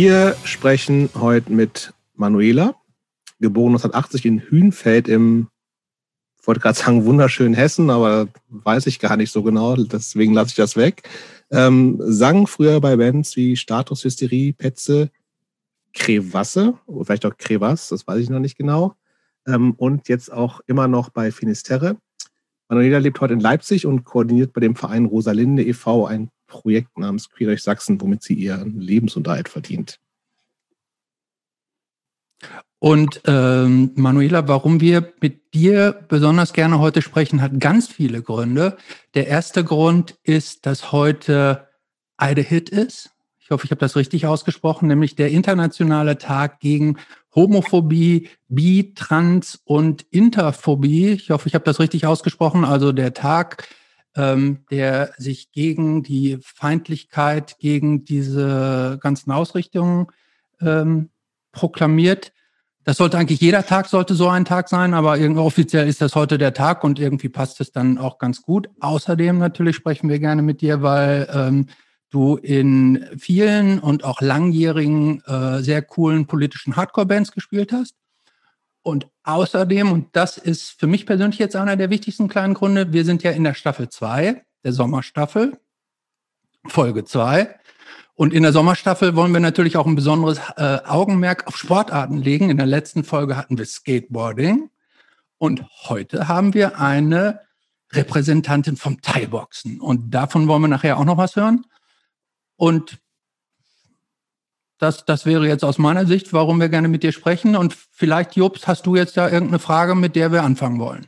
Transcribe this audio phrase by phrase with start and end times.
[0.00, 2.76] Wir sprechen heute mit Manuela,
[3.40, 5.48] geboren 1980 in Hünfeld im,
[6.40, 10.54] wollte gerade sagen, wunderschönen Hessen, aber weiß ich gar nicht so genau, deswegen lasse ich
[10.54, 11.02] das weg.
[11.50, 15.10] Ähm, sang früher bei Bands wie Status Hysterie, Petze,
[15.92, 18.94] Crevasse, oder vielleicht auch Crevas, das weiß ich noch nicht genau.
[19.48, 21.96] Ähm, und jetzt auch immer noch bei Finisterre.
[22.68, 26.06] Manuela lebt heute in Leipzig und koordiniert bei dem Verein Rosalinde e.V.
[26.06, 30.00] ein Projekt namens Queer durch Sachsen, womit sie ihren Lebensunterhalt verdient.
[32.80, 38.76] Und ähm, Manuela, warum wir mit dir besonders gerne heute sprechen, hat ganz viele Gründe.
[39.14, 41.68] Der erste Grund ist, dass heute
[42.16, 43.10] Eide Hit ist.
[43.40, 46.98] Ich hoffe, ich habe das richtig ausgesprochen, nämlich der internationale Tag gegen
[47.34, 51.08] Homophobie, Bi, Trans und Interphobie.
[51.08, 52.64] Ich hoffe, ich habe das richtig ausgesprochen.
[52.64, 53.68] Also der Tag,
[54.16, 60.08] ähm, der sich gegen die Feindlichkeit, gegen diese ganzen Ausrichtungen
[60.60, 61.10] ähm,
[61.52, 62.32] proklamiert.
[62.84, 66.14] Das sollte eigentlich jeder Tag sollte so ein Tag sein, aber irgendwie offiziell ist das
[66.14, 68.70] heute der Tag und irgendwie passt es dann auch ganz gut.
[68.80, 71.66] Außerdem natürlich sprechen wir gerne mit dir, weil ähm,
[72.10, 77.94] du in vielen und auch langjährigen äh, sehr coolen politischen Hardcore-Bands gespielt hast.
[78.82, 83.04] Und außerdem, und das ist für mich persönlich jetzt einer der wichtigsten kleinen Gründe, wir
[83.04, 85.58] sind ja in der Staffel 2, der Sommerstaffel,
[86.66, 87.54] Folge 2.
[88.14, 92.50] Und in der Sommerstaffel wollen wir natürlich auch ein besonderes äh, Augenmerk auf Sportarten legen.
[92.50, 94.70] In der letzten Folge hatten wir Skateboarding
[95.38, 97.40] und heute haben wir eine
[97.92, 99.80] Repräsentantin vom Thai-Boxen.
[99.80, 101.64] Und davon wollen wir nachher auch noch was hören.
[102.56, 102.98] Und
[104.78, 107.56] das, das wäre jetzt aus meiner Sicht, warum wir gerne mit dir sprechen.
[107.56, 111.06] Und vielleicht, Jobs, hast du jetzt da irgendeine Frage, mit der wir anfangen wollen?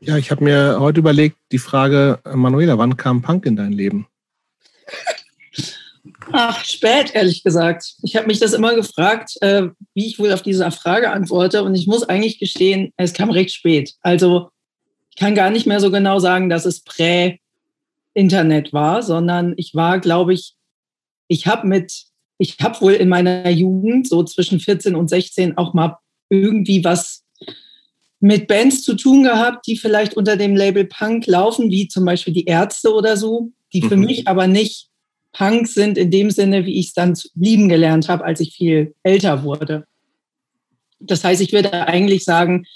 [0.00, 4.06] Ja, ich habe mir heute überlegt, die Frage, Manuela, wann kam Punk in dein Leben?
[6.32, 7.94] Ach, spät, ehrlich gesagt.
[8.02, 11.62] Ich habe mich das immer gefragt, äh, wie ich wohl auf diese Frage antworte.
[11.62, 13.94] Und ich muss eigentlich gestehen, es kam recht spät.
[14.02, 14.50] Also
[15.10, 20.00] ich kann gar nicht mehr so genau sagen, dass es prä-Internet war, sondern ich war,
[20.00, 20.54] glaube ich,
[21.28, 22.05] ich habe mit,
[22.38, 25.98] ich habe wohl in meiner Jugend, so zwischen 14 und 16, auch mal
[26.28, 27.24] irgendwie was
[28.20, 32.34] mit Bands zu tun gehabt, die vielleicht unter dem Label Punk laufen, wie zum Beispiel
[32.34, 34.06] die Ärzte oder so, die für mhm.
[34.06, 34.88] mich aber nicht
[35.32, 38.94] Punk sind in dem Sinne, wie ich es dann lieben gelernt habe, als ich viel
[39.02, 39.86] älter wurde.
[40.98, 42.66] Das heißt, ich würde eigentlich sagen,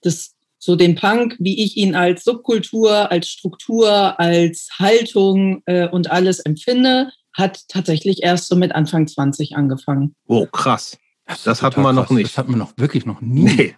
[0.00, 6.10] dass so den Punk, wie ich ihn als Subkultur, als Struktur, als Haltung äh, und
[6.10, 10.14] alles empfinde, hat tatsächlich erst so mit Anfang 20 angefangen.
[10.26, 10.96] Oh, krass.
[11.26, 12.30] Das, das hatten wir noch nicht.
[12.30, 13.44] Das hatten wir noch wirklich noch nie.
[13.44, 13.74] Nee.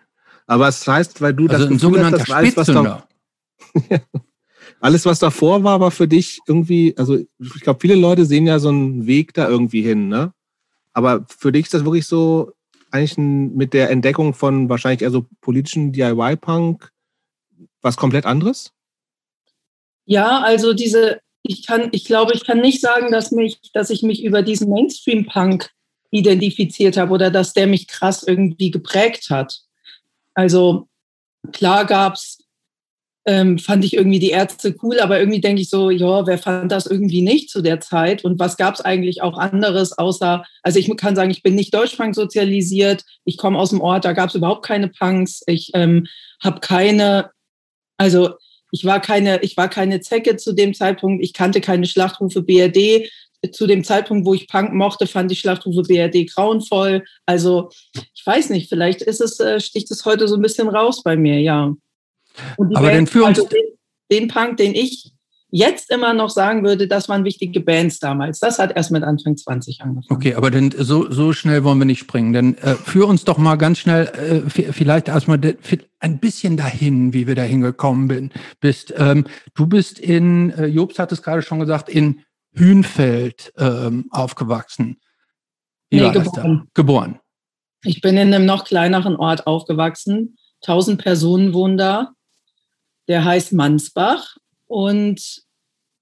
[0.46, 3.08] Aber es heißt, weil du also das ein sogenannter hast, das alles, was da,
[4.80, 8.58] alles, was davor war, war für dich irgendwie, also ich glaube, viele Leute sehen ja
[8.58, 10.32] so einen Weg da irgendwie hin, ne?
[10.92, 12.52] Aber für dich ist das wirklich so,
[12.90, 16.92] eigentlich ein, mit der Entdeckung von wahrscheinlich eher so politischen DIY-Punk
[17.82, 18.72] was komplett anderes?
[20.04, 24.02] Ja, also diese, ich kann, ich glaube, ich kann nicht sagen, dass mich, dass ich
[24.02, 25.70] mich über diesen Mainstream-Punk
[26.10, 29.60] identifiziert habe oder dass der mich krass irgendwie geprägt hat.
[30.34, 30.88] Also
[31.52, 32.38] klar gab es
[33.26, 36.70] ähm, fand ich irgendwie die Ärzte cool, aber irgendwie denke ich so, ja, wer fand
[36.70, 38.24] das irgendwie nicht zu der Zeit?
[38.24, 41.74] Und was gab es eigentlich auch anderes, außer, also ich kann sagen, ich bin nicht
[41.74, 46.06] Deutschpunk sozialisiert, ich komme aus dem Ort, da gab es überhaupt keine Punks, ich ähm,
[46.40, 47.30] habe keine,
[47.96, 48.30] also
[48.70, 53.10] ich war keine, ich war keine Zecke zu dem Zeitpunkt, ich kannte keine Schlachtrufe BRD.
[53.52, 57.04] Zu dem Zeitpunkt, wo ich Punk mochte, fand ich Schlachtrufe BRD grauenvoll.
[57.26, 61.02] Also ich weiß nicht, vielleicht ist es, äh, sticht es heute so ein bisschen raus
[61.02, 61.72] bei mir, ja.
[62.58, 63.64] Aber Band, den also den,
[64.10, 65.12] den Punk, den ich
[65.50, 68.40] jetzt immer noch sagen würde, das waren wichtige Bands damals.
[68.40, 70.16] Das hat erst mit Anfang 20 angefangen.
[70.16, 72.32] Okay, aber denn so, so schnell wollen wir nicht springen.
[72.32, 75.40] Denn äh, führ uns doch mal ganz schnell äh, vielleicht erstmal
[76.00, 78.92] ein bisschen dahin, wie wir da hingekommen bin, bist.
[78.96, 82.22] Ähm, du bist in, äh, Jobst hat es gerade schon gesagt, in
[82.52, 84.98] Hünfeld ähm, aufgewachsen.
[85.90, 86.68] Wie nee, geboren.
[86.74, 87.20] Geboren.
[87.84, 90.36] Ich bin in einem noch kleineren Ort aufgewachsen.
[90.60, 92.12] Tausend Personen wohnen da
[93.08, 95.42] der heißt Mansbach und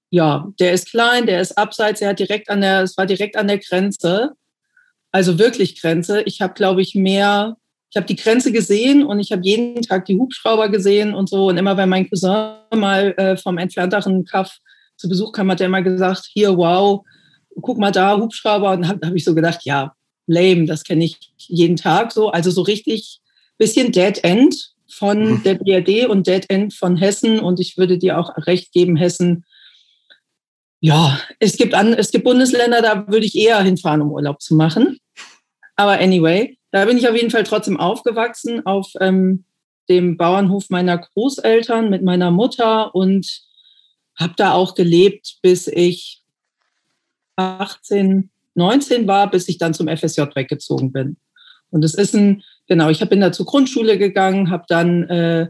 [0.09, 3.35] ja, der ist klein, der ist abseits, er hat direkt an der, es war direkt
[3.37, 4.35] an der Grenze,
[5.15, 6.23] also wirklich Grenze.
[6.23, 7.55] Ich habe, glaube ich, mehr,
[7.89, 11.47] ich habe die Grenze gesehen und ich habe jeden Tag die Hubschrauber gesehen und so.
[11.47, 14.57] Und immer wenn mein Cousin mal äh, vom entfernteren Kaff
[14.97, 17.01] zu Besuch kam, hat er immer gesagt, hier, wow,
[17.61, 18.73] guck mal da, Hubschrauber.
[18.73, 19.93] Und habe hab ich so gedacht, ja,
[20.27, 22.29] lame, das kenne ich jeden Tag so.
[22.29, 23.21] Also so richtig
[23.57, 25.43] bisschen Dead End von mhm.
[25.43, 27.39] der BRD und Dead End von Hessen.
[27.39, 29.45] Und ich würde dir auch recht geben, Hessen,
[30.79, 34.55] ja, es gibt, an, es gibt Bundesländer, da würde ich eher hinfahren, um Urlaub zu
[34.55, 34.99] machen.
[35.75, 39.45] Aber anyway, da bin ich auf jeden Fall trotzdem aufgewachsen auf ähm,
[39.89, 43.41] dem Bauernhof meiner Großeltern mit meiner Mutter und
[44.15, 46.21] habe da auch gelebt, bis ich
[47.35, 51.17] 18, 19 war, bis ich dann zum FSJ weggezogen bin.
[51.69, 55.47] Und es ist ein, genau, ich bin da zur Grundschule gegangen, habe dann äh,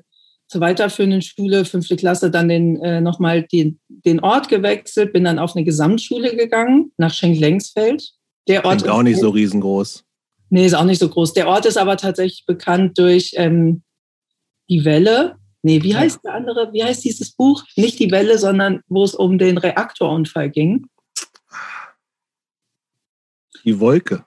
[0.47, 5.39] zur weiterführenden Schule, fünfte Klasse, dann den, äh, nochmal den, den Ort gewechselt, bin dann
[5.39, 8.11] auf eine Gesamtschule gegangen, nach Schenk-Lengsfeld.
[8.47, 10.03] Der Ort ist auch nicht so riesengroß.
[10.49, 11.33] Nee, ist auch nicht so groß.
[11.33, 13.81] Der Ort ist aber tatsächlich bekannt durch ähm,
[14.69, 15.37] die Welle.
[15.63, 16.71] Nee, wie heißt der andere?
[16.73, 17.63] Wie heißt dieses Buch?
[17.75, 20.85] Nicht die Welle, sondern wo es um den Reaktorunfall ging.
[23.63, 24.23] Die Wolke.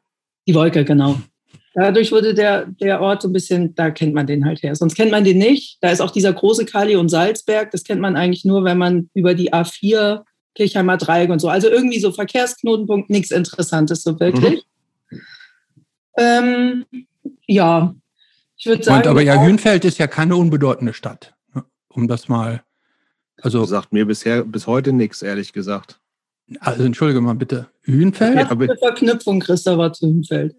[0.49, 1.21] Die Wolke, genau.
[1.81, 4.75] Dadurch wurde der, der Ort so ein bisschen, da kennt man den halt her.
[4.75, 5.79] Sonst kennt man den nicht.
[5.81, 7.71] Da ist auch dieser große Kali und Salzberg.
[7.71, 10.25] Das kennt man eigentlich nur, wenn man über die A4
[10.57, 11.49] Kirchheimer Dreieck und so.
[11.49, 14.65] Also irgendwie so Verkehrsknotenpunkt, nichts Interessantes so wirklich.
[15.11, 15.21] Mhm.
[16.17, 16.85] Ähm,
[17.47, 17.95] ja,
[18.57, 19.03] ich würde sagen.
[19.03, 21.65] Und, aber ja, Hünfeld ist ja keine unbedeutende Stadt, ne?
[21.89, 22.65] um das mal.
[23.41, 26.01] Also sagt mir bisher bis heute nichts, ehrlich gesagt.
[26.59, 27.69] Also entschuldige mal bitte.
[27.83, 28.35] Hünfeld?
[28.35, 30.57] Ja, eine Verknüpfung, Christopher, zu Hünfeld.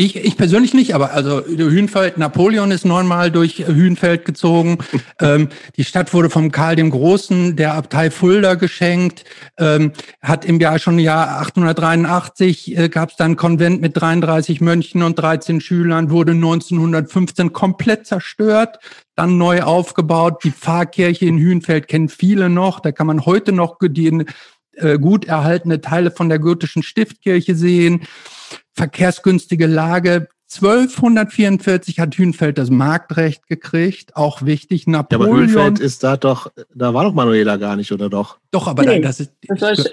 [0.00, 4.78] Ich, ich persönlich nicht, aber also Hünfeld, Napoleon ist neunmal durch Hünfeld gezogen.
[5.20, 9.24] ähm, die Stadt wurde vom Karl dem Großen der Abtei Fulda geschenkt.
[9.58, 9.92] Ähm,
[10.22, 15.18] hat im Jahr schon Jahr 883 äh, gab es dann Konvent mit 33 Mönchen und
[15.18, 18.78] 13 Schülern, wurde 1915 komplett zerstört,
[19.16, 20.44] dann neu aufgebaut.
[20.44, 22.80] Die Pfarrkirche in Hünfeld kennen viele noch.
[22.80, 24.24] Da kann man heute noch die
[24.76, 28.06] äh, gut erhaltene Teile von der gotischen Stiftkirche sehen
[28.74, 30.28] verkehrsgünstige Lage.
[30.52, 34.88] 1244 hat Hünfeld das Marktrecht gekriegt, auch wichtig.
[34.88, 35.28] Napoleon.
[35.28, 38.38] Ja, aber Hünfeld ist da doch, da war doch Manuela gar nicht, oder doch?
[38.50, 39.88] Doch, aber nee, das ist, das war, das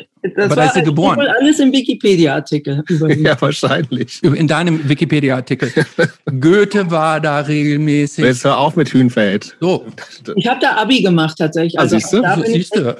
[0.46, 1.20] aber da ist sie geboren.
[1.20, 2.84] alles im Wikipedia-Artikel.
[3.20, 4.24] ja, wahrscheinlich.
[4.24, 5.72] In deinem Wikipedia-Artikel.
[6.40, 8.26] Goethe war da regelmäßig.
[8.26, 9.56] Jetzt hör auf mit Hünfeld.
[9.60, 9.86] So.
[10.36, 11.80] Ich habe da Abi gemacht tatsächlich.
[11.80, 12.96] Also, also da bin du?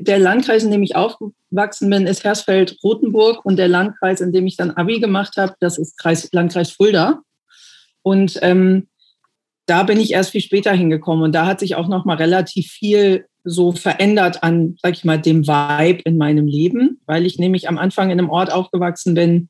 [0.00, 4.56] Der Landkreis, in dem ich aufgewachsen bin, ist Hersfeld-Rotenburg und der Landkreis, in dem ich
[4.56, 7.22] dann Abi gemacht habe, das ist Kreis, Landkreis Fulda.
[8.02, 8.88] Und ähm,
[9.66, 12.68] da bin ich erst viel später hingekommen und da hat sich auch noch mal relativ
[12.68, 17.68] viel so verändert an, sag ich mal, dem Vibe in meinem Leben, weil ich nämlich
[17.68, 19.48] am Anfang in einem Ort aufgewachsen bin,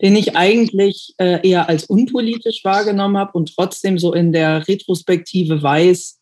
[0.00, 5.62] den ich eigentlich äh, eher als unpolitisch wahrgenommen habe und trotzdem so in der Retrospektive
[5.62, 6.20] weiß,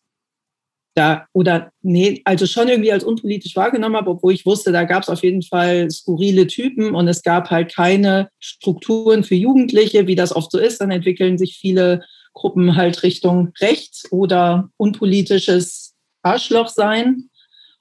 [0.93, 5.03] da oder nee, also schon irgendwie als unpolitisch wahrgenommen habe, obwohl ich wusste, da gab
[5.03, 10.15] es auf jeden Fall skurrile Typen und es gab halt keine Strukturen für Jugendliche, wie
[10.15, 10.81] das oft so ist.
[10.81, 12.03] Dann entwickeln sich viele
[12.33, 17.29] Gruppen halt Richtung rechts oder unpolitisches Arschloch sein.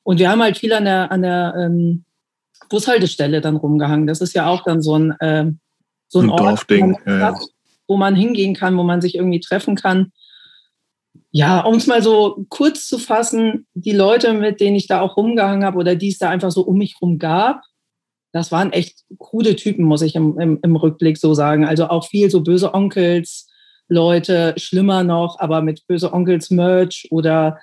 [0.03, 2.05] Und wir haben halt viel an der, an der ähm,
[2.69, 4.07] Bushaltestelle dann rumgehangen.
[4.07, 5.51] Das ist ja auch dann so ein, äh,
[6.09, 7.39] so ein, ein Ort, wo man, ja.
[7.87, 10.13] wo man hingehen kann, wo man sich irgendwie treffen kann.
[11.33, 15.17] Ja, um es mal so kurz zu fassen, die Leute, mit denen ich da auch
[15.17, 17.63] rumgehangen habe oder die es da einfach so um mich rum gab,
[18.33, 21.65] das waren echt krude Typen, muss ich im, im, im Rückblick so sagen.
[21.65, 23.49] Also auch viel so böse Onkels,
[23.89, 27.59] Leute, schlimmer noch, aber mit böse Onkels Merch oder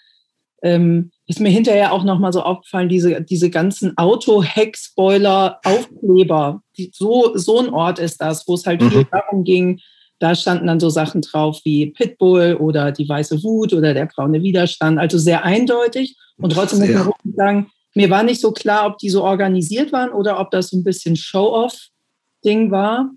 [0.61, 6.61] ähm, ist mir hinterher auch nochmal so aufgefallen, diese, diese ganzen Auto-Heck-Spoiler-Aufkleber.
[6.91, 8.91] So, so ein Ort ist das, wo es halt mhm.
[8.91, 9.79] viel darum ging,
[10.19, 14.41] da standen dann so Sachen drauf wie Pitbull oder die weiße Wut oder der braune
[14.41, 14.97] Widerstand.
[14.99, 16.15] Also sehr eindeutig.
[16.37, 20.11] Und trotzdem muss man sagen, mir war nicht so klar, ob die so organisiert waren
[20.11, 23.11] oder ob das so ein bisschen Show-off-Ding war.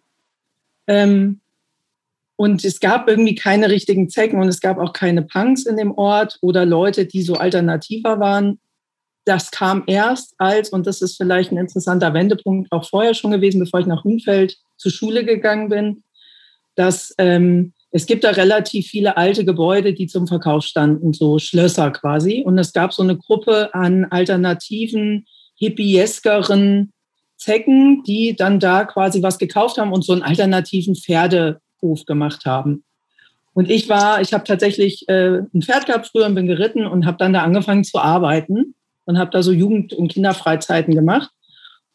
[0.87, 1.40] Ähm,
[2.37, 5.92] und es gab irgendwie keine richtigen Zecken und es gab auch keine Punks in dem
[5.92, 8.59] Ort oder Leute, die so alternativer waren.
[9.26, 13.61] Das kam erst als, und das ist vielleicht ein interessanter Wendepunkt auch vorher schon gewesen,
[13.61, 16.02] bevor ich nach Hünfeld zur Schule gegangen bin,
[16.81, 21.91] dass ähm, es gibt da relativ viele alte Gebäude, die zum Verkauf standen, so Schlösser
[21.91, 22.43] quasi.
[22.43, 26.93] Und es gab so eine Gruppe an alternativen, hippieskeren
[27.37, 32.47] Zecken, die dann da quasi was gekauft haben und so einen alternativen Pferde Hof gemacht
[32.47, 32.83] haben.
[33.53, 37.05] Und ich war, ich habe tatsächlich äh, ein Pferd gehabt früher und bin geritten und
[37.05, 41.31] habe dann da angefangen zu arbeiten und habe da so Jugend- und Kinderfreizeiten gemacht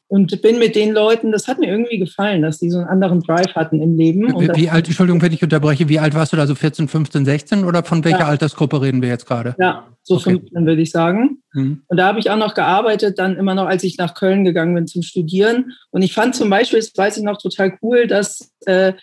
[0.08, 3.22] und bin mit den Leuten, das hat mir irgendwie gefallen, dass die so einen anderen
[3.22, 4.40] Drive hatten im Leben.
[4.40, 7.26] Wie, wie alt, Entschuldigung, wenn ich unterbreche, wie alt warst du da, so 14, 15,
[7.26, 8.28] 16 oder von welcher ja.
[8.28, 9.56] Altersgruppe reden wir jetzt gerade?
[9.58, 10.34] Ja, so okay.
[10.34, 11.40] 15 würde ich sagen.
[11.54, 11.82] Mhm.
[11.88, 14.76] Und da habe ich auch noch gearbeitet, dann immer noch, als ich nach Köln gegangen
[14.76, 15.72] bin zum Studieren.
[15.90, 18.94] Und ich fand zum Beispiel, das weiß ich noch total cool, dass äh,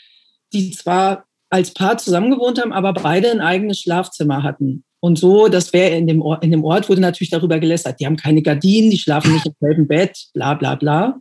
[0.52, 4.85] die zwar als Paar zusammengewohnt haben, aber beide ein eigenes Schlafzimmer hatten.
[5.04, 7.99] Und so, das wäre in dem, Ort, in dem Ort wurde natürlich darüber gelästert.
[7.99, 11.21] Die haben keine Gardinen, die schlafen nicht im selben Bett, bla bla bla.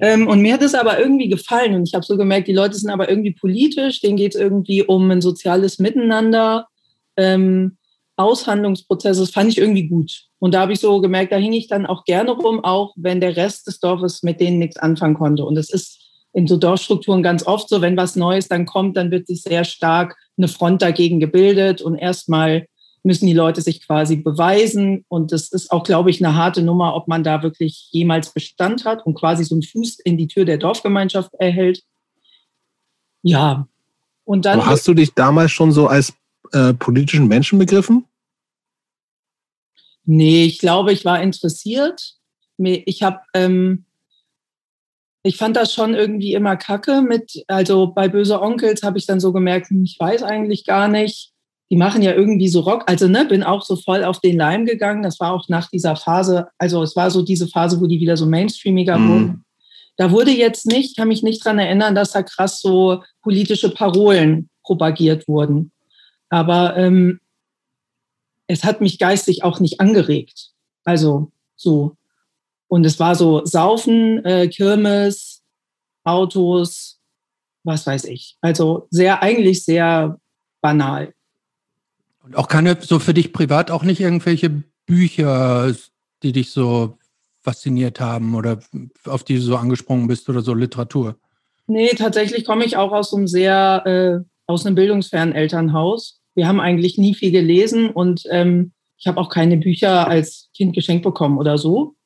[0.00, 1.76] Ähm, und mir hat es aber irgendwie gefallen.
[1.76, 4.82] Und ich habe so gemerkt, die Leute sind aber irgendwie politisch, denen geht es irgendwie
[4.82, 6.66] um ein soziales Miteinander.
[7.16, 7.76] Ähm,
[8.16, 10.24] Aushandlungsprozess, das fand ich irgendwie gut.
[10.40, 13.20] Und da habe ich so gemerkt, da hing ich dann auch gerne rum, auch wenn
[13.20, 15.44] der Rest des Dorfes mit denen nichts anfangen konnte.
[15.44, 16.00] Und es ist
[16.32, 19.62] in so Dorfstrukturen ganz oft so, wenn was Neues dann kommt, dann wird sich sehr
[19.62, 22.66] stark eine Front dagegen gebildet und erstmal
[23.02, 25.04] müssen die Leute sich quasi beweisen.
[25.08, 28.84] Und das ist auch, glaube ich, eine harte Nummer, ob man da wirklich jemals Bestand
[28.84, 31.82] hat und quasi so einen Fuß in die Tür der Dorfgemeinschaft erhält.
[33.22, 33.68] Ja.
[34.24, 34.60] Und dann.
[34.60, 36.12] Aber hast du dich damals schon so als
[36.52, 38.04] äh, politischen Menschen begriffen?
[40.04, 42.16] Nee, ich glaube, ich war interessiert.
[42.58, 43.84] Ich habe, ähm,
[45.22, 49.20] ich fand das schon irgendwie immer kacke mit, also bei Böse Onkels habe ich dann
[49.20, 51.29] so gemerkt, hm, ich weiß eigentlich gar nicht.
[51.70, 52.84] Die machen ja irgendwie so Rock.
[52.86, 55.02] Also, ne, bin auch so voll auf den Leim gegangen.
[55.02, 58.16] Das war auch nach dieser Phase, also es war so diese Phase, wo die wieder
[58.16, 59.08] so mainstreamiger mm.
[59.08, 59.44] wurden.
[59.96, 64.48] Da wurde jetzt nicht, kann mich nicht dran erinnern, dass da krass so politische Parolen
[64.64, 65.72] propagiert wurden.
[66.30, 67.20] Aber ähm,
[68.46, 70.50] es hat mich geistig auch nicht angeregt.
[70.84, 71.96] Also so.
[72.68, 75.42] Und es war so Saufen, äh, Kirmes,
[76.04, 77.00] Autos,
[77.64, 78.36] was weiß ich.
[78.40, 80.18] Also sehr, eigentlich sehr
[80.62, 81.12] banal.
[82.34, 85.74] Auch keine, so für dich privat auch nicht irgendwelche Bücher,
[86.22, 86.98] die dich so
[87.42, 88.60] fasziniert haben oder
[89.06, 91.16] auf die du so angesprungen bist oder so Literatur?
[91.66, 96.60] Nee, tatsächlich komme ich auch aus einem sehr, äh, aus einem bildungsfernen Elternhaus wir haben
[96.60, 101.38] eigentlich nie viel gelesen und ähm, ich habe auch keine Bücher als Kind geschenkt bekommen
[101.38, 101.96] oder so.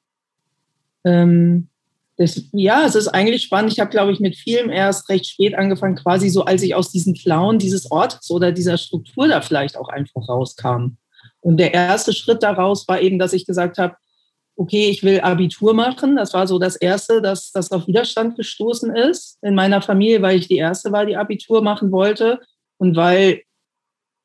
[1.04, 1.68] Ähm,
[2.16, 3.72] das, ja, es ist eigentlich spannend.
[3.72, 6.90] Ich habe, glaube ich, mit vielem erst recht spät angefangen, quasi so, als ich aus
[6.90, 10.96] diesen Klauen dieses Ortes oder dieser Struktur da vielleicht auch einfach rauskam.
[11.40, 13.96] Und der erste Schritt daraus war eben, dass ich gesagt habe,
[14.56, 16.16] okay, ich will Abitur machen.
[16.16, 20.38] Das war so das Erste, dass das auf Widerstand gestoßen ist in meiner Familie, weil
[20.38, 22.40] ich die Erste war, die Abitur machen wollte
[22.78, 23.42] und weil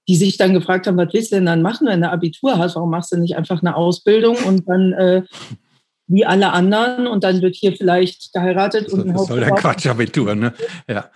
[0.08, 2.76] die sich dann gefragt haben, was willst du denn dann machen, wenn du Abitur hast?
[2.76, 5.24] Warum machst du nicht einfach eine Ausbildung und dann äh,
[6.10, 9.28] wie alle anderen und dann wird hier vielleicht geheiratet und ein Haus.
[9.28, 10.54] Das soll der Quatsch-Abitur, ne?
[10.88, 11.12] Ja.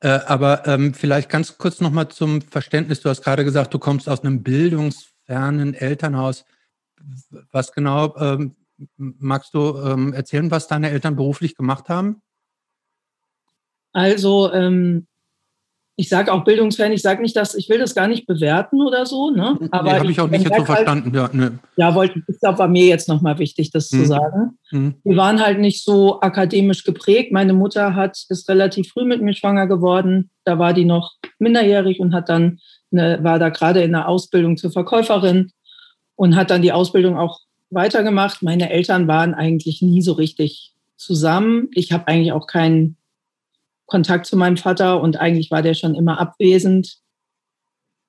[0.00, 3.00] Äh, aber ähm, vielleicht ganz kurz nochmal zum Verständnis.
[3.00, 6.44] Du hast gerade gesagt, du kommst aus einem bildungsfernen Elternhaus.
[7.52, 8.54] Was genau ähm,
[8.96, 12.20] magst du ähm, erzählen, was deine Eltern beruflich gemacht haben?
[13.92, 15.06] Also ähm,
[15.96, 19.06] ich sage auch bildungsfern, ich sage nicht, dass ich will das gar nicht bewerten oder
[19.06, 19.56] so, ne?
[19.70, 21.14] Aber nee, habe ich auch nicht jetzt so halt verstanden.
[21.14, 21.58] ja, ne.
[21.76, 23.98] ja wollte, ich glaube, war mir jetzt nochmal wichtig, das mhm.
[23.98, 24.58] zu sagen.
[24.72, 24.94] Mhm.
[25.04, 27.30] Wir waren halt nicht so akademisch geprägt.
[27.32, 30.30] Meine Mutter hat ist relativ früh mit mir schwanger geworden.
[30.44, 32.58] Da war die noch minderjährig und hat dann
[32.90, 35.52] eine, war da gerade in der Ausbildung zur Verkäuferin
[36.16, 37.38] und hat dann die Ausbildung auch
[37.70, 38.42] weitergemacht.
[38.42, 41.68] Meine Eltern waren eigentlich nie so richtig zusammen.
[41.72, 42.96] Ich habe eigentlich auch keinen
[43.86, 46.96] Kontakt zu meinem Vater und eigentlich war der schon immer abwesend.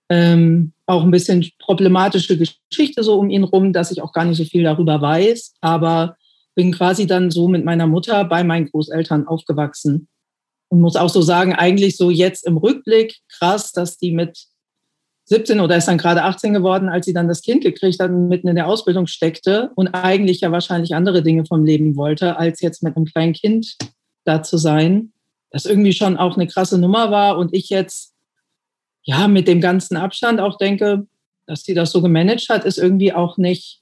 [0.09, 4.37] Ähm, auch ein bisschen problematische Geschichte so um ihn rum, dass ich auch gar nicht
[4.37, 6.15] so viel darüber weiß, aber
[6.53, 10.07] bin quasi dann so mit meiner Mutter bei meinen Großeltern aufgewachsen
[10.69, 14.45] und muss auch so sagen, eigentlich so jetzt im Rückblick krass, dass die mit
[15.25, 18.27] 17 oder ist dann gerade 18 geworden, als sie dann das Kind gekriegt hat und
[18.27, 22.61] mitten in der Ausbildung steckte und eigentlich ja wahrscheinlich andere Dinge vom Leben wollte, als
[22.61, 23.75] jetzt mit einem kleinen Kind
[24.23, 25.13] da zu sein
[25.55, 28.13] das irgendwie schon auch eine krasse Nummer war und ich jetzt
[29.03, 31.07] ja mit dem ganzen Abstand auch denke,
[31.47, 33.81] dass die das so gemanagt hat, ist irgendwie auch nicht.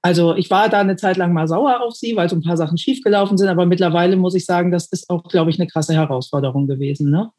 [0.00, 2.56] Also ich war da eine Zeit lang mal sauer auf sie, weil so ein paar
[2.56, 5.92] Sachen schiefgelaufen sind, aber mittlerweile muss ich sagen, das ist auch, glaube ich, eine krasse
[5.92, 7.10] Herausforderung gewesen.
[7.10, 7.30] Ne?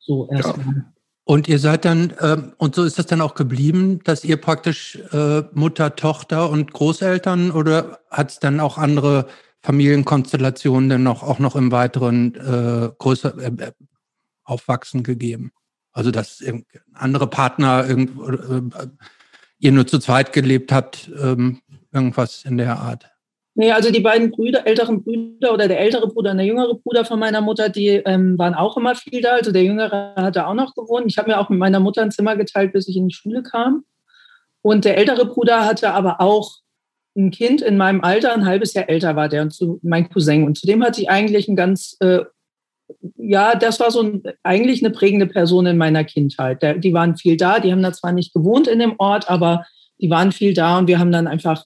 [0.00, 0.74] So erstmal.
[0.74, 0.92] Ja.
[1.22, 4.98] Und ihr seid dann, äh, und so ist das dann auch geblieben, dass ihr praktisch
[5.12, 9.28] äh, Mutter, Tochter und Großeltern oder hat es dann auch andere
[9.64, 13.72] Familienkonstellationen denn noch, auch noch im weiteren äh, größer äh, äh
[14.44, 15.52] Aufwachsen gegeben?
[15.92, 16.44] Also dass
[16.92, 18.10] andere Partner irgend,
[18.74, 18.86] äh,
[19.58, 23.06] ihr nur zu zweit gelebt habt, ähm, irgendwas in der Art?
[23.54, 27.06] Nee, also die beiden Brüder, älteren Brüder oder der ältere Bruder und der jüngere Bruder
[27.06, 29.36] von meiner Mutter, die ähm, waren auch immer viel da.
[29.36, 31.06] Also der jüngere hatte auch noch gewohnt.
[31.08, 33.42] Ich habe mir auch mit meiner Mutter ein Zimmer geteilt, bis ich in die Schule
[33.42, 33.84] kam.
[34.60, 36.63] Und der ältere Bruder hatte aber auch
[37.16, 40.44] ein Kind in meinem Alter, ein halbes Jahr älter war der, und zu, mein Cousin.
[40.44, 42.20] Und zudem hatte ich eigentlich ein ganz, äh,
[43.16, 46.62] ja, das war so ein, eigentlich eine prägende Person in meiner Kindheit.
[46.62, 49.64] Der, die waren viel da, die haben da zwar nicht gewohnt in dem Ort, aber
[50.00, 51.64] die waren viel da und wir haben dann einfach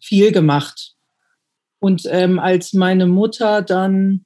[0.00, 0.92] viel gemacht.
[1.80, 4.24] Und ähm, als meine Mutter dann,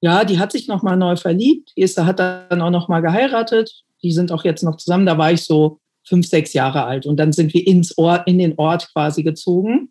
[0.00, 4.12] ja, die hat sich nochmal neu verliebt, die ist, hat dann auch nochmal geheiratet, die
[4.12, 7.04] sind auch jetzt noch zusammen, da war ich so fünf, sechs Jahre alt.
[7.04, 9.90] Und dann sind wir ins Ort, in den Ort quasi gezogen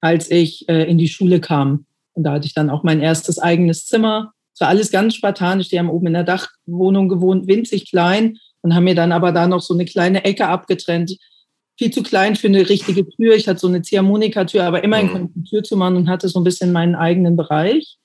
[0.00, 1.86] als ich äh, in die Schule kam.
[2.14, 4.32] Und da hatte ich dann auch mein erstes eigenes Zimmer.
[4.54, 5.68] Es war alles ganz spartanisch.
[5.68, 9.46] Die haben oben in der Dachwohnung gewohnt, winzig klein und haben mir dann aber da
[9.46, 11.16] noch so eine kleine Ecke abgetrennt.
[11.78, 13.34] Viel zu klein für eine richtige Tür.
[13.34, 15.12] Ich hatte so eine Ziehharmonikatür, aber immerhin mhm.
[15.12, 17.96] konnte ich die Tür zu machen und hatte so ein bisschen meinen eigenen Bereich.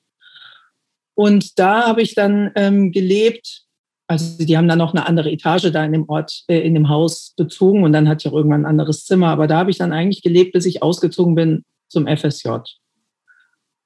[1.14, 3.64] Und da habe ich dann ähm, gelebt.
[4.08, 6.90] Also die haben dann noch eine andere Etage da in dem Ort, äh, in dem
[6.90, 9.30] Haus bezogen und dann hatte ich auch irgendwann ein anderes Zimmer.
[9.30, 11.64] Aber da habe ich dann eigentlich gelebt, bis ich ausgezogen bin
[11.96, 12.50] zum FSJ.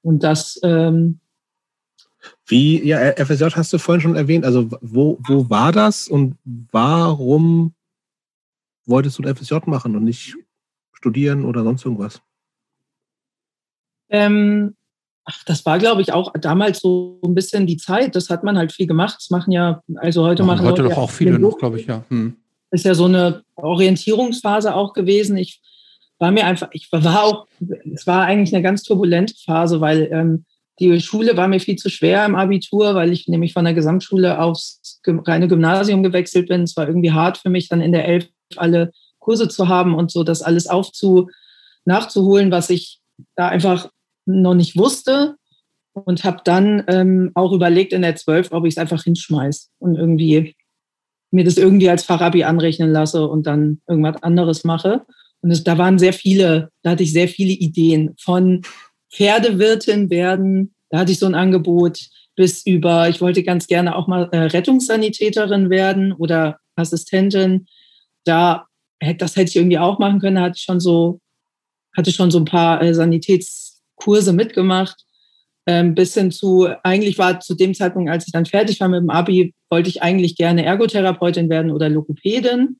[0.02, 1.20] Und das ähm,
[2.46, 4.44] wie, ja, FSJ hast du vorhin schon erwähnt.
[4.44, 7.74] Also, wo, wo war das und warum
[8.84, 10.36] wolltest du ein FSJ machen und nicht
[10.92, 12.20] studieren oder sonst irgendwas?
[14.10, 14.74] Ähm,
[15.24, 18.16] ach, das war, glaube ich, auch damals so ein bisschen die Zeit.
[18.16, 19.16] Das hat man halt viel gemacht.
[19.18, 22.04] Das machen ja, also heute machen, machen heute doch auch viele noch, glaube ich, ja.
[22.08, 22.36] Hm.
[22.72, 25.36] Ist ja so eine Orientierungsphase auch gewesen.
[25.36, 25.60] Ich
[26.20, 27.46] war mir einfach, ich war auch,
[27.92, 30.44] es war eigentlich eine ganz turbulente Phase, weil ähm,
[30.78, 34.40] die Schule war mir viel zu schwer im Abitur, weil ich nämlich von der Gesamtschule
[34.40, 36.62] aufs reine Gymnasium gewechselt bin.
[36.62, 40.10] Es war irgendwie hart für mich, dann in der Elf alle Kurse zu haben und
[40.10, 41.28] so das alles aufzu,
[41.84, 43.00] nachzuholen, was ich
[43.36, 43.90] da einfach
[44.26, 45.36] noch nicht wusste.
[45.92, 49.96] Und habe dann ähm, auch überlegt in der Zwölf, ob ich es einfach hinschmeiß und
[49.96, 50.54] irgendwie
[51.32, 55.04] mir das irgendwie als Fachabi anrechnen lasse und dann irgendwas anderes mache.
[55.42, 58.62] Und es, da waren sehr viele, da hatte ich sehr viele Ideen von
[59.12, 60.74] Pferdewirtin werden.
[60.90, 61.98] Da hatte ich so ein Angebot
[62.36, 67.66] bis über, ich wollte ganz gerne auch mal äh, Rettungssanitäterin werden oder Assistentin.
[68.24, 68.66] Da,
[69.18, 70.36] das hätte ich irgendwie auch machen können.
[70.36, 71.20] Da hatte ich schon so,
[71.96, 75.04] hatte schon so ein paar äh, Sanitätskurse mitgemacht.
[75.66, 79.00] Ähm, bis hin zu, eigentlich war zu dem Zeitpunkt, als ich dann fertig war mit
[79.00, 82.78] dem Abi, wollte ich eigentlich gerne Ergotherapeutin werden oder Logopädin.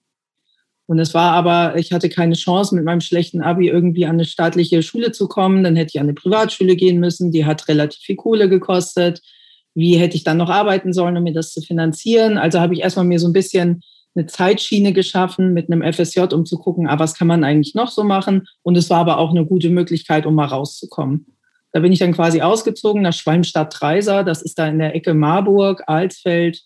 [0.90, 4.24] Und es war aber, ich hatte keine Chance, mit meinem schlechten Abi irgendwie an eine
[4.24, 5.62] staatliche Schule zu kommen.
[5.62, 7.30] Dann hätte ich an eine Privatschule gehen müssen.
[7.30, 9.22] Die hat relativ viel Kohle gekostet.
[9.72, 12.38] Wie hätte ich dann noch arbeiten sollen, um mir das zu finanzieren?
[12.38, 13.82] Also habe ich erstmal mir so ein bisschen
[14.16, 17.92] eine Zeitschiene geschaffen mit einem FSJ, um zu gucken, ah, was kann man eigentlich noch
[17.92, 18.48] so machen?
[18.62, 21.24] Und es war aber auch eine gute Möglichkeit, um mal rauszukommen.
[21.70, 24.24] Da bin ich dann quasi ausgezogen nach Schwalmstadt-Treiser.
[24.24, 26.62] Das ist da in der Ecke Marburg, Alsfeld,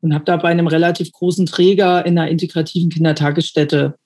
[0.00, 3.98] und habe da bei einem relativ großen Träger in einer integrativen Kindertagesstätte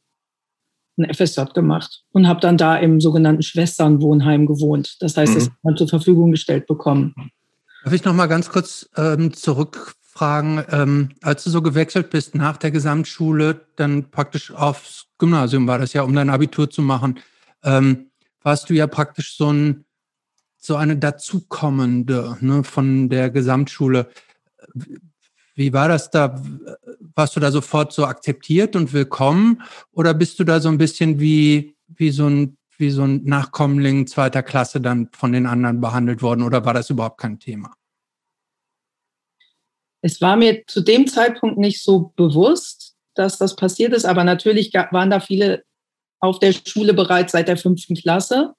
[0.99, 4.97] ein FSJ gemacht und habe dann da im sogenannten Schwesternwohnheim gewohnt.
[5.01, 5.35] Das heißt, mhm.
[5.37, 7.15] das hat man zur Verfügung gestellt bekommen.
[7.85, 12.59] Darf ich noch mal ganz kurz ähm, zurückfragen, ähm, als du so gewechselt bist nach
[12.59, 17.21] der Gesamtschule, dann praktisch aufs Gymnasium war das ja, um dein Abitur zu machen,
[17.63, 18.11] ähm,
[18.43, 19.85] warst du ja praktisch so ein
[20.63, 24.11] so eine dazukommende ne, von der Gesamtschule.
[25.55, 26.41] Wie war das da?
[27.15, 29.63] Warst du da sofort so akzeptiert und willkommen?
[29.93, 34.07] Oder bist du da so ein bisschen wie, wie so ein, wie so ein Nachkommling
[34.07, 36.43] zweiter Klasse dann von den anderen behandelt worden?
[36.43, 37.75] Oder war das überhaupt kein Thema?
[40.03, 44.73] Es war mir zu dem Zeitpunkt nicht so bewusst, dass das passiert ist, aber natürlich
[44.73, 45.65] waren da viele
[46.21, 48.55] auf der Schule bereits seit der fünften Klasse.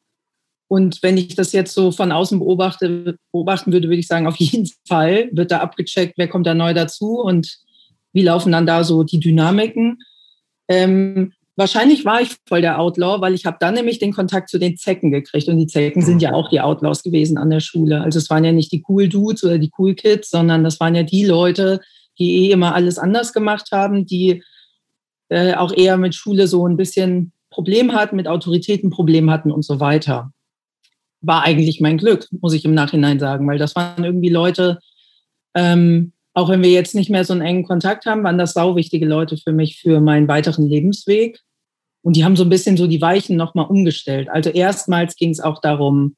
[0.72, 4.38] Und wenn ich das jetzt so von außen beobachte, beobachten würde, würde ich sagen, auf
[4.38, 7.58] jeden Fall wird da abgecheckt, wer kommt da neu dazu und
[8.14, 9.98] wie laufen dann da so die Dynamiken.
[10.70, 14.60] Ähm, wahrscheinlich war ich voll der Outlaw, weil ich habe dann nämlich den Kontakt zu
[14.60, 15.50] den Zecken gekriegt.
[15.50, 18.00] Und die Zecken sind ja auch die Outlaws gewesen an der Schule.
[18.00, 20.96] Also es waren ja nicht die Cool Dudes oder die Cool Kids, sondern das waren
[20.96, 21.82] ja die Leute,
[22.18, 24.42] die eh immer alles anders gemacht haben, die
[25.28, 29.66] äh, auch eher mit Schule so ein bisschen Problem hatten, mit Autoritäten Problem hatten und
[29.66, 30.32] so weiter
[31.22, 34.80] war eigentlich mein Glück, muss ich im Nachhinein sagen, weil das waren irgendwie Leute,
[35.56, 38.76] ähm, auch wenn wir jetzt nicht mehr so einen engen Kontakt haben, waren das sau
[38.76, 41.40] wichtige Leute für mich für meinen weiteren Lebensweg.
[42.04, 44.30] Und die haben so ein bisschen so die Weichen nochmal umgestellt.
[44.30, 46.16] Also erstmals ging es auch darum,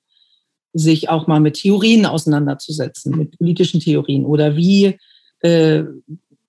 [0.73, 4.97] sich auch mal mit Theorien auseinanderzusetzen, mit politischen Theorien oder wie,
[5.41, 5.83] äh,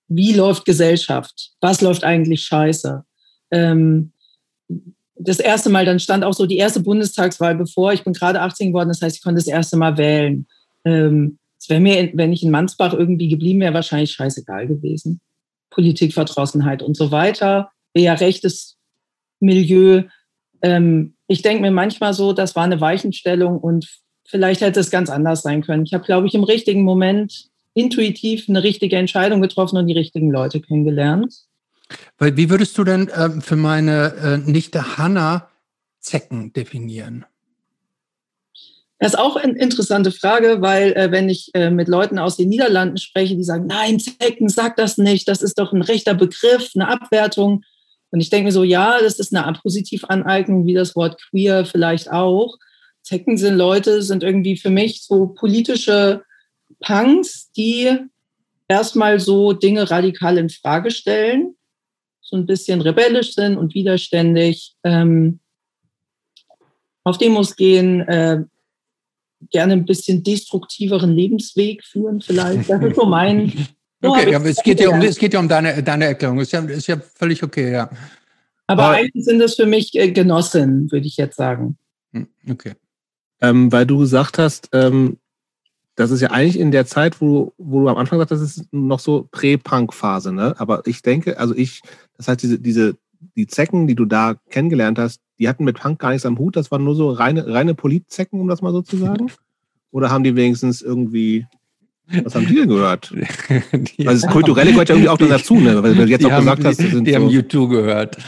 [0.08, 1.52] wie läuft Gesellschaft?
[1.60, 3.04] Was läuft eigentlich scheiße?
[3.50, 4.12] Ähm,
[5.16, 7.92] das erste Mal, dann stand auch so die erste Bundestagswahl bevor.
[7.92, 10.46] Ich bin gerade 18 geworden, das heißt, ich konnte das erste Mal wählen.
[10.84, 15.20] Ähm, es wäre mir, wenn ich in Mansbach irgendwie geblieben wäre, wahrscheinlich scheißegal gewesen.
[15.70, 17.70] Politikverdrossenheit und so weiter.
[17.94, 18.76] Eher rechtes
[19.40, 20.02] Milieu.
[20.62, 23.88] Ähm, ich denke mir manchmal so, das war eine Weichenstellung und
[24.26, 25.84] vielleicht hätte es ganz anders sein können.
[25.84, 30.30] Ich habe, glaube ich, im richtigen Moment intuitiv eine richtige Entscheidung getroffen und die richtigen
[30.30, 31.43] Leute kennengelernt.
[32.18, 35.50] Wie würdest du denn äh, für meine äh, Nichte Hanna
[36.00, 37.24] Zecken definieren?
[38.98, 42.48] Das ist auch eine interessante Frage, weil äh, wenn ich äh, mit Leuten aus den
[42.48, 46.70] Niederlanden spreche, die sagen, nein, Zecken, sag das nicht, das ist doch ein rechter Begriff,
[46.74, 47.64] eine Abwertung.
[48.10, 52.10] Und ich denke mir so, ja, das ist eine Positivaneignung, wie das Wort queer vielleicht
[52.12, 52.56] auch.
[53.02, 56.22] Zecken sind Leute, sind irgendwie für mich so politische
[56.80, 57.90] Punks, die
[58.68, 61.56] erstmal so Dinge radikal in Frage stellen,
[62.34, 65.38] so ein bisschen rebellisch sind und widerständig, ähm,
[67.04, 68.42] auf Demos gehen, äh,
[69.50, 72.68] gerne ein bisschen destruktiveren Lebensweg führen vielleicht.
[72.68, 73.52] Das ist so mein.
[74.02, 76.40] okay, aber es geht, ja um, es geht ja um deine, deine Erklärung.
[76.40, 77.88] Ist ja, ist ja völlig okay, ja.
[78.66, 81.78] Aber, aber eigentlich sind das für mich äh, Genossinnen, würde ich jetzt sagen.
[82.12, 82.72] Hm, okay.
[83.42, 85.18] Ähm, weil du gesagt hast, ähm,
[85.96, 88.72] das ist ja eigentlich in der Zeit, wo, wo du am Anfang sagst, das ist
[88.72, 90.54] noch so Prä-Punk-Phase, ne?
[90.58, 91.82] Aber ich denke, also ich,
[92.16, 92.96] das heißt, diese, diese,
[93.36, 96.56] die Zecken, die du da kennengelernt hast, die hatten mit Punk gar nichts am Hut,
[96.56, 99.30] das waren nur so reine, reine Politzecken, um das mal so zu sagen?
[99.90, 101.46] Oder haben die wenigstens irgendwie
[102.22, 103.12] was haben die denn gehört?
[103.72, 105.82] die also das Kulturelle gehört ja irgendwie auch dazu, ne?
[105.82, 108.18] Weil du jetzt auch haben, gesagt hast, die, die so haben YouTube gehört.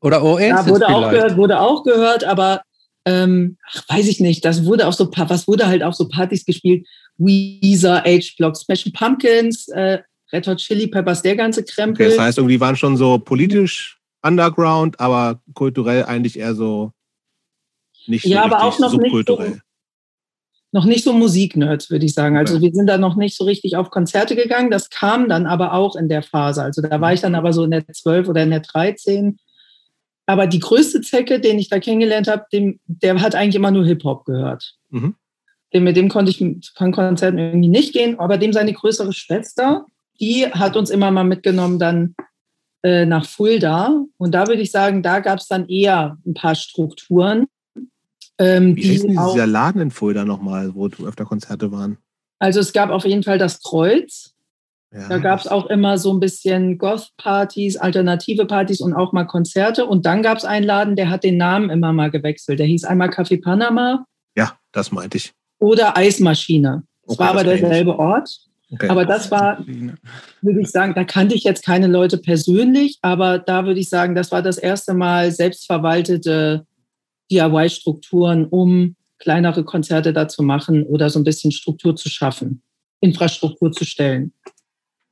[0.00, 2.62] Oder Oasis Ja, wurde auch gehört, wurde auch gehört, aber
[3.06, 6.44] ähm, ach, weiß ich nicht, das wurde auch so, was wurde halt auch so Partys
[6.44, 10.00] gespielt, Weezer, H-Block, Smashing Pumpkins, äh,
[10.32, 12.06] Red Hot Chili Peppers, der ganze Krempel.
[12.06, 16.90] Okay, das heißt, irgendwie waren schon so politisch underground, aber kulturell eigentlich eher so
[18.08, 19.50] nicht so ja, aber auch noch subkulturell.
[19.50, 19.62] Nicht so,
[20.72, 22.36] noch nicht so Musiknerds, würde ich sagen.
[22.36, 24.70] Also wir sind da noch nicht so richtig auf Konzerte gegangen.
[24.70, 26.62] Das kam dann aber auch in der Phase.
[26.62, 29.38] Also da war ich dann aber so in der 12 oder in der 13
[30.26, 33.86] aber die größte Zecke, den ich da kennengelernt habe, dem, der hat eigentlich immer nur
[33.86, 34.74] Hip-Hop gehört.
[34.90, 35.14] Mhm.
[35.72, 36.38] Dem, mit dem konnte ich
[36.74, 39.86] von Konzerten irgendwie nicht gehen, aber dem seine größere Schwester,
[40.20, 42.14] die hat uns immer mal mitgenommen dann
[42.82, 44.04] äh, nach Fulda.
[44.16, 47.46] Und da würde ich sagen, da gab es dann eher ein paar Strukturen.
[48.38, 51.98] Ähm, Wie die ist dieser Laden in Fulda nochmal, wo öfter Konzerte waren?
[52.38, 54.35] Also es gab auf jeden Fall das Kreuz.
[54.92, 55.08] Ja.
[55.08, 59.84] Da gab es auch immer so ein bisschen Goth-Partys, alternative Partys und auch mal Konzerte.
[59.84, 62.58] Und dann gab es einen Laden, der hat den Namen immer mal gewechselt.
[62.58, 64.06] Der hieß einmal Café Panama.
[64.36, 65.32] Ja, das meinte ich.
[65.58, 66.84] Oder Eismaschine.
[67.02, 68.46] Es okay, war aber derselbe Ort.
[68.72, 68.88] Okay.
[68.88, 73.64] Aber das war, würde ich sagen, da kannte ich jetzt keine Leute persönlich, aber da
[73.64, 76.66] würde ich sagen, das war das erste Mal selbstverwaltete
[77.30, 82.62] DIY-Strukturen, um kleinere Konzerte da zu machen oder so ein bisschen Struktur zu schaffen,
[83.00, 84.32] Infrastruktur zu stellen.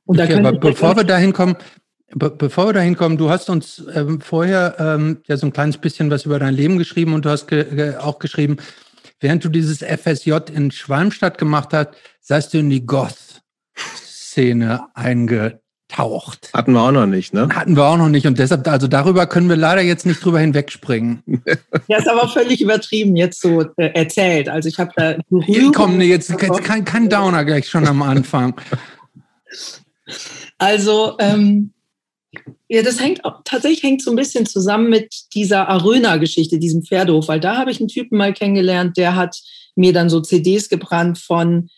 [0.05, 1.55] Und okay, aber bevor wir dahin kommen,
[2.13, 5.77] be bevor wir dahin kommen, du hast uns ähm, vorher ähm, ja so ein kleines
[5.77, 8.57] bisschen was über dein Leben geschrieben und du hast ge ge auch geschrieben,
[9.19, 11.89] während du dieses FSJ in Schwalmstadt gemacht hast,
[12.21, 13.41] seist du in die Goth-Szene
[14.93, 16.51] eingetaucht.
[16.53, 17.49] Hatten wir auch noch nicht, ne?
[17.51, 20.39] Hatten wir auch noch nicht und deshalb, also darüber können wir leider jetzt nicht drüber
[20.39, 21.23] hinwegspringen.
[21.87, 24.49] Ja, ist aber völlig übertrieben jetzt so äh, erzählt.
[24.49, 25.17] Also ich habe da.
[25.71, 28.59] Komm, nee, jetzt, jetzt kein, kein Downer gleich schon am Anfang.
[30.57, 31.73] Also, ähm,
[32.67, 37.27] ja, das hängt auch, tatsächlich hängt so ein bisschen zusammen mit dieser Aröna-Geschichte, diesem Pferdehof,
[37.27, 39.37] weil da habe ich einen Typen mal kennengelernt, der hat
[39.75, 41.69] mir dann so CDs gebrannt von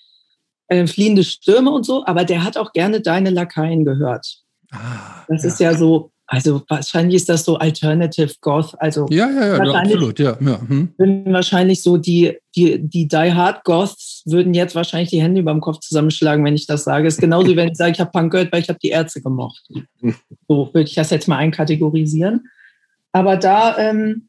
[0.67, 4.39] äh, Fliehende Stürme und so, aber der hat auch gerne Deine Lakaien gehört.
[4.71, 5.49] Ah, das ja.
[5.49, 8.75] ist ja so, also wahrscheinlich ist das so Alternative Goth.
[8.79, 10.37] Also ja, ja, ja, absolut, ja.
[10.41, 10.59] ja.
[10.59, 10.93] Hm.
[10.97, 15.53] Würden wahrscheinlich so die, die, die Die Hard Goths würden jetzt wahrscheinlich die Hände über
[15.53, 17.07] dem Kopf zusammenschlagen, wenn ich das sage.
[17.07, 18.89] Es ist genauso, wie wenn ich sage, ich habe Punk gehört, weil ich habe die
[18.89, 19.69] Ärzte gemocht.
[20.49, 22.49] So würde ich das jetzt mal einkategorisieren.
[23.13, 24.27] Aber da, ähm,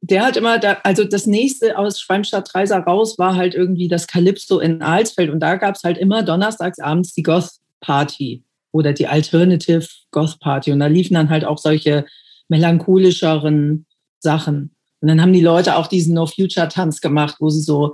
[0.00, 4.06] der hat immer, da, also das nächste aus Schwalmstadt Dreiser raus war halt irgendwie das
[4.06, 8.44] Calypso in Alsfeld und da gab es halt immer donnerstags abends die Goth Party
[8.76, 10.72] oder die Alternative Goth Party.
[10.72, 12.04] Und da liefen dann halt auch solche
[12.48, 13.86] melancholischeren
[14.20, 14.74] Sachen.
[15.00, 17.92] Und dann haben die Leute auch diesen No Future Tanz gemacht, wo sie so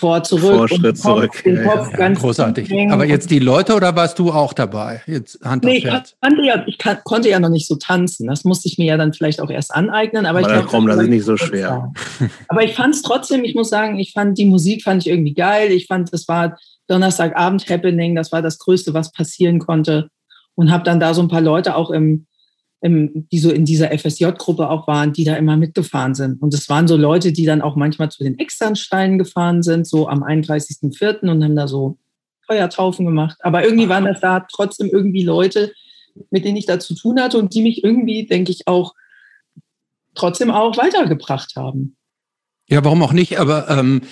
[0.00, 0.70] vor, zurück.
[0.70, 1.42] Vorschritt zurück.
[1.44, 2.08] Den Kopf ja, ja.
[2.14, 2.72] großartig.
[2.90, 5.02] Aber jetzt die Leute oder warst du auch dabei?
[5.06, 8.26] Jetzt Hand nee, ich, kannte ja, ich kann, konnte ja noch nicht so tanzen.
[8.26, 10.24] Das musste ich mir ja dann vielleicht auch erst aneignen.
[10.24, 11.92] Aber, aber ich glaub, das ist nicht so schwer.
[12.48, 15.34] Aber ich fand es trotzdem, ich muss sagen, ich fand die Musik fand ich irgendwie
[15.34, 15.70] geil.
[15.70, 16.58] Ich fand, das war
[16.90, 20.10] Donnerstagabend-Happening, das war das Größte, was passieren konnte.
[20.54, 22.26] Und habe dann da so ein paar Leute auch im,
[22.82, 26.42] im, die so in dieser FSJ-Gruppe auch waren, die da immer mitgefahren sind.
[26.42, 30.08] Und es waren so Leute, die dann auch manchmal zu den Externsteinen gefahren sind, so
[30.08, 31.30] am 31.04.
[31.30, 31.98] und haben da so
[32.46, 33.38] Feuertaufen gemacht.
[33.40, 35.72] Aber irgendwie waren das da trotzdem irgendwie Leute,
[36.30, 38.94] mit denen ich da zu tun hatte und die mich irgendwie, denke ich, auch
[40.14, 41.96] trotzdem auch weitergebracht haben.
[42.68, 43.38] Ja, warum auch nicht?
[43.38, 44.02] Aber ähm,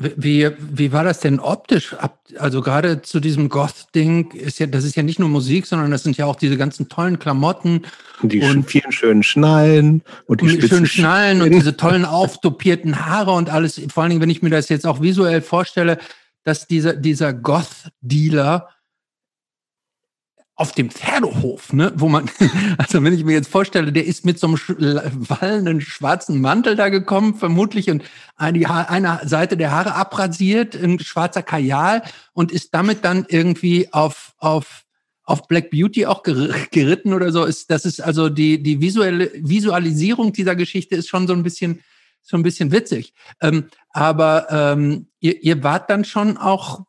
[0.00, 1.96] wie, wie war das denn optisch?
[2.38, 6.02] Also gerade zu diesem Goth-Ding ist ja, das ist ja nicht nur Musik, sondern das
[6.02, 7.82] sind ja auch diese ganzen tollen Klamotten.
[8.22, 13.06] Und die und vielen schönen Schnallen und die und schönen Schnallen und diese tollen auftopierten
[13.06, 13.80] Haare und alles.
[13.92, 15.98] Vor allen Dingen, wenn ich mir das jetzt auch visuell vorstelle,
[16.44, 18.68] dass dieser, dieser Goth-Dealer
[20.58, 22.28] auf dem Pferdehof, ne, wo man,
[22.78, 26.88] also wenn ich mir jetzt vorstelle, der ist mit so einem wallenden schwarzen Mantel da
[26.88, 28.02] gekommen, vermutlich, und
[28.36, 34.34] eine, eine Seite der Haare abrasiert, ein schwarzer Kajal und ist damit dann irgendwie auf,
[34.38, 34.84] auf,
[35.22, 37.44] auf Black Beauty auch geritten oder so.
[37.44, 41.84] Ist, das ist also die, die visuelle Visualisierung dieser Geschichte ist schon so ein bisschen,
[42.20, 43.14] so ein bisschen witzig.
[43.40, 46.82] Ähm, aber ähm, ihr, ihr wart dann schon auch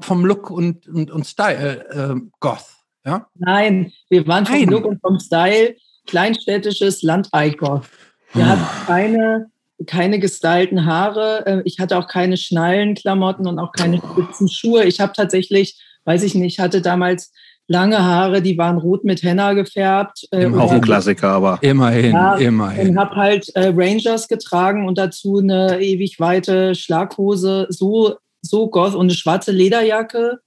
[0.00, 2.73] vom Look und, und, und Style äh, Goth,
[3.04, 3.26] ja?
[3.34, 4.68] Nein, wir waren vom Nein.
[4.68, 5.74] Look und vom Style
[6.06, 7.88] kleinstädtisches Landei-Goth.
[8.32, 9.46] Wir hatten keine,
[9.86, 11.46] keine gestylten Haare.
[11.46, 14.84] Äh, ich hatte auch keine Schnallenklamotten und auch keine spitzen Schuhe.
[14.84, 17.32] Ich habe tatsächlich, weiß ich nicht, hatte damals
[17.66, 20.26] lange Haare, die waren rot mit Henna gefärbt.
[20.30, 21.58] Äh, auch ein Klassiker, aber.
[21.62, 22.90] Immerhin, ja, immerhin.
[22.90, 28.94] Und habe halt äh, Rangers getragen und dazu eine ewig weite Schlaghose, so so goth
[28.94, 30.40] und eine schwarze Lederjacke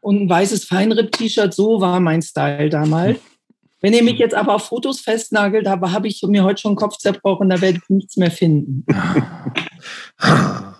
[0.00, 1.52] und ein weißes Feinripp-T-Shirt.
[1.54, 3.18] So war mein Style damals.
[3.80, 6.78] Wenn ihr mich jetzt aber auf Fotos festnagelt, habe, habe ich mir heute schon den
[6.78, 8.84] Kopf zerbrochen, da werde ich nichts mehr finden.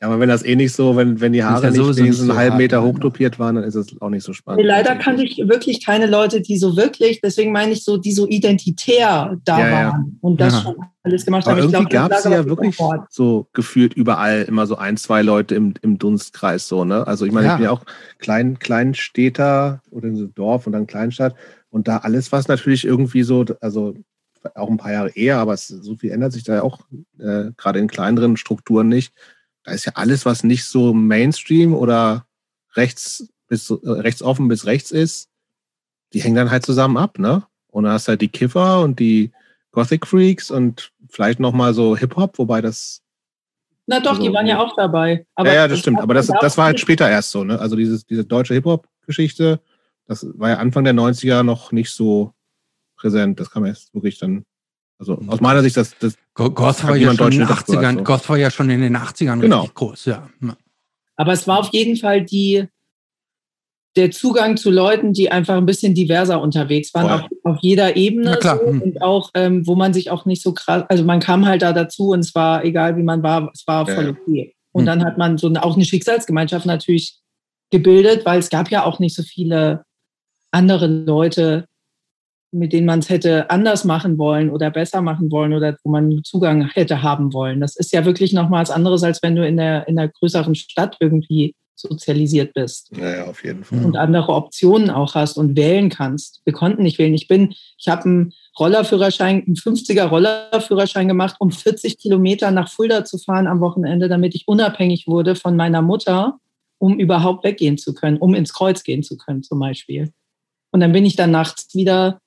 [0.00, 2.38] Ja, aber wenn das eh nicht so, wenn, wenn die Haare ja nicht wenigstens einen
[2.38, 4.64] halben Meter hochtopiert waren, dann ist es auch nicht so spannend.
[4.64, 8.26] Leider kannte ich wirklich keine Leute, die so wirklich, deswegen meine ich so, die so
[8.26, 11.70] identitär da ja, waren und das schon alles gemacht aber haben.
[11.70, 12.78] Irgendwie gab es ja wirklich
[13.10, 17.06] so gefühlt überall immer so ein, zwei Leute im, im Dunstkreis so, ne?
[17.06, 17.84] Also ich meine, ich bin ja auch
[18.18, 21.34] klein, Kleinstädter oder in so Dorf und dann Kleinstadt
[21.68, 23.94] und da alles, was natürlich irgendwie so, also
[24.54, 26.78] auch ein paar Jahre eher, aber es, so viel ändert sich da ja auch
[27.18, 29.12] äh, gerade in kleineren Strukturen nicht
[29.64, 32.26] da ist ja alles, was nicht so Mainstream oder
[32.74, 35.28] rechts bis äh, rechts offen bis rechts ist,
[36.12, 37.44] die hängen dann halt zusammen ab, ne?
[37.68, 39.32] Und dann hast du halt die Kiffer und die
[39.72, 43.02] Gothic Freaks und vielleicht nochmal so Hip-Hop, wobei das.
[43.86, 45.26] Na doch, also, die waren ja auch dabei.
[45.34, 46.00] Aber ja, ja, das stimmt.
[46.00, 47.58] Aber das, das war halt später erst so, ne?
[47.58, 49.60] Also dieses, diese deutsche Hip-Hop-Geschichte,
[50.06, 52.34] das war ja Anfang der 90er noch nicht so
[52.96, 53.38] präsent.
[53.38, 54.44] Das kam erst wirklich dann
[55.00, 58.04] also aus meiner Sicht, das, das Goth war, ja schon in den 80ern, so.
[58.04, 59.60] Goth war ja schon in den 80ern genau.
[59.60, 60.28] richtig groß, ja.
[61.16, 62.66] Aber es war auf jeden Fall die,
[63.96, 68.38] der Zugang zu Leuten, die einfach ein bisschen diverser unterwegs waren, auf, auf, jeder Ebene
[68.40, 68.82] so, hm.
[68.82, 71.72] und auch, ähm, wo man sich auch nicht so krass, also man kam halt da
[71.72, 74.54] dazu und es war egal, wie man war, es war voll okay.
[74.72, 74.86] Und hm.
[74.86, 77.18] dann hat man so eine, auch eine Schicksalsgemeinschaft natürlich
[77.70, 79.84] gebildet, weil es gab ja auch nicht so viele
[80.50, 81.66] andere Leute,
[82.52, 86.22] mit denen man es hätte anders machen wollen oder besser machen wollen oder wo man
[86.24, 87.60] Zugang hätte haben wollen.
[87.60, 90.54] Das ist ja wirklich nochmal was anderes, als wenn du in der, in der größeren
[90.54, 92.90] Stadt irgendwie sozialisiert bist.
[92.96, 93.84] Ja, auf jeden Fall.
[93.84, 96.42] Und andere Optionen auch hast und wählen kannst.
[96.44, 97.14] Wir konnten nicht wählen.
[97.14, 103.04] Ich bin, ich habe einen Rollerführerschein, einen 50er Rollerführerschein gemacht, um 40 Kilometer nach Fulda
[103.04, 106.38] zu fahren am Wochenende, damit ich unabhängig wurde von meiner Mutter,
[106.78, 110.12] um überhaupt weggehen zu können, um ins Kreuz gehen zu können zum Beispiel.
[110.72, 112.20] Und dann bin ich dann nachts wieder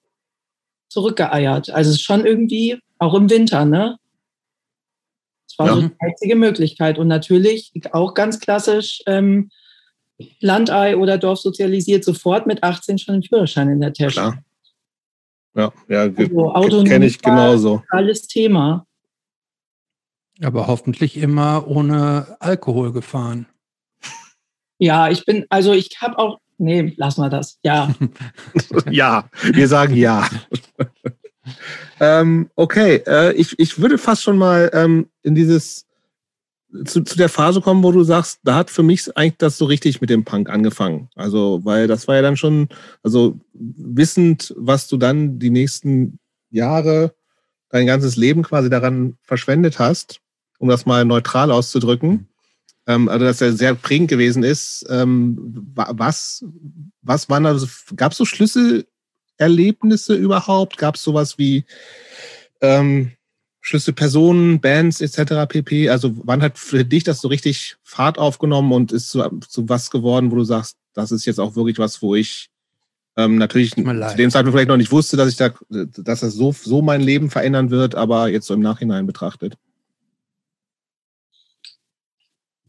[0.93, 1.69] zurückgeeiert.
[1.71, 3.97] Also es ist schon irgendwie, auch im Winter, ne?
[5.47, 5.75] Das war ja.
[5.75, 6.97] so die einzige Möglichkeit.
[6.97, 9.49] Und natürlich auch ganz klassisch ähm,
[10.39, 14.13] Landei oder Dorf sozialisiert, sofort mit 18 schon einen Führerschein in der Tasche.
[14.13, 14.43] Klar.
[15.56, 16.01] Ja, ja
[16.53, 17.84] also kenne ich genauso.
[17.89, 18.86] Alles Thema.
[20.41, 23.45] Aber hoffentlich immer ohne Alkohol gefahren.
[24.79, 27.60] Ja, ich bin, also ich habe auch Nee, lassen wir das.
[27.63, 27.93] Ja.
[28.89, 30.27] ja, wir sagen ja.
[31.99, 35.86] ähm, okay, äh, ich, ich würde fast schon mal ähm, in dieses
[36.86, 39.65] zu, zu der Phase kommen, wo du sagst, da hat für mich eigentlich das so
[39.65, 41.10] richtig mit dem Punk angefangen.
[41.15, 42.67] Also, weil das war ja dann schon,
[43.03, 47.13] also wissend, was du dann die nächsten Jahre,
[47.69, 50.19] dein ganzes Leben quasi daran verschwendet hast,
[50.60, 52.27] um das mal neutral auszudrücken,
[52.88, 54.86] ähm, also dass er sehr prägend gewesen ist.
[54.89, 55.38] Ähm,
[55.75, 56.45] was,
[57.01, 57.58] was waren da,
[57.95, 58.25] gab es so
[59.37, 60.77] Schlüsselerlebnisse überhaupt?
[60.77, 61.65] Gab es sowas wie
[62.61, 63.11] ähm,
[63.61, 65.47] Schlüsselpersonen, Bands etc.
[65.47, 65.89] pp?
[65.89, 69.91] Also wann hat für dich das so richtig Fahrt aufgenommen und ist zu, zu was
[69.91, 72.49] geworden, wo du sagst, das ist jetzt auch wirklich was, wo ich
[73.15, 76.51] ähm, natürlich zu dem Zeitpunkt vielleicht noch nicht wusste, dass ich da, dass das so,
[76.51, 79.55] so mein Leben verändern wird, aber jetzt so im Nachhinein betrachtet.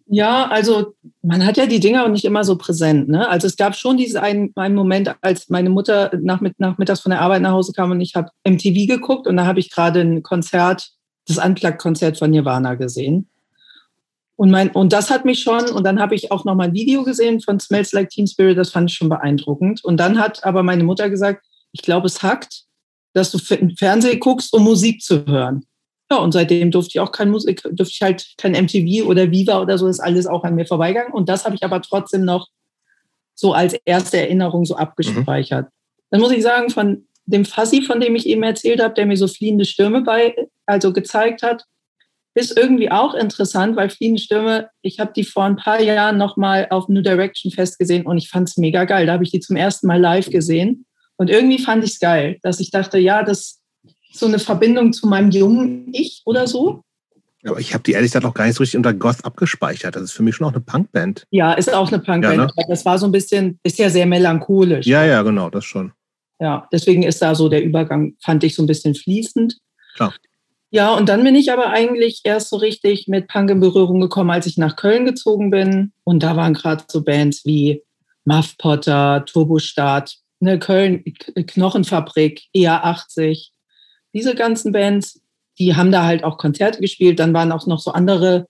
[0.06, 3.08] Ja, also man hat ja die Dinger auch nicht immer so präsent.
[3.08, 3.26] Ne?
[3.26, 7.22] Also es gab schon diesen einen, einen Moment, als meine Mutter nach, nachmittags von der
[7.22, 10.22] Arbeit nach Hause kam und ich habe MTV geguckt und da habe ich gerade ein
[10.22, 10.90] Konzert,
[11.26, 13.30] das Unplugged-Konzert von Nirvana gesehen.
[14.36, 16.74] Und, mein, und das hat mich schon, und dann habe ich auch noch mal ein
[16.74, 19.82] Video gesehen von Smells Like Teen Spirit, das fand ich schon beeindruckend.
[19.84, 22.64] Und dann hat aber meine Mutter gesagt, ich glaube, es hackt,
[23.12, 25.64] dass du Fernsehen guckst, um Musik zu hören.
[26.10, 29.60] Ja, und seitdem durfte ich auch kein Musik, durfte ich halt kein MTV oder Viva
[29.60, 31.12] oder so, ist alles auch an mir vorbeigegangen.
[31.12, 32.48] Und das habe ich aber trotzdem noch
[33.34, 35.66] so als erste Erinnerung so abgespeichert.
[35.66, 35.70] Mhm.
[36.10, 39.16] Dann muss ich sagen, von dem Fassi, von dem ich eben erzählt habe, der mir
[39.16, 40.34] so fliehende Stürme bei,
[40.66, 41.64] also gezeigt hat,
[42.34, 46.66] ist irgendwie auch interessant, weil Fliehende Stürme, ich habe die vor ein paar Jahren nochmal
[46.70, 49.06] auf New Direction Fest gesehen und ich fand es mega geil.
[49.06, 50.84] Da habe ich die zum ersten Mal live gesehen
[51.16, 53.60] und irgendwie fand ich es geil, dass ich dachte, ja, das
[54.14, 56.82] so eine Verbindung zu meinem jungen Ich oder so.
[57.46, 59.96] Aber ich habe die ehrlich gesagt auch gar nicht so richtig unter Goth abgespeichert.
[59.96, 61.26] Das ist für mich schon auch eine Punkband.
[61.30, 62.36] Ja, ist auch eine Punkband.
[62.36, 62.52] Ja, ne?
[62.68, 64.86] Das war so ein bisschen, ist ja sehr melancholisch.
[64.86, 65.92] Ja, ja, genau, das schon.
[66.40, 69.58] Ja, deswegen ist da so der Übergang, fand ich so ein bisschen fließend.
[69.94, 70.14] Klar.
[70.70, 74.30] Ja, und dann bin ich aber eigentlich erst so richtig mit Punk in Berührung gekommen,
[74.30, 75.92] als ich nach Köln gezogen bin.
[76.02, 77.82] Und da waren gerade so Bands wie
[78.24, 81.04] Muff Potter, Turbostart, ne, Köln,
[81.46, 83.50] Knochenfabrik, EA80.
[84.14, 85.20] Diese ganzen Bands,
[85.58, 87.18] die haben da halt auch Konzerte gespielt.
[87.18, 88.46] Dann waren auch noch so andere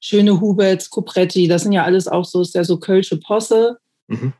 [0.00, 3.78] schöne Huberts, Copretti, das sind ja alles auch so, ist ja so Kölsche Posse.
[4.06, 4.32] Mhm.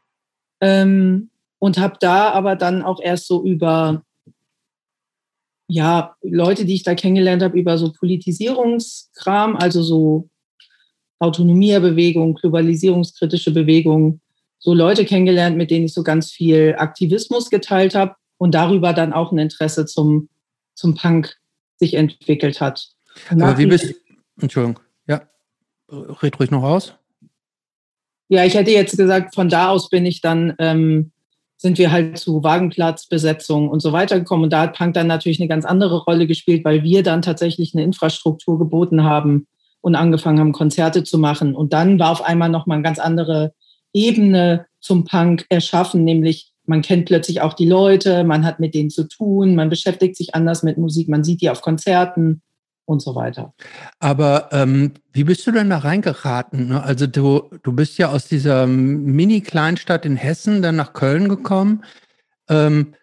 [0.60, 4.02] Ähm, und habe da aber dann auch erst so über
[5.68, 10.28] ja, Leute, die ich da kennengelernt habe, über so Politisierungskram, also so
[11.18, 14.20] Autonomiebewegung, globalisierungskritische Bewegung,
[14.58, 19.12] so Leute kennengelernt, mit denen ich so ganz viel Aktivismus geteilt habe und darüber dann
[19.12, 20.28] auch ein Interesse zum,
[20.78, 21.36] zum Punk
[21.76, 22.88] sich entwickelt hat.
[23.30, 23.94] Aber wie bist
[24.40, 25.22] Entschuldigung, ja,
[25.90, 26.94] red ruhig noch aus.
[28.28, 31.12] Ja, ich hätte jetzt gesagt, von da aus bin ich dann ähm,
[31.56, 34.44] sind wir halt zu Wagenplatzbesetzung und so weiter gekommen.
[34.44, 37.74] Und da hat Punk dann natürlich eine ganz andere Rolle gespielt, weil wir dann tatsächlich
[37.74, 39.48] eine Infrastruktur geboten haben
[39.80, 41.56] und angefangen haben, Konzerte zu machen.
[41.56, 43.54] Und dann war auf einmal nochmal eine ganz andere
[43.92, 48.90] Ebene zum Punk erschaffen, nämlich man kennt plötzlich auch die Leute, man hat mit denen
[48.90, 52.42] zu tun, man beschäftigt sich anders mit Musik, man sieht die auf Konzerten
[52.84, 53.52] und so weiter.
[53.98, 56.68] Aber ähm, wie bist du denn da reingeraten?
[56.68, 56.82] Ne?
[56.82, 61.84] Also du, du bist ja aus dieser Mini-Kleinstadt in Hessen dann nach Köln gekommen.
[62.48, 62.94] Ähm,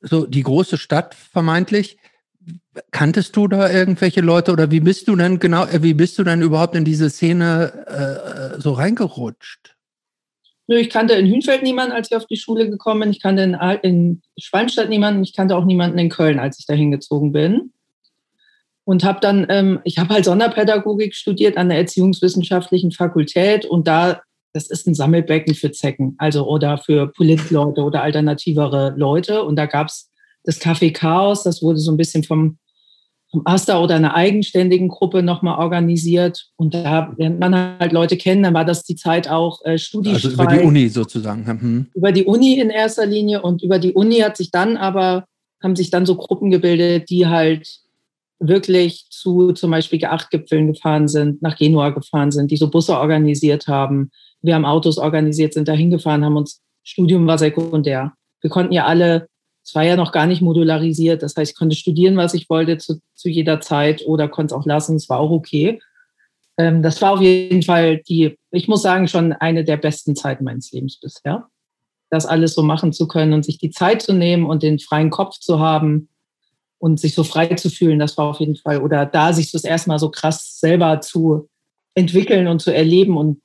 [0.00, 1.98] so die große Stadt vermeintlich.
[2.90, 6.24] Kanntest du da irgendwelche Leute oder wie bist du denn genau, äh, wie bist du
[6.24, 9.73] denn überhaupt in diese Szene äh, so reingerutscht?
[10.66, 13.10] Ich kannte in Hünfeld niemanden, als ich auf die Schule gekommen bin.
[13.10, 15.22] Ich kannte in, in Schwalmstadt niemanden.
[15.22, 17.72] Ich kannte auch niemanden in Köln, als ich da hingezogen bin
[18.84, 24.20] und habe dann, ähm, ich habe halt Sonderpädagogik studiert an der Erziehungswissenschaftlichen Fakultät und da,
[24.52, 29.42] das ist ein Sammelbecken für Zecken, also oder für Politleute oder alternativere Leute.
[29.42, 30.10] Und da gab es
[30.44, 32.58] das Café Chaos, das wurde so ein bisschen vom,
[33.44, 36.46] AStA oder einer eigenständigen Gruppe nochmal organisiert.
[36.56, 39.72] Und da lernt man halt Leute kennen, dann war das die Zeit auch äh.
[39.72, 41.46] Also über die Uni sozusagen.
[41.46, 41.86] Hm.
[41.94, 45.26] Über die Uni in erster Linie und über die Uni hat sich dann aber,
[45.62, 47.68] haben sich dann so Gruppen gebildet, die halt
[48.38, 53.68] wirklich zu zum Beispiel G8-Gipfeln gefahren sind, nach Genua gefahren sind, die so Busse organisiert
[53.68, 54.10] haben.
[54.42, 58.12] Wir haben Autos organisiert, sind da hingefahren, haben uns, Studium war sekundär.
[58.40, 59.28] Wir konnten ja alle,
[59.64, 62.78] es war ja noch gar nicht modularisiert, das heißt, ich konnte studieren, was ich wollte
[62.78, 65.80] zu, zu jeder Zeit oder konnte es auch lassen, es war auch okay.
[66.58, 70.44] Ähm, das war auf jeden Fall die, ich muss sagen, schon eine der besten Zeiten
[70.44, 71.48] meines Lebens bisher.
[72.10, 75.10] Das alles so machen zu können und sich die Zeit zu nehmen und den freien
[75.10, 76.08] Kopf zu haben,
[76.84, 79.64] und sich so frei zu fühlen, das war auf jeden Fall, oder da sich das
[79.64, 81.48] erstmal so krass selber zu
[81.94, 83.40] entwickeln und zu erleben und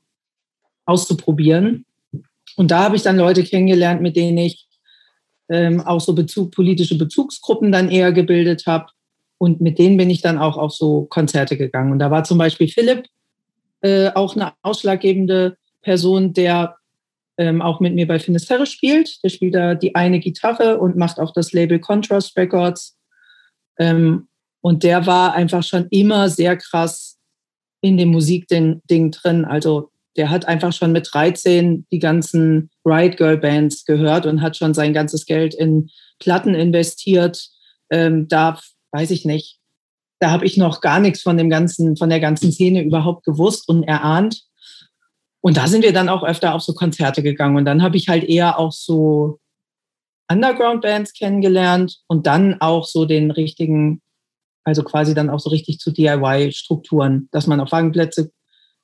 [0.86, 1.86] auszuprobieren.
[2.58, 4.68] Und da habe ich dann Leute kennengelernt, mit denen ich
[5.50, 8.88] ähm, auch so Bezug, politische Bezugsgruppen dann eher gebildet habe.
[9.38, 11.92] Und mit denen bin ich dann auch auf so Konzerte gegangen.
[11.92, 13.06] Und da war zum Beispiel Philipp
[13.82, 16.76] äh, auch eine ausschlaggebende Person, der
[17.38, 19.24] ähm, auch mit mir bei Finisterre spielt.
[19.24, 22.98] Der spielt da die eine Gitarre und macht auch das Label Contrast Records.
[23.78, 24.28] Ähm,
[24.62, 27.18] und der war einfach schon immer sehr krass
[27.82, 29.46] in dem Musikding drin.
[29.46, 34.58] Also der hat einfach schon mit 13 die ganzen Riot Girl Bands gehört und hat
[34.58, 37.50] schon sein ganzes Geld in Platten investiert.
[37.90, 38.60] Ähm, da
[38.92, 39.60] weiß ich nicht.
[40.20, 43.70] Da habe ich noch gar nichts von dem ganzen, von der ganzen Szene überhaupt gewusst
[43.70, 44.44] und erahnt.
[45.42, 47.56] Und da sind wir dann auch öfter auf so Konzerte gegangen.
[47.56, 49.40] Und dann habe ich halt eher auch so
[50.30, 54.02] Underground-Bands kennengelernt und dann auch so den richtigen,
[54.64, 58.32] also quasi dann auch so richtig zu DIY-Strukturen, dass man auf Wagenplätze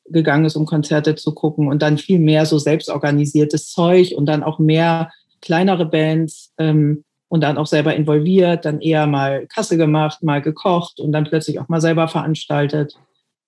[0.10, 4.44] gegangen ist, um Konzerte zu gucken und dann viel mehr so selbstorganisiertes Zeug und dann
[4.44, 10.24] auch mehr kleinere Bands ähm, und dann auch selber involviert, dann eher mal Kasse gemacht,
[10.24, 12.96] mal gekocht und dann plötzlich auch mal selber veranstaltet,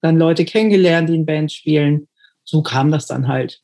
[0.02, 2.08] dann Leute kennengelernt, die in Bands spielen.
[2.44, 3.62] So kam das dann halt.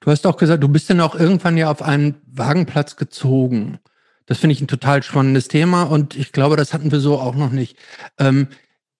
[0.00, 3.78] Du hast auch gesagt, du bist dann auch irgendwann ja auf einen Wagenplatz gezogen.
[4.26, 7.34] Das finde ich ein total spannendes Thema und ich glaube, das hatten wir so auch
[7.34, 7.76] noch nicht.
[8.18, 8.48] Ähm,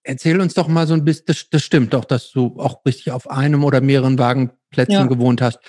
[0.09, 3.11] erzähl uns doch mal so ein bisschen, das, das, stimmt doch, dass du auch richtig
[3.11, 5.05] auf einem oder mehreren Wagenplätzen ja.
[5.05, 5.59] gewohnt hast.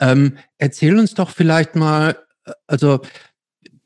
[0.00, 3.00] Ähm, erzähl uns doch vielleicht mal, äh, also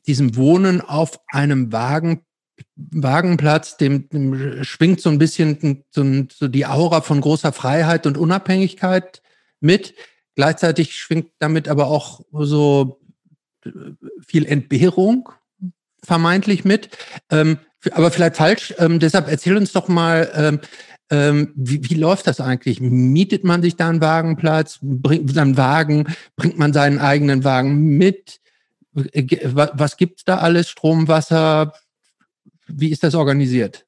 [0.07, 2.21] diesem Wohnen auf einem Wagen,
[2.75, 8.17] Wagenplatz, dem, dem schwingt so ein bisschen so, so die Aura von großer Freiheit und
[8.17, 9.21] Unabhängigkeit
[9.59, 9.95] mit.
[10.35, 13.01] Gleichzeitig schwingt damit aber auch so
[13.65, 13.69] äh,
[14.25, 15.27] viel Entbehrung
[16.01, 16.89] vermeintlich mit.
[17.29, 17.57] Ähm,
[17.93, 18.73] aber vielleicht falsch.
[18.77, 20.59] Ähm, deshalb erzähl uns doch mal, ähm,
[21.11, 22.81] ähm, wie, wie läuft das eigentlich?
[22.81, 28.39] Mietet man sich da einen Wagenplatz, bringt einen Wagen, bringt man seinen eigenen Wagen mit?
[29.11, 30.69] Äh, was gibt's da alles?
[30.69, 31.73] Strom, Wasser?
[32.67, 33.85] Wie ist das organisiert?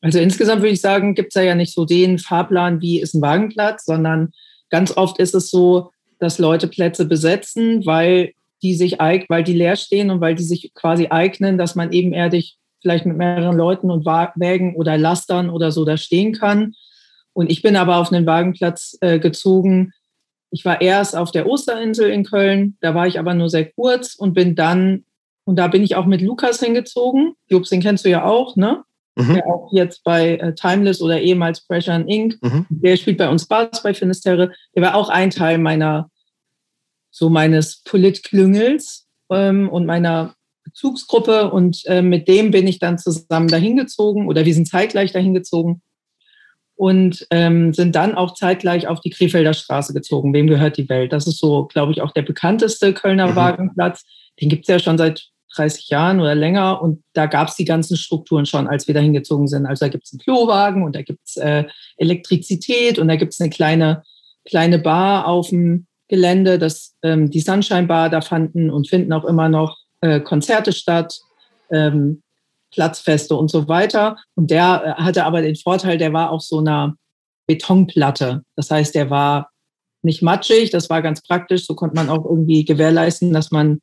[0.00, 3.22] Also insgesamt würde ich sagen, gibt es ja nicht so den Fahrplan, wie ist ein
[3.22, 4.32] Wagenplatz, sondern
[4.70, 8.32] ganz oft ist es so, dass Leute Plätze besetzen, weil
[8.62, 12.56] die sich weil die leer stehen und weil die sich quasi eignen, dass man ebenerdig
[12.86, 16.74] vielleicht mit mehreren Leuten und Wägen oder Lastern oder so da stehen kann.
[17.32, 19.92] Und ich bin aber auf einen Wagenplatz äh, gezogen.
[20.52, 24.14] Ich war erst auf der Osterinsel in Köln, da war ich aber nur sehr kurz
[24.14, 25.04] und bin dann,
[25.42, 27.34] und da bin ich auch mit Lukas hingezogen.
[27.48, 28.84] Jobs, den kennst du ja auch, ne?
[29.16, 29.34] Mhm.
[29.34, 32.40] Der auch jetzt bei äh, Timeless oder ehemals Pressure Inc.
[32.40, 32.66] Mhm.
[32.70, 34.52] Der spielt bei uns Bass bei Finisterre.
[34.76, 36.08] Der war auch ein Teil meiner
[37.10, 40.35] so meines Politklüngels ähm, und meiner
[40.76, 45.10] Bezugsgruppe und äh, mit dem bin ich dann zusammen dahin gezogen oder wir sind zeitgleich
[45.10, 45.80] dahin gezogen
[46.74, 50.34] und ähm, sind dann auch zeitgleich auf die Krefelder Straße gezogen.
[50.34, 51.14] Wem gehört die Welt?
[51.14, 53.36] Das ist so, glaube ich, auch der bekannteste Kölner mhm.
[53.36, 54.04] Wagenplatz.
[54.38, 57.64] Den gibt es ja schon seit 30 Jahren oder länger und da gab es die
[57.64, 59.64] ganzen Strukturen schon, als wir dahin gezogen sind.
[59.64, 61.64] Also da gibt es einen Klowagen und da gibt es äh,
[61.96, 64.02] Elektrizität und da gibt es eine kleine,
[64.44, 69.24] kleine Bar auf dem Gelände, das, ähm, die Sunshine Bar, da fanden und finden auch
[69.24, 71.18] immer noch äh, Konzerte statt,
[71.70, 72.22] ähm,
[72.72, 74.16] Platzfeste und so weiter.
[74.34, 76.96] Und der äh, hatte aber den Vorteil, der war auf so einer
[77.46, 78.42] Betonplatte.
[78.56, 79.50] Das heißt, der war
[80.02, 81.66] nicht matschig, das war ganz praktisch.
[81.66, 83.80] So konnte man auch irgendwie gewährleisten, dass man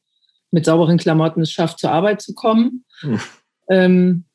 [0.51, 2.86] mit sauberen Klamotten es schafft, zur Arbeit zu kommen.
[3.01, 3.20] Mhm.
[3.70, 4.26] Ähm,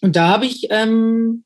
[0.00, 1.44] und da habe ich ähm,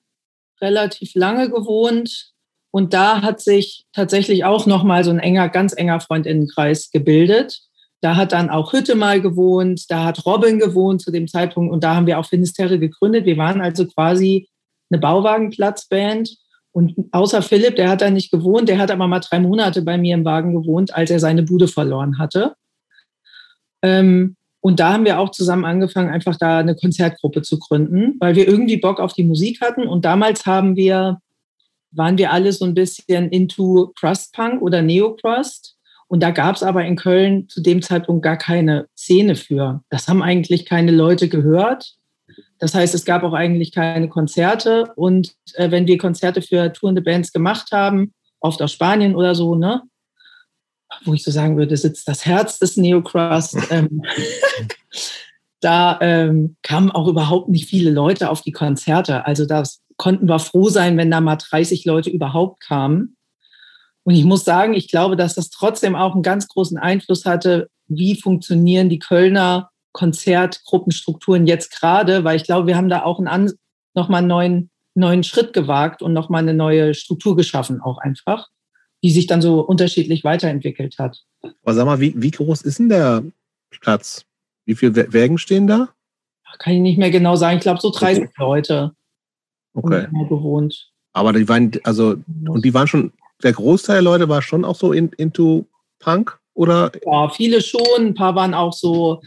[0.60, 2.32] relativ lange gewohnt
[2.70, 7.60] und da hat sich tatsächlich auch nochmal so ein enger, ganz enger Freundinnenkreis gebildet.
[8.04, 11.82] Da hat dann auch Hütte mal gewohnt, da hat Robin gewohnt zu dem Zeitpunkt und
[11.82, 13.24] da haben wir auch Finisterre gegründet.
[13.24, 14.46] Wir waren also quasi
[14.90, 16.36] eine Bauwagenplatzband
[16.72, 19.96] und außer Philipp, der hat da nicht gewohnt, der hat aber mal drei Monate bei
[19.96, 22.56] mir im Wagen gewohnt, als er seine Bude verloren hatte.
[23.80, 28.36] Ähm, und da haben wir auch zusammen angefangen, einfach da eine Konzertgruppe zu gründen, weil
[28.36, 29.88] wir irgendwie Bock auf die Musik hatten.
[29.88, 31.22] Und damals haben wir
[31.92, 35.73] waren wir alle so ein bisschen into Crust Punk oder Neo-Crust.
[36.14, 39.82] Und da gab es aber in Köln zu dem Zeitpunkt gar keine Szene für.
[39.90, 41.96] Das haben eigentlich keine Leute gehört.
[42.60, 44.92] Das heißt, es gab auch eigentlich keine Konzerte.
[44.94, 49.56] Und äh, wenn wir Konzerte für tourende Bands gemacht haben, oft aus Spanien oder so,
[49.56, 49.82] ne,
[51.04, 53.58] wo ich so sagen würde, sitzt das Herz des Neocrust.
[53.72, 54.02] Ähm,
[55.58, 59.26] da ähm, kamen auch überhaupt nicht viele Leute auf die Konzerte.
[59.26, 63.16] Also das konnten wir froh sein, wenn da mal 30 Leute überhaupt kamen.
[64.04, 67.68] Und ich muss sagen, ich glaube, dass das trotzdem auch einen ganz großen Einfluss hatte,
[67.88, 73.52] wie funktionieren die Kölner Konzertgruppenstrukturen jetzt gerade, weil ich glaube, wir haben da auch einen,
[73.94, 78.48] nochmal einen neuen, neuen Schritt gewagt und nochmal eine neue Struktur geschaffen, auch einfach,
[79.02, 81.22] die sich dann so unterschiedlich weiterentwickelt hat.
[81.42, 83.22] Aber sag mal, wie, wie groß ist denn der
[83.80, 84.24] Platz?
[84.66, 85.90] Wie viele Wägen stehen da?
[86.58, 87.56] Kann ich nicht mehr genau sagen.
[87.56, 88.32] Ich glaube, so 30 okay.
[88.38, 88.92] Leute
[89.74, 90.06] okay.
[90.28, 90.90] gewohnt.
[91.12, 93.12] Aber die waren, also, und die waren schon,
[93.42, 95.66] der Großteil der Leute war schon auch so in, into
[95.98, 96.92] Punk, oder?
[97.04, 97.80] Ja, viele schon.
[97.98, 99.20] Ein paar waren auch so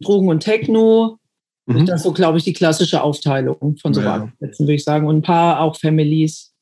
[0.00, 1.18] Drogen und Techno.
[1.66, 1.86] Mhm.
[1.86, 4.30] Das ist so, glaube ich, die klassische Aufteilung von so ja.
[4.40, 5.06] würde ich sagen.
[5.06, 6.54] Und ein paar auch Families.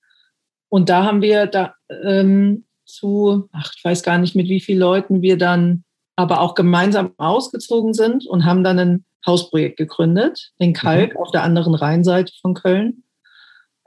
[0.69, 1.75] Und da haben wir da
[2.05, 5.85] ähm, zu, ach, ich weiß gar nicht, mit wie vielen Leuten wir dann
[6.17, 11.21] aber auch gemeinsam ausgezogen sind und haben dann ein Hausprojekt gegründet, in Kalk mhm.
[11.21, 13.05] auf der anderen Rheinseite von Köln.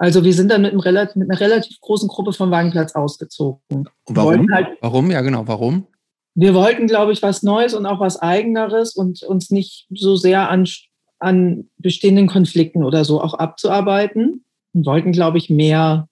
[0.01, 3.61] Also wir sind dann mit, einem, mit einer relativ großen Gruppe vom Wagenplatz ausgezogen.
[3.69, 4.51] Und warum?
[4.51, 5.11] Halt, warum?
[5.11, 5.47] Ja, genau.
[5.47, 5.85] Warum?
[6.33, 10.49] Wir wollten, glaube ich, was Neues und auch was Eigeneres und uns nicht so sehr
[10.49, 10.67] an,
[11.19, 14.43] an bestehenden Konflikten oder so auch abzuarbeiten.
[14.73, 16.09] Und wollten, glaube ich, mehr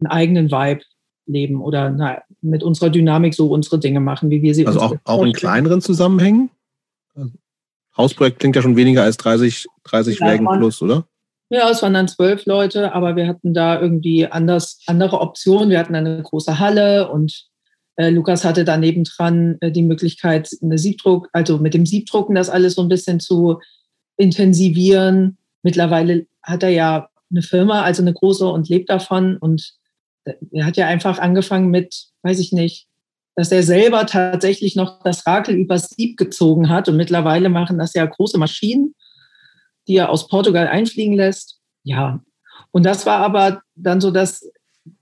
[0.00, 0.82] einen eigenen Vibe
[1.24, 4.96] leben oder na, mit unserer Dynamik so unsere Dinge machen, wie wir sie Also auch,
[5.04, 6.50] auch in kleineren Zusammenhängen?
[7.96, 11.06] Hausprojekt klingt ja schon weniger als 30, 30 ja, Wägen plus, oder?
[11.48, 15.70] Ja, es waren dann zwölf Leute, aber wir hatten da irgendwie anders, andere Optionen.
[15.70, 17.46] Wir hatten eine große Halle und
[17.96, 22.50] äh, Lukas hatte da nebendran äh, die Möglichkeit, eine Siebdruck, also mit dem Siebdrucken das
[22.50, 23.60] alles so ein bisschen zu
[24.16, 25.38] intensivieren.
[25.62, 29.36] Mittlerweile hat er ja eine Firma, also eine große und lebt davon.
[29.36, 29.74] Und
[30.52, 32.86] er hat ja einfach angefangen mit, weiß ich nicht,
[33.34, 36.88] dass er selber tatsächlich noch das Rakel übers Sieb gezogen hat.
[36.88, 38.94] Und mittlerweile machen das ja große Maschinen,
[39.86, 41.58] die er aus Portugal einfliegen lässt.
[41.82, 42.20] Ja.
[42.70, 44.50] Und das war aber dann so, dass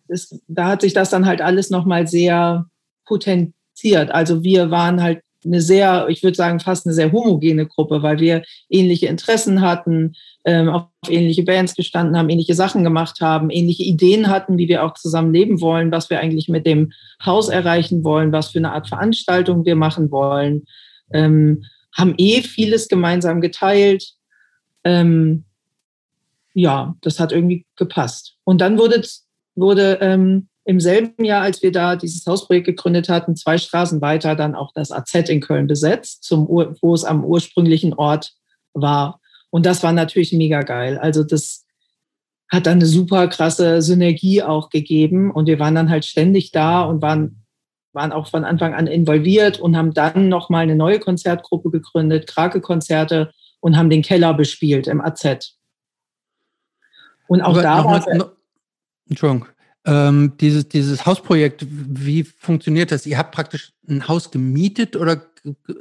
[0.09, 2.66] es, da hat sich das dann halt alles nochmal sehr
[3.05, 4.11] potenziert.
[4.11, 8.18] Also wir waren halt eine sehr, ich würde sagen, fast eine sehr homogene Gruppe, weil
[8.18, 10.14] wir ähnliche Interessen hatten,
[10.45, 14.85] ähm, auf ähnliche Bands gestanden haben, ähnliche Sachen gemacht haben, ähnliche Ideen hatten, wie wir
[14.85, 16.93] auch zusammen leben wollen, was wir eigentlich mit dem
[17.24, 20.64] Haus erreichen wollen, was für eine Art Veranstaltung wir machen wollen,
[21.12, 24.14] ähm, haben eh vieles gemeinsam geteilt.
[24.85, 25.45] Ähm,
[26.55, 28.37] ja, das hat irgendwie gepasst.
[28.45, 29.03] Und dann wurde,
[29.57, 34.35] wurde ähm, im selben Jahr, als wir da dieses Hausprojekt gegründet hatten, zwei Straßen weiter
[34.35, 38.32] dann auch das AZ in Köln besetzt, zum, wo es am ursprünglichen Ort
[38.72, 39.20] war.
[39.51, 40.99] Und das war natürlich mega geil.
[40.99, 41.64] Also das
[42.51, 45.30] hat dann eine super krasse Synergie auch gegeben.
[45.30, 47.45] Und wir waren dann halt ständig da und waren,
[47.93, 53.32] waren auch von Anfang an involviert und haben dann nochmal eine neue Konzertgruppe gegründet, Krake-Konzerte
[53.64, 55.56] und haben den Keller bespielt im AZ.
[57.28, 58.32] Und auch Aber da war
[59.08, 59.48] Entschuldigung.
[59.86, 63.06] Ähm, dieses, dieses Hausprojekt, wie funktioniert das?
[63.06, 65.22] Ihr habt praktisch ein Haus gemietet oder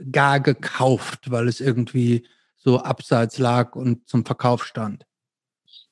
[0.09, 2.25] gar gekauft, weil es irgendwie
[2.55, 5.05] so abseits lag und zum Verkauf stand?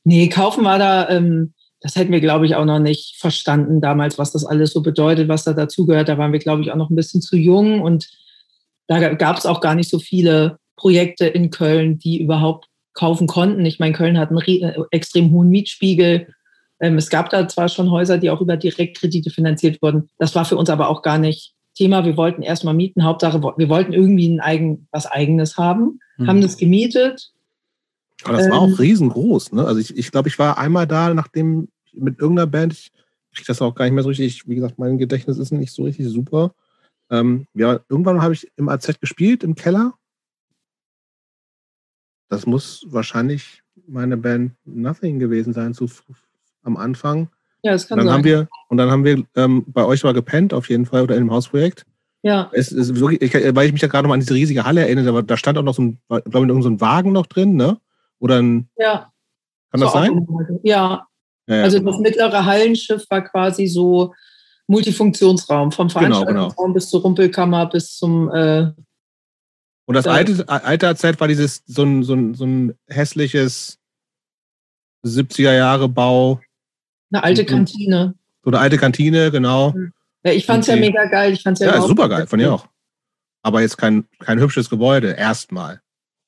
[0.05, 4.17] Nee, kaufen war da, ähm, das hätten wir, glaube ich, auch noch nicht verstanden damals,
[4.17, 6.07] was das alles so bedeutet, was da dazugehört.
[6.07, 8.09] Da waren wir, glaube ich, auch noch ein bisschen zu jung und
[8.87, 13.65] da gab es auch gar nicht so viele Projekte in Köln, die überhaupt kaufen konnten.
[13.65, 16.27] Ich meine, Köln hat einen äh, extrem hohen Mietspiegel
[16.81, 20.09] ähm, es gab da zwar schon Häuser, die auch über Direktkredite finanziert wurden.
[20.17, 22.03] Das war für uns aber auch gar nicht Thema.
[22.05, 23.03] Wir wollten erstmal mieten.
[23.03, 26.27] Hauptsache, wir wollten irgendwie ein eigen, was Eigenes haben, mhm.
[26.27, 27.31] haben das gemietet.
[28.23, 29.53] Aber das ähm, war auch riesengroß.
[29.53, 29.65] Ne?
[29.65, 32.91] Also ich, ich glaube, ich war einmal da, nachdem mit irgendeiner Band, ich
[33.31, 35.83] kriege das auch gar nicht mehr so richtig, wie gesagt, mein Gedächtnis ist nicht so
[35.83, 36.53] richtig super.
[37.11, 39.93] Ähm, ja, irgendwann habe ich im AZ gespielt, im Keller.
[42.31, 45.89] Das muss wahrscheinlich meine Band Nothing gewesen sein, zu
[46.63, 47.27] am Anfang.
[47.61, 48.17] Ja, das kann und dann sein.
[48.19, 51.15] Haben wir, und dann haben wir ähm, bei euch mal gepennt, auf jeden Fall, oder
[51.15, 51.85] in dem Hausprojekt.
[52.23, 52.49] Ja.
[52.53, 55.09] Es ist wirklich, ich, weil ich mich da gerade noch an diese riesige Halle erinnere,
[55.09, 57.77] aber da stand auch noch so ein, glaube ich, so ein Wagen noch drin, ne?
[58.19, 58.69] Oder ein.
[58.77, 59.11] Ja.
[59.71, 60.25] Kann so das sein?
[60.63, 61.05] Ja.
[61.47, 61.63] ja, ja.
[61.63, 64.13] Also das mittlere Hallenschiff war quasi so
[64.67, 66.73] Multifunktionsraum, vom genau, Veranstaltungsraum genau, genau.
[66.73, 68.33] bis zur Rumpelkammer bis zum.
[68.33, 68.71] Äh,
[69.91, 73.77] und das alte, alte Zeit war dieses so ein, so ein, so ein hässliches
[75.05, 76.39] 70er Jahre Bau.
[77.11, 78.15] Eine alte Kantine.
[78.43, 79.73] So eine alte Kantine, genau.
[80.23, 81.33] Ja, ich fand es ja mega geil.
[81.33, 82.67] Ich fand's ja, ja super geil, fand ich auch.
[83.43, 85.81] Aber jetzt kein, kein hübsches Gebäude, erstmal.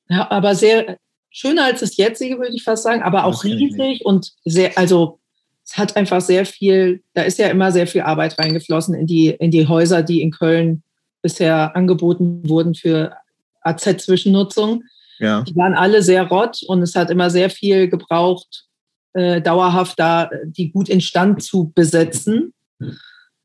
[0.09, 0.97] Ja, aber sehr
[1.29, 5.19] schöner als das jetzige, würde ich fast sagen, aber auch riesig und sehr, also
[5.65, 9.29] es hat einfach sehr viel, da ist ja immer sehr viel Arbeit reingeflossen in die,
[9.29, 10.83] in die Häuser, die in Köln
[11.21, 13.15] bisher angeboten wurden für
[13.63, 14.83] AZ-Zwischennutzung.
[15.19, 15.41] Ja.
[15.41, 18.65] Die waren alle sehr rott und es hat immer sehr viel gebraucht,
[19.13, 22.53] äh, dauerhaft da die gut instand zu besetzen.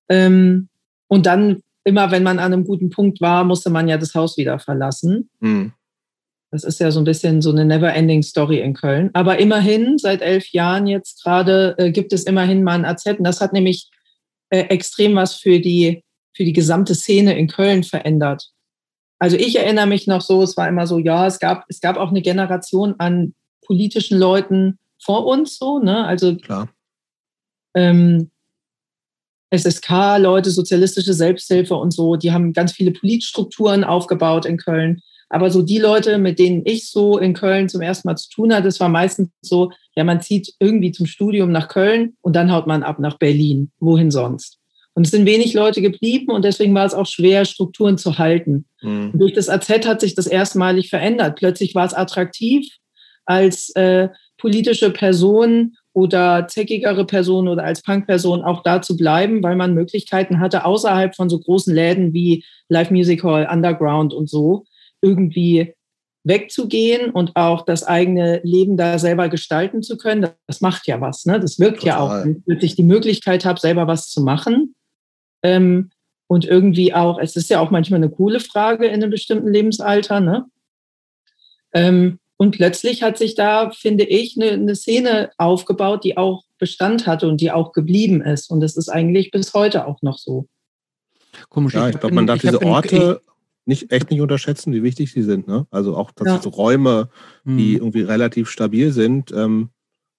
[0.08, 0.68] Ähm,
[1.08, 4.36] und dann immer, wenn man an einem guten Punkt war, musste man ja das Haus
[4.36, 5.30] wieder verlassen.
[5.40, 5.72] Mhm.
[6.50, 9.10] Das ist ja so ein bisschen so eine never-ending Story in Köln.
[9.12, 13.06] Aber immerhin, seit elf Jahren jetzt gerade, äh, gibt es immerhin mal ein AZ.
[13.06, 13.90] Und das hat nämlich
[14.48, 16.02] äh, extrem was für die,
[16.34, 18.50] für die gesamte Szene in Köln verändert.
[19.18, 21.96] Also ich erinnere mich noch so, es war immer so, ja, es gab, es gab
[21.96, 23.34] auch eine Generation an
[23.66, 26.06] politischen Leuten vor uns, so, ne?
[26.06, 26.68] Also Klar.
[27.74, 28.30] Ähm,
[29.50, 35.00] SSK-Leute, sozialistische Selbsthilfe und so, die haben ganz viele Politstrukturen aufgebaut in Köln.
[35.30, 38.52] Aber so die Leute, mit denen ich so in Köln zum ersten Mal zu tun
[38.52, 42.50] hatte, das war meistens so, ja, man zieht irgendwie zum Studium nach Köln und dann
[42.52, 43.70] haut man ab nach Berlin.
[43.78, 44.57] Wohin sonst?
[44.98, 48.66] Und es sind wenig Leute geblieben und deswegen war es auch schwer, Strukturen zu halten.
[48.82, 49.12] Mhm.
[49.14, 51.36] durch das AZ hat sich das erstmalig verändert.
[51.36, 52.66] Plötzlich war es attraktiv,
[53.24, 59.54] als äh, politische Person oder zäckigere Person oder als Punkperson auch da zu bleiben, weil
[59.54, 64.64] man Möglichkeiten hatte, außerhalb von so großen Läden wie Live Music Hall, Underground und so,
[65.00, 65.74] irgendwie
[66.24, 70.28] wegzugehen und auch das eigene Leben da selber gestalten zu können.
[70.48, 71.38] Das macht ja was, ne?
[71.38, 71.88] Das wirkt Total.
[71.88, 74.74] ja auch, wenn ich die Möglichkeit habe, selber was zu machen.
[75.42, 75.90] Ähm,
[76.26, 80.20] und irgendwie auch, es ist ja auch manchmal eine coole Frage in einem bestimmten Lebensalter,
[80.20, 80.46] ne?
[81.72, 87.06] Ähm, und plötzlich hat sich da, finde ich, eine, eine, Szene aufgebaut, die auch Bestand
[87.06, 88.48] hatte und die auch geblieben ist.
[88.50, 90.46] Und das ist eigentlich bis heute auch noch so.
[91.48, 91.74] Komisch.
[91.74, 93.22] Ja, ich glaube, man darf diese Orte
[93.66, 95.48] nicht, echt nicht unterschätzen, wie wichtig sie sind.
[95.48, 95.66] Ne?
[95.70, 96.40] Also auch ja.
[96.40, 97.10] so Räume,
[97.44, 97.82] die hm.
[97.82, 99.32] irgendwie relativ stabil sind.
[99.32, 99.70] Ähm,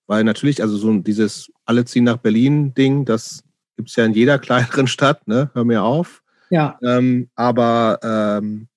[0.05, 3.43] Weil natürlich, also so dieses alle ziehen nach Berlin-Ding, das
[3.79, 5.51] gibt es ja in jeder kleineren Stadt, ne?
[5.53, 6.21] Hör mir auf.
[6.49, 6.77] Ja.
[6.83, 8.67] Ähm, aber ähm,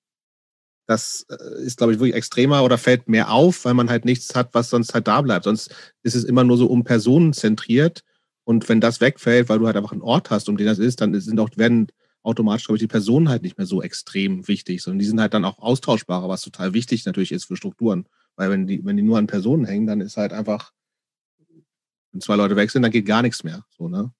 [0.85, 4.33] das äh, ist, glaube ich, wirklich extremer oder fällt mehr auf, weil man halt nichts
[4.33, 5.43] hat, was sonst halt da bleibt.
[5.43, 8.05] Sonst ist es immer nur so um Personen zentriert.
[8.45, 11.01] Und wenn das wegfällt, weil du halt einfach einen Ort hast, um den das ist,
[11.01, 11.87] dann sind auch, werden
[12.21, 15.33] automatisch, glaube ich, die Personen halt nicht mehr so extrem wichtig, sondern die sind halt
[15.33, 18.07] dann auch austauschbarer, was total wichtig natürlich ist für Strukturen.
[18.37, 20.71] Weil wenn die, wenn die nur an Personen hängen, dann ist halt einfach,
[22.13, 23.65] wenn zwei Leute weg sind, dann geht gar nichts mehr.
[23.77, 24.13] So, ne?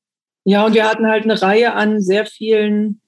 [0.45, 3.01] Ja, und wir hatten halt eine Reihe an sehr vielen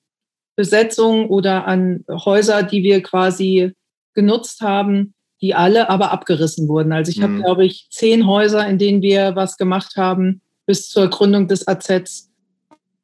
[0.55, 3.73] Besetzungen oder an Häuser, die wir quasi
[4.13, 6.93] genutzt haben, die alle aber abgerissen wurden.
[6.93, 7.23] Also ich mhm.
[7.23, 11.67] habe, glaube ich, zehn Häuser, in denen wir was gemacht haben, bis zur Gründung des
[11.67, 12.31] AZs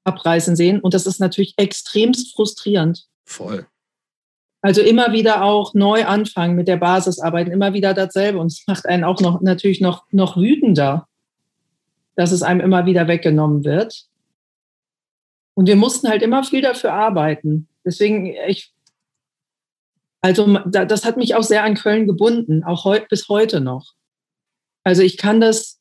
[0.04, 0.80] abreißen sehen.
[0.80, 3.06] Und das ist natürlich extremst frustrierend.
[3.26, 3.68] Voll.
[4.62, 8.40] Also immer wieder auch neu anfangen mit der Basisarbeit, immer wieder dasselbe.
[8.40, 11.08] Und es macht einen auch noch natürlich noch, noch wütender,
[12.16, 14.06] dass es einem immer wieder weggenommen wird.
[15.54, 17.68] Und wir mussten halt immer viel dafür arbeiten.
[17.86, 18.74] Deswegen, ich,
[20.22, 23.94] also das hat mich auch sehr an Köln gebunden, auch heu, bis heute noch.
[24.84, 25.80] Also ich kann das,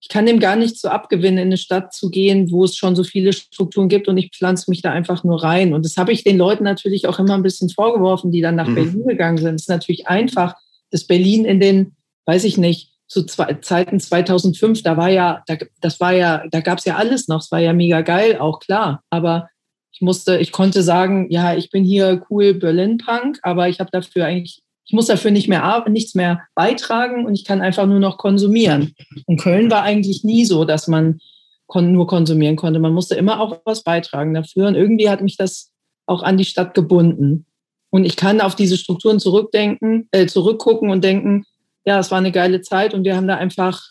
[0.00, 2.94] ich kann dem gar nicht so abgewinnen, in eine Stadt zu gehen, wo es schon
[2.94, 5.72] so viele Strukturen gibt und ich pflanze mich da einfach nur rein.
[5.72, 8.68] Und das habe ich den Leuten natürlich auch immer ein bisschen vorgeworfen, die dann nach
[8.68, 8.74] mhm.
[8.74, 9.54] Berlin gegangen sind.
[9.54, 10.54] Es ist natürlich einfach,
[10.90, 11.96] dass Berlin in den,
[12.26, 16.60] weiß ich nicht, zu zwei, Zeiten 2005, da war ja, da, das war ja, da
[16.60, 19.02] gab es ja alles noch, es war ja mega geil, auch klar.
[19.10, 19.48] Aber
[19.92, 24.26] ich musste, ich konnte sagen, ja, ich bin hier cool Berlin-Punk, aber ich habe dafür
[24.26, 28.18] eigentlich, ich muss dafür nicht mehr nichts mehr beitragen und ich kann einfach nur noch
[28.18, 28.94] konsumieren.
[29.26, 31.20] Und Köln war eigentlich nie so, dass man
[31.66, 32.78] kon nur konsumieren konnte.
[32.78, 34.68] Man musste immer auch was beitragen dafür.
[34.68, 35.72] Und irgendwie hat mich das
[36.06, 37.46] auch an die Stadt gebunden.
[37.90, 41.44] Und ich kann auf diese Strukturen zurückdenken, äh, zurückgucken und denken,
[41.86, 43.90] ja, es war eine geile Zeit und wir haben da einfach,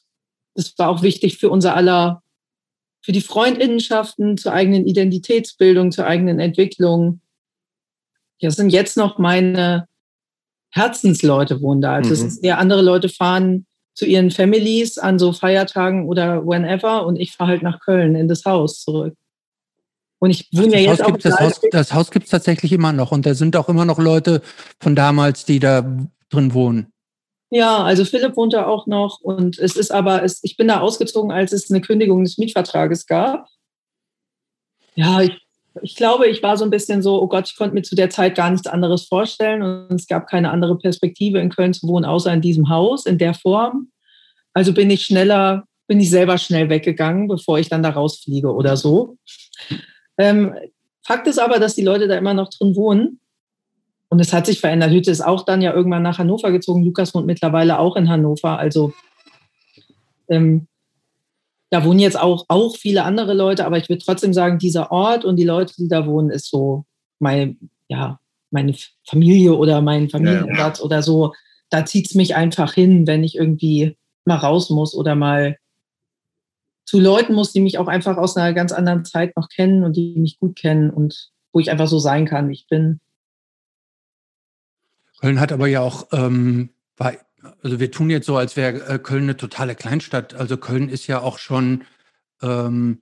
[0.53, 2.21] das war auch wichtig für unser aller,
[3.01, 7.21] für die Freundinnenschaften, zur eigenen Identitätsbildung, zur eigenen Entwicklung.
[8.39, 9.87] Ja, sind jetzt noch meine
[10.71, 11.93] Herzensleute wohnen da.
[11.93, 12.27] Also mhm.
[12.27, 17.31] ist eher andere Leute fahren zu ihren Families an so Feiertagen oder whenever und ich
[17.31, 19.15] fahre halt nach Köln in das Haus zurück.
[20.19, 21.17] Und ich wohne ja jetzt Haus auch.
[21.17, 23.99] Das Haus, das Haus gibt es tatsächlich immer noch und da sind auch immer noch
[23.99, 24.41] Leute
[24.81, 25.97] von damals, die da
[26.29, 26.91] drin wohnen.
[27.51, 30.79] Ja, also Philipp wohnt da auch noch und es ist aber, es, ich bin da
[30.79, 33.47] ausgezogen, als es eine Kündigung des Mietvertrages gab.
[34.95, 35.31] Ja, ich,
[35.81, 38.09] ich glaube, ich war so ein bisschen so, oh Gott, ich konnte mir zu der
[38.09, 42.05] Zeit gar nichts anderes vorstellen und es gab keine andere Perspektive in Köln zu wohnen,
[42.05, 43.91] außer in diesem Haus, in der Form.
[44.53, 48.77] Also bin ich schneller, bin ich selber schnell weggegangen, bevor ich dann da rausfliege oder
[48.77, 49.17] so.
[50.17, 50.55] Ähm,
[51.05, 53.19] Fakt ist aber, dass die Leute da immer noch drin wohnen.
[54.15, 54.91] Und es hat sich verändert.
[54.91, 56.85] Hütte ist auch dann ja irgendwann nach Hannover gezogen.
[56.85, 58.57] Lukas wohnt mittlerweile auch in Hannover.
[58.57, 58.93] Also
[60.29, 60.67] ähm,
[61.69, 65.25] da wohnen jetzt auch, auch viele andere Leute, aber ich würde trotzdem sagen, dieser Ort
[65.25, 66.85] und die Leute, die da wohnen, ist so
[67.19, 68.73] mein, ja, meine
[69.05, 70.85] Familie oder mein Familienplatz ja.
[70.85, 71.33] oder so.
[71.69, 75.57] Da zieht es mich einfach hin, wenn ich irgendwie mal raus muss oder mal
[76.85, 79.97] zu Leuten muss, die mich auch einfach aus einer ganz anderen Zeit noch kennen und
[79.97, 83.01] die mich gut kennen und wo ich einfach so sein kann, wie ich bin.
[85.25, 87.17] Köln hat aber ja auch, ähm, bei,
[87.63, 90.35] also wir tun jetzt so, als wäre äh, Köln eine totale Kleinstadt.
[90.35, 91.83] Also Köln ist ja auch schon,
[92.43, 93.01] ähm,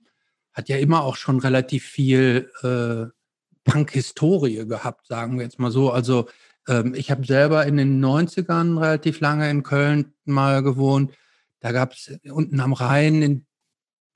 [0.54, 5.90] hat ja immer auch schon relativ viel äh, Punk-Historie gehabt, sagen wir jetzt mal so.
[5.90, 6.26] Also
[6.66, 11.12] ähm, ich habe selber in den 90ern relativ lange in Köln mal gewohnt.
[11.60, 13.46] Da gab es unten am Rhein in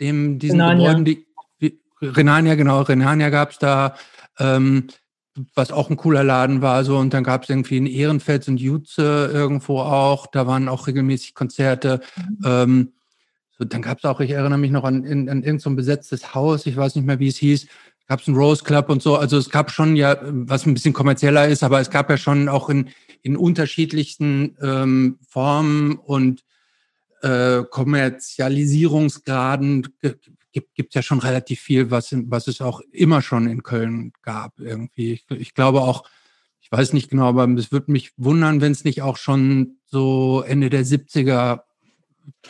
[0.00, 0.94] dem diesen Renania.
[0.94, 1.26] Gebäuden, die,
[1.60, 3.96] die Renania, genau, Renania gab es da.
[4.38, 4.88] Ähm,
[5.54, 6.84] was auch ein cooler Laden war.
[6.84, 10.26] So, und dann gab es irgendwie in Ehrenfels und Jutze irgendwo auch.
[10.26, 12.00] Da waren auch regelmäßig Konzerte.
[12.16, 12.38] Mhm.
[12.44, 12.92] Ähm,
[13.58, 16.34] so, dann gab es auch, ich erinnere mich noch an, in, an irgendein so besetztes
[16.34, 17.66] Haus, ich weiß nicht mehr, wie es hieß.
[18.06, 19.16] Gab es einen Rose Club und so.
[19.16, 22.48] Also es gab schon ja, was ein bisschen kommerzieller ist, aber es gab ja schon
[22.48, 22.88] auch in,
[23.22, 26.42] in unterschiedlichsten ähm, Formen und
[27.22, 29.88] äh, Kommerzialisierungsgraden
[30.52, 34.58] gibt es ja schon relativ viel, was, was es auch immer schon in Köln gab
[34.58, 35.12] irgendwie.
[35.12, 36.04] Ich, ich glaube auch,
[36.60, 40.42] ich weiß nicht genau, aber es würde mich wundern, wenn es nicht auch schon so
[40.46, 41.60] Ende der 70er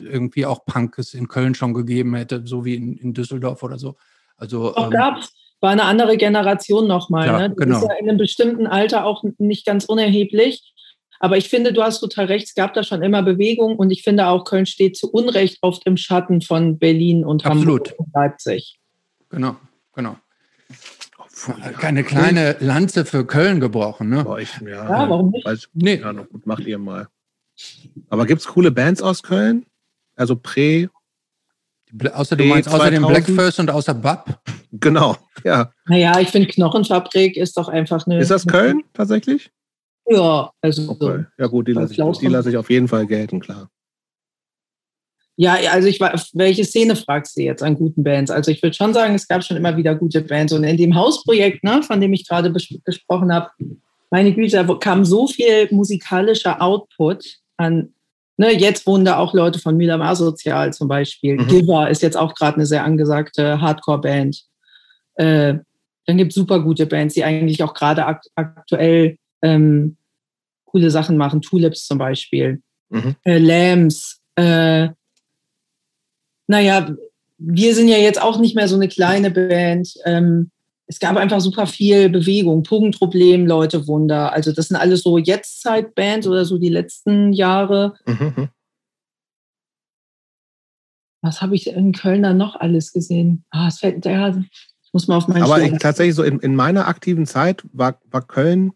[0.01, 3.97] irgendwie auch Punkes in Köln schon gegeben hätte, so wie in, in Düsseldorf oder so.
[4.37, 5.33] Also, auch ähm, gab's.
[5.61, 7.27] War eine andere Generation nochmal.
[7.27, 7.49] Ja, ne?
[7.51, 7.79] Das genau.
[7.79, 10.73] ist ja in einem bestimmten Alter auch nicht ganz unerheblich.
[11.21, 14.03] Aber ich finde, du hast total recht, es gab da schon immer Bewegung und ich
[14.03, 17.89] finde auch, Köln steht zu Unrecht oft im Schatten von Berlin und Absolut.
[17.89, 18.79] Hamburg und Leipzig.
[19.31, 19.57] Genau,
[19.95, 20.17] genau.
[21.79, 24.25] Keine kleine Lanze für Köln gebrochen, ne?
[24.25, 25.47] Boah, ich, ja, ja, warum nicht?
[25.47, 25.97] Weiß, nee.
[25.97, 27.07] Ja, noch gut, macht ihr mal.
[28.09, 29.67] Aber gibt es coole Bands aus Köln?
[30.17, 30.89] Also Prä
[32.13, 34.43] Außer du meinst außer dem Blackfirst und außer Bab?
[34.73, 35.73] Genau, ja.
[35.87, 38.19] Naja, ich finde Knochenfabrik ist doch einfach eine.
[38.19, 39.51] Ist das Köln tatsächlich?
[40.11, 40.91] Ja, also.
[40.91, 41.25] Okay.
[41.39, 43.71] Ja, gut, die lasse ich, die lasse ich auf jeden Fall gelten, klar.
[45.41, 48.29] Ja, also ich welche Szene fragst du jetzt an guten Bands?
[48.29, 50.53] Also ich würde schon sagen, es gab schon immer wieder gute Bands.
[50.53, 53.49] Und in dem Hausprojekt, ne, von dem ich gerade gesprochen habe,
[54.11, 57.91] meine Güte, da kam so viel musikalischer Output an.
[58.37, 61.37] Ne, jetzt wohnen da auch Leute von Milam Sozial zum Beispiel.
[61.37, 61.47] Mhm.
[61.47, 64.43] Giver ist jetzt auch gerade eine sehr angesagte Hardcore-Band.
[65.15, 65.55] Äh,
[66.07, 69.98] dann gibt es super gute Bands, die eigentlich auch gerade akt aktuell ähm,
[70.71, 71.41] coole Sachen machen.
[71.41, 72.63] Tulips zum Beispiel.
[72.91, 73.17] Mhm.
[73.25, 74.21] Äh, Lambs.
[74.37, 74.89] Äh,
[76.47, 76.95] naja,
[77.39, 79.95] wir sind ja jetzt auch nicht mehr so eine kleine Band.
[80.05, 80.51] Ähm,
[80.87, 84.33] es gab einfach super viel Bewegung, Punktproblem, Leute Wunder.
[84.33, 87.95] Also das sind alles so Jetztzeit-Bands oder so die letzten Jahre.
[88.07, 88.49] Mhm.
[91.21, 93.45] Was habe ich in Köln dann noch alles gesehen?
[93.51, 96.57] Ah, es fällt, ja, ich muss mal auf meinen Aber ich, tatsächlich so in, in
[96.57, 98.73] meiner aktiven Zeit war, war Köln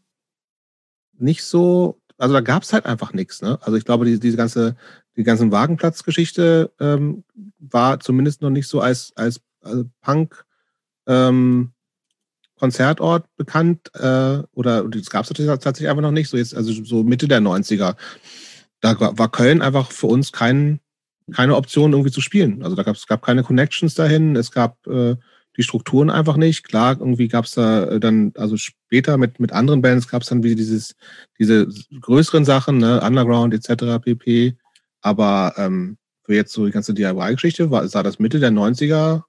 [1.23, 3.43] nicht so, also da gab es halt einfach nichts.
[3.43, 3.59] Ne?
[3.63, 4.77] Also ich glaube, die, diese ganze,
[5.17, 7.25] die ganzen Wagenplatzgeschichte ähm,
[7.59, 10.45] war zumindest noch nicht so als, als, als Punk
[11.07, 11.73] ähm,
[12.59, 16.29] Konzertort bekannt äh, oder das gab es tatsächlich einfach noch nicht.
[16.29, 17.97] So jetzt, also so Mitte der 90er.
[18.81, 20.79] Da war Köln einfach für uns kein,
[21.33, 22.63] keine Option, irgendwie zu spielen.
[22.63, 25.17] Also da gab es gab keine Connections dahin, es gab äh,
[25.57, 26.65] die Strukturen einfach nicht.
[26.65, 30.29] Klar, irgendwie gab es da äh, dann, also später mit, mit anderen Bands gab es
[30.29, 30.95] dann wieder dieses,
[31.39, 31.69] diese
[32.01, 34.03] größeren Sachen, ne, Underground etc.
[34.03, 34.57] pp.
[35.03, 39.23] Aber ähm, für jetzt so die ganze DIY-Geschichte sah das Mitte der 90er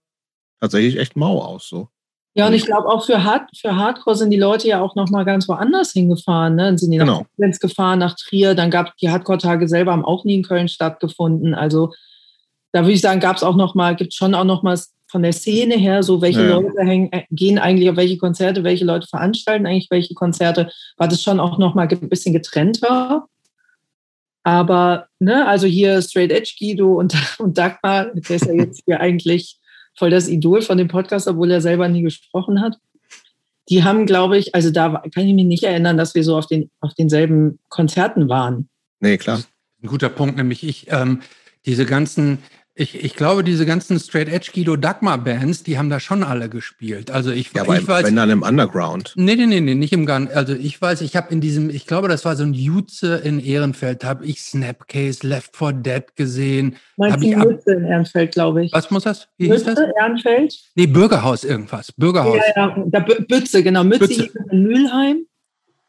[0.59, 1.67] tatsächlich echt mau aus.
[1.67, 1.89] So.
[2.35, 5.25] Ja, und ich glaube auch für, Hard, für Hardcore sind die Leute ja auch nochmal
[5.25, 6.55] ganz woanders hingefahren.
[6.55, 6.63] Ne?
[6.63, 7.19] Dann sind die genau.
[7.19, 8.55] nach Koblenz gefahren, nach Trier.
[8.55, 11.53] Dann gab die Hardcore-Tage selber haben auch nie in Köln stattgefunden.
[11.53, 11.91] Also
[12.71, 14.79] da würde ich sagen, gab es auch nochmal, gibt schon auch nochmal
[15.13, 16.55] von der Szene her, so welche ja.
[16.55, 21.07] Leute hängen, äh, gehen eigentlich auf welche Konzerte, welche Leute veranstalten eigentlich welche Konzerte, war
[21.07, 23.27] das schon auch nochmal ein bisschen getrennter.
[24.41, 28.99] Aber, ne, also hier Straight Edge Guido und, und Dagmar, der ist ja jetzt hier
[28.99, 29.59] eigentlich
[29.95, 32.77] voll das Idol von dem Podcast, obwohl er selber nie gesprochen hat.
[33.69, 36.47] Die haben, glaube ich, also da kann ich mich nicht erinnern, dass wir so auf,
[36.47, 38.67] den, auf denselben Konzerten waren.
[38.99, 39.43] Nee, klar.
[39.83, 41.21] Ein guter Punkt, nämlich ich, ähm,
[41.67, 42.39] diese ganzen
[42.75, 46.49] ich, ich glaube, diese ganzen Straight Edge Guido Dagmar Bands, die haben da schon alle
[46.49, 47.11] gespielt.
[47.11, 48.05] Also ich, ja, aber ich weiß.
[48.05, 49.13] Wenn dann im Underground.
[49.15, 50.27] Nee, nee, nee, nee, nicht im Gun.
[50.33, 53.39] Also ich weiß, ich habe in diesem, ich glaube, das war so ein Jutze in
[53.39, 56.77] Ehrenfeld, habe ich Snapcase, Left 4 Dead gesehen.
[56.97, 58.73] Meinst du Mütze in Ehrenfeld, glaube ich.
[58.73, 59.27] Was muss das?
[59.37, 59.85] Wie Mütze, hieß das?
[59.99, 60.59] Ehrenfeld?
[60.73, 61.91] Nee, Bürgerhaus irgendwas.
[61.91, 62.39] Bürgerhaus.
[62.55, 63.83] Ja, ja, da Bütze, genau.
[63.83, 64.29] Mütze, Bütze.
[64.51, 65.25] in Mülheim.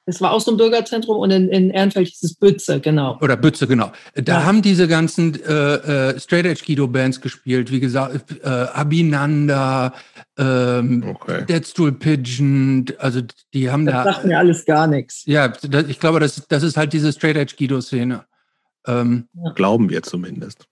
[0.06, 3.18] Es war auch so ein Bürgerzentrum und in, in Ehrenfeld hieß es Bütze, genau.
[3.22, 3.90] Oder Bütze, genau.
[4.14, 4.44] Da ja.
[4.44, 9.94] haben diese ganzen äh, äh, Straight Edge Guido Bands gespielt, wie gesagt, äh, Abinanda,
[10.38, 11.46] ähm, okay.
[11.46, 13.22] Deadstool Pigeon, also
[13.54, 14.04] die haben das da.
[14.04, 15.22] Das sagt mir alles gar nichts.
[15.24, 18.24] Ja, das, ich glaube, das, das ist halt diese Straight Edge Guido Szene.
[18.86, 19.52] Ähm, ja.
[19.52, 20.66] Glauben wir zumindest.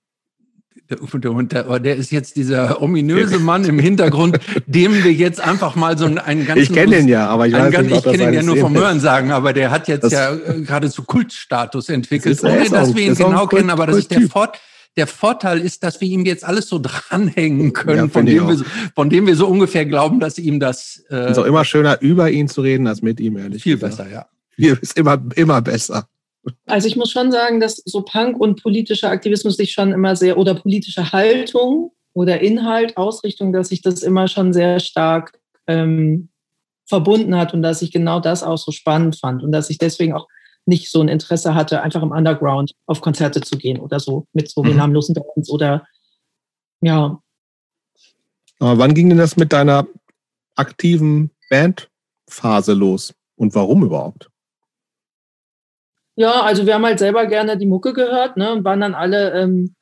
[1.01, 5.97] Und der, der, ist jetzt dieser ominöse Mann im Hintergrund, dem wir jetzt einfach mal
[5.97, 6.63] so einen ganzen.
[6.63, 9.01] Ich kenne ihn ja, aber ich weiß nicht, Ich kenne ihn ja nur vom Hören
[9.01, 13.07] sagen, aber der hat jetzt das, ja äh, geradezu Kultstatus entwickelt, ist, ohne dass wir
[13.07, 13.71] ihn genau kennen.
[13.71, 14.61] Aber das ist der Fort.
[14.97, 18.65] Der Vorteil ist, dass wir ihm jetzt alles so dranhängen können, ja, von, dem wir,
[18.95, 21.03] von dem wir so ungefähr glauben, dass ihm das.
[21.11, 23.97] Äh, ist auch immer schöner, über ihn zu reden, als mit ihm, ehrlich Viel gesagt.
[23.97, 24.27] besser, ja.
[24.57, 26.07] Hier ist immer, immer besser.
[26.67, 30.39] Also ich muss schon sagen, dass so Punk und politischer Aktivismus sich schon immer sehr,
[30.39, 36.29] oder politische Haltung oder Inhalt, Ausrichtung, dass sich das immer schon sehr stark ähm,
[36.87, 40.13] verbunden hat und dass ich genau das auch so spannend fand und dass ich deswegen
[40.13, 40.29] auch
[40.67, 44.51] nicht so ein Interesse hatte, einfach im Underground auf Konzerte zu gehen oder so mit
[44.51, 44.77] so mhm.
[44.77, 45.87] namenlosen Bands oder
[46.81, 47.21] ja.
[48.59, 49.87] Aber wann ging denn das mit deiner
[50.55, 54.32] aktiven Bandphase los und warum überhaupt?
[56.17, 59.33] Ja, also wir haben halt selber gerne die Mucke gehört ne, und waren dann alle,
[59.33, 59.75] ähm,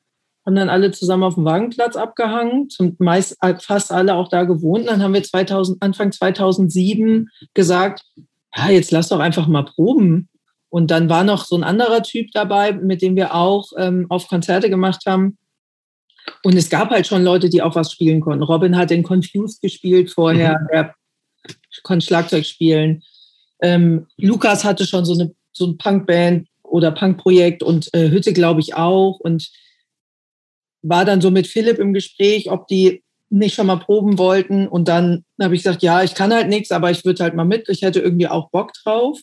[0.45, 4.43] haben dann alle zusammen auf dem Wagenplatz abgehangen, zum meist äh, fast alle auch da
[4.43, 4.87] gewohnt.
[4.87, 8.03] Dann haben wir 2000, Anfang 2007 gesagt,
[8.55, 10.29] ja, jetzt lass doch einfach mal proben.
[10.69, 14.29] Und dann war noch so ein anderer Typ dabei, mit dem wir auch ähm, auf
[14.29, 15.37] Konzerte gemacht haben.
[16.43, 18.43] Und es gab halt schon Leute, die auch was spielen konnten.
[18.43, 20.67] Robin hat den Confused gespielt vorher, mhm.
[20.71, 20.95] der
[21.83, 23.03] konnte Schlagzeug spielen.
[23.61, 28.61] Ähm, Lukas hatte schon so eine so ein Punkband oder Punkprojekt und äh, Hütte, glaube
[28.61, 29.19] ich, auch.
[29.19, 29.51] Und
[30.81, 34.67] war dann so mit Philipp im Gespräch, ob die nicht schon mal proben wollten.
[34.67, 37.45] Und dann habe ich gesagt, ja, ich kann halt nichts, aber ich würde halt mal
[37.45, 37.69] mit.
[37.69, 39.19] Ich hätte irgendwie auch Bock drauf.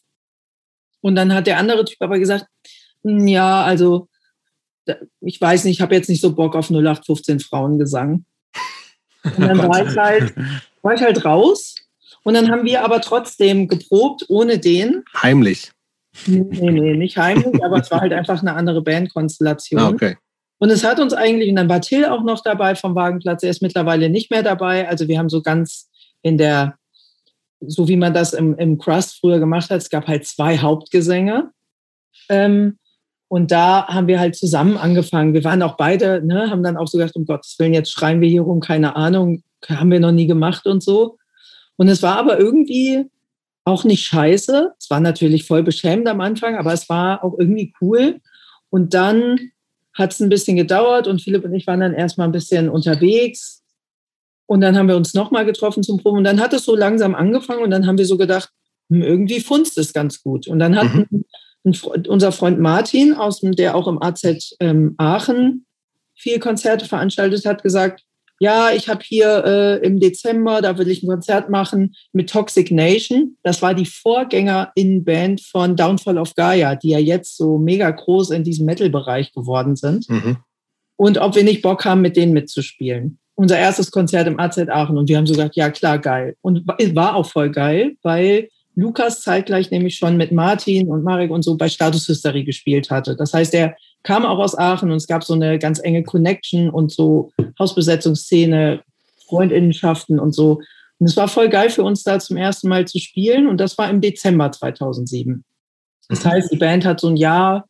[1.01, 2.47] Und dann hat der andere Typ aber gesagt,
[3.03, 4.09] hm, ja, also
[5.21, 8.25] ich weiß nicht, ich habe jetzt nicht so Bock auf 0815 Frauengesang.
[9.25, 10.35] Und dann war ich, halt,
[10.83, 11.75] war ich halt raus.
[12.25, 15.05] Und dann haben wir aber trotzdem geprobt, ohne den.
[15.23, 15.71] Heimlich.
[16.27, 19.81] Nee, nee, nicht heimlich, aber es war halt einfach eine andere Bandkonstellation.
[19.81, 20.17] Ah, okay.
[20.59, 23.51] Und es hat uns eigentlich, und dann war Till auch noch dabei vom Wagenplatz, er
[23.51, 24.89] ist mittlerweile nicht mehr dabei.
[24.89, 25.89] Also wir haben so ganz
[26.23, 26.77] in der,
[27.61, 31.51] so wie man das im, im Crust früher gemacht hat, es gab halt zwei Hauptgesänge.
[32.29, 32.79] Ähm,
[33.29, 35.35] und da haben wir halt zusammen angefangen.
[35.35, 38.21] Wir waren auch beide, ne, haben dann auch so gedacht, um Gottes Willen, jetzt schreien
[38.21, 41.19] wir hier rum, keine Ahnung, haben wir noch nie gemacht und so.
[41.77, 43.05] Und es war aber irgendwie
[43.69, 44.73] auch nicht scheiße.
[44.79, 48.21] Es war natürlich voll beschämend am Anfang, aber es war auch irgendwie cool.
[48.71, 49.39] Und dann
[49.95, 53.63] hat es ein bisschen gedauert und Philipp und ich waren dann erstmal ein bisschen unterwegs.
[54.47, 56.19] Und dann haben wir uns nochmal getroffen zum Proben.
[56.19, 58.51] Und dann hat es so langsam angefangen und dann haben wir so gedacht,
[58.91, 60.49] hm, irgendwie funzt es ganz gut.
[60.49, 61.75] Und dann hat mhm.
[61.75, 65.67] Freund, unser Freund Martin, aus dem, der auch im AZ ähm, Aachen
[66.15, 68.05] viel Konzerte veranstaltet hat, gesagt,
[68.41, 72.71] ja, ich habe hier äh, im Dezember, da will ich ein Konzert machen mit Toxic
[72.71, 73.37] Nation.
[73.43, 78.45] Das war die Vorgänger-In-Band von Downfall of Gaia, die ja jetzt so mega groß in
[78.45, 80.09] diesem Metal-Bereich geworden sind.
[80.09, 80.37] Mhm.
[80.97, 83.19] Und ob wir nicht Bock haben, mit denen mitzuspielen.
[83.35, 84.99] Unser erstes Konzert im AZ Aachen.
[84.99, 86.37] Und wir haben so gesagt, ja klar, geil.
[86.41, 91.33] Und es war auch voll geil, weil Lukas zeitgleich nämlich schon mit Martin und Marek
[91.33, 93.17] und so bei Status Hysterie gespielt hatte.
[93.17, 96.71] Das heißt, er kam auch aus Aachen und es gab so eine ganz enge Connection
[96.71, 98.83] und so Hausbesetzungsszene,
[99.27, 100.61] Freundinnenschaften und so.
[100.99, 103.79] Und es war voll geil für uns da zum ersten Mal zu spielen und das
[103.79, 105.45] war im Dezember 2007.
[106.09, 106.29] Das mhm.
[106.29, 107.67] heißt, die Band hat so ein Jahr,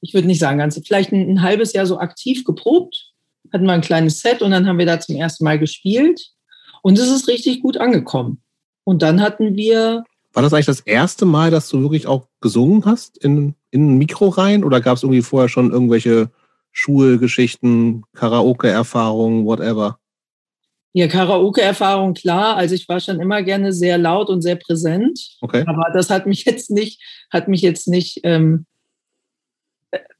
[0.00, 3.12] ich würde nicht sagen ganz, vielleicht ein, ein halbes Jahr so aktiv geprobt,
[3.52, 6.20] hatten wir ein kleines Set und dann haben wir da zum ersten Mal gespielt
[6.82, 8.42] und es ist richtig gut angekommen.
[8.84, 10.04] Und dann hatten wir
[10.34, 13.98] war das eigentlich das erste Mal, dass du wirklich auch gesungen hast in, in ein
[13.98, 14.64] Mikro rein?
[14.64, 16.30] Oder gab es irgendwie vorher schon irgendwelche
[16.72, 19.98] Schulgeschichten, Karaoke-Erfahrungen, whatever?
[20.92, 22.56] Ja, Karaoke-Erfahrung, klar.
[22.56, 25.18] Also ich war schon immer gerne sehr laut und sehr präsent.
[25.40, 25.64] Okay.
[25.66, 27.02] Aber das hat mich jetzt nicht,
[27.32, 28.64] hat mich jetzt nicht ähm,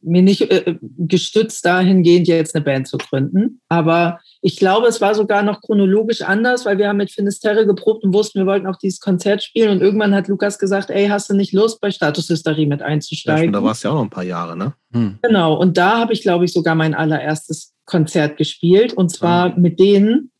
[0.00, 3.60] mir nicht äh, gestützt dahingehend, jetzt eine Band zu gründen.
[3.68, 8.04] Aber ich glaube, es war sogar noch chronologisch anders, weil wir haben mit Finisterre geprobt
[8.04, 9.70] und wussten, wir wollten auch dieses Konzert spielen.
[9.70, 13.52] Und irgendwann hat Lukas gesagt, ey, hast du nicht Lust, bei Status Hysterie mit einzusteigen?
[13.52, 14.74] Ja, da warst du ja auch noch ein paar Jahre, ne?
[14.92, 15.18] Hm.
[15.22, 15.54] Genau.
[15.54, 18.92] Und da habe ich, glaube ich, sogar mein allererstes Konzert gespielt.
[18.92, 19.62] Und zwar hm.
[19.62, 20.30] mit denen,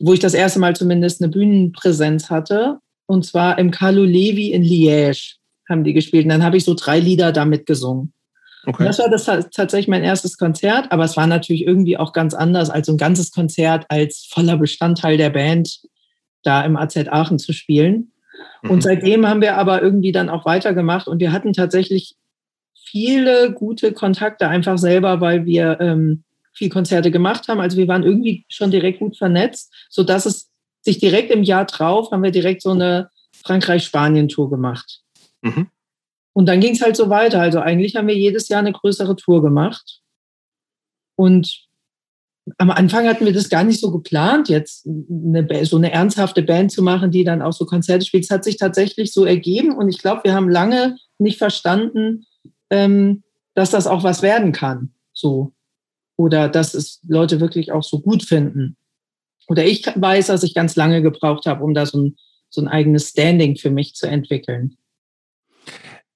[0.00, 2.78] wo ich das erste Mal zumindest eine Bühnenpräsenz hatte.
[3.06, 5.36] Und zwar im Carlo Levi in Liège
[5.68, 6.24] haben die gespielt.
[6.24, 8.12] Und dann habe ich so drei Lieder damit gesungen.
[8.70, 8.84] Okay.
[8.84, 12.70] Das war das tatsächlich mein erstes Konzert, aber es war natürlich irgendwie auch ganz anders
[12.70, 15.80] als so ein ganzes Konzert als voller Bestandteil der Band
[16.42, 18.12] da im AZ Aachen zu spielen.
[18.62, 18.70] Mhm.
[18.70, 22.14] Und seitdem haben wir aber irgendwie dann auch weitergemacht und wir hatten tatsächlich
[22.74, 27.60] viele gute Kontakte einfach selber, weil wir ähm, viel Konzerte gemacht haben.
[27.60, 30.48] Also wir waren irgendwie schon direkt gut vernetzt, so dass es
[30.82, 33.10] sich direkt im Jahr drauf haben wir direkt so eine
[33.44, 35.00] Frankreich-Spanien-Tour gemacht.
[35.42, 35.68] Mhm.
[36.32, 37.40] Und dann ging es halt so weiter.
[37.40, 40.00] Also eigentlich haben wir jedes Jahr eine größere Tour gemacht.
[41.16, 41.68] Und
[42.58, 46.72] am Anfang hatten wir das gar nicht so geplant, jetzt eine, so eine ernsthafte Band
[46.72, 48.24] zu machen, die dann auch so Konzerte spielt.
[48.24, 52.26] Es hat sich tatsächlich so ergeben und ich glaube, wir haben lange nicht verstanden,
[52.70, 53.22] ähm,
[53.54, 54.94] dass das auch was werden kann.
[55.12, 55.52] So.
[56.16, 58.76] Oder dass es Leute wirklich auch so gut finden.
[59.48, 62.16] Oder ich weiß, dass ich ganz lange gebraucht habe, um da so ein,
[62.50, 64.76] so ein eigenes Standing für mich zu entwickeln.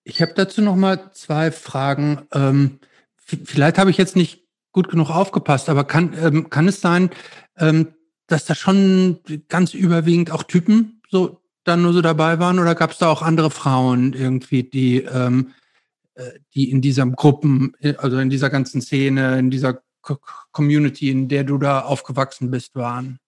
[0.05, 2.27] Ich habe dazu noch mal zwei Fragen.
[2.33, 2.79] Ähm,
[3.17, 7.11] vielleicht habe ich jetzt nicht gut genug aufgepasst, aber kann, ähm, kann es sein,
[7.57, 7.95] ähm,
[8.27, 12.91] dass da schon ganz überwiegend auch Typen so dann nur so dabei waren oder gab
[12.91, 15.53] es da auch andere Frauen irgendwie, die, ähm,
[16.15, 19.81] äh, die in dieser Gruppen, also in dieser ganzen Szene, in dieser
[20.53, 23.19] Community, in der du da aufgewachsen bist, waren?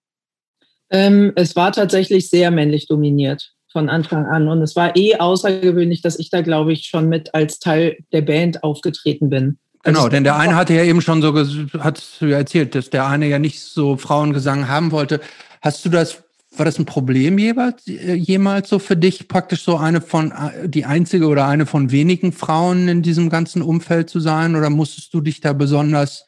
[0.91, 4.47] Ähm, es war tatsächlich sehr männlich dominiert von Anfang an.
[4.47, 8.23] Und es war eh außergewöhnlich, dass ich da, glaube ich, schon mit als Teil der
[8.23, 9.59] Band aufgetreten bin.
[9.83, 11.31] Genau, also denn der eine hatte ja eben schon so,
[11.79, 15.21] hat du ja erzählt, dass der eine ja nicht so Frauengesang haben wollte.
[15.61, 16.23] Hast du das,
[16.55, 20.67] war das ein Problem jeweils, äh, jemals so für dich, praktisch so eine von, äh,
[20.67, 24.55] die einzige oder eine von wenigen Frauen in diesem ganzen Umfeld zu sein?
[24.55, 26.25] Oder musstest du dich da besonders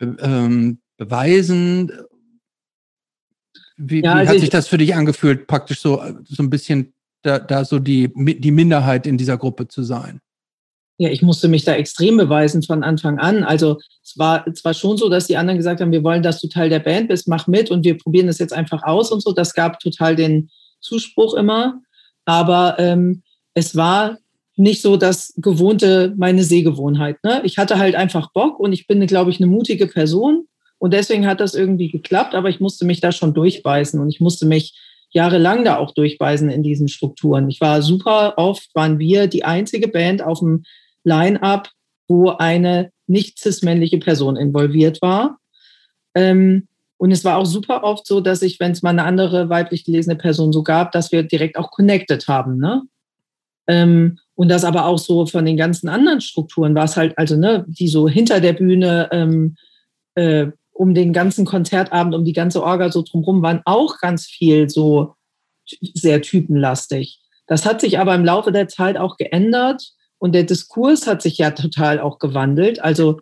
[0.00, 1.90] ähm, beweisen?
[3.76, 6.94] Wie, ja, also wie hat sich das für dich angefühlt, praktisch so, so ein bisschen
[7.22, 10.20] da, da so die, die Minderheit in dieser Gruppe zu sein?
[10.96, 13.42] Ja, ich musste mich da extrem beweisen von Anfang an.
[13.42, 16.40] Also es war, es war schon so, dass die anderen gesagt haben, wir wollen, dass
[16.40, 19.20] du Teil der Band bist, mach mit und wir probieren das jetzt einfach aus und
[19.20, 19.32] so.
[19.32, 20.50] Das gab total den
[20.80, 21.80] Zuspruch immer.
[22.26, 23.22] Aber ähm,
[23.54, 24.18] es war
[24.56, 27.22] nicht so das gewohnte, meine Sehgewohnheit.
[27.24, 27.40] Ne?
[27.44, 30.46] Ich hatte halt einfach Bock und ich bin, glaube ich, eine mutige Person.
[30.84, 34.20] Und deswegen hat das irgendwie geklappt, aber ich musste mich da schon durchbeißen und ich
[34.20, 34.78] musste mich
[35.12, 37.48] jahrelang da auch durchbeißen in diesen Strukturen.
[37.48, 40.64] Ich war super oft, waren wir die einzige Band auf dem
[41.02, 41.70] Line-up,
[42.06, 45.38] wo eine nicht cis-männliche Person involviert war.
[46.14, 46.68] Ähm,
[46.98, 49.86] und es war auch super oft so, dass ich, wenn es mal eine andere weiblich
[49.86, 52.58] gelesene Person so gab, dass wir direkt auch connected haben.
[52.58, 52.82] Ne?
[53.68, 57.38] Ähm, und das aber auch so von den ganzen anderen Strukturen war es halt, also
[57.38, 59.56] ne, die so hinter der Bühne ähm,
[60.14, 64.68] äh, um den ganzen Konzertabend, um die ganze Orga so drumherum waren auch ganz viel
[64.68, 65.14] so
[65.94, 67.20] sehr typenlastig.
[67.46, 71.38] Das hat sich aber im Laufe der Zeit auch geändert und der Diskurs hat sich
[71.38, 72.82] ja total auch gewandelt.
[72.82, 73.20] Also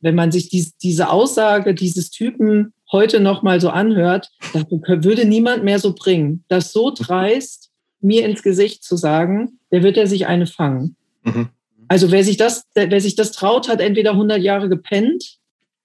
[0.00, 5.24] wenn man sich dies, diese Aussage dieses Typen heute noch mal so anhört, das würde
[5.26, 6.44] niemand mehr so bringen.
[6.48, 7.70] Das so dreist,
[8.00, 10.96] mir ins Gesicht zu sagen, der wird er sich eine fangen.
[11.22, 11.50] Mhm.
[11.86, 15.39] Also wer sich das, wer sich das traut, hat entweder 100 Jahre gepennt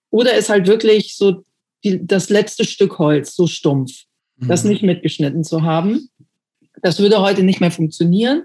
[0.10, 1.44] oder ist halt wirklich so
[1.84, 3.92] die, das letzte Stück Holz, so stumpf,
[4.38, 4.48] mhm.
[4.48, 6.10] das nicht mitgeschnitten zu haben.
[6.82, 8.44] Das würde heute nicht mehr funktionieren.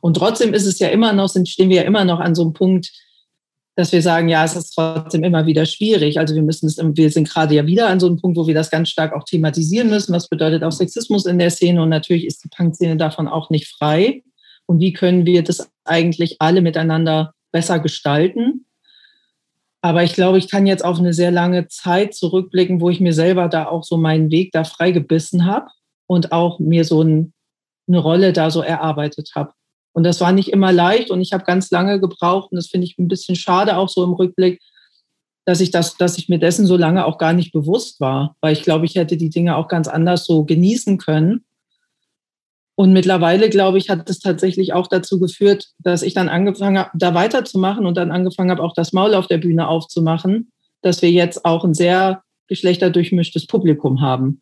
[0.00, 2.42] Und trotzdem ist es ja immer noch, sind, stehen wir ja immer noch an so
[2.42, 2.92] einem Punkt,
[3.76, 6.18] dass wir sagen, ja, es ist trotzdem immer wieder schwierig.
[6.18, 8.54] Also wir müssen es, wir sind gerade ja wieder an so einem Punkt, wo wir
[8.54, 10.12] das ganz stark auch thematisieren müssen.
[10.12, 11.82] Was bedeutet auch Sexismus in der Szene?
[11.82, 14.22] Und natürlich ist die Punk-Szene davon auch nicht frei.
[14.66, 18.66] Und wie können wir das eigentlich alle miteinander besser gestalten?
[19.82, 23.14] Aber ich glaube, ich kann jetzt auf eine sehr lange Zeit zurückblicken, wo ich mir
[23.14, 25.68] selber da auch so meinen Weg da freigebissen habe
[26.06, 27.32] und auch mir so ein,
[27.88, 29.52] eine Rolle da so erarbeitet habe.
[29.92, 32.86] Und das war nicht immer leicht und ich habe ganz lange gebraucht und das finde
[32.86, 34.60] ich ein bisschen schade auch so im Rückblick,
[35.46, 38.52] dass ich das, dass ich mir dessen so lange auch gar nicht bewusst war, weil
[38.52, 41.44] ich glaube, ich hätte die Dinge auch ganz anders so genießen können.
[42.80, 46.90] Und mittlerweile, glaube ich, hat das tatsächlich auch dazu geführt, dass ich dann angefangen habe,
[46.94, 50.50] da weiterzumachen und dann angefangen habe, auch das Maul auf der Bühne aufzumachen,
[50.80, 54.40] dass wir jetzt auch ein sehr geschlechterdurchmischtes Publikum haben.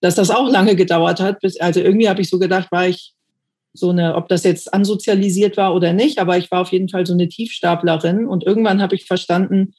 [0.00, 3.12] Dass das auch lange gedauert hat, bis, also irgendwie habe ich so gedacht, war ich
[3.74, 7.04] so eine, ob das jetzt ansozialisiert war oder nicht, aber ich war auf jeden Fall
[7.04, 9.74] so eine Tiefstaplerin und irgendwann habe ich verstanden,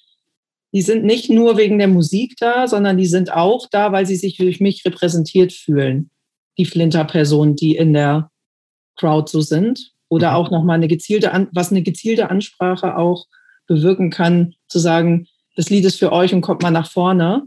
[0.74, 4.16] die sind nicht nur wegen der Musik da, sondern die sind auch da, weil sie
[4.16, 6.12] sich durch mich repräsentiert fühlen
[6.58, 8.32] die Flinter-Personen, die in der
[8.98, 9.92] Crowd so sind.
[10.10, 10.36] Oder mhm.
[10.36, 13.28] auch nochmal eine gezielte, was eine gezielte Ansprache auch
[13.68, 17.44] bewirken kann, zu sagen, das Lied ist für euch und kommt mal nach vorne.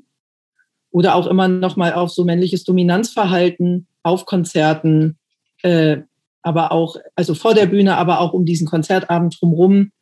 [0.91, 5.19] Oder auch immer nochmal auf so männliches Dominanzverhalten auf Konzerten,
[5.63, 5.99] äh,
[6.43, 9.93] aber auch, also vor der Bühne, aber auch um diesen Konzertabend drumherum.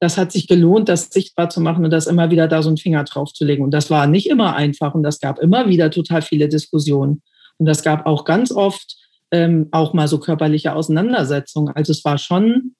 [0.00, 2.78] Das hat sich gelohnt, das sichtbar zu machen und das immer wieder da so einen
[2.78, 3.62] Finger drauf zu legen.
[3.62, 7.22] Und das war nicht immer einfach und das gab immer wieder total viele Diskussionen.
[7.58, 8.96] Und das gab auch ganz oft
[9.30, 11.74] ähm, auch mal so körperliche Auseinandersetzungen.
[11.74, 12.74] Also es war schon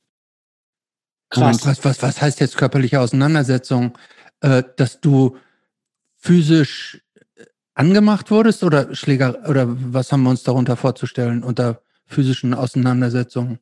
[1.30, 1.66] krass.
[1.66, 3.96] Was, was, was heißt jetzt körperliche Auseinandersetzung?
[4.40, 5.36] Äh, dass du
[6.18, 7.44] physisch äh,
[7.74, 13.58] angemacht wurdest oder Schläger oder was haben wir uns darunter vorzustellen unter physischen Auseinandersetzungen?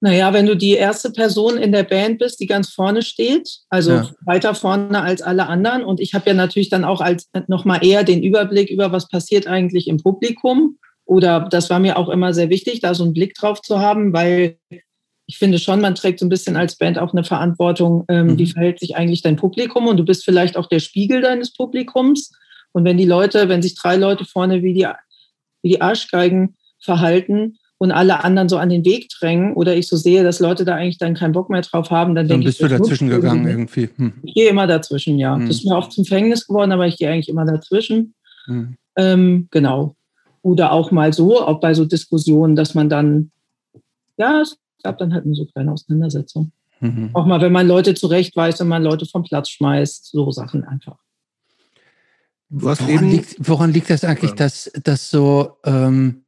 [0.00, 3.92] Naja, wenn du die erste Person in der Band bist, die ganz vorne steht, also
[3.92, 4.10] ja.
[4.20, 5.82] weiter vorne als alle anderen.
[5.82, 9.48] Und ich habe ja natürlich dann auch als nochmal eher den Überblick über, was passiert
[9.48, 10.78] eigentlich im Publikum.
[11.04, 14.12] Oder das war mir auch immer sehr wichtig, da so einen Blick drauf zu haben,
[14.12, 14.58] weil
[15.26, 18.38] ich finde schon, man trägt so ein bisschen als Band auch eine Verantwortung, ähm, mhm.
[18.38, 22.32] wie verhält sich eigentlich dein Publikum und du bist vielleicht auch der Spiegel deines Publikums.
[22.72, 24.86] Und wenn die Leute, wenn sich drei Leute vorne wie die,
[25.62, 29.96] wie die Arschgeigen verhalten, und alle anderen so an den Weg drängen oder ich so
[29.96, 32.58] sehe, dass Leute da eigentlich dann keinen Bock mehr drauf haben, dann, dann denke ich.
[32.58, 33.88] Dann bist du dazwischen gegangen irgendwie.
[33.96, 34.12] Hm.
[34.24, 35.36] Ich gehe immer dazwischen, ja.
[35.36, 35.46] Hm.
[35.46, 38.14] Das ist mir oft zum Verhängnis geworden, aber ich gehe eigentlich immer dazwischen.
[38.46, 38.76] Hm.
[38.96, 39.94] Ähm, genau.
[40.42, 43.30] Oder auch mal so, auch bei so Diskussionen, dass man dann,
[44.16, 46.52] ja, es gab dann halt nur so kleine Auseinandersetzungen.
[46.80, 47.10] Mhm.
[47.12, 50.96] Auch mal, wenn man Leute zurechtweist, wenn man Leute vom Platz schmeißt, so Sachen einfach.
[52.50, 56.24] Woran liegt, woran, liegt, das eigentlich, dass, dass so ähm,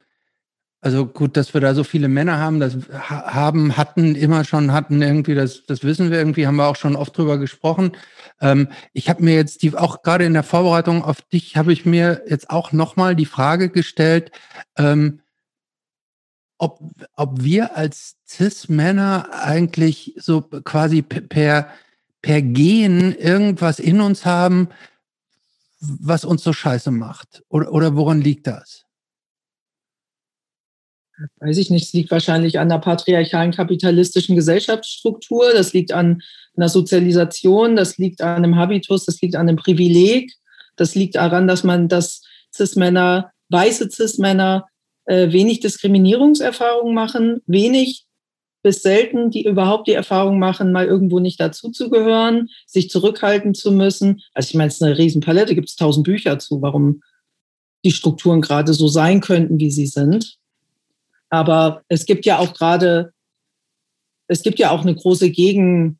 [0.83, 5.03] also gut, dass wir da so viele Männer haben, das haben, hatten, immer schon hatten
[5.03, 7.91] irgendwie, das, das wissen wir irgendwie, haben wir auch schon oft drüber gesprochen.
[8.41, 11.85] Ähm, ich habe mir jetzt die, auch gerade in der Vorbereitung auf dich, habe ich
[11.85, 14.31] mir jetzt auch nochmal die Frage gestellt,
[14.75, 15.21] ähm,
[16.57, 16.79] ob,
[17.15, 21.69] ob wir als Cis-Männer eigentlich so quasi per,
[22.23, 24.69] per Gen irgendwas in uns haben,
[25.79, 27.43] was uns so scheiße macht.
[27.49, 28.85] Oder, oder woran liegt das?
[31.39, 36.21] Weiß ich nicht, es liegt wahrscheinlich an der patriarchalen kapitalistischen Gesellschaftsstruktur, das liegt an
[36.55, 40.33] einer Sozialisation, das liegt an einem Habitus, das liegt an einem Privileg,
[40.75, 42.21] das liegt daran, dass man, dass
[42.53, 44.67] Cis-Männer, weiße Cis-Männer
[45.05, 48.05] äh, wenig Diskriminierungserfahrungen machen, wenig
[48.63, 54.21] bis selten, die überhaupt die Erfahrung machen, mal irgendwo nicht dazuzugehören, sich zurückhalten zu müssen.
[54.33, 57.01] Also ich meine, es ist eine Riesenpalette, gibt es tausend Bücher zu, warum
[57.83, 60.37] die Strukturen gerade so sein könnten, wie sie sind.
[61.31, 63.13] Aber es gibt ja auch gerade,
[64.27, 65.97] es gibt ja auch eine große Gegen,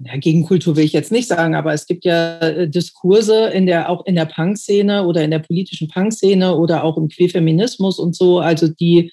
[0.00, 3.88] ja, Gegenkultur will ich jetzt nicht sagen, aber es gibt ja äh, Diskurse in der,
[3.88, 8.40] auch in der Punk-Szene oder in der politischen Punk-Szene oder auch im Queerfeminismus und so,
[8.40, 9.12] also die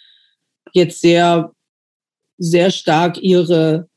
[0.73, 1.51] jetzt sehr,
[2.37, 3.87] sehr stark ihre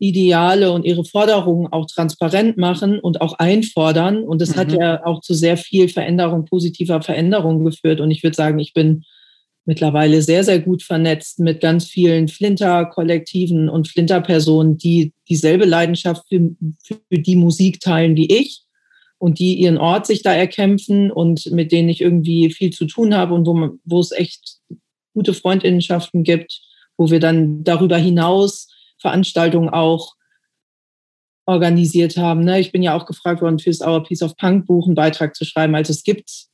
[0.00, 4.22] Ideale und ihre Forderungen auch transparent machen und auch einfordern.
[4.24, 4.60] Und das mhm.
[4.60, 8.00] hat ja auch zu sehr viel Veränderung, positiver Veränderung geführt.
[8.00, 9.04] Und ich würde sagen, ich bin
[9.68, 16.56] mittlerweile sehr, sehr gut vernetzt mit ganz vielen Flinter-Kollektiven und Flinter-Personen, die dieselbe Leidenschaft für,
[16.82, 18.62] für die Musik teilen wie ich
[19.18, 23.14] und die ihren Ort sich da erkämpfen und mit denen ich irgendwie viel zu tun
[23.14, 24.56] habe und wo, man, wo es echt
[25.12, 26.62] gute Freundinnenschaften gibt,
[26.96, 30.14] wo wir dann darüber hinaus Veranstaltungen auch
[31.44, 32.40] organisiert haben.
[32.40, 32.58] Ne?
[32.58, 35.44] Ich bin ja auch gefragt worden, fürs Our Piece of Punk Buch einen Beitrag zu
[35.44, 35.74] schreiben.
[35.74, 36.46] Also es gibt,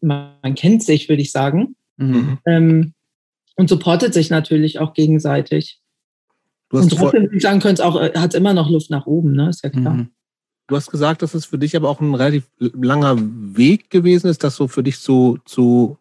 [0.00, 1.76] man kennt sich, würde ich sagen.
[2.00, 2.38] Mhm.
[2.46, 2.94] Ähm,
[3.56, 5.80] und supportet sich natürlich auch gegenseitig.
[6.70, 9.06] Du hast und trotzdem, ich sagen, könnte es auch, äh, hat immer noch Luft nach
[9.06, 9.50] oben, ne?
[9.50, 9.94] Ist ja klar.
[9.94, 10.10] Mhm.
[10.66, 14.44] Du hast gesagt, dass es für dich aber auch ein relativ langer Weg gewesen ist,
[14.44, 15.98] das so für dich so zu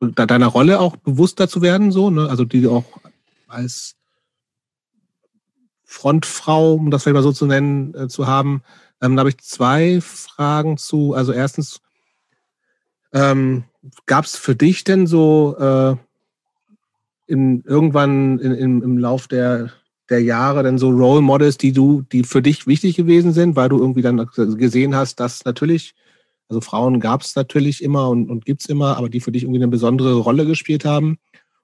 [0.00, 2.28] deiner Rolle auch bewusster zu werden, so, ne?
[2.28, 2.84] Also die auch
[3.48, 3.96] als
[5.84, 8.62] Frontfrau, um das vielleicht mal so zu nennen, äh, zu haben.
[9.02, 11.14] Ähm, da habe ich zwei Fragen zu.
[11.14, 11.80] Also erstens,
[13.12, 13.64] ähm,
[14.06, 15.96] gab es für dich denn so äh,
[17.26, 19.70] in, irgendwann in, in, im Lauf der,
[20.08, 23.68] der Jahre denn so Role Models, die du, die für dich wichtig gewesen sind, weil
[23.68, 25.94] du irgendwie dann gesehen hast, dass natürlich,
[26.48, 29.44] also Frauen gab es natürlich immer und, und gibt es immer, aber die für dich
[29.44, 31.18] irgendwie eine besondere Rolle gespielt haben.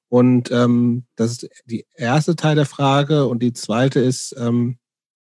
[0.09, 3.27] Und ähm, das ist die erste Teil der Frage.
[3.27, 4.79] Und die zweite ist, ähm,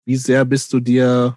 [0.04, 1.36] wie sehr bist du dir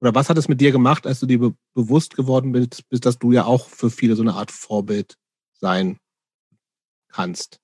[0.00, 3.06] oder was hat es mit dir gemacht, als du dir be bewusst geworden bist, bist,
[3.06, 5.16] dass du ja auch für viele so eine Art Vorbild
[5.54, 5.98] sein
[7.08, 7.58] kannst?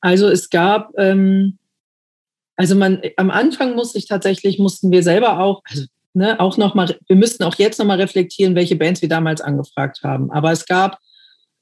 [0.00, 1.58] Also es gab, ähm,
[2.56, 6.74] also man am Anfang musste ich tatsächlich, mussten wir selber auch, also ne, auch noch
[6.74, 10.30] wir müssten auch jetzt noch mal reflektieren, welche Bands wir damals angefragt haben.
[10.30, 10.98] Aber es gab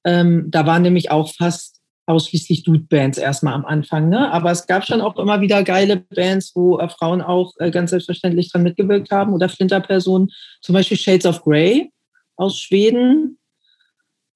[0.04, 1.80] ähm, da waren nämlich auch fast
[2.12, 4.10] ausschließlich Dude-Bands erstmal am Anfang.
[4.10, 4.30] Ne?
[4.30, 7.90] Aber es gab schon auch immer wieder geile Bands, wo äh, Frauen auch äh, ganz
[7.90, 10.30] selbstverständlich dran mitgewirkt haben oder Flinterpersonen.
[10.60, 11.90] Zum Beispiel Shades of Grey
[12.36, 13.38] aus Schweden,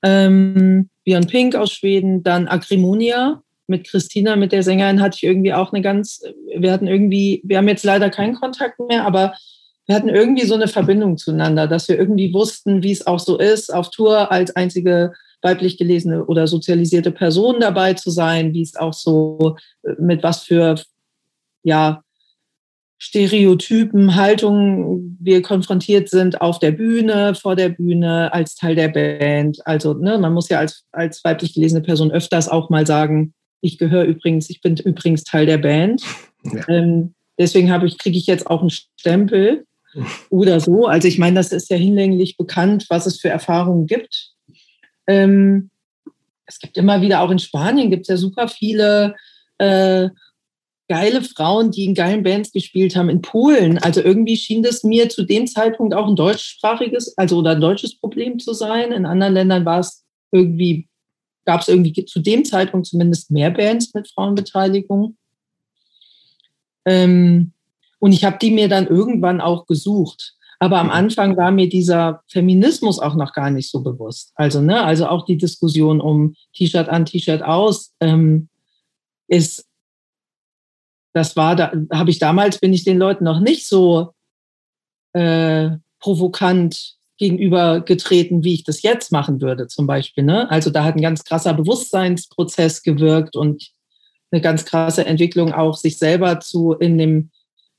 [0.02, 5.52] ähm, Beyond Pink aus Schweden, dann Acrimonia mit Christina, mit der Sängerin hatte ich irgendwie
[5.52, 6.22] auch eine ganz,
[6.56, 9.34] wir hatten irgendwie, wir haben jetzt leider keinen Kontakt mehr, aber
[9.86, 13.38] wir hatten irgendwie so eine Verbindung zueinander, dass wir irgendwie wussten, wie es auch so
[13.38, 15.12] ist, auf Tour als einzige
[15.42, 20.42] weiblich gelesene oder sozialisierte Personen dabei zu sein, wie es auch so äh, mit was
[20.42, 20.76] für
[21.62, 22.02] ja,
[22.98, 29.58] Stereotypen, Haltungen wir konfrontiert sind auf der Bühne, vor der Bühne, als Teil der Band.
[29.66, 33.78] Also ne, man muss ja als, als weiblich gelesene Person öfters auch mal sagen, ich
[33.78, 36.02] gehöre übrigens, ich bin übrigens Teil der Band.
[36.44, 36.68] Ja.
[36.68, 39.66] Ähm, deswegen habe ich, kriege ich jetzt auch einen Stempel
[40.30, 40.86] oder so.
[40.86, 44.35] Also ich meine, das ist ja hinlänglich bekannt, was es für Erfahrungen gibt
[45.06, 45.70] ähm,
[46.46, 49.16] es gibt immer wieder, auch in Spanien gibt es ja super viele
[49.58, 50.08] äh,
[50.88, 53.08] geile Frauen, die in geilen Bands gespielt haben.
[53.08, 57.52] In Polen, also irgendwie schien das mir zu dem Zeitpunkt auch ein deutschsprachiges, also oder
[57.52, 58.92] ein deutsches Problem zu sein.
[58.92, 60.88] In anderen Ländern war es irgendwie,
[61.44, 65.16] gab es irgendwie zu dem Zeitpunkt zumindest mehr Bands mit Frauenbeteiligung.
[66.84, 67.52] Ähm,
[67.98, 70.35] und ich habe die mir dann irgendwann auch gesucht.
[70.58, 74.32] Aber am Anfang war mir dieser Feminismus auch noch gar nicht so bewusst.
[74.34, 78.48] Also, ne, also auch die Diskussion um T-Shirt an, T-Shirt aus ähm,
[79.28, 79.66] ist,
[81.12, 84.12] das war, da habe ich damals, bin ich den Leuten noch nicht so
[85.12, 90.24] äh, provokant gegenübergetreten, wie ich das jetzt machen würde, zum Beispiel.
[90.24, 90.50] Ne?
[90.50, 93.70] Also da hat ein ganz krasser Bewusstseinsprozess gewirkt und
[94.30, 97.30] eine ganz krasse Entwicklung auch, sich selber zu in dem,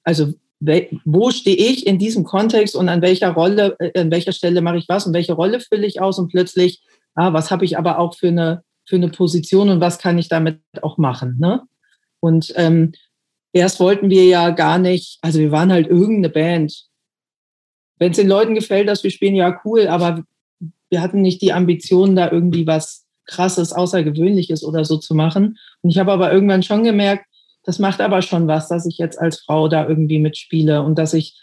[0.04, 4.62] also wo stehe ich in diesem Kontext und an welcher Rolle, äh, an welcher Stelle
[4.62, 6.82] mache ich was und welche Rolle fülle ich aus und plötzlich,
[7.16, 10.30] ah, was habe ich aber auch für eine, für eine Position und was kann ich
[10.30, 11.38] damit auch machen.
[11.40, 11.62] Ne?
[12.20, 12.94] Und ähm,
[13.54, 16.86] erst wollten wir ja gar nicht, also wir waren halt irgendeine Band.
[18.00, 20.24] Wenn es den Leuten gefällt, dass wir spielen, ja cool, aber
[20.90, 25.58] wir hatten nicht die Ambition, da irgendwie was krasses, außergewöhnliches oder so zu machen.
[25.82, 27.26] Und ich habe aber irgendwann schon gemerkt,
[27.68, 31.14] das macht aber schon was, dass ich jetzt als Frau da irgendwie mitspiele und dass
[31.14, 31.38] ich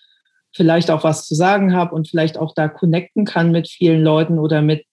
[0.53, 4.39] vielleicht auch was zu sagen habe und vielleicht auch da connecten kann mit vielen Leuten
[4.39, 4.87] oder mit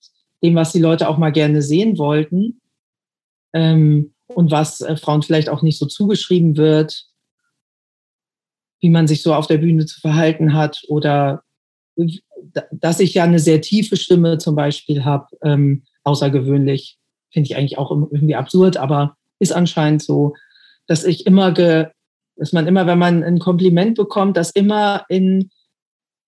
[0.44, 2.60] dem, was die Leute auch mal gerne sehen wollten.
[3.54, 7.06] Ähm, und was äh, Frauen vielleicht auch nicht so zugeschrieben wird,
[8.82, 11.44] wie man sich so auf der Bühne zu verhalten hat oder
[12.72, 16.98] dass ich ja eine sehr tiefe Stimme zum Beispiel habe, ähm, außergewöhnlich,
[17.32, 20.34] finde ich eigentlich auch irgendwie absurd, aber ist anscheinend so,
[20.92, 21.88] dass ich immer, ge,
[22.36, 25.50] dass man immer, wenn man ein Kompliment bekommt, das immer in,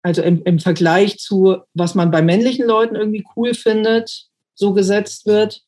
[0.03, 5.25] also im, im Vergleich zu, was man bei männlichen Leuten irgendwie cool findet, so gesetzt
[5.25, 5.63] wird.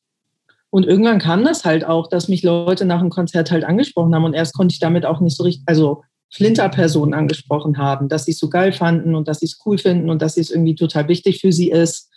[0.69, 4.23] Und irgendwann kam das halt auch, dass mich Leute nach dem Konzert halt angesprochen haben
[4.23, 6.03] und erst konnte ich damit auch nicht so richtig, also
[6.33, 10.09] Flinterpersonen angesprochen haben, dass sie es so geil fanden und dass sie es cool finden
[10.09, 12.09] und dass es irgendwie total wichtig für sie ist,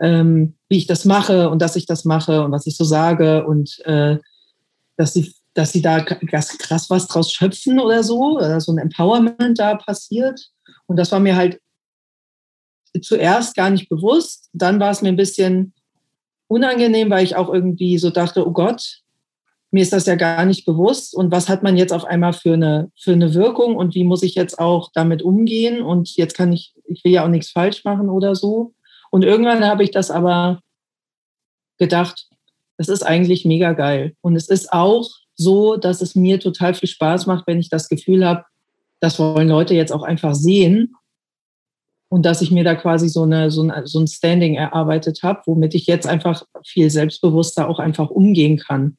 [0.00, 3.44] ähm, wie ich das mache und dass ich das mache und was ich so sage
[3.44, 4.18] und äh,
[4.96, 9.58] dass sie dass sie da krass was draus schöpfen oder so, oder so ein Empowerment
[9.58, 10.48] da passiert.
[10.86, 11.60] Und das war mir halt
[13.02, 14.48] zuerst gar nicht bewusst.
[14.52, 15.74] Dann war es mir ein bisschen
[16.48, 19.00] unangenehm, weil ich auch irgendwie so dachte, oh Gott,
[19.70, 22.54] mir ist das ja gar nicht bewusst und was hat man jetzt auf einmal für
[22.54, 26.52] eine, für eine Wirkung und wie muss ich jetzt auch damit umgehen und jetzt kann
[26.52, 28.74] ich, ich will ja auch nichts falsch machen oder so.
[29.12, 30.60] Und irgendwann habe ich das aber
[31.78, 32.28] gedacht,
[32.78, 34.16] das ist eigentlich mega geil.
[34.20, 35.08] Und es ist auch
[35.40, 38.44] so, dass es mir total viel Spaß macht, wenn ich das Gefühl habe,
[39.00, 40.94] das wollen Leute jetzt auch einfach sehen
[42.08, 45.42] und dass ich mir da quasi so, eine, so, ein, so ein Standing erarbeitet habe,
[45.46, 48.96] womit ich jetzt einfach viel selbstbewusster auch einfach umgehen kann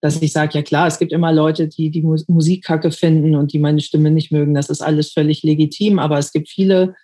[0.00, 3.52] dass ich sage, ja klar, es gibt immer Leute, die die Musik kacke finden und
[3.52, 4.54] die meine Stimme nicht mögen.
[4.54, 6.94] Das ist alles völlig legitim, aber es gibt viele,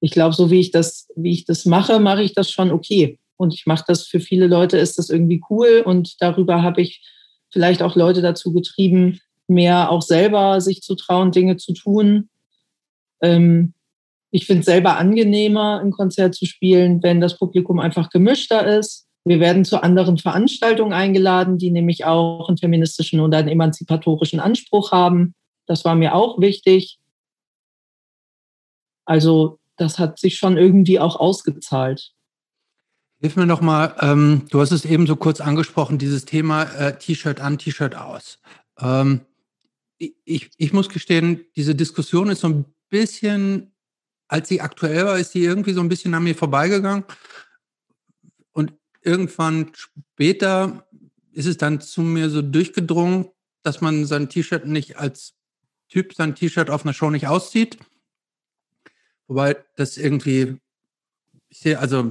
[0.00, 3.18] ich glaube, so wie ich das, wie ich das mache, mache ich das schon okay.
[3.36, 7.02] Und ich mache das für viele Leute, ist das irgendwie cool und darüber habe ich
[7.52, 12.30] vielleicht auch Leute dazu getrieben, mehr auch selber sich zu trauen, Dinge zu tun.
[13.22, 13.74] Ähm,
[14.30, 19.06] ich finde es selber angenehmer, ein Konzert zu spielen, wenn das Publikum einfach gemischter ist
[19.24, 24.90] wir werden zu anderen Veranstaltungen eingeladen, die nämlich auch einen feministischen oder einen emanzipatorischen Anspruch
[24.90, 25.34] haben.
[25.66, 26.98] Das war mir auch wichtig.
[29.04, 32.12] Also das hat sich schon irgendwie auch ausgezahlt.
[33.22, 36.98] Hilf mir noch mal, ähm, du hast es eben so kurz angesprochen, dieses Thema äh,
[36.98, 38.40] T-Shirt an, T-Shirt aus.
[38.78, 39.22] Ähm,
[39.96, 43.72] ich, ich muss gestehen, diese Diskussion ist so ein bisschen,
[44.28, 47.04] als sie aktuell war, ist sie irgendwie so ein bisschen an mir vorbeigegangen
[49.02, 50.86] irgendwann später
[51.32, 53.30] ist es dann zu mir so durchgedrungen,
[53.62, 55.34] dass man sein T-Shirt nicht als
[55.88, 57.78] Typ sein T-Shirt auf einer Show nicht auszieht.
[59.26, 60.58] Wobei das irgendwie,
[61.48, 62.10] ich sehe, also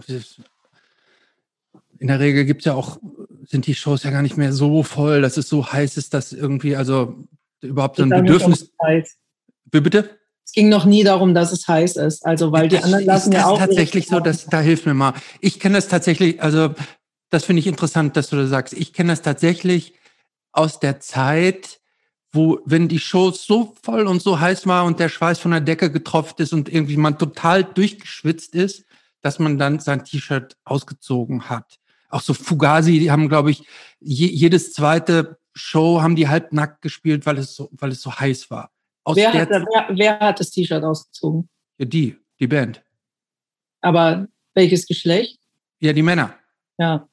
[2.01, 2.99] in der Regel gibt es ja auch,
[3.45, 6.33] sind die Shows ja gar nicht mehr so voll, dass es so heiß ist, dass
[6.33, 7.15] irgendwie, also
[7.61, 8.71] überhaupt so ein Bedürfnis.
[9.71, 10.09] Wie bitte?
[10.51, 12.25] es ging noch nie darum, dass es heiß ist.
[12.25, 13.57] Also, weil die das anderen lassen ja auch.
[13.57, 15.13] Das ist tatsächlich so, dass, da hilft mir mal.
[15.39, 16.73] Ich kenne das tatsächlich, also,
[17.29, 18.73] das finde ich interessant, dass du das sagst.
[18.73, 19.93] Ich kenne das tatsächlich
[20.51, 21.79] aus der Zeit,
[22.33, 25.61] wo, wenn die Show so voll und so heiß war und der Schweiß von der
[25.61, 28.83] Decke getropft ist und irgendwie man total durchgeschwitzt ist,
[29.21, 31.77] dass man dann sein T-Shirt ausgezogen hat.
[32.11, 33.63] Auch so Fugazi, die haben, glaube ich,
[33.99, 38.51] je, jedes zweite Show haben die halbnackt gespielt, weil es so, weil es so heiß
[38.51, 38.71] war.
[39.13, 41.49] Wer hat, wer, wer, hat, das T-Shirt ausgezogen?
[41.77, 42.83] Ja, die, die Band.
[43.81, 45.39] Aber welches Geschlecht?
[45.79, 46.35] Ja, die Männer.
[46.77, 47.07] Ja.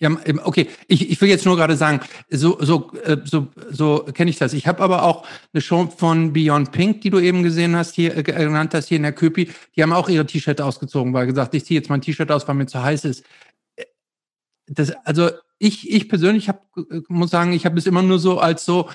[0.00, 2.00] Ja, okay, ich, ich will jetzt nur gerade sagen,
[2.30, 4.52] so, so, äh, so, so kenne ich das.
[4.52, 8.16] Ich habe aber auch eine Show von Beyond Pink, die du eben gesehen hast, hier
[8.16, 9.50] äh, genannt hast, hier in der Köpi.
[9.74, 12.54] Die haben auch ihre T-Shirt ausgezogen, weil gesagt, ich ziehe jetzt mein T-Shirt aus, weil
[12.54, 13.24] mir zu heiß ist.
[14.68, 16.68] Äh, das, also ich, ich persönlich hab,
[17.08, 18.88] muss sagen, ich habe es immer nur so als so,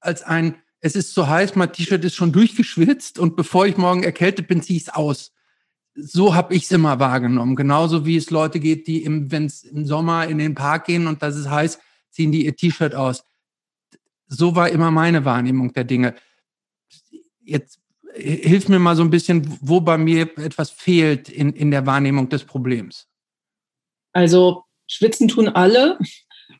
[0.00, 4.04] als ein es ist so heiß, mein T-Shirt ist schon durchgeschwitzt und bevor ich morgen
[4.04, 5.32] erkältet bin, ziehe ich es aus.
[5.94, 7.56] So habe ich es immer wahrgenommen.
[7.56, 11.22] Genauso wie es Leute geht, die, wenn es im Sommer in den Park gehen und
[11.22, 11.80] das ist heiß,
[12.10, 13.24] ziehen die ihr T-Shirt aus.
[14.28, 16.14] So war immer meine Wahrnehmung der Dinge.
[17.40, 17.80] Jetzt
[18.14, 22.28] hilf mir mal so ein bisschen, wo bei mir etwas fehlt in, in der Wahrnehmung
[22.28, 23.08] des Problems.
[24.12, 25.98] Also schwitzen tun alle,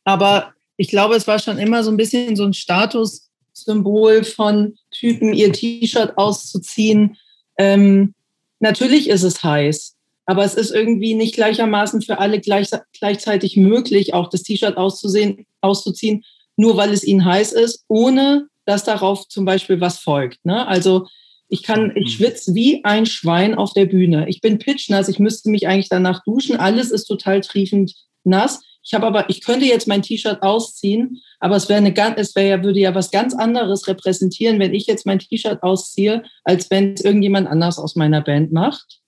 [0.05, 4.77] aber ich glaube, es war schon immer so ein bisschen so ein Status, Symbol von
[4.91, 7.17] Typen, ihr T-Shirt auszuziehen.
[7.59, 8.15] Ähm,
[8.61, 9.97] natürlich ist es heiß,
[10.27, 16.25] aber es ist irgendwie nicht gleichermaßen für alle gleich, gleichzeitig möglich, auch das T-Shirt auszuziehen,
[16.57, 20.45] nur weil es ihnen heiß ist, ohne dass darauf zum Beispiel was folgt.
[20.45, 20.67] Ne?
[20.67, 21.07] Also
[21.49, 22.11] ich kann, ich mhm.
[22.11, 24.29] schwitze wie ein Schwein auf der Bühne.
[24.29, 26.57] Ich bin pitchnass, ich müsste mich eigentlich danach duschen.
[26.57, 27.95] Alles ist total triefend
[28.29, 28.61] nass.
[28.83, 32.49] Ich habe aber, ich könnte jetzt mein T-Shirt ausziehen, aber es wäre eine es wäre
[32.49, 36.95] ja, würde ja was ganz anderes repräsentieren, wenn ich jetzt mein T-Shirt ausziehe, als wenn
[36.95, 39.01] es irgendjemand anders aus meiner Band macht.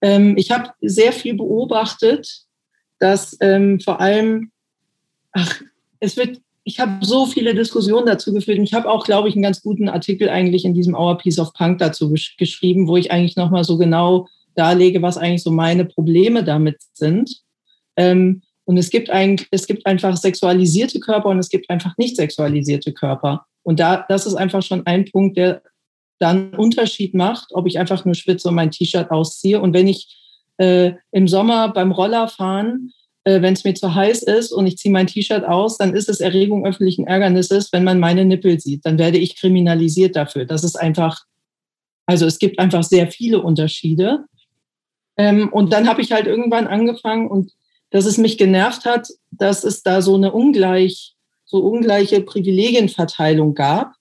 [0.00, 2.42] Ähm, ich habe sehr viel beobachtet,
[2.98, 4.50] dass ähm, vor allem
[5.32, 5.60] ach,
[6.00, 8.58] es wird, ich habe so viele Diskussionen dazu geführt.
[8.58, 11.38] Und ich habe auch, glaube ich, einen ganz guten Artikel eigentlich in diesem Our Piece
[11.38, 15.50] of Punk dazu gesch geschrieben, wo ich eigentlich nochmal so genau darlege, was eigentlich so
[15.50, 17.40] meine Probleme damit sind.
[17.96, 22.16] Ähm, und es gibt eigentlich, es gibt einfach sexualisierte Körper und es gibt einfach nicht
[22.16, 23.46] sexualisierte Körper.
[23.62, 25.62] Und da, das ist einfach schon ein Punkt, der
[26.18, 29.60] dann Unterschied macht, ob ich einfach nur schwitze und mein T-Shirt ausziehe.
[29.60, 30.16] Und wenn ich
[30.58, 32.92] äh, im Sommer beim Rollerfahren,
[33.24, 36.08] äh, wenn es mir zu heiß ist und ich ziehe mein T-Shirt aus, dann ist
[36.08, 38.86] es Erregung öffentlichen Ärgernisses, wenn man meine Nippel sieht.
[38.86, 40.44] Dann werde ich kriminalisiert dafür.
[40.44, 41.24] Das ist einfach,
[42.06, 44.24] also es gibt einfach sehr viele Unterschiede.
[45.16, 47.52] Ähm, und dann habe ich halt irgendwann angefangen und
[47.92, 51.14] dass es mich genervt hat, dass es da so eine ungleich,
[51.44, 53.94] so ungleiche Privilegienverteilung gab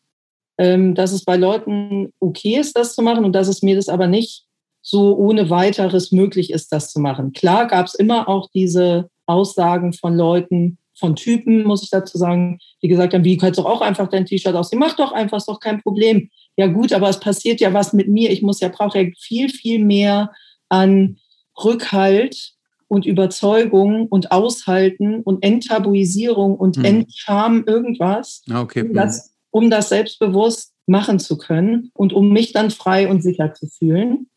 [0.62, 3.90] ähm, dass es bei Leuten okay ist, das zu machen und dass es mir das
[3.90, 4.46] aber nicht
[4.84, 7.34] so ohne weiteres möglich ist, das zu machen.
[7.34, 12.60] Klar gab es immer auch diese Aussagen von Leuten, von Typen, muss ich dazu sagen,
[12.84, 14.78] die gesagt haben, wie kannst du auch einfach dein T-Shirt aussehen?
[14.78, 16.30] Mach doch einfach, ist doch kein Problem.
[16.58, 18.30] Ja gut, aber es passiert ja was mit mir.
[18.30, 20.32] Ich muss ja, brauche ja viel, viel mehr
[20.70, 21.18] an
[21.64, 22.54] Rückhalt
[22.92, 26.84] und Überzeugung und Aushalten und Enttabuisierung und hm.
[26.84, 28.82] Entscham irgendwas, ah, okay.
[28.82, 33.54] um das um das selbstbewusst machen zu können und um mich dann frei und sicher
[33.54, 34.30] zu fühlen.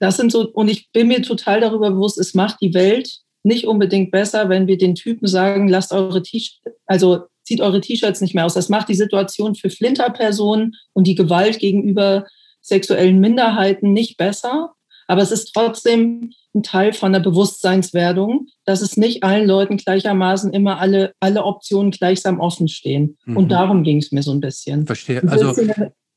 [0.00, 3.66] Das sind so, und ich bin mir total darüber bewusst, es macht die Welt nicht
[3.66, 8.34] unbedingt besser, wenn wir den Typen sagen, lasst eure T-Shirts, also zieht eure T-Shirts nicht
[8.34, 8.54] mehr aus.
[8.54, 12.26] Das macht die Situation für Flinterpersonen und die Gewalt gegenüber
[12.60, 14.75] sexuellen Minderheiten nicht besser.
[15.06, 20.52] Aber es ist trotzdem ein Teil von der Bewusstseinswerdung, dass es nicht allen Leuten gleichermaßen
[20.52, 23.16] immer alle, alle Optionen gleichsam offen stehen.
[23.24, 23.36] Mhm.
[23.36, 24.86] Und darum ging es mir so ein bisschen.
[24.86, 25.22] Verstehe.
[25.28, 25.54] Also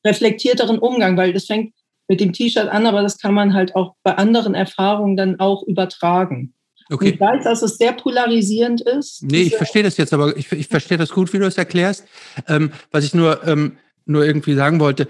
[0.06, 1.74] reflektierteren Umgang, weil das fängt
[2.08, 5.64] mit dem T-Shirt an, aber das kann man halt auch bei anderen Erfahrungen dann auch
[5.64, 6.54] übertragen.
[6.90, 7.10] Okay.
[7.10, 9.22] Ich weiß, dass es sehr polarisierend ist.
[9.22, 12.06] Nee, ich verstehe das jetzt, aber ich, ich verstehe das gut, wie du es erklärst.
[12.48, 15.08] Ähm, was ich nur, ähm, nur irgendwie sagen wollte,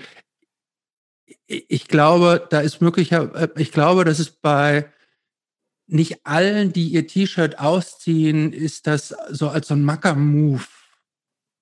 [1.48, 4.92] ich glaube, da ist möglicher, äh, ich glaube, dass es bei
[5.88, 10.64] nicht allen, die ihr T-Shirt ausziehen, ist das so als so ein Macker-Move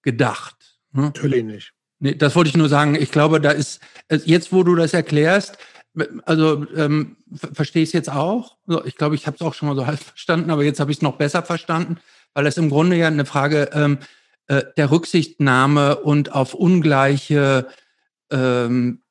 [0.02, 0.80] gedacht.
[0.92, 1.04] Ne?
[1.04, 1.74] Natürlich nicht.
[2.00, 2.96] Nee, das wollte ich nur sagen.
[2.96, 3.80] Ich glaube, da ist,
[4.10, 5.58] äh, jetzt wo du das erklärst,
[6.26, 7.18] also ähm,
[7.54, 8.58] verstehe ich es jetzt auch.
[8.86, 10.98] Ich glaube, ich habe es auch schon mal so halb verstanden, aber jetzt habe ich
[10.98, 11.98] es noch besser verstanden,
[12.34, 14.00] weil das im Grunde ja eine Frage ähm,
[14.48, 17.68] äh, der Rücksichtnahme und auf ungleiche
[18.30, 19.02] ähm,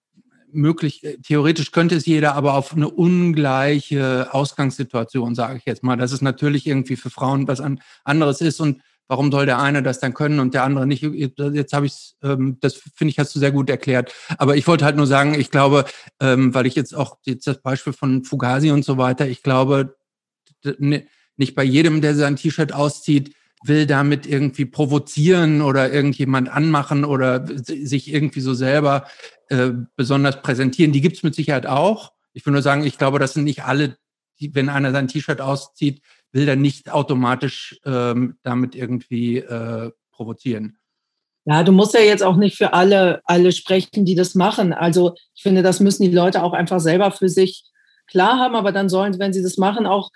[0.56, 5.96] möglich, äh, theoretisch könnte es jeder, aber auf eine ungleiche Ausgangssituation, sage ich jetzt mal,
[5.96, 7.62] dass es natürlich irgendwie für Frauen was
[8.04, 11.02] anderes ist und warum soll der eine das dann können und der andere nicht?
[11.02, 14.12] Jetzt habe ich ähm, das finde ich, hast du sehr gut erklärt.
[14.38, 15.84] Aber ich wollte halt nur sagen, ich glaube,
[16.20, 19.96] ähm, weil ich jetzt auch jetzt das Beispiel von Fugazi und so weiter, ich glaube,
[21.36, 23.34] nicht bei jedem, der sein T-Shirt auszieht,
[23.64, 29.06] will damit irgendwie provozieren oder irgendjemand anmachen oder sich irgendwie so selber
[29.48, 30.92] äh, besonders präsentieren.
[30.92, 32.12] Die gibt es mit Sicherheit auch.
[32.32, 33.96] Ich will nur sagen, ich glaube, das sind nicht alle,
[34.38, 36.02] die, wenn einer sein T-Shirt auszieht,
[36.32, 40.78] will er nicht automatisch ähm, damit irgendwie äh, provozieren.
[41.46, 44.72] Ja, du musst ja jetzt auch nicht für alle, alle sprechen, die das machen.
[44.72, 47.64] Also ich finde, das müssen die Leute auch einfach selber für sich
[48.08, 50.10] klar haben, aber dann sollen, wenn sie das machen, auch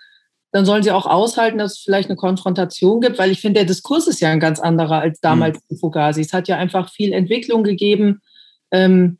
[0.51, 3.67] dann sollen sie auch aushalten, dass es vielleicht eine Konfrontation gibt, weil ich finde, der
[3.67, 5.77] Diskurs ist ja ein ganz anderer als damals mhm.
[5.77, 6.21] Fugazi.
[6.21, 8.21] Es hat ja einfach viel Entwicklung gegeben.
[8.71, 9.17] Ähm,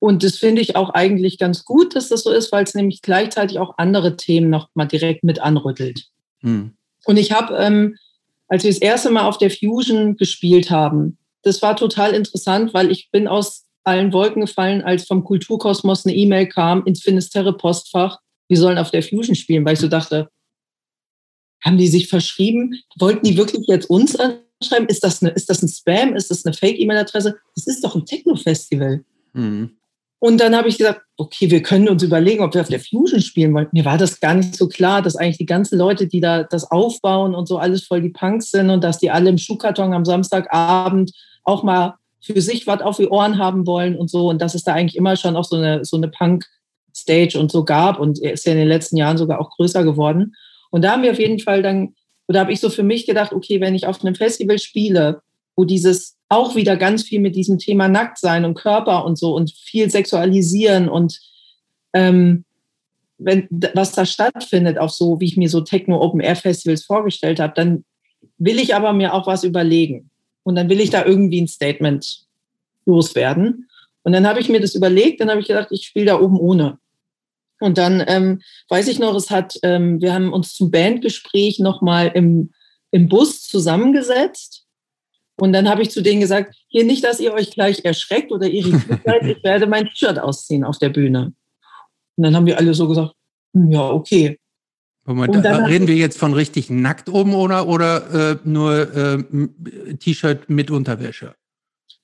[0.00, 3.02] und das finde ich auch eigentlich ganz gut, dass das so ist, weil es nämlich
[3.02, 6.08] gleichzeitig auch andere Themen noch mal direkt mit anrüttelt.
[6.42, 6.76] Mhm.
[7.06, 7.96] Und ich habe, ähm,
[8.48, 12.90] als wir das erste Mal auf der Fusion gespielt haben, das war total interessant, weil
[12.90, 18.18] ich bin aus allen Wolken gefallen, als vom Kulturkosmos eine E-Mail kam ins Finisterre Postfach,
[18.48, 20.28] wir sollen auf der Fusion spielen, weil ich so dachte,
[21.64, 22.74] haben die sich verschrieben?
[22.98, 24.88] Wollten die wirklich jetzt uns anschreiben?
[24.88, 26.14] Ist das, eine, ist das ein Spam?
[26.14, 27.36] Ist das eine Fake-E-Mail-Adresse?
[27.54, 29.04] Das ist doch ein Techno-Festival.
[29.32, 29.70] Mhm.
[30.24, 33.20] Und dann habe ich gesagt, okay, wir können uns überlegen, ob wir auf der Fusion
[33.20, 33.68] spielen wollen.
[33.72, 36.70] Mir war das gar nicht so klar, dass eigentlich die ganzen Leute, die da das
[36.70, 40.06] aufbauen und so alles voll die Punks sind und dass die alle im Schuhkarton am
[40.06, 41.12] Samstagabend
[41.42, 44.30] auch mal für sich was auf die Ohren haben wollen und so.
[44.30, 47.66] Und dass es da eigentlich immer schon auch so eine, so eine Punk-Stage und so
[47.66, 50.34] gab und ist ja in den letzten Jahren sogar auch größer geworden.
[50.74, 51.94] Und da haben wir auf jeden Fall dann,
[52.26, 55.22] oder habe ich so für mich gedacht, okay, wenn ich auf einem Festival spiele,
[55.54, 59.52] wo dieses auch wieder ganz viel mit diesem Thema Nacktsein und Körper und so und
[59.52, 61.20] viel Sexualisieren und
[61.92, 62.44] ähm,
[63.18, 67.38] wenn was da stattfindet, auch so, wie ich mir so Techno Open Air Festivals vorgestellt
[67.38, 67.84] habe, dann
[68.38, 70.10] will ich aber mir auch was überlegen.
[70.42, 72.26] Und dann will ich da irgendwie ein Statement
[72.84, 73.68] loswerden.
[74.02, 76.40] Und dann habe ich mir das überlegt, dann habe ich gedacht, ich spiele da oben
[76.40, 76.78] ohne.
[77.64, 82.12] Und dann ähm, weiß ich noch, es hat, ähm, wir haben uns zum Bandgespräch nochmal
[82.14, 82.52] im,
[82.90, 84.66] im Bus zusammengesetzt.
[85.36, 88.46] Und dann habe ich zu denen gesagt, hier nicht, dass ihr euch gleich erschreckt oder
[88.46, 91.32] irritiert seid, ich werde mein T-Shirt ausziehen auf der Bühne.
[92.16, 93.14] Und dann haben die alle so gesagt,
[93.54, 94.38] hm, ja, okay.
[95.06, 100.70] Moment, reden wir jetzt von richtig nackt oben oder, oder äh, nur äh, T-Shirt mit
[100.70, 101.34] Unterwäsche?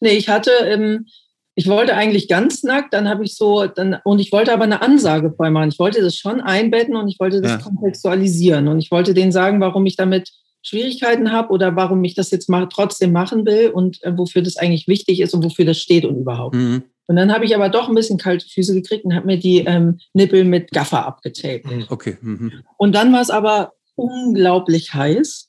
[0.00, 1.06] Nee, ich hatte, ähm,
[1.54, 4.82] ich wollte eigentlich ganz nackt, dann habe ich so, dann, und ich wollte aber eine
[4.82, 5.70] Ansage vorher machen.
[5.70, 7.58] Ich wollte das schon einbetten und ich wollte das ja.
[7.58, 8.68] kontextualisieren.
[8.68, 10.30] Und ich wollte denen sagen, warum ich damit
[10.62, 14.56] Schwierigkeiten habe oder warum ich das jetzt mal trotzdem machen will und äh, wofür das
[14.56, 16.54] eigentlich wichtig ist und wofür das steht und überhaupt.
[16.54, 16.84] Mhm.
[17.06, 19.64] Und dann habe ich aber doch ein bisschen kalte Füße gekriegt und habe mir die
[19.66, 21.66] ähm, Nippel mit Gaffer abgetaped.
[21.66, 21.86] Mhm.
[21.88, 22.16] Okay.
[22.20, 22.52] Mhm.
[22.76, 25.48] Und dann war es aber unglaublich heiß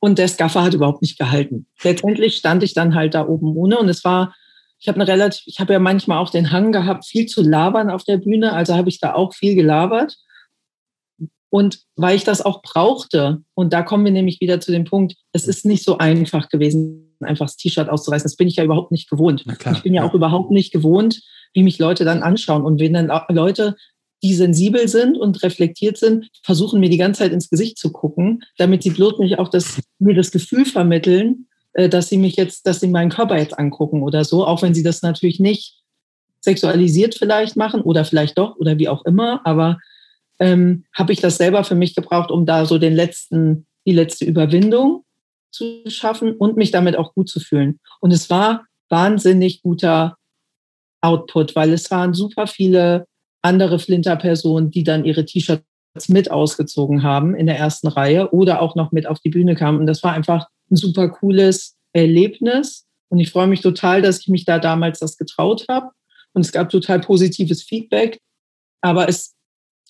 [0.00, 1.66] und der Skaffer hat überhaupt nicht gehalten.
[1.82, 4.34] Letztendlich stand ich dann halt da oben ohne und es war,
[4.78, 7.90] ich habe eine relativ, ich habe ja manchmal auch den Hang gehabt, viel zu labern
[7.90, 10.16] auf der Bühne, also habe ich da auch viel gelabert.
[11.48, 15.14] Und weil ich das auch brauchte, und da kommen wir nämlich wieder zu dem Punkt,
[15.32, 18.26] es ist nicht so einfach gewesen, einfach das T-Shirt auszureißen.
[18.26, 19.44] Das bin ich ja überhaupt nicht gewohnt.
[19.72, 21.22] Ich bin ja, auch überhaupt nicht gewohnt,
[21.54, 22.62] wie mich Leute dann anschauen.
[22.62, 23.76] Und wenn dann Leute,
[24.22, 28.42] die sensibel sind und reflektiert sind, versuchen mir die ganze Zeit ins Gesicht zu gucken,
[28.58, 31.46] damit sie bloß nicht auch das, mir das Gefühl vermitteln,
[31.76, 34.82] dass sie mich jetzt, dass sie meinen Körper jetzt angucken oder so, auch wenn sie
[34.82, 35.82] das natürlich nicht
[36.40, 39.78] sexualisiert vielleicht machen oder vielleicht doch oder wie auch immer, aber
[40.38, 44.24] ähm, habe ich das selber für mich gebraucht, um da so den letzten, die letzte
[44.24, 45.04] Überwindung
[45.50, 47.80] zu schaffen und mich damit auch gut zu fühlen.
[48.00, 50.16] Und es war wahnsinnig guter
[51.00, 53.06] Output, weil es waren super viele
[53.42, 55.64] andere Flinter-Personen, die dann ihre T-Shirts
[56.08, 59.78] mit ausgezogen haben in der ersten Reihe oder auch noch mit auf die Bühne kamen.
[59.78, 62.86] Und das war einfach ein super cooles Erlebnis.
[63.08, 65.90] Und ich freue mich total, dass ich mich da damals das getraut habe.
[66.32, 68.20] Und es gab total positives Feedback.
[68.80, 69.34] Aber es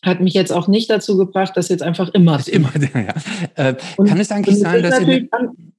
[0.03, 3.15] hat mich jetzt auch nicht dazu gebracht, das jetzt einfach immer zu immer, ja.
[3.55, 5.28] Äh, kann es eigentlich sein, dass in,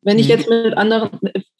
[0.01, 0.31] wenn ich mhm.
[0.31, 1.11] jetzt mit anderen,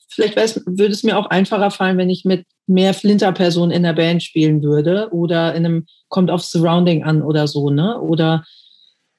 [0.10, 4.24] vielleicht würde es mir auch einfacher fallen, wenn ich mit mehr Flinter-Personen in der Band
[4.24, 8.00] spielen würde oder in einem kommt auf Surrounding an oder so, ne?
[8.00, 8.44] Oder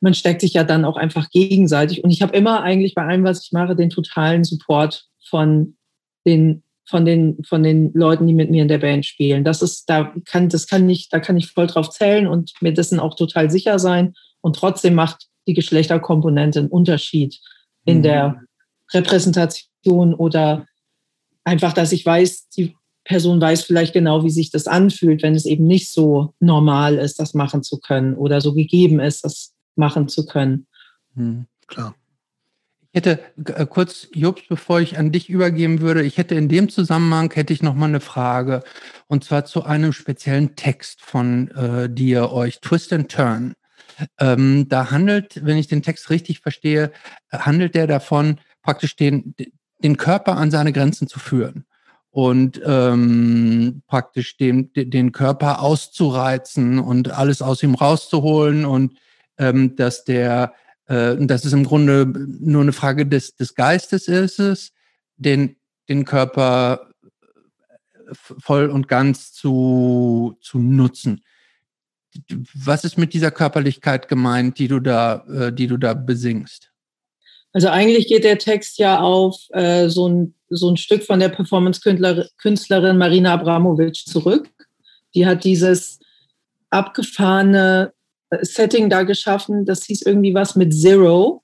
[0.00, 2.04] man steckt sich ja dann auch einfach gegenseitig.
[2.04, 5.76] Und ich habe immer eigentlich bei allem, was ich mache, den totalen Support von
[6.26, 9.44] den von den, von den Leuten, die mit mir in der Band spielen.
[9.44, 12.72] Das ist, da kann, das kann nicht, da kann ich voll drauf zählen und mir
[12.72, 14.14] dessen auch total sicher sein.
[14.40, 17.38] Und trotzdem macht die Geschlechterkomponente einen Unterschied
[17.84, 18.02] in mhm.
[18.04, 18.42] der
[18.92, 20.66] Repräsentation oder
[21.44, 25.44] einfach, dass ich weiß, die Person weiß vielleicht genau, wie sich das anfühlt, wenn es
[25.44, 30.08] eben nicht so normal ist, das machen zu können oder so gegeben ist, das machen
[30.08, 30.66] zu können.
[31.14, 31.46] Mhm.
[31.66, 31.94] Klar
[32.98, 33.20] hätte
[33.54, 37.52] äh, kurz, Jobs, bevor ich an dich übergeben würde, ich hätte in dem Zusammenhang hätte
[37.52, 38.62] ich noch mal eine Frage
[39.06, 43.54] und zwar zu einem speziellen Text von äh, dir euch Twist and Turn.
[44.18, 46.92] Ähm, da handelt, wenn ich den Text richtig verstehe,
[47.32, 49.34] handelt der davon, praktisch den,
[49.82, 51.64] den Körper an seine Grenzen zu führen
[52.10, 58.98] und ähm, praktisch den, den Körper auszureizen und alles aus ihm rauszuholen und
[59.38, 60.52] ähm, dass der
[60.88, 64.72] äh, dass es im Grunde nur eine Frage des, des Geistes ist, es,
[65.16, 65.56] den,
[65.88, 71.22] den Körper äh, voll und ganz zu, zu nutzen.
[72.54, 76.72] Was ist mit dieser Körperlichkeit gemeint, die du da, äh, die du da besingst?
[77.52, 81.28] Also eigentlich geht der Text ja auf äh, so, ein, so ein Stück von der
[81.28, 84.50] Performance-Künstlerin Marina Abramovic zurück.
[85.14, 85.98] Die hat dieses
[86.70, 87.92] abgefahrene
[88.42, 91.42] Setting da geschaffen, das hieß irgendwie was mit Zero,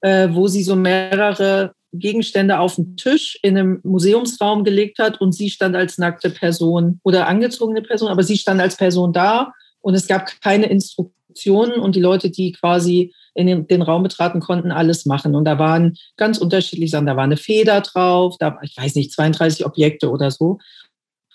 [0.00, 5.32] äh, wo sie so mehrere Gegenstände auf den Tisch in einem Museumsraum gelegt hat und
[5.32, 9.94] sie stand als nackte Person oder angezogene Person, aber sie stand als Person da und
[9.94, 14.72] es gab keine Instruktionen und die Leute, die quasi in den, den Raum betraten konnten,
[14.72, 15.34] alles machen.
[15.34, 17.06] Und da waren ganz unterschiedlich Sachen.
[17.06, 20.58] Da war eine Feder drauf, da, ich weiß nicht, 32 Objekte oder so.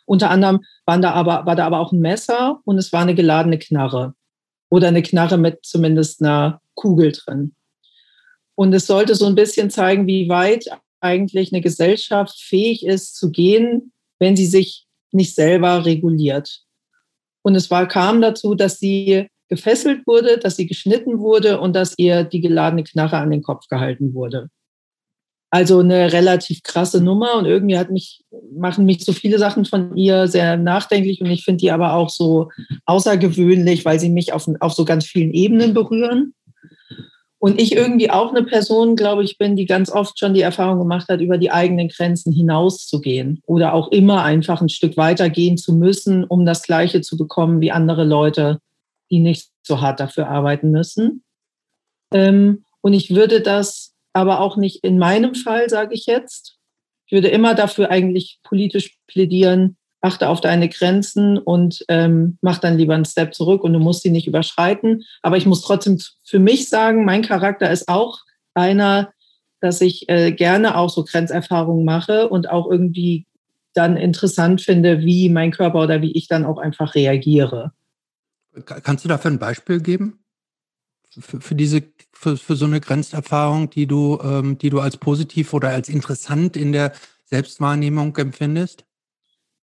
[0.06, 3.16] Unter anderem waren da aber, war da aber auch ein Messer und es war eine
[3.16, 4.14] geladene Knarre
[4.74, 7.54] oder eine Knarre mit zumindest einer Kugel drin.
[8.56, 10.66] Und es sollte so ein bisschen zeigen, wie weit
[11.00, 16.64] eigentlich eine Gesellschaft fähig ist zu gehen, wenn sie sich nicht selber reguliert.
[17.44, 21.94] Und es war, kam dazu, dass sie gefesselt wurde, dass sie geschnitten wurde und dass
[21.98, 24.50] ihr die geladene Knarre an den Kopf gehalten wurde.
[25.54, 28.24] Also eine relativ krasse Nummer und irgendwie hat mich,
[28.56, 32.10] machen mich so viele Sachen von ihr sehr nachdenklich und ich finde die aber auch
[32.10, 32.50] so
[32.88, 36.34] außergewöhnlich, weil sie mich auf, auf so ganz vielen Ebenen berühren.
[37.38, 40.80] Und ich irgendwie auch eine Person, glaube ich, bin, die ganz oft schon die Erfahrung
[40.80, 45.58] gemacht hat, über die eigenen Grenzen hinauszugehen oder auch immer einfach ein Stück weiter gehen
[45.58, 48.58] zu müssen, um das Gleiche zu bekommen wie andere Leute,
[49.12, 51.22] die nicht so hart dafür arbeiten müssen.
[52.12, 56.58] Ähm, und ich würde das aber auch nicht in meinem Fall, sage ich jetzt.
[57.06, 62.78] Ich würde immer dafür eigentlich politisch plädieren, achte auf deine Grenzen und ähm, mach dann
[62.78, 65.04] lieber einen Step zurück und du musst sie nicht überschreiten.
[65.22, 68.20] Aber ich muss trotzdem für mich sagen, mein Charakter ist auch
[68.54, 69.12] einer,
[69.62, 73.26] dass ich äh, gerne auch so Grenzerfahrungen mache und auch irgendwie
[73.74, 77.72] dann interessant finde, wie mein Körper oder wie ich dann auch einfach reagiere.
[78.66, 80.23] Kannst du dafür ein Beispiel geben?
[81.20, 85.54] Für, für diese, für, für, so eine Grenzerfahrung, die du, ähm, die du als positiv
[85.54, 86.94] oder als interessant in der
[87.26, 88.86] Selbstwahrnehmung empfindest?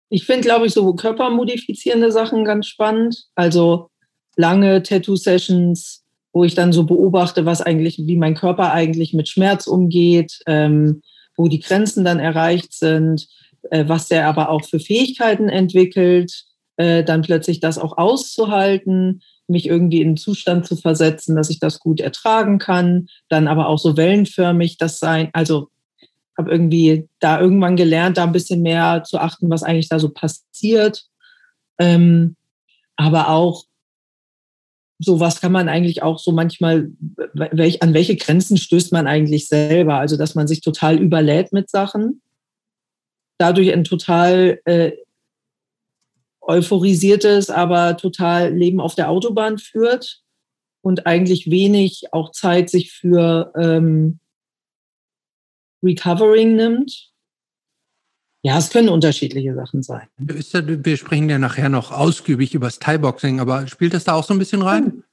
[0.08, 3.26] Ich finde, glaube ich, so körpermodifizierende Sachen ganz spannend.
[3.34, 3.90] Also
[4.36, 9.66] lange Tattoo-Sessions, wo ich dann so beobachte, was eigentlich, wie mein Körper eigentlich mit Schmerz
[9.66, 11.02] umgeht, ähm,
[11.36, 13.28] wo die Grenzen dann erreicht sind,
[13.70, 16.44] äh, was der aber auch für Fähigkeiten entwickelt,
[16.76, 21.60] äh, dann plötzlich das auch auszuhalten, mich irgendwie in einen Zustand zu versetzen, dass ich
[21.60, 25.68] das gut ertragen kann, dann aber auch so wellenförmig das sein, also
[26.38, 30.08] habe irgendwie da irgendwann gelernt, da ein bisschen mehr zu achten, was eigentlich da so
[30.08, 31.04] passiert.
[31.78, 32.36] Ähm,
[32.96, 33.64] aber auch
[35.02, 36.90] so was kann man eigentlich auch so manchmal,
[37.32, 39.96] welch, an welche Grenzen stößt man eigentlich selber?
[39.96, 42.20] Also, dass man sich total überlädt mit Sachen,
[43.38, 44.92] dadurch ein total äh,
[46.40, 50.22] euphorisiertes, aber total Leben auf der Autobahn führt
[50.82, 54.18] und eigentlich wenig auch Zeit sich für ähm,
[55.82, 57.10] Recovering nimmt.
[58.42, 60.08] Ja, es können unterschiedliche Sachen sein.
[60.16, 64.32] Wir sprechen ja nachher noch ausgiebig über das Thai-Boxing, aber spielt das da auch so
[64.32, 65.04] ein bisschen rein?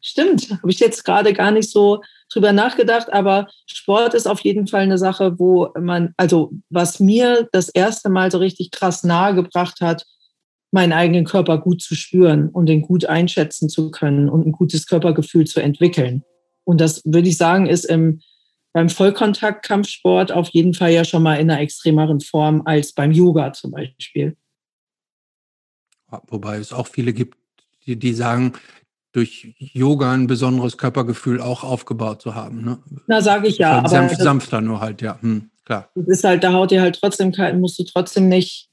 [0.00, 4.66] Stimmt, habe ich jetzt gerade gar nicht so drüber nachgedacht, aber Sport ist auf jeden
[4.66, 9.80] Fall eine Sache, wo man, also was mir das erste Mal so richtig krass nahegebracht
[9.80, 10.04] hat,
[10.70, 14.86] meinen eigenen Körper gut zu spüren und den gut einschätzen zu können und ein gutes
[14.86, 16.22] Körpergefühl zu entwickeln.
[16.64, 18.20] Und das würde ich sagen, ist im
[18.74, 23.52] beim Vollkontakt-Kampfsport auf jeden Fall ja schon mal in einer extremeren Form als beim Yoga
[23.52, 24.36] zum Beispiel.
[26.28, 27.38] Wobei es auch viele gibt,
[27.86, 28.52] die, die sagen,
[29.12, 32.62] durch Yoga ein besonderes Körpergefühl auch aufgebaut zu haben.
[32.62, 32.78] Ne?
[33.06, 33.70] Na, sage ich ja.
[33.70, 35.18] Halt aber sanft, sanfter nur halt, ja.
[35.20, 35.90] Hm, klar.
[35.94, 38.68] Das ist halt, da haut dir halt trotzdem musst du trotzdem nicht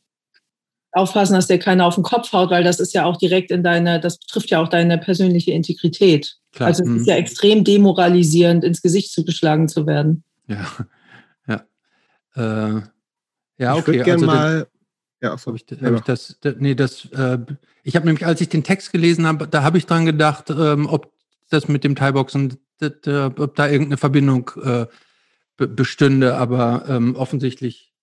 [0.95, 3.63] aufpassen, dass dir keiner auf den Kopf haut, weil das ist ja auch direkt in
[3.63, 6.38] deine, das betrifft ja auch deine persönliche Integrität.
[6.53, 6.67] Klar.
[6.67, 7.05] Also es ist mhm.
[7.05, 10.23] ja extrem demoralisierend, ins Gesicht zugeschlagen zu werden.
[10.47, 10.65] Ja,
[12.35, 12.77] ja.
[12.77, 12.81] Äh,
[13.57, 14.01] ja, okay.
[14.01, 14.67] Ich also mal.
[15.22, 15.51] Ja, so.
[15.51, 17.39] Hab ich, hab ich das, nee, das, äh,
[17.84, 20.88] ich habe nämlich, als ich den Text gelesen habe, da habe ich dran gedacht, ähm,
[20.88, 21.11] ob
[21.49, 24.85] das mit dem Thai-Boxen, ob da irgendeine Verbindung äh,
[25.57, 27.93] bestünde, aber ähm, offensichtlich,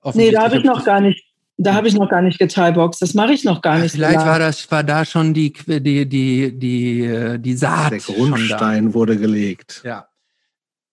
[0.00, 0.32] offensichtlich.
[0.32, 1.31] Nee, da habe ich noch gar nicht
[1.62, 3.02] da habe ich noch gar nicht getalboxt.
[3.02, 3.92] Das mache ich noch gar nicht.
[3.92, 7.92] Vielleicht war das war da schon die die die die die Saat.
[7.92, 9.82] Der Grundstein wurde gelegt.
[9.84, 10.08] Ja.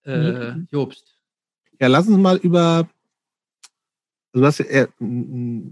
[0.04, 1.16] Äh, Jobst.
[1.80, 2.88] Ja, lass uns mal über
[4.34, 4.88] also das, äh,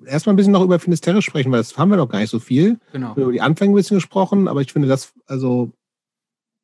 [0.06, 2.40] erstmal ein bisschen noch über Finisterre sprechen, weil das haben wir noch gar nicht so
[2.40, 2.80] viel.
[2.92, 3.14] Genau.
[3.16, 5.72] Über die Anfänge ein bisschen gesprochen, aber ich finde das, also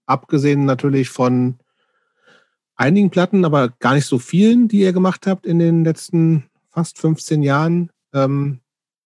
[0.08, 1.60] abgesehen natürlich von
[2.76, 6.98] einigen Platten, aber gar nicht so vielen, die ihr gemacht habt in den letzten fast
[6.98, 8.60] 15 Jahren, ähm,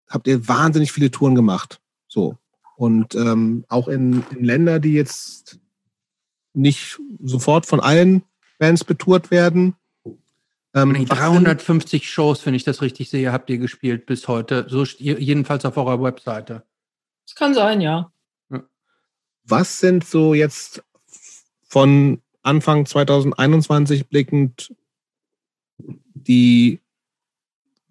[0.09, 1.79] habt ihr wahnsinnig viele Touren gemacht.
[2.07, 2.38] So.
[2.75, 5.59] Und ähm, auch in, in Länder, die jetzt
[6.53, 8.23] nicht sofort von allen
[8.59, 9.75] Bands betourt werden.
[10.73, 14.65] Ähm, 350 sind, Shows, wenn ich das richtig sehe, habt ihr gespielt bis heute.
[14.69, 16.63] So jedenfalls auf eurer Webseite.
[17.25, 18.11] Das kann sein, ja.
[19.43, 20.84] Was sind so jetzt
[21.63, 24.73] von Anfang 2021 blickend
[26.13, 26.81] die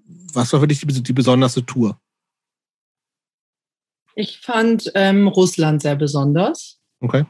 [0.06, 2.00] was war für dich die, die besonderste Tour?
[4.14, 6.80] Ich fand ähm, Russland sehr besonders.
[7.00, 7.26] Okay.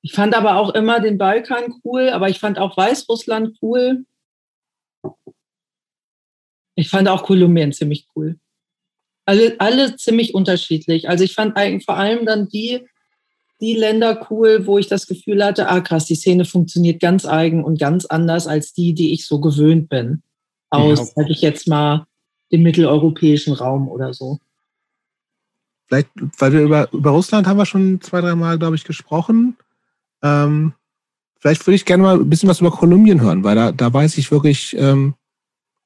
[0.00, 4.04] Ich fand aber auch immer den Balkan cool, aber ich fand auch Weißrussland cool.
[6.74, 8.38] Ich fand auch Kolumbien ziemlich cool.
[9.24, 11.08] Alle, alle ziemlich unterschiedlich.
[11.08, 12.88] Also ich fand eigentlich vor allem dann die,
[13.62, 17.62] die Länder cool, wo ich das Gefühl hatte, ah krass, die Szene funktioniert ganz eigen
[17.62, 20.22] und ganz anders als die, die ich so gewöhnt bin
[20.70, 21.04] aus, ja.
[21.04, 22.06] sage ich jetzt mal,
[22.50, 24.40] dem mitteleuropäischen Raum oder so.
[25.86, 26.08] Vielleicht,
[26.38, 29.56] weil wir über, über Russland haben wir schon zwei, drei Mal, glaube ich, gesprochen.
[30.22, 30.72] Ähm,
[31.38, 34.18] vielleicht würde ich gerne mal ein bisschen was über Kolumbien hören, weil da, da weiß
[34.18, 35.14] ich wirklich ähm,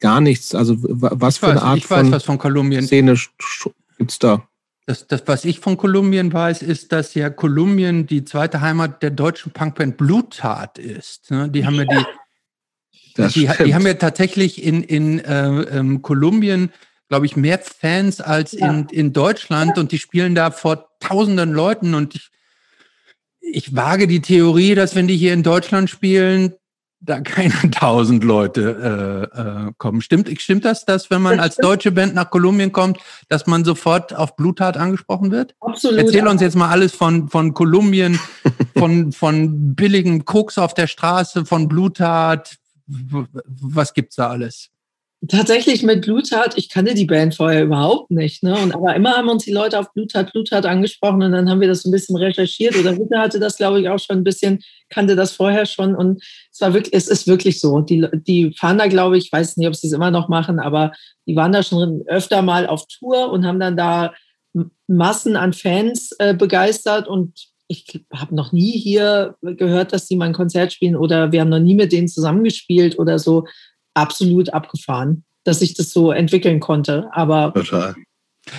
[0.00, 0.54] gar nichts.
[0.54, 2.84] Also was für weiß, eine Art ich weiß, von, von Kolumbien.
[2.86, 3.16] Szene
[3.98, 4.48] gibt es da?
[4.86, 9.10] Das, das, was ich von Kolumbien weiß, ist, dass ja Kolumbien die zweite Heimat der
[9.10, 11.30] deutschen Punkband Bluttat ist.
[11.32, 11.48] Ne?
[11.50, 12.04] Die haben ja die,
[13.16, 16.70] die, die, haben ja tatsächlich in, in äh, ähm, Kolumbien,
[17.08, 18.70] glaube ich, mehr Fans als ja.
[18.70, 22.30] in, in Deutschland und die spielen da vor tausenden Leuten und ich,
[23.40, 26.54] ich wage die Theorie, dass wenn die hier in Deutschland spielen,
[27.00, 30.00] da keine tausend Leute äh, äh, kommen.
[30.00, 32.98] Stimmt, stimmt das, dass wenn man als deutsche Band nach Kolumbien kommt,
[33.28, 35.54] dass man sofort auf Bluttat angesprochen wird?
[35.60, 35.98] Absolut.
[35.98, 38.18] Erzähl uns jetzt mal alles von, von Kolumbien,
[38.78, 42.56] von, von billigem Koks auf der Straße, von Bluttat.
[42.86, 44.70] Was gibt's da alles?
[45.28, 48.42] Tatsächlich mit Bluttat, ich kannte die Band vorher überhaupt nicht.
[48.42, 48.54] Ne?
[48.54, 51.68] Und aber immer haben uns die Leute auf Bluttat, Bluttat angesprochen und dann haben wir
[51.68, 52.76] das ein bisschen recherchiert.
[52.76, 55.94] Oder Ritter hatte das, glaube ich, auch schon ein bisschen, kannte das vorher schon.
[55.94, 56.22] Und
[56.52, 57.80] es war wirklich, es ist wirklich so.
[57.80, 60.60] Die, die fahren da, glaube ich, ich weiß nicht, ob sie es immer noch machen,
[60.60, 60.92] aber
[61.26, 64.12] die waren da schon öfter mal auf Tour und haben dann da
[64.86, 67.32] Massen an Fans äh, begeistert und
[67.68, 71.48] ich habe noch nie hier gehört, dass die mal ein Konzert spielen oder wir haben
[71.48, 73.44] noch nie mit denen zusammengespielt oder so
[73.96, 77.08] absolut abgefahren, dass ich das so entwickeln konnte.
[77.12, 77.94] Aber Total.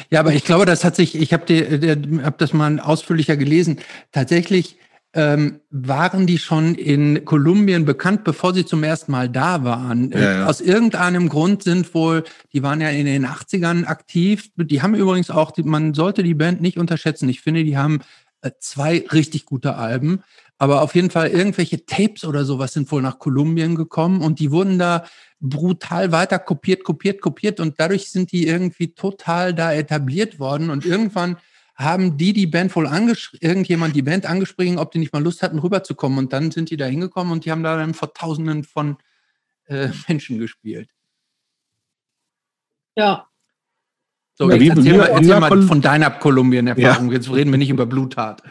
[0.09, 3.80] Ja, aber ich glaube, das hat sich, ich habe hab das mal ausführlicher gelesen.
[4.11, 4.77] Tatsächlich
[5.14, 10.11] ähm, waren die schon in Kolumbien bekannt, bevor sie zum ersten Mal da waren.
[10.11, 10.45] Ja, ja.
[10.45, 14.49] Aus irgendeinem Grund sind wohl, die waren ja in den 80ern aktiv.
[14.57, 17.30] Die haben übrigens auch, man sollte die Band nicht unterschätzen.
[17.30, 18.01] Ich finde, die haben
[18.41, 20.22] äh, zwei richtig gute Alben.
[20.59, 24.51] Aber auf jeden Fall irgendwelche Tapes oder sowas sind wohl nach Kolumbien gekommen und die
[24.51, 25.05] wurden da
[25.39, 30.85] brutal weiter kopiert, kopiert, kopiert und dadurch sind die irgendwie total da etabliert worden und
[30.85, 31.38] irgendwann
[31.76, 32.88] haben die die Band wohl
[33.39, 36.77] irgendjemand die Band angesprochen, ob die nicht mal Lust hatten, rüberzukommen und dann sind die
[36.77, 38.97] da hingekommen und die haben da dann vor Tausenden von
[39.65, 40.89] äh, Menschen gespielt.
[42.95, 43.27] Ja.
[44.34, 47.09] So, ja, jetzt erzähl, mal, erzähl mal von deiner Kolumbien-Erfahrung.
[47.09, 47.14] Ja.
[47.14, 48.41] Jetzt reden wir nicht über Bluttat.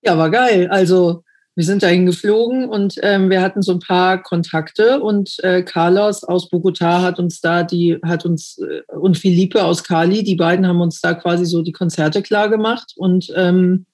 [0.00, 0.68] Ja, war geil.
[0.68, 1.24] Also
[1.54, 6.24] wir sind dahin geflogen und ähm, wir hatten so ein paar Kontakte und äh, Carlos
[6.24, 10.66] aus Bogota hat uns da die hat uns äh, und Felipe aus Cali, die beiden
[10.66, 13.86] haben uns da quasi so die Konzerte klar gemacht und ähm,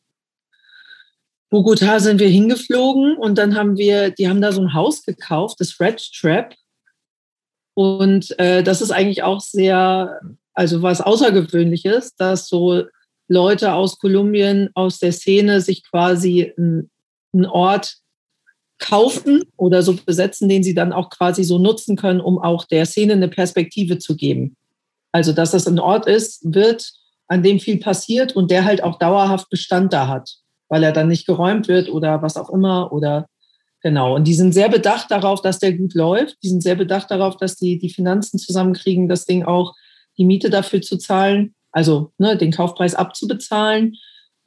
[1.51, 5.57] Bogota sind wir hingeflogen und dann haben wir, die haben da so ein Haus gekauft,
[5.61, 6.55] das Red Trap.
[7.75, 10.21] Und äh, das ist eigentlich auch sehr,
[10.53, 12.85] also was Außergewöhnliches, dass so
[13.29, 16.53] Leute aus Kolumbien, aus der Szene sich quasi
[17.33, 17.97] einen Ort
[18.79, 22.87] kaufen oder so besetzen, den sie dann auch quasi so nutzen können, um auch der
[22.87, 24.57] Szene eine Perspektive zu geben.
[25.13, 26.93] Also, dass das ein Ort ist, wird,
[27.27, 30.37] an dem viel passiert und der halt auch dauerhaft Bestand da hat,
[30.69, 33.27] weil er dann nicht geräumt wird oder was auch immer oder
[33.83, 34.15] genau.
[34.15, 36.37] Und die sind sehr bedacht darauf, dass der gut läuft.
[36.43, 39.75] Die sind sehr bedacht darauf, dass die die Finanzen zusammenkriegen, das Ding auch
[40.17, 43.97] die Miete dafür zu zahlen also ne, den Kaufpreis abzubezahlen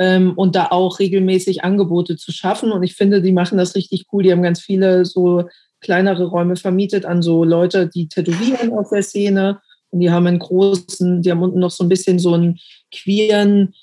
[0.02, 2.72] ähm, und da auch regelmäßig Angebote zu schaffen.
[2.72, 4.24] Und ich finde, die machen das richtig cool.
[4.24, 5.44] Die haben ganz viele so
[5.80, 9.60] kleinere Räume vermietet an so Leute, die tätowieren aus der Szene.
[9.92, 12.58] Und die haben einen großen, die haben unten noch so ein bisschen so einen
[12.92, 13.76] queeren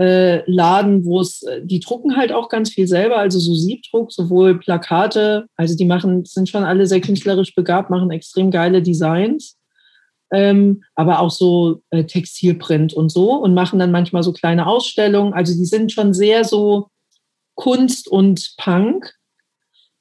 [0.00, 4.12] äh, Laden, wo es, äh, die drucken halt auch ganz viel selber, also so Siebdruck,
[4.12, 9.58] sowohl Plakate, also die machen, sind schon alle sehr künstlerisch begabt, machen extrem geile Designs
[10.32, 15.32] ähm, aber auch so äh, Textilprint und so und machen dann manchmal so kleine Ausstellungen.
[15.32, 16.88] Also die sind schon sehr so
[17.54, 19.14] Kunst und Punk,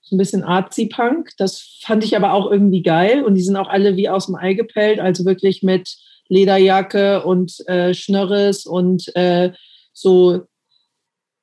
[0.01, 1.31] so ein bisschen Artsy-Punk.
[1.37, 4.35] Das fand ich aber auch irgendwie geil und die sind auch alle wie aus dem
[4.35, 5.95] Ei gepellt, also wirklich mit
[6.27, 9.51] Lederjacke und äh, Schnörres und äh,
[9.93, 10.45] so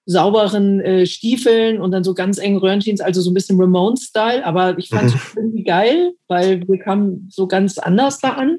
[0.05, 4.45] sauberen äh, Stiefeln und dann so ganz engen Röhrnchens, also so ein bisschen Ramone-Style.
[4.45, 5.43] Aber ich fand es mhm.
[5.43, 8.59] irgendwie geil, weil wir kamen so ganz anders da an.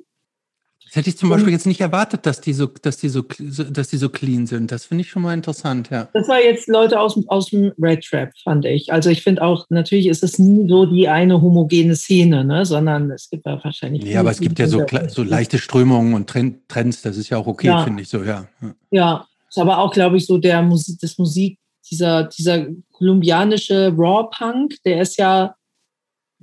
[0.94, 3.88] Das hätte ich zum Beispiel jetzt nicht erwartet, dass die so, dass die so, dass
[3.88, 4.72] die so clean sind.
[4.72, 6.07] Das finde ich schon mal interessant, ja.
[6.14, 8.94] Das war jetzt Leute aus, aus dem Red Trap, fand ich.
[8.94, 12.64] Also ich finde auch, natürlich ist es nie so die eine homogene Szene, ne?
[12.64, 14.03] sondern es gibt ja wahrscheinlich.
[14.03, 16.30] Ja, aber es gibt ja so, so leichte Strömungen und
[16.68, 17.84] Trends, das ist ja auch okay, ja.
[17.84, 18.45] finde ich so, ja.
[18.91, 21.57] Ja, ist aber auch, glaube ich, so der Musik, das Musik,
[21.90, 25.56] dieser, dieser kolumbianische Raw Punk, der ist ja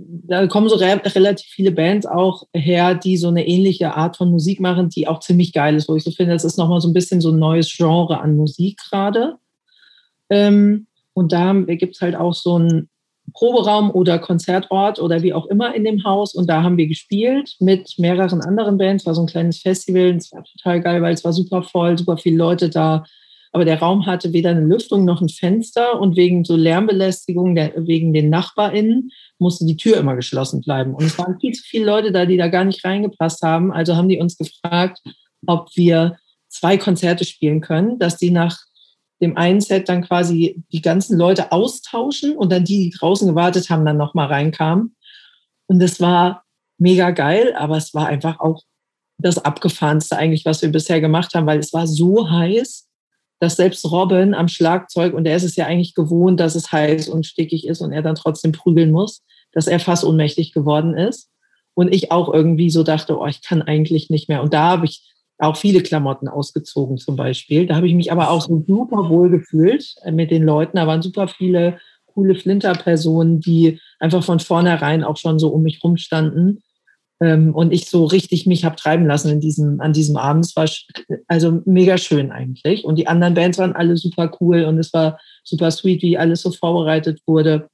[0.07, 4.31] da kommen so re relativ viele Bands auch her, die so eine ähnliche Art von
[4.31, 6.89] Musik machen, die auch ziemlich geil ist, wo ich so finde, das ist nochmal so
[6.89, 9.37] ein bisschen so ein neues Genre an Musik gerade.
[10.29, 12.89] Ähm, und da gibt es halt auch so einen
[13.33, 16.35] Proberaum oder Konzertort oder wie auch immer in dem Haus.
[16.35, 19.07] Und da haben wir gespielt mit mehreren anderen Bands.
[19.07, 20.17] War so ein kleines Festival.
[20.17, 23.05] Es war total geil, weil es war super voll, super viele Leute da.
[23.53, 27.73] Aber der Raum hatte weder eine Lüftung noch ein Fenster und wegen so Lärmbelästigung, der,
[27.77, 30.95] wegen den NachbarInnen, musste die Tür immer geschlossen bleiben.
[30.95, 33.73] Und es waren viel zu viele Leute da, die da gar nicht reingepasst haben.
[33.73, 35.01] Also haben die uns gefragt,
[35.47, 36.17] ob wir
[36.49, 38.59] zwei Konzerte spielen können, dass die nach
[39.21, 43.69] dem einen Set dann quasi die ganzen Leute austauschen und dann die, die draußen gewartet
[43.69, 44.97] haben, dann nochmal reinkamen.
[45.67, 46.45] Und das war
[46.79, 48.63] mega geil, aber es war einfach auch
[49.19, 52.90] das abgefahrenste eigentlich, was wir bisher gemacht haben, weil es war so heiß
[53.41, 57.09] dass selbst Robin am Schlagzeug, und er ist es ja eigentlich gewohnt, dass es heiß
[57.09, 59.23] und stickig ist und er dann trotzdem prügeln muss,
[59.53, 61.29] dass er fast ohnmächtig geworden ist.
[61.75, 64.43] Und ich auch irgendwie so dachte, oh, ich kann eigentlich nicht mehr.
[64.43, 67.67] Und da habe ich auch viele Klamotten ausgezogen zum Beispiel.
[67.67, 70.77] Da habe ich mich aber auch so super wohl gefühlt äh, mit den Leuten.
[70.77, 75.83] Da waren super viele coole Flinter-Personen, die einfach von vornherein auch schon so um mich
[75.83, 76.63] rumstanden.
[77.21, 80.47] Ähm, und ich so richtig mich habe treiben lassen in diesem, an diesem Abend.
[80.47, 80.69] Es war
[81.29, 82.85] also mega schön eigentlich.
[82.85, 86.41] Und die anderen Bands waren alle super cool und es war super sweet, wie alles
[86.43, 87.69] so vorbereitet wurde.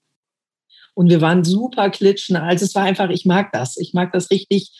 [0.94, 2.36] Und wir waren super klitschen.
[2.36, 3.76] Also es war einfach, ich mag das.
[3.76, 4.72] Ich mag das richtig.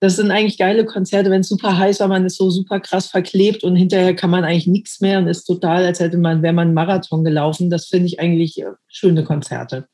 [0.00, 3.06] Das sind eigentlich geile Konzerte, wenn es super heiß war, man ist so super krass
[3.06, 6.52] verklebt und hinterher kann man eigentlich nichts mehr und ist total, als hätte man, wäre
[6.52, 7.70] man einen Marathon gelaufen.
[7.70, 9.88] Das finde ich eigentlich äh, schöne Konzerte.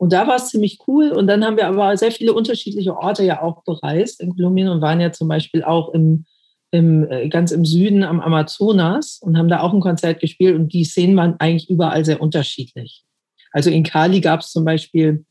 [0.00, 1.10] Und da war es ziemlich cool.
[1.10, 4.80] Und dann haben wir aber sehr viele unterschiedliche Orte ja auch bereist in Kolumbien und
[4.80, 6.24] waren ja zum Beispiel auch im,
[6.70, 10.56] im, äh, ganz im Süden am Amazonas und haben da auch ein Konzert gespielt.
[10.56, 13.04] Und die Szenen waren eigentlich überall sehr unterschiedlich.
[13.52, 15.26] Also in Cali gab es zum Beispiel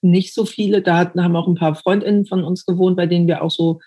[0.00, 0.82] nicht so viele.
[0.82, 3.78] Da haben auch ein paar Freundinnen von uns gewohnt, bei denen wir auch so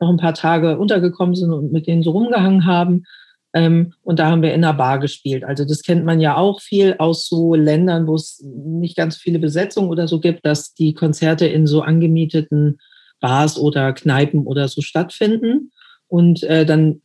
[0.00, 3.04] noch ein paar Tage untergekommen sind und mit denen so rumgehangen haben.
[3.52, 5.44] Ähm, und da haben wir in einer Bar gespielt.
[5.44, 9.38] Also das kennt man ja auch viel aus so Ländern, wo es nicht ganz viele
[9.38, 12.78] Besetzungen oder so gibt, dass die Konzerte in so angemieteten
[13.20, 15.72] Bars oder Kneipen oder so stattfinden.
[16.06, 17.02] Und äh, dann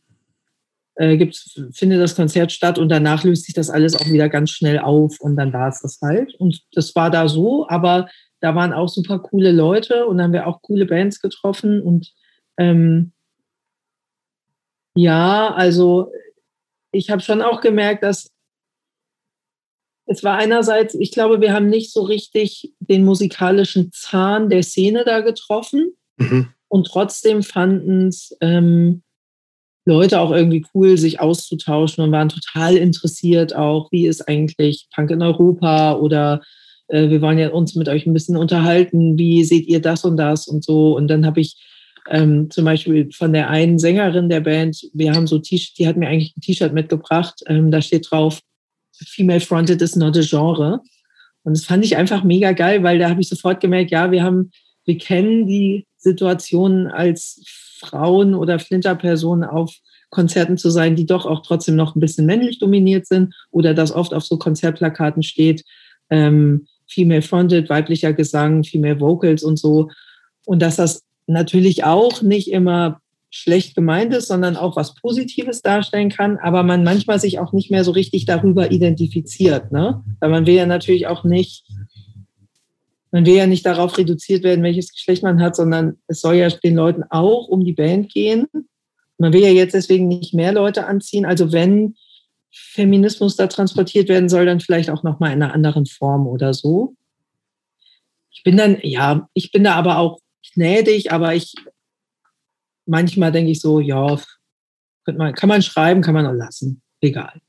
[0.96, 4.50] äh, gibt's, findet das Konzert statt und danach löst sich das alles auch wieder ganz
[4.50, 6.34] schnell auf und dann war es das halt.
[6.34, 8.08] Und das war da so, aber
[8.40, 12.12] da waren auch super coole Leute und dann haben wir auch coole Bands getroffen und
[12.58, 13.12] ähm,
[14.94, 16.10] ja, also
[16.96, 18.30] ich habe schon auch gemerkt, dass
[20.08, 25.04] es war einerseits, ich glaube, wir haben nicht so richtig den musikalischen Zahn der Szene
[25.04, 25.94] da getroffen.
[26.16, 26.48] Mhm.
[26.68, 29.02] Und trotzdem fanden es ähm,
[29.84, 35.10] Leute auch irgendwie cool, sich auszutauschen und waren total interessiert auch, wie ist eigentlich Punk
[35.10, 36.40] in Europa oder
[36.88, 40.16] äh, wir wollen ja uns mit euch ein bisschen unterhalten, wie seht ihr das und
[40.16, 40.96] das und so.
[40.96, 41.56] Und dann habe ich
[42.10, 45.96] ähm, zum Beispiel von der einen Sängerin der Band, wir haben so T-Shirt, die hat
[45.96, 48.40] mir eigentlich ein T-Shirt mitgebracht, ähm, da steht drauf,
[48.92, 50.80] Female Fronted is not a genre.
[51.42, 54.22] Und das fand ich einfach mega geil, weil da habe ich sofort gemerkt, ja, wir
[54.22, 54.50] haben,
[54.84, 57.42] wir kennen die Situation als
[57.78, 59.74] Frauen oder Flinterpersonen auf
[60.10, 63.92] Konzerten zu sein, die doch auch trotzdem noch ein bisschen männlich dominiert sind oder das
[63.92, 65.62] oft auf so Konzertplakaten steht,
[66.10, 69.90] ähm, Female Fronted, weiblicher Gesang, Female Vocals und so.
[70.46, 73.00] Und dass das natürlich auch nicht immer
[73.30, 77.70] schlecht gemeint ist, sondern auch was Positives darstellen kann, aber man manchmal sich auch nicht
[77.70, 79.72] mehr so richtig darüber identifiziert.
[79.72, 80.02] Ne?
[80.20, 81.64] Weil man will ja natürlich auch nicht,
[83.10, 86.48] man will ja nicht darauf reduziert werden, welches Geschlecht man hat, sondern es soll ja
[86.48, 88.46] den Leuten auch um die Band gehen.
[89.18, 91.26] Man will ja jetzt deswegen nicht mehr Leute anziehen.
[91.26, 91.94] Also wenn
[92.50, 96.94] Feminismus da transportiert werden soll, dann vielleicht auch nochmal in einer anderen Form oder so.
[98.30, 100.20] Ich bin dann, ja, ich bin da aber auch
[100.56, 101.54] gnädig, aber ich
[102.86, 104.18] manchmal denke ich so, ja,
[105.06, 106.82] man, kann man schreiben, kann man auch lassen.
[107.00, 107.40] Egal.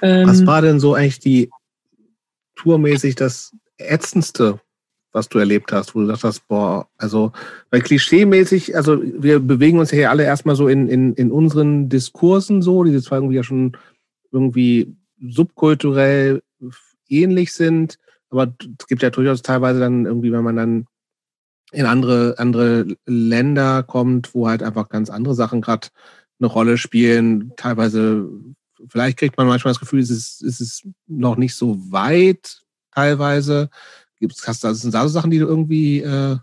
[0.00, 1.50] Was ähm, war denn so eigentlich die
[2.54, 4.60] tourmäßig das ätzendste,
[5.12, 7.32] was du erlebt hast, wo du gesagt hast, boah, also,
[7.70, 11.88] weil klischeemäßig, also wir bewegen uns ja hier alle erstmal so in, in, in unseren
[11.88, 13.76] Diskursen so, die zwar irgendwie ja schon
[14.30, 16.42] irgendwie subkulturell
[17.08, 17.98] ähnlich sind,
[18.30, 20.86] aber es gibt ja durchaus teilweise dann irgendwie, wenn man dann
[21.72, 25.88] in andere, andere Länder kommt, wo halt einfach ganz andere Sachen gerade
[26.40, 27.52] eine Rolle spielen.
[27.56, 28.28] Teilweise,
[28.88, 32.62] vielleicht kriegt man manchmal das Gefühl, es ist, es ist noch nicht so weit,
[32.94, 33.70] teilweise.
[34.18, 36.38] Gibt's, hast, das sind da so Sachen, die du irgendwie, äh,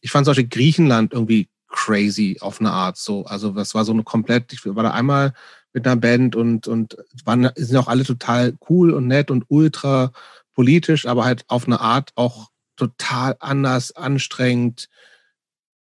[0.00, 3.24] ich fand solche Griechenland irgendwie crazy auf eine Art so.
[3.26, 5.34] Also das war so eine komplett, ich war da einmal
[5.72, 10.12] mit einer Band und, und waren, sind auch alle total cool und nett und ultra
[10.54, 14.88] politisch, aber halt auf eine Art auch total anders, anstrengend,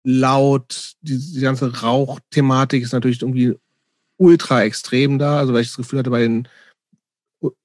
[0.04, 0.94] laut.
[1.02, 3.56] Die, die ganze Rauchthematik ist natürlich irgendwie
[4.18, 5.38] ultra extrem da.
[5.38, 6.48] Also weil ich das Gefühl hatte, bei den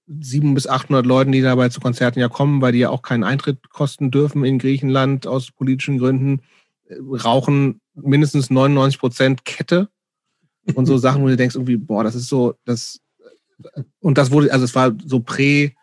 [0.06, 3.24] 700 bis 800 Leuten, die dabei zu Konzerten ja kommen, weil die ja auch keinen
[3.24, 6.42] Eintritt kosten dürfen in Griechenland aus politischen Gründen,
[6.88, 9.88] äh, rauchen mindestens 99 Prozent Kette
[10.74, 13.00] und so Sachen, wo du denkst irgendwie, boah, das ist so, das
[14.00, 15.74] und das wurde, also es war so prä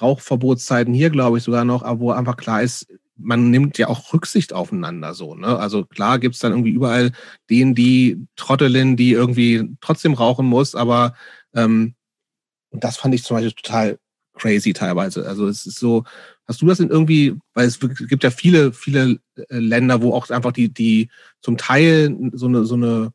[0.00, 4.12] Rauchverbotszeiten hier, glaube ich, sogar noch, aber wo einfach klar ist, man nimmt ja auch
[4.12, 5.34] Rücksicht aufeinander so.
[5.34, 5.58] Ne?
[5.58, 7.12] Also klar gibt es dann irgendwie überall
[7.48, 11.14] den, die Trottelin, die irgendwie trotzdem rauchen muss, aber
[11.54, 11.94] ähm,
[12.72, 13.98] das fand ich zum Beispiel total
[14.34, 15.26] crazy teilweise.
[15.26, 16.04] Also es ist so,
[16.46, 20.28] hast du das denn irgendwie, weil es gibt ja viele, viele äh, Länder, wo auch
[20.30, 21.08] einfach die, die
[21.40, 23.12] zum Teil so eine, so eine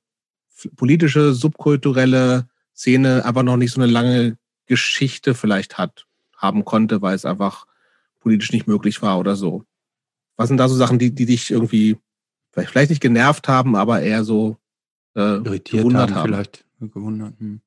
[0.76, 6.06] politische, subkulturelle Szene einfach noch nicht so eine lange Geschichte vielleicht hat,
[6.40, 7.68] haben konnte, weil es einfach
[8.20, 9.64] politisch nicht möglich war oder so.
[10.36, 11.98] Was sind da so Sachen, die, die dich irgendwie
[12.52, 14.58] vielleicht, vielleicht nicht genervt haben, aber eher so
[15.16, 16.28] äh, Irritiert gewundert haben, haben?
[16.28, 17.34] Vielleicht gewundert.
[17.40, 17.62] Hm.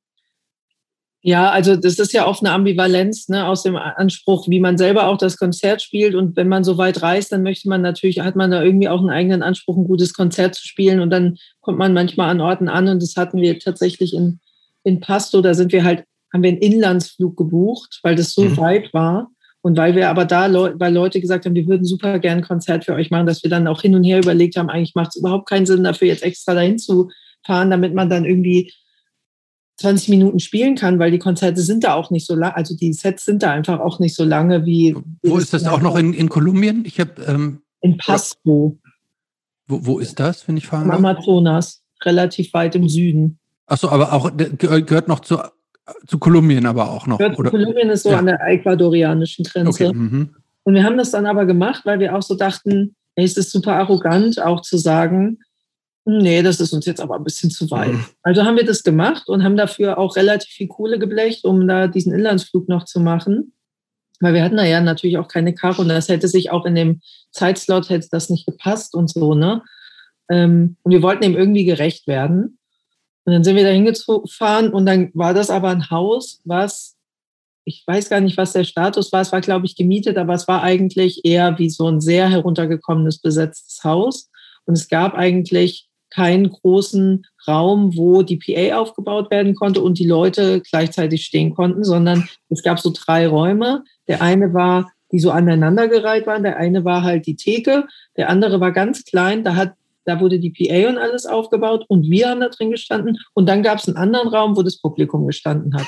[1.25, 5.07] Ja, also das ist ja oft eine Ambivalenz ne, aus dem Anspruch, wie man selber
[5.07, 6.17] auch das Konzert spielt.
[6.17, 8.99] Und wenn man so weit reist, dann möchte man natürlich, hat man da irgendwie auch
[8.99, 10.99] einen eigenen Anspruch, ein gutes Konzert zu spielen.
[10.99, 12.89] Und dann kommt man manchmal an Orten an.
[12.89, 14.41] Und das hatten wir tatsächlich in,
[14.83, 15.43] in Pasto.
[15.43, 18.57] Da sind wir halt, haben wir einen Inlandsflug gebucht, weil das so mhm.
[18.57, 19.31] weit war.
[19.61, 22.85] Und weil wir aber da, weil Leute gesagt haben, wir würden super gern ein Konzert
[22.85, 25.17] für euch machen, dass wir dann auch hin und her überlegt haben, eigentlich macht es
[25.17, 27.11] überhaupt keinen Sinn, dafür jetzt extra dahin zu
[27.47, 28.73] fahren, damit man dann irgendwie
[29.77, 32.93] 20 Minuten spielen kann, weil die Konzerte sind da auch nicht so lang, also die
[32.93, 34.97] Sets sind da einfach auch nicht so lange wie.
[35.23, 36.85] Wo ist das auch noch in, in Kolumbien?
[36.85, 38.79] Ich habe ähm, in Pasco.
[39.67, 40.99] Wo, wo ist das, wenn ich fragen darf?
[40.99, 43.39] Amazonas, relativ weit im Süden.
[43.67, 45.39] Achso, aber auch gehört noch zu,
[46.07, 47.19] zu Kolumbien, aber auch noch.
[47.19, 47.51] Oder?
[47.51, 48.19] Kolumbien ist so ja.
[48.19, 49.89] an der ecuadorianischen Grenze.
[49.89, 49.97] Okay.
[49.97, 50.35] Mhm.
[50.65, 53.51] Und wir haben das dann aber gemacht, weil wir auch so dachten, ey, es ist
[53.51, 55.39] super arrogant, auch zu sagen,
[56.05, 57.93] Nee, das ist uns jetzt aber ein bisschen zu weit.
[57.93, 58.05] Mhm.
[58.23, 61.87] Also haben wir das gemacht und haben dafür auch relativ viel Kohle geblecht, um da
[61.87, 63.53] diesen Inlandsflug noch zu machen.
[64.21, 66.75] Weil wir hatten da ja natürlich auch keine Karre und das hätte sich auch in
[66.75, 67.01] dem
[67.31, 69.63] Zeitslot hätte das nicht gepasst und so, ne?
[70.29, 72.59] Ähm, und wir wollten ihm irgendwie gerecht werden.
[73.25, 76.97] Und dann sind wir da hingefahren und dann war das aber ein Haus, was,
[77.65, 79.21] ich weiß gar nicht, was der Status war.
[79.21, 83.19] Es war, glaube ich, gemietet, aber es war eigentlich eher wie so ein sehr heruntergekommenes
[83.19, 84.29] besetztes Haus.
[84.65, 90.07] Und es gab eigentlich keinen großen Raum, wo die PA aufgebaut werden konnte und die
[90.07, 93.85] Leute gleichzeitig stehen konnten, sondern es gab so drei Räume.
[94.09, 96.43] Der eine war, die so aneinandergereiht waren.
[96.43, 97.87] Der eine war halt die Theke.
[98.17, 99.45] Der andere war ganz klein.
[99.45, 99.75] Da hat
[100.05, 103.19] da wurde die PA und alles aufgebaut und wir haben da drin gestanden.
[103.35, 105.87] Und dann gab es einen anderen Raum, wo das Publikum gestanden hat.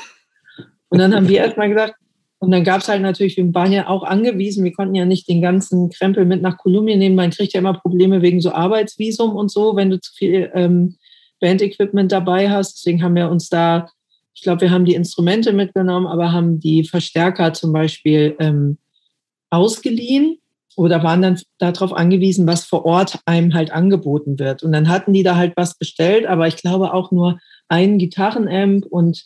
[0.89, 1.95] Und dann haben wir erstmal gesagt,
[2.39, 5.28] und dann gab es halt natürlich, wir waren ja auch angewiesen, wir konnten ja nicht
[5.28, 7.16] den ganzen Krempel mit nach Kolumbien nehmen.
[7.16, 10.97] Man kriegt ja immer Probleme wegen so Arbeitsvisum und so, wenn du zu viel ähm,
[11.41, 12.77] Bandequipment dabei hast.
[12.77, 13.89] Deswegen haben wir uns da,
[14.35, 18.78] ich glaube, wir haben die Instrumente mitgenommen, aber haben die Verstärker zum Beispiel ähm,
[19.51, 20.39] ausgeliehen
[20.76, 24.62] oder waren dann darauf angewiesen, was vor Ort einem halt angeboten wird.
[24.62, 27.38] Und dann hatten die da halt was bestellt, aber ich glaube auch nur
[27.68, 29.24] einen Gitarrenamp und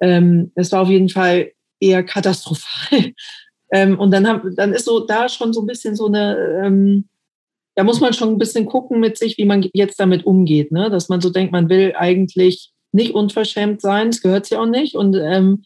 [0.00, 3.12] ähm, es war auf jeden Fall eher katastrophal.
[3.72, 7.08] ähm, und dann, haben, dann ist so da schon so ein bisschen so eine, ähm,
[7.74, 10.72] da muss man schon ein bisschen gucken mit sich, wie man jetzt damit umgeht.
[10.72, 10.90] Ne?
[10.90, 14.94] Dass man so denkt, man will eigentlich nicht unverschämt sein, das gehört ja auch nicht.
[14.96, 15.64] Und ähm,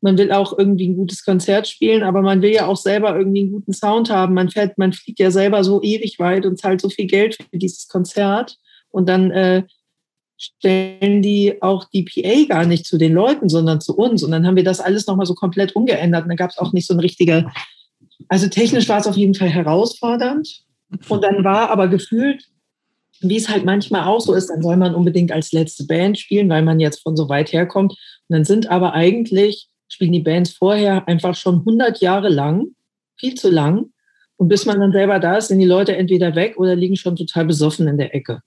[0.00, 3.42] man will auch irgendwie ein gutes Konzert spielen, aber man will ja auch selber irgendwie
[3.42, 4.34] einen guten Sound haben.
[4.34, 7.58] Man fährt, man fliegt ja selber so ewig weit und zahlt so viel Geld für
[7.58, 8.56] dieses Konzert.
[8.90, 9.64] Und dann äh,
[10.38, 14.22] stellen die auch die PA gar nicht zu den Leuten, sondern zu uns.
[14.22, 16.22] Und dann haben wir das alles nochmal so komplett umgeändert.
[16.22, 17.52] Und dann gab es auch nicht so ein richtiger,
[18.28, 20.62] also technisch war es auf jeden Fall herausfordernd.
[21.08, 22.42] Und dann war aber gefühlt,
[23.20, 26.48] wie es halt manchmal auch so ist, dann soll man unbedingt als letzte Band spielen,
[26.48, 27.92] weil man jetzt von so weit herkommt.
[27.92, 27.98] Und
[28.34, 29.68] dann sind aber eigentlich,
[30.00, 32.68] spielen die Bands vorher einfach schon 100 Jahre lang,
[33.18, 33.90] viel zu lang.
[34.38, 37.16] Und bis man dann selber da ist, sind die Leute entweder weg oder liegen schon
[37.16, 38.40] total besoffen in der Ecke.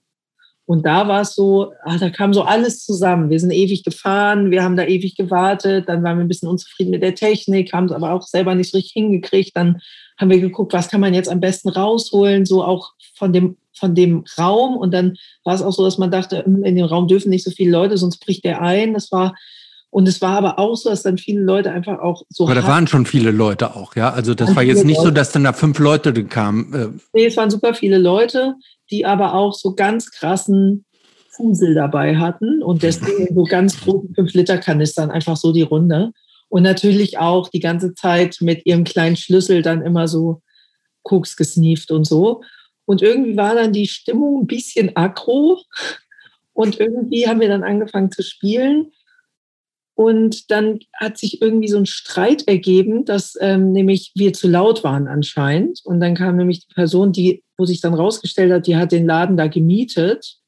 [0.66, 3.30] Und da war es so, ach, da kam so alles zusammen.
[3.30, 6.90] Wir sind ewig gefahren, wir haben da ewig gewartet, dann waren wir ein bisschen unzufrieden
[6.90, 9.54] mit der Technik, haben es aber auch selber nicht richtig hingekriegt.
[9.54, 9.80] Dann
[10.18, 13.94] haben wir geguckt, was kann man jetzt am besten rausholen, so auch von dem, von
[13.94, 14.76] dem Raum.
[14.76, 17.44] Und dann war es auch so, dass man dachte, hm, in dem Raum dürfen nicht
[17.44, 18.94] so viele Leute, sonst bricht der ein.
[18.94, 19.34] Das war,
[19.94, 22.44] und es war aber auch so, dass dann viele Leute einfach auch so.
[22.44, 24.12] Aber da waren schon viele Leute auch, ja.
[24.12, 25.08] Also das war jetzt nicht Leute.
[25.08, 26.74] so, dass dann da fünf Leute kamen.
[26.74, 26.88] Äh.
[27.12, 28.56] Nee, es waren super viele Leute
[28.90, 30.84] die aber auch so ganz krassen
[31.30, 36.12] Fusel dabei hatten und deswegen so ganz großen 5-Liter-Kanistern einfach so die Runde.
[36.48, 40.42] Und natürlich auch die ganze Zeit mit ihrem kleinen Schlüssel dann immer so
[41.02, 42.42] Koks gesneeft und so.
[42.84, 45.60] Und irgendwie war dann die Stimmung ein bisschen aggro.
[46.52, 48.92] Und irgendwie haben wir dann angefangen zu spielen.
[49.96, 54.82] Und dann hat sich irgendwie so ein Streit ergeben, dass ähm, nämlich wir zu laut
[54.82, 55.80] waren anscheinend.
[55.84, 59.06] Und dann kam nämlich die Person, die, wo sich dann rausgestellt hat, die hat den
[59.06, 60.38] Laden da gemietet,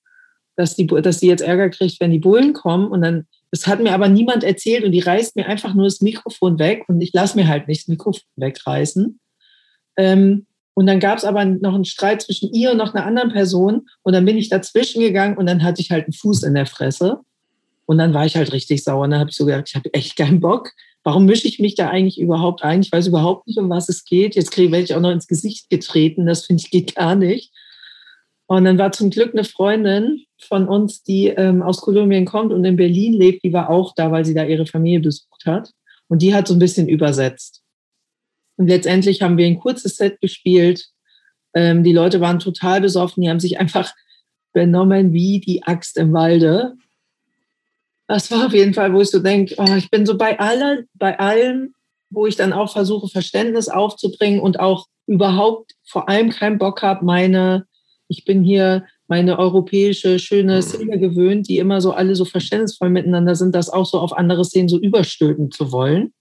[0.56, 2.88] dass die, dass die jetzt Ärger kriegt, wenn die Bullen kommen.
[2.88, 6.00] Und dann, das hat mir aber niemand erzählt und die reißt mir einfach nur das
[6.00, 9.20] Mikrofon weg und ich lasse mir halt nicht das Mikrofon wegreißen.
[9.96, 13.32] Ähm, und dann gab es aber noch einen Streit zwischen ihr und noch einer anderen
[13.32, 13.88] Person.
[14.02, 16.66] Und dann bin ich dazwischen gegangen und dann hatte ich halt einen Fuß in der
[16.66, 17.20] Fresse.
[17.86, 19.04] Und dann war ich halt richtig sauer.
[19.04, 20.72] Und dann habe ich so gedacht, ich habe echt keinen Bock.
[21.04, 22.80] Warum mische ich mich da eigentlich überhaupt ein?
[22.80, 24.34] Ich weiß überhaupt nicht, um was es geht.
[24.34, 26.26] Jetzt kriege, werde ich auch noch ins Gesicht getreten.
[26.26, 27.52] Das finde ich geht gar nicht.
[28.46, 32.64] Und dann war zum Glück eine Freundin von uns, die ähm, aus Kolumbien kommt und
[32.64, 35.70] in Berlin lebt, die war auch da, weil sie da ihre Familie besucht hat.
[36.08, 37.62] Und die hat so ein bisschen übersetzt.
[38.56, 40.86] Und letztendlich haben wir ein kurzes Set gespielt.
[41.54, 43.92] Ähm, die Leute waren total besoffen, die haben sich einfach
[44.52, 46.74] benommen wie die Axt im Walde.
[48.08, 50.82] Das war auf jeden Fall, wo ich so denke, oh, ich bin so bei aller,
[50.94, 51.74] bei allem,
[52.10, 57.04] wo ich dann auch versuche, Verständnis aufzubringen und auch überhaupt vor allem keinen Bock habe,
[57.04, 57.66] meine,
[58.08, 63.34] ich bin hier meine europäische schöne Szene gewöhnt, die immer so alle so verständnisvoll miteinander
[63.34, 66.12] sind, das auch so auf andere Szenen so überstülpen zu wollen.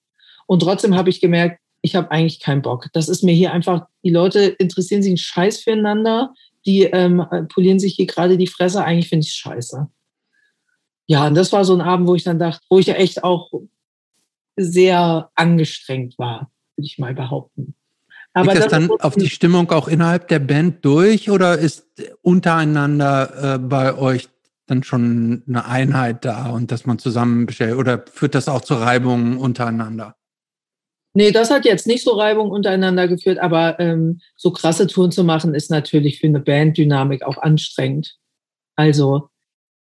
[0.48, 2.88] Und trotzdem habe ich gemerkt, ich habe eigentlich keinen Bock.
[2.94, 6.34] Das ist mir hier einfach, die Leute interessieren sich einen Scheiß füreinander,
[6.66, 9.88] die ähm, polieren sich hier gerade die Fresse, eigentlich finde ich es scheiße.
[11.08, 13.24] Ja, und das war so ein Abend, wo ich dann dachte, wo ich ja echt
[13.24, 13.52] auch
[14.56, 17.76] sehr angestrengt war, würde ich mal behaupten.
[18.34, 21.88] Aber Liegt das, das dann auf die Stimmung auch innerhalb der Band durch oder ist
[22.22, 24.30] untereinander äh, bei euch
[24.68, 28.74] dann schon eine Einheit da und dass man zusammen bestellt oder führt das auch zu
[28.74, 30.16] Reibungen untereinander?
[31.14, 35.24] Nee, das hat jetzt nicht so Reibung untereinander geführt, aber ähm, so krasse Touren zu
[35.24, 38.18] machen, ist natürlich für eine Banddynamik auch anstrengend.
[38.76, 39.30] Also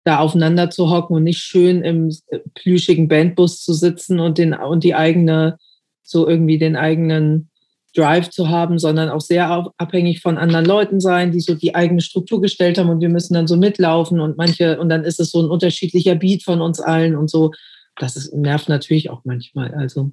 [0.08, 4.54] da aufeinander zu hocken und nicht schön im äh, plüschigen Bandbus zu sitzen und, den,
[4.54, 5.58] und die eigene,
[6.02, 7.50] so irgendwie den eigenen
[7.94, 12.00] Drive zu haben, sondern auch sehr abhängig von anderen Leuten sein, die so die eigene
[12.00, 15.30] Struktur gestellt haben und wir müssen dann so mitlaufen und manche, und dann ist es
[15.30, 17.52] so ein unterschiedlicher Beat von uns allen und so.
[17.96, 19.74] Das ist, nervt natürlich auch manchmal.
[19.74, 20.12] Also,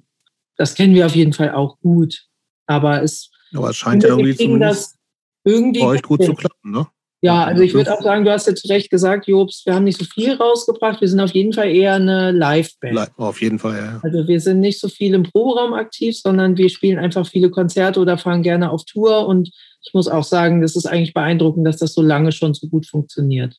[0.56, 2.26] das kennen wir auf jeden Fall auch gut.
[2.66, 4.94] Aber es, Aber es scheint ja irgendwie, das
[5.44, 6.86] irgendwie bei euch gut zu klappen, ne?
[7.26, 9.84] Ja, also ich würde auch sagen, du hast ja zu Recht gesagt, Jobs, wir haben
[9.84, 11.00] nicht so viel rausgebracht.
[11.00, 13.10] Wir sind auf jeden Fall eher eine Live-Band.
[13.16, 14.00] Auf jeden Fall, ja.
[14.02, 17.98] Also wir sind nicht so viel im Proberaum aktiv, sondern wir spielen einfach viele Konzerte
[17.98, 19.26] oder fahren gerne auf Tour.
[19.26, 19.48] Und
[19.82, 22.86] ich muss auch sagen, das ist eigentlich beeindruckend, dass das so lange schon so gut
[22.86, 23.56] funktioniert.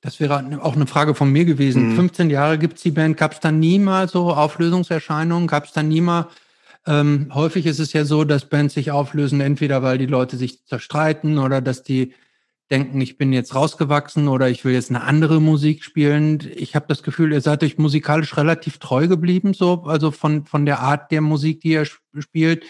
[0.00, 1.90] Das wäre auch eine Frage von mir gewesen.
[1.90, 1.96] Mhm.
[1.96, 3.16] 15 Jahre gibt es die Band.
[3.16, 5.46] Gab es da nie mal so Auflösungserscheinungen?
[5.46, 6.26] Gab es da nie mal
[6.86, 10.64] ähm, häufig ist es ja so, dass Bands sich auflösen, entweder weil die Leute sich
[10.66, 12.12] zerstreiten oder dass die
[12.72, 16.50] denken, ich bin jetzt rausgewachsen oder ich will jetzt eine andere Musik spielen.
[16.56, 20.66] Ich habe das Gefühl, ihr seid euch musikalisch relativ treu geblieben, so, also von, von
[20.66, 21.86] der Art der Musik, die ihr
[22.18, 22.64] spielt.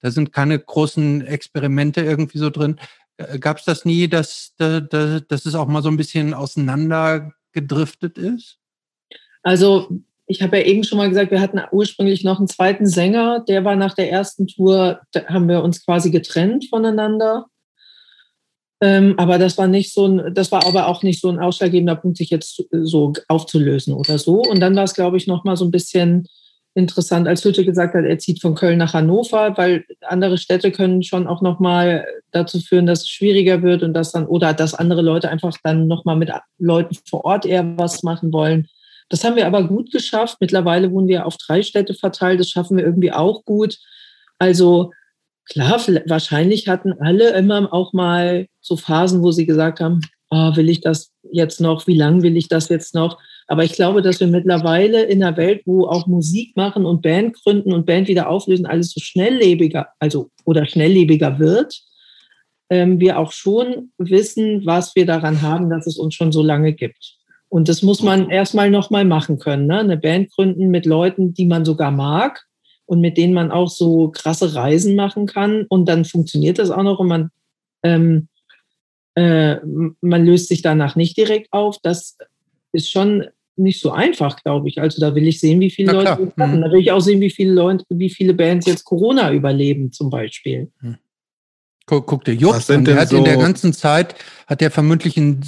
[0.00, 2.80] Da sind keine großen Experimente irgendwie so drin.
[3.38, 8.58] Gab es das nie, dass, dass, dass es auch mal so ein bisschen auseinandergedriftet ist?
[9.42, 9.88] Also
[10.26, 13.64] ich habe ja eben schon mal gesagt, wir hatten ursprünglich noch einen zweiten Sänger, der
[13.64, 17.46] war nach der ersten Tour, da haben wir uns quasi getrennt voneinander.
[18.82, 21.94] Ähm, aber das war nicht so ein, das war aber auch nicht so ein ausschlaggebender
[21.94, 24.42] Punkt, sich jetzt so aufzulösen oder so.
[24.42, 26.26] Und dann war es, glaube ich, noch mal so ein bisschen
[26.74, 31.04] interessant, als Hütte gesagt hat, er zieht von Köln nach Hannover, weil andere Städte können
[31.04, 34.74] schon auch noch mal dazu führen, dass es schwieriger wird und dass dann oder dass
[34.74, 38.66] andere Leute einfach dann noch mal mit Leuten vor Ort eher was machen wollen.
[39.10, 40.38] Das haben wir aber gut geschafft.
[40.40, 42.40] Mittlerweile wohnen wir auf drei Städte verteilt.
[42.40, 43.78] Das schaffen wir irgendwie auch gut.
[44.38, 44.90] Also
[45.48, 50.00] klar, wahrscheinlich hatten alle immer auch mal so Phasen, wo sie gesagt haben,
[50.30, 51.86] oh, will ich das jetzt noch?
[51.86, 53.18] Wie lange will ich das jetzt noch?
[53.48, 57.34] Aber ich glaube, dass wir mittlerweile in einer Welt, wo auch Musik machen und Band
[57.42, 61.82] gründen und Band wieder auflösen, alles so schnelllebiger, also oder schnelllebiger wird,
[62.70, 66.72] ähm, wir auch schon wissen, was wir daran haben, dass es uns schon so lange
[66.72, 67.16] gibt.
[67.50, 69.66] Und das muss man erstmal nochmal machen können.
[69.66, 69.80] Ne?
[69.80, 72.42] Eine Band gründen mit Leuten, die man sogar mag
[72.92, 75.64] und mit denen man auch so krasse Reisen machen kann.
[75.70, 77.30] Und dann funktioniert das auch noch und man,
[77.82, 78.28] ähm,
[79.14, 79.56] äh,
[80.02, 81.78] man löst sich danach nicht direkt auf.
[81.82, 82.18] Das
[82.72, 83.24] ist schon
[83.56, 84.78] nicht so einfach, glaube ich.
[84.78, 86.60] Also da will ich sehen, wie viele Na, Leute das mhm.
[86.60, 90.10] Da will ich auch sehen, wie viele Leute, wie viele Bands jetzt Corona überleben, zum
[90.10, 90.70] Beispiel.
[90.82, 90.98] Mhm.
[91.86, 94.16] Guck, guck dir Jupp an, der hat so in der ganzen Zeit,
[94.46, 95.40] hat der vermutlich in,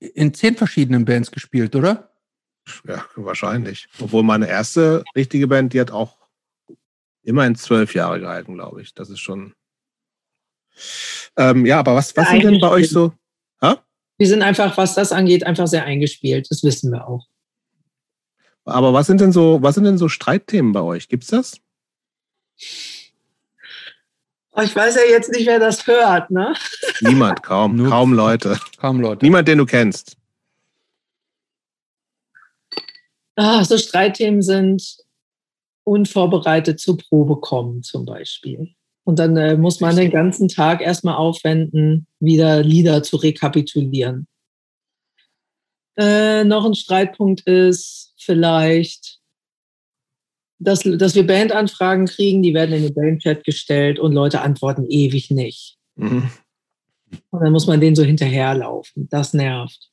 [0.00, 2.08] in zehn verschiedenen Bands gespielt, oder?
[2.88, 3.86] Ja, wahrscheinlich.
[4.00, 6.25] Obwohl meine erste richtige Band, die hat auch
[7.26, 8.94] immerhin zwölf Jahre gehalten, glaube ich.
[8.94, 9.54] Das ist schon.
[11.36, 13.12] Ähm, ja, aber was, was sind denn bei euch so?
[13.60, 13.82] Ha?
[14.18, 16.50] Wir sind einfach, was das angeht, einfach sehr eingespielt.
[16.50, 17.26] Das wissen wir auch.
[18.64, 21.08] Aber was sind denn so, was sind denn so Streitthemen bei euch?
[21.08, 21.60] Gibt's das?
[24.52, 26.54] Oh, ich weiß ja jetzt nicht, wer das hört, ne?
[27.00, 28.58] Niemand, kaum, Nur kaum Leute.
[28.78, 29.24] Kaum Leute.
[29.24, 30.16] Niemand, den du kennst.
[33.36, 35.05] Ah, so Streitthemen sind
[35.86, 38.74] unvorbereitet zur Probe kommen zum Beispiel.
[39.04, 44.26] Und dann äh, muss man den ganzen Tag erstmal aufwenden, wieder Lieder zu rekapitulieren.
[45.96, 49.20] Äh, noch ein Streitpunkt ist vielleicht,
[50.58, 55.30] dass, dass wir Bandanfragen kriegen, die werden in den Bandchat gestellt und Leute antworten ewig
[55.30, 55.78] nicht.
[55.94, 56.28] Mhm.
[57.30, 59.08] Und dann muss man denen so hinterherlaufen.
[59.08, 59.90] Das nervt.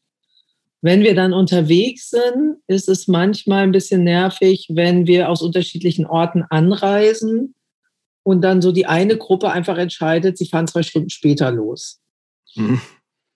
[0.83, 6.05] Wenn wir dann unterwegs sind, ist es manchmal ein bisschen nervig, wenn wir aus unterschiedlichen
[6.05, 7.55] Orten anreisen
[8.23, 12.01] und dann so die eine Gruppe einfach entscheidet, sie fahren zwei Stunden später los.
[12.55, 12.81] Mhm.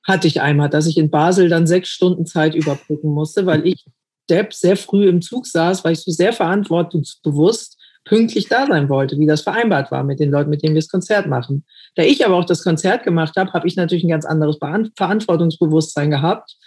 [0.06, 3.86] Hatte ich einmal, dass ich in Basel dann sechs Stunden Zeit überbrücken musste, weil ich
[4.30, 9.18] Depp sehr früh im Zug saß, weil ich so sehr verantwortungsbewusst pünktlich da sein wollte,
[9.20, 11.64] wie das vereinbart war mit den Leuten, mit denen wir das Konzert machen.
[11.96, 14.58] Da ich aber auch das Konzert gemacht habe, habe ich natürlich ein ganz anderes
[14.98, 16.58] Verantwortungsbewusstsein gehabt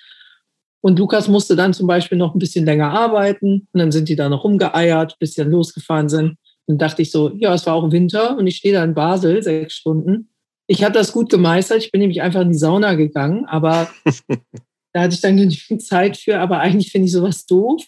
[0.81, 4.17] und Lukas musste dann zum Beispiel noch ein bisschen länger arbeiten und dann sind die
[4.17, 6.37] da noch rumgeeiert, bis sie dann losgefahren sind.
[6.67, 9.43] Dann dachte ich so, ja, es war auch Winter und ich stehe da in Basel
[9.43, 10.31] sechs Stunden.
[10.67, 11.85] Ich habe das gut gemeistert.
[11.85, 13.91] Ich bin nämlich einfach in die Sauna gegangen, aber
[14.93, 16.39] da hatte ich dann genügend Zeit für.
[16.39, 17.83] Aber eigentlich finde ich sowas doof.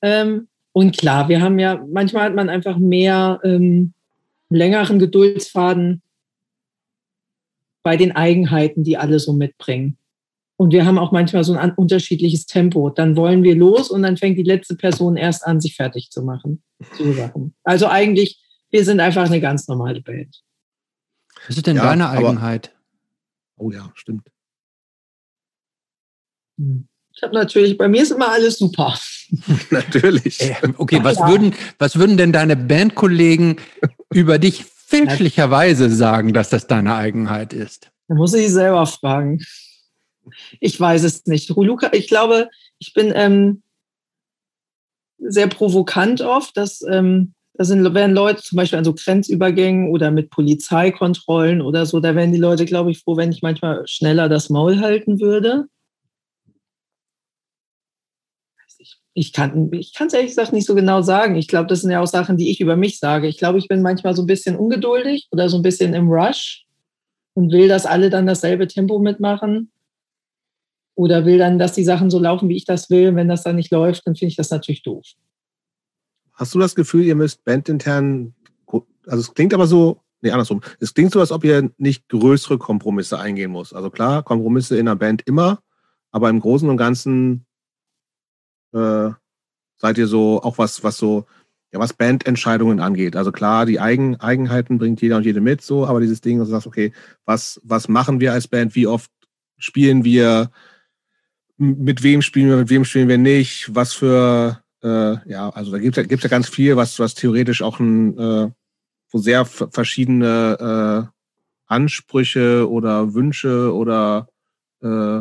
[0.00, 3.94] Ähm, und klar, wir haben ja, manchmal hat man einfach mehr ähm,
[4.48, 6.02] längeren Geduldsfaden
[7.82, 9.98] bei den Eigenheiten, die alle so mitbringen.
[10.60, 12.90] Und wir haben auch manchmal so ein unterschiedliches Tempo.
[12.90, 16.22] Dann wollen wir los und dann fängt die letzte Person erst an, sich fertig zu
[16.22, 16.64] machen.
[16.94, 17.54] So Sachen.
[17.62, 20.42] Also eigentlich, wir sind einfach eine ganz normale Band.
[21.46, 22.74] Was ist denn ja, deine Eigenheit?
[23.56, 24.26] Aber, oh ja, stimmt.
[26.58, 26.88] Hm.
[27.14, 28.98] Ich habe natürlich, bei mir ist immer alles super.
[29.70, 30.40] natürlich.
[30.40, 31.28] Äh, okay, was, ja.
[31.28, 33.60] würden, was würden denn deine Bandkollegen
[34.12, 37.92] über dich fälschlicherweise sagen, dass das deine Eigenheit ist?
[38.08, 39.38] Da muss ich selber fragen.
[40.60, 41.48] Ich weiß es nicht.
[41.50, 42.48] Luca, ich glaube,
[42.78, 43.62] ich bin ähm,
[45.18, 46.56] sehr provokant oft.
[46.56, 51.86] Dass, ähm, da sind, werden Leute zum Beispiel an so Grenzübergängen oder mit Polizeikontrollen oder
[51.86, 55.20] so, da wären die Leute, glaube ich, froh, wenn ich manchmal schneller das Maul halten
[55.20, 55.66] würde.
[59.14, 61.34] Ich kann ich es ehrlich gesagt nicht so genau sagen.
[61.34, 63.26] Ich glaube, das sind ja auch Sachen, die ich über mich sage.
[63.26, 66.64] Ich glaube, ich bin manchmal so ein bisschen ungeduldig oder so ein bisschen im Rush
[67.34, 69.72] und will, dass alle dann dasselbe Tempo mitmachen
[70.98, 73.14] oder will dann, dass die Sachen so laufen, wie ich das will.
[73.14, 75.06] Wenn das dann nicht läuft, dann finde ich das natürlich doof.
[76.32, 78.34] Hast du das Gefühl, ihr müsst bandintern,
[79.06, 82.58] also es klingt aber so, nee, andersrum, es klingt so, als ob ihr nicht größere
[82.58, 83.72] Kompromisse eingehen muss.
[83.72, 85.60] Also klar, Kompromisse in einer Band immer,
[86.10, 87.46] aber im Großen und Ganzen
[88.72, 89.10] äh,
[89.76, 91.26] seid ihr so, auch was, was so,
[91.72, 93.14] ja, was Bandentscheidungen angeht.
[93.14, 96.48] Also klar, die Eigen, Eigenheiten bringt jeder und jede mit, so, aber dieses Ding, dass
[96.48, 96.92] du sagst, okay,
[97.24, 99.12] was, was machen wir als Band, wie oft
[99.58, 100.50] spielen wir,
[101.58, 105.78] mit wem spielen wir, mit wem spielen wir nicht, was für, äh, ja, also da
[105.78, 108.50] gibt es ja, gibt's ja ganz viel, was, was theoretisch auch ein, äh,
[109.10, 111.18] wo sehr verschiedene äh,
[111.66, 114.28] Ansprüche oder Wünsche oder
[114.82, 115.20] äh,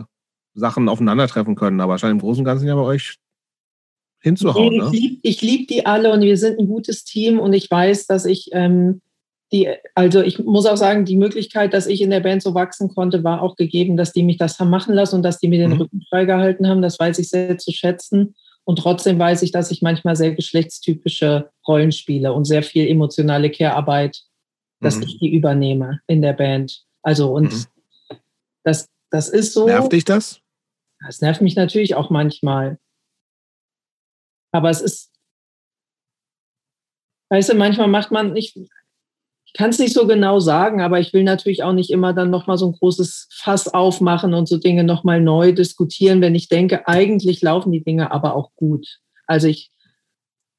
[0.53, 1.81] Sachen aufeinandertreffen können.
[1.81, 3.17] Aber wahrscheinlich im Großen und Ganzen ja bei euch
[4.19, 4.73] hinzuhauen.
[4.73, 4.89] Ich ne?
[4.91, 8.49] liebe lieb die alle und wir sind ein gutes Team und ich weiß, dass ich
[8.51, 9.01] ähm,
[9.51, 12.93] die, also ich muss auch sagen, die Möglichkeit, dass ich in der Band so wachsen
[12.93, 15.59] konnte, war auch gegeben, dass die mich das haben machen lassen und dass die mir
[15.59, 15.81] den mhm.
[15.81, 16.81] Rücken freigehalten haben.
[16.81, 18.35] Das weiß ich sehr zu schätzen.
[18.65, 23.49] Und trotzdem weiß ich, dass ich manchmal sehr geschlechtstypische Rollen spiele und sehr viel emotionale
[23.49, 24.21] Care-Arbeit,
[24.81, 25.03] dass mhm.
[25.03, 26.83] ich die übernehme in der Band.
[27.01, 28.17] Also und mhm.
[28.63, 29.67] das, das ist so.
[29.67, 30.41] Nervt dich das?
[31.05, 32.77] Das nervt mich natürlich auch manchmal.
[34.51, 35.13] Aber es ist,
[37.29, 38.57] weißt du, manchmal macht man nicht,
[39.53, 42.57] kann es nicht so genau sagen, aber ich will natürlich auch nicht immer dann nochmal
[42.57, 47.41] so ein großes Fass aufmachen und so Dinge nochmal neu diskutieren, wenn ich denke, eigentlich
[47.41, 48.99] laufen die Dinge aber auch gut.
[49.25, 49.71] Also ich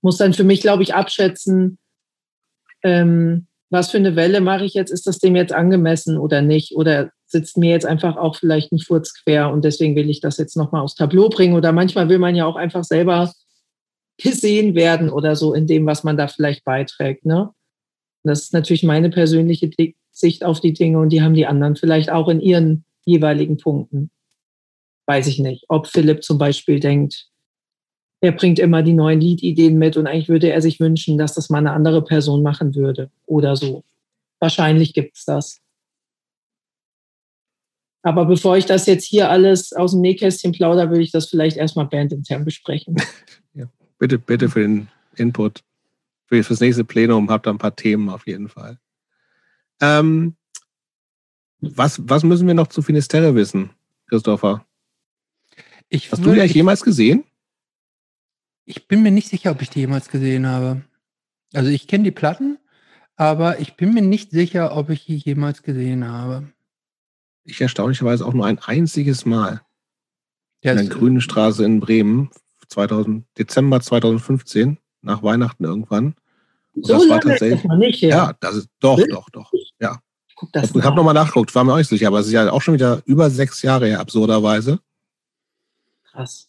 [0.01, 1.79] muss dann für mich, glaube ich, abschätzen,
[2.83, 4.91] ähm, was für eine Welle mache ich jetzt?
[4.91, 6.75] Ist das dem jetzt angemessen oder nicht?
[6.75, 10.57] Oder sitzt mir jetzt einfach auch vielleicht nicht furzquer und deswegen will ich das jetzt
[10.57, 11.55] nochmal aufs Tableau bringen?
[11.55, 13.31] Oder manchmal will man ja auch einfach selber
[14.17, 17.27] gesehen werden oder so in dem, was man da vielleicht beiträgt.
[17.27, 17.51] Ne?
[18.29, 19.71] Das ist natürlich meine persönliche
[20.13, 24.11] Sicht auf die Dinge und die haben die anderen vielleicht auch in ihren jeweiligen Punkten.
[25.07, 27.29] Weiß ich nicht, ob Philipp zum Beispiel denkt,
[28.21, 31.51] er bringt immer die neuen Liedideen mit und eigentlich würde er sich wünschen, dass das
[31.51, 33.85] mal eine andere Person machen würde oder so.
[34.41, 35.61] Wahrscheinlich gibt es das.
[38.03, 41.57] Aber bevor ich das jetzt hier alles aus dem Nähkästchen plaudere, würde ich das vielleicht
[41.57, 42.97] erstmal bandintern besprechen.
[43.55, 43.67] Ja,
[43.99, 44.87] bitte, bitte für den
[45.17, 45.65] Input
[46.29, 48.79] für das nächste Plenum habt ihr ein paar Themen auf jeden Fall.
[49.81, 50.37] Ähm,
[51.61, 53.71] was, was müssen wir noch zu Finisterre wissen,
[54.09, 54.65] Christopher?
[55.89, 57.25] Ich Hast du die eigentlich jemals gesehen?
[58.65, 60.83] Ich bin mir nicht sicher, ob ich die jemals gesehen habe.
[61.55, 62.59] Also ich kenne die Platten,
[63.17, 66.53] aber ich bin mir nicht sicher, ob ich die jemals gesehen habe.
[67.45, 69.63] Ich erstaunlicherweise auch nur ein einziges Mal.
[70.63, 72.31] Ja, in der Grünen Straße in Bremen,
[72.69, 76.15] 2000, Dezember 2015 nach Weihnachten irgendwann.
[76.75, 77.63] Und so das war tatsächlich.
[77.63, 78.09] Das nicht, ja.
[78.09, 79.15] ja, das ist doch, Wirklich?
[79.15, 79.53] doch, doch.
[79.81, 80.01] Ja.
[80.37, 82.51] Guck das Ich habe nochmal nachgeguckt, war mir auch nicht sicher, aber es ist ja
[82.53, 84.79] auch schon wieder über sechs Jahre her, absurderweise.
[86.05, 86.49] Krass.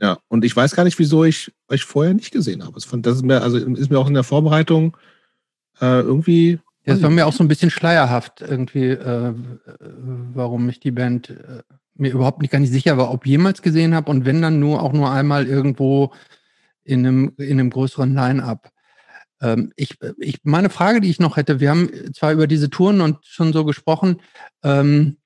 [0.00, 2.72] Ja, und ich weiß gar nicht, wieso ich euch vorher nicht gesehen habe.
[2.74, 4.96] Das ist mir, also ist mir auch in der Vorbereitung
[5.80, 6.58] äh, irgendwie.
[6.86, 9.34] Ja, es war mir auch so ein bisschen schleierhaft, irgendwie, äh,
[10.32, 11.62] warum ich die Band äh,
[11.94, 14.58] mir überhaupt nicht gar nicht sicher war, ob ich jemals gesehen habe und wenn dann
[14.58, 16.12] nur auch nur einmal irgendwo
[16.84, 18.70] in einem, in einem größeren Line-up.
[19.40, 23.00] Ähm, ich, ich, meine Frage, die ich noch hätte, wir haben zwar über diese Touren
[23.00, 24.20] und schon so gesprochen,
[24.62, 25.16] ähm,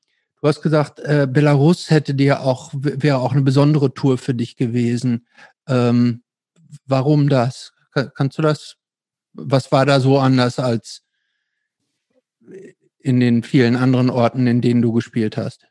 [0.44, 4.56] Du hast gesagt, äh, Belarus hätte dir auch, wäre auch eine besondere Tour für dich
[4.56, 5.26] gewesen.
[5.66, 6.22] Ähm,
[6.85, 7.72] warum das?
[8.14, 8.76] kannst du das?
[9.32, 11.02] Was war da so anders als
[12.98, 15.66] in den vielen anderen Orten, in denen du gespielt hast?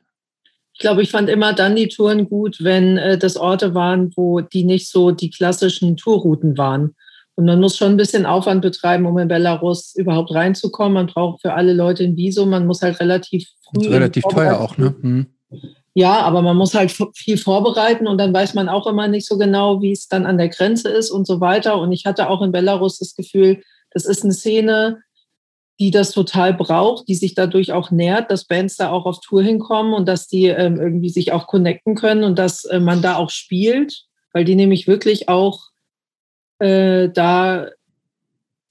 [0.74, 4.42] Ich glaube, ich fand immer dann die Touren gut, wenn äh, das Orte waren, wo
[4.42, 6.96] die nicht so die klassischen Tourrouten waren.
[7.36, 10.94] Und man muss schon ein bisschen Aufwand betreiben, um in Belarus überhaupt reinzukommen.
[10.94, 12.50] Man braucht für alle Leute ein Visum.
[12.50, 13.88] Man muss halt relativ früh.
[13.88, 14.96] relativ teuer auch, ne?
[15.02, 15.28] Hm.
[15.96, 19.38] Ja, aber man muss halt viel vorbereiten und dann weiß man auch immer nicht so
[19.38, 21.80] genau, wie es dann an der Grenze ist und so weiter.
[21.80, 25.02] Und ich hatte auch in Belarus das Gefühl, das ist eine Szene,
[25.80, 29.42] die das total braucht, die sich dadurch auch nährt, dass Bands da auch auf Tour
[29.42, 33.18] hinkommen und dass die ähm, irgendwie sich auch connecten können und dass äh, man da
[33.18, 35.70] auch spielt, weil die nämlich wirklich auch
[36.60, 37.70] äh, da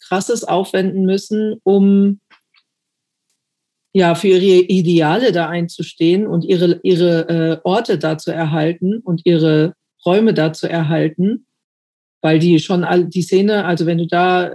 [0.00, 2.20] krasses aufwenden müssen, um
[3.92, 9.22] ja für ihre Ideale da einzustehen und ihre, ihre äh, Orte da zu erhalten und
[9.24, 9.74] ihre
[10.04, 11.46] Räume da zu erhalten,
[12.20, 14.52] weil die schon all die Szene, also wenn du da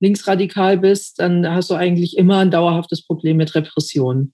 [0.00, 4.32] linksradikal bist, dann hast du eigentlich immer ein dauerhaftes Problem mit Repression.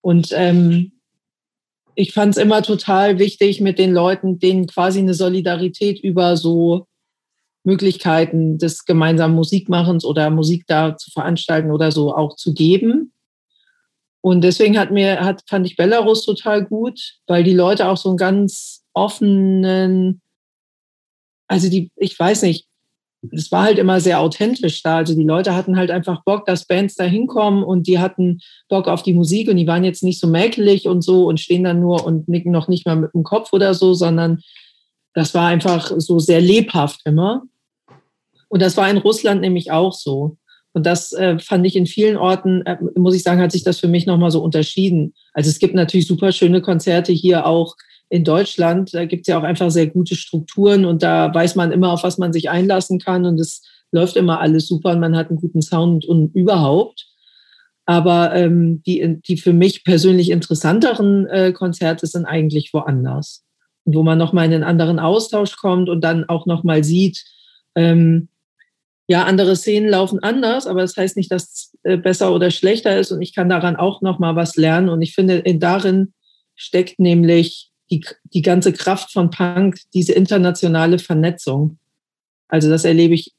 [0.00, 0.92] Und ähm,
[1.94, 6.86] ich fand es immer total wichtig, mit den Leuten, denen quasi eine Solidarität über so
[7.64, 13.12] Möglichkeiten des gemeinsamen Musikmachens oder Musik da zu veranstalten oder so auch zu geben.
[14.20, 18.08] Und deswegen hat mir, hat, fand ich Belarus total gut, weil die Leute auch so
[18.08, 20.22] einen ganz offenen,
[21.48, 22.66] also die, ich weiß nicht,
[23.32, 24.98] es war halt immer sehr authentisch da.
[24.98, 28.86] Also die Leute hatten halt einfach Bock, dass Bands da hinkommen und die hatten Bock
[28.86, 31.80] auf die Musik und die waren jetzt nicht so mäkelig und so und stehen dann
[31.80, 34.40] nur und nicken noch nicht mal mit dem Kopf oder so, sondern
[35.14, 37.42] das war einfach so sehr lebhaft immer.
[38.48, 40.36] Und das war in Russland nämlich auch so.
[40.72, 43.80] Und das äh, fand ich in vielen Orten, äh, muss ich sagen, hat sich das
[43.80, 45.12] für mich nochmal so unterschieden.
[45.32, 47.74] Also es gibt natürlich super schöne Konzerte hier auch
[48.08, 48.94] in Deutschland.
[48.94, 52.04] Da gibt es ja auch einfach sehr gute Strukturen und da weiß man immer, auf
[52.04, 53.62] was man sich einlassen kann und es
[53.92, 57.06] läuft immer alles super und man hat einen guten Sound und überhaupt.
[57.86, 63.46] Aber ähm, die, die für mich persönlich interessanteren äh, Konzerte sind eigentlich woanders.
[63.84, 67.24] Und wo man nochmal in einen anderen Austausch kommt und dann auch nochmal sieht,
[67.74, 68.28] ähm,
[69.10, 72.98] ja, andere Szenen laufen anders, aber das heißt nicht, dass es äh, besser oder schlechter
[72.98, 76.12] ist und ich kann daran auch noch mal was lernen und ich finde, darin
[76.54, 81.78] steckt nämlich die, die ganze Kraft von Punk, diese internationale Vernetzung.
[82.48, 83.32] Also das erlebe ich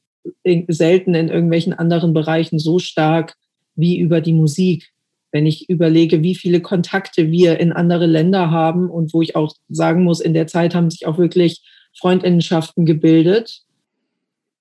[0.68, 3.34] selten in irgendwelchen anderen Bereichen so stark
[3.74, 4.90] wie über die Musik.
[5.32, 9.54] Wenn ich überlege, wie viele Kontakte wir in andere Länder haben und wo ich auch
[9.68, 11.62] sagen muss, in der Zeit haben sich auch wirklich
[11.96, 13.64] Freundinnenschaften gebildet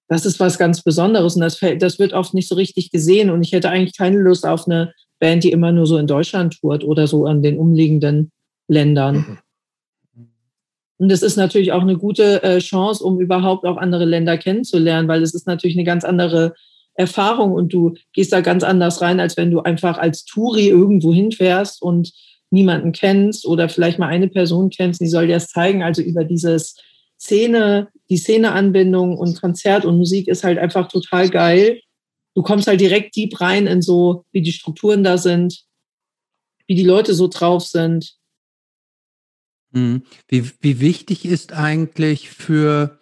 [0.10, 3.30] das ist was ganz Besonderes und das, das wird oft nicht so richtig gesehen.
[3.30, 6.60] Und ich hätte eigentlich keine Lust auf eine Band, die immer nur so in Deutschland
[6.60, 8.32] tourt oder so an den umliegenden
[8.68, 9.40] Ländern.
[10.99, 15.07] Und es ist natürlich auch eine gute äh, Chance, um überhaupt auch andere Länder kennenzulernen,
[15.07, 16.53] weil es ist natürlich eine ganz andere
[16.93, 21.13] Erfahrung und du gehst da ganz anders rein, als wenn du einfach als Touri irgendwo
[21.13, 22.11] hinfährst und
[22.51, 25.84] niemanden kennst oder vielleicht mal eine Person kennst, die soll dir das zeigen.
[25.84, 26.76] Also über dieses
[27.17, 31.80] Szene, die Szeneanbindung und Konzert und Musik ist halt einfach total geil.
[32.35, 35.63] Du kommst halt direkt deep rein in so, wie die Strukturen da sind,
[36.67, 38.19] wie die Leute so drauf sind.
[39.72, 40.04] Mhm.
[40.28, 42.98] Wie, wie wichtig ist eigentlich für,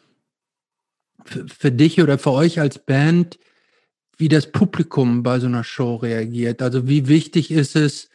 [1.26, 3.39] für, für dich oder für euch als Band,
[4.18, 6.61] wie das Publikum bei so einer Show reagiert?
[6.61, 8.10] Also wie wichtig ist es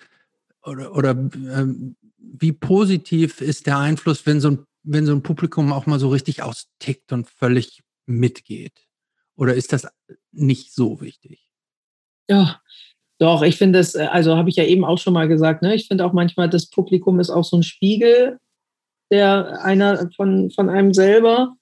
[0.65, 5.73] oder, oder ähm, wie positiv ist der Einfluss, wenn so ein wenn so ein Publikum
[5.73, 8.87] auch mal so richtig austickt und völlig mitgeht?
[9.37, 9.87] Oder ist das
[10.33, 11.49] nicht so wichtig?
[12.29, 12.61] Ja,
[13.23, 15.75] doch, ich finde es, äh, also habe ich ja eben auch schon mal gesagt, ne?
[15.75, 18.39] ich finde auch manchmal, das Publikum ist auch so ein Spiegel
[19.13, 21.55] der einer von, von einem selber.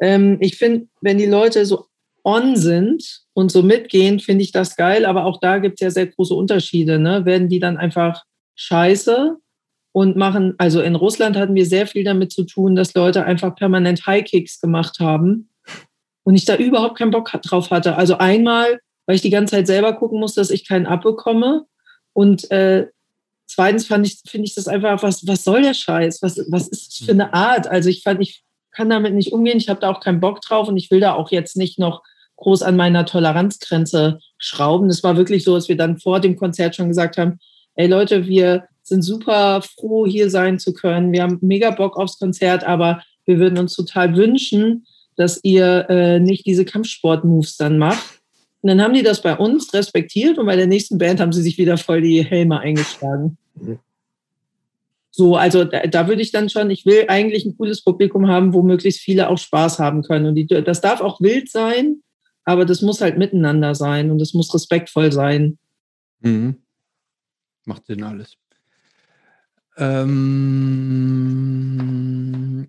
[0.00, 1.86] Ähm, ich finde, wenn die Leute so
[2.24, 5.90] on sind und so mitgehen, finde ich das geil, aber auch da gibt es ja
[5.90, 6.98] sehr große Unterschiede.
[6.98, 7.26] Ne?
[7.26, 8.24] Werden die dann einfach
[8.54, 9.36] scheiße
[9.92, 13.54] und machen, also in Russland hatten wir sehr viel damit zu tun, dass Leute einfach
[13.54, 15.50] permanent High Kicks gemacht haben
[16.24, 17.96] und ich da überhaupt keinen Bock drauf hatte.
[17.96, 21.64] Also einmal weil ich die ganze Zeit selber gucken muss, dass ich keinen abbekomme.
[22.12, 22.88] Und äh,
[23.46, 26.22] zweitens fand ich, finde ich das einfach, was, was soll der Scheiß?
[26.22, 27.66] Was, was ist das für eine Art?
[27.68, 28.42] Also ich fand, ich
[28.72, 31.14] kann damit nicht umgehen, ich habe da auch keinen Bock drauf und ich will da
[31.14, 32.02] auch jetzt nicht noch
[32.36, 34.90] groß an meiner Toleranzgrenze schrauben.
[34.90, 37.38] Es war wirklich so, dass wir dann vor dem Konzert schon gesagt haben,
[37.74, 41.12] ey Leute, wir sind super froh, hier sein zu können.
[41.12, 46.20] Wir haben mega Bock aufs Konzert, aber wir würden uns total wünschen, dass ihr äh,
[46.20, 48.20] nicht diese Kampfsport-Moves dann macht.
[48.62, 51.42] Und dann haben die das bei uns respektiert und bei der nächsten Band haben sie
[51.42, 53.38] sich wieder voll die Helme eingeschlagen.
[53.54, 53.78] Mhm.
[55.10, 58.52] So, also da, da, würde ich dann schon, ich will eigentlich ein cooles Publikum haben,
[58.52, 60.26] wo möglichst viele auch Spaß haben können.
[60.26, 62.02] Und die, das darf auch wild sein,
[62.44, 65.58] aber das muss halt miteinander sein und das muss respektvoll sein.
[66.20, 66.56] Mhm.
[67.64, 68.36] Macht Sinn alles.
[69.78, 71.16] Ähm,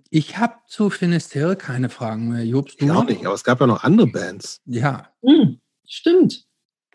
[0.10, 2.46] ich habe zu Finisterre keine Fragen mehr.
[2.46, 4.62] Jobst, du ich auch nicht, aber es gab ja noch andere Bands.
[4.66, 5.10] Ja.
[5.24, 6.46] Hm, stimmt.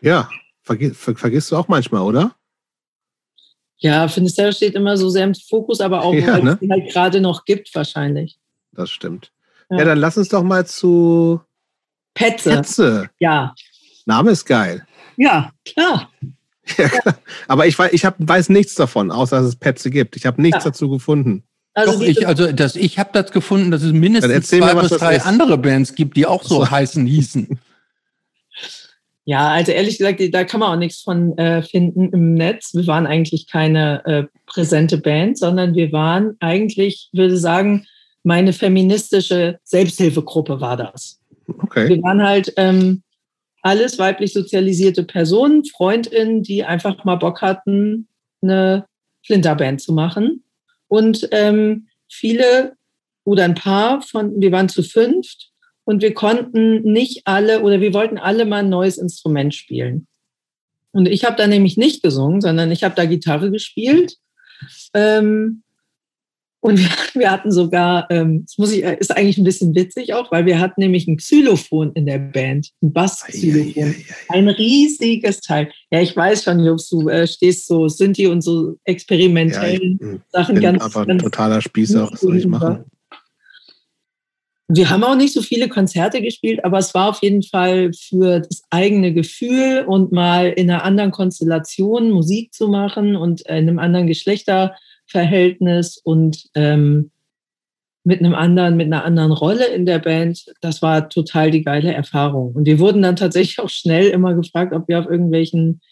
[0.00, 0.28] Ja,
[0.62, 2.36] vergis, ver, vergisst du auch manchmal, oder?
[3.78, 6.58] Ja, Finisterre steht immer so sehr im Fokus, aber auch, ja, weil ne?
[6.60, 8.38] es halt gerade noch gibt, wahrscheinlich.
[8.72, 9.32] Das stimmt.
[9.70, 9.78] Ja.
[9.78, 9.84] ja.
[9.84, 11.40] dann lass uns doch mal zu
[12.14, 12.50] Petze.
[12.56, 13.10] Petze.
[13.18, 13.54] Ja.
[14.06, 14.86] Name ist geil.
[15.16, 16.10] Ja, klar.
[16.78, 16.90] Ja,
[17.48, 20.16] Aber ich, weiß, ich hab, weiß nichts davon, außer dass es Petze gibt.
[20.16, 20.70] Ich habe nichts ja.
[20.70, 21.44] dazu gefunden.
[21.74, 24.90] Also, Doch, ich, also das, ich habe das gefunden, dass es mindestens zwei mir, bis
[24.90, 25.26] drei ist.
[25.26, 26.70] andere Bands gibt, die auch so, so.
[26.70, 27.58] heißen hießen.
[29.24, 32.74] Ja, also ehrlich gesagt, da kann man auch nichts von äh, finden im Netz.
[32.74, 37.86] Wir waren eigentlich keine äh, präsente Band, sondern wir waren eigentlich, würde sagen,
[38.24, 41.20] meine feministische Selbsthilfegruppe war das.
[41.46, 41.88] Okay.
[41.88, 43.02] Wir waren halt ähm,
[43.62, 48.08] alles weiblich sozialisierte Personen, Freundinnen, die einfach mal Bock hatten,
[48.42, 48.86] eine
[49.24, 50.42] Flinterband zu machen.
[50.88, 52.74] Und ähm, viele
[53.24, 55.51] oder ein paar von, wir waren zu fünft
[55.84, 60.06] und wir konnten nicht alle oder wir wollten alle mal ein neues Instrument spielen.
[60.92, 64.16] Und ich habe da nämlich nicht gesungen, sondern ich habe da Gitarre gespielt.
[64.94, 65.62] Ähm,
[66.60, 70.14] und wir, wir hatten sogar, ähm, das muss ich, äh, ist eigentlich ein bisschen witzig
[70.14, 73.94] auch, weil wir hatten nämlich ein Xylophon in der Band, ein Bass-Xylophon,
[74.28, 75.72] ein riesiges Teil.
[75.90, 80.20] Ja, ich weiß schon, Jobs, du äh, stehst so Sinti und so experimentellen ja, ich,
[80.30, 80.82] Sachen bin ganz.
[80.84, 82.84] Aber ein totaler Spießer, was soll ich machen?
[84.74, 88.40] Wir haben auch nicht so viele Konzerte gespielt, aber es war auf jeden Fall für
[88.40, 93.78] das eigene Gefühl und mal in einer anderen Konstellation Musik zu machen und in einem
[93.78, 94.74] anderen Geschlechter
[95.06, 97.10] Verhältnis und ähm,
[98.02, 100.46] mit einem anderen, mit einer anderen Rolle in der Band.
[100.62, 102.54] Das war total die geile Erfahrung.
[102.54, 105.82] Und wir wurden dann tatsächlich auch schnell immer gefragt, ob wir auf irgendwelchen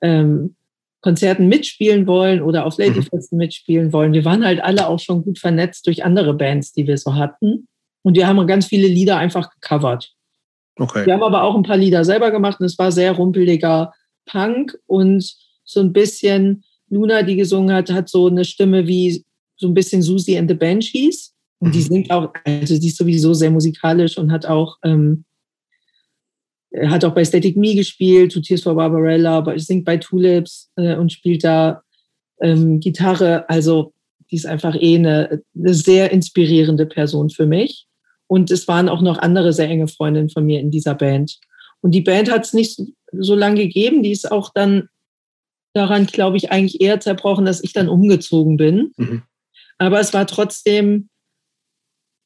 [0.00, 0.54] ähm,
[1.00, 3.44] Konzerten mitspielen wollen oder auf Ladyfesten mhm.
[3.44, 4.12] mitspielen wollen.
[4.12, 7.66] Wir waren halt alle auch schon gut vernetzt durch andere Bands, die wir so hatten.
[8.02, 10.14] Und wir haben ganz viele Lieder einfach gecovert.
[10.76, 11.04] Okay.
[11.04, 13.92] Wir haben aber auch ein paar Lieder selber gemacht und es war sehr rumpeliger
[14.24, 19.24] Punk und so ein bisschen Luna, die gesungen hat, hat so eine Stimme wie
[19.56, 21.34] so ein bisschen Susie and the Banshees.
[21.58, 21.84] Und die mhm.
[21.84, 25.24] singt auch, also die ist sowieso sehr musikalisch und hat auch, ähm,
[26.88, 30.96] hat auch bei Static Me gespielt, To Tears for Barbarella, aber singt bei Tulips äh,
[30.96, 31.82] und spielt da
[32.40, 33.48] ähm, Gitarre.
[33.50, 33.92] Also
[34.30, 37.86] die ist einfach eh eine, eine sehr inspirierende Person für mich.
[38.30, 41.40] Und es waren auch noch andere sehr enge Freundinnen von mir in dieser Band.
[41.80, 42.80] Und die Band hat es nicht
[43.10, 44.04] so lange gegeben.
[44.04, 44.88] Die ist auch dann
[45.74, 48.92] daran, glaube ich, eigentlich eher zerbrochen, dass ich dann umgezogen bin.
[48.96, 49.22] Mhm.
[49.78, 51.08] Aber es war trotzdem,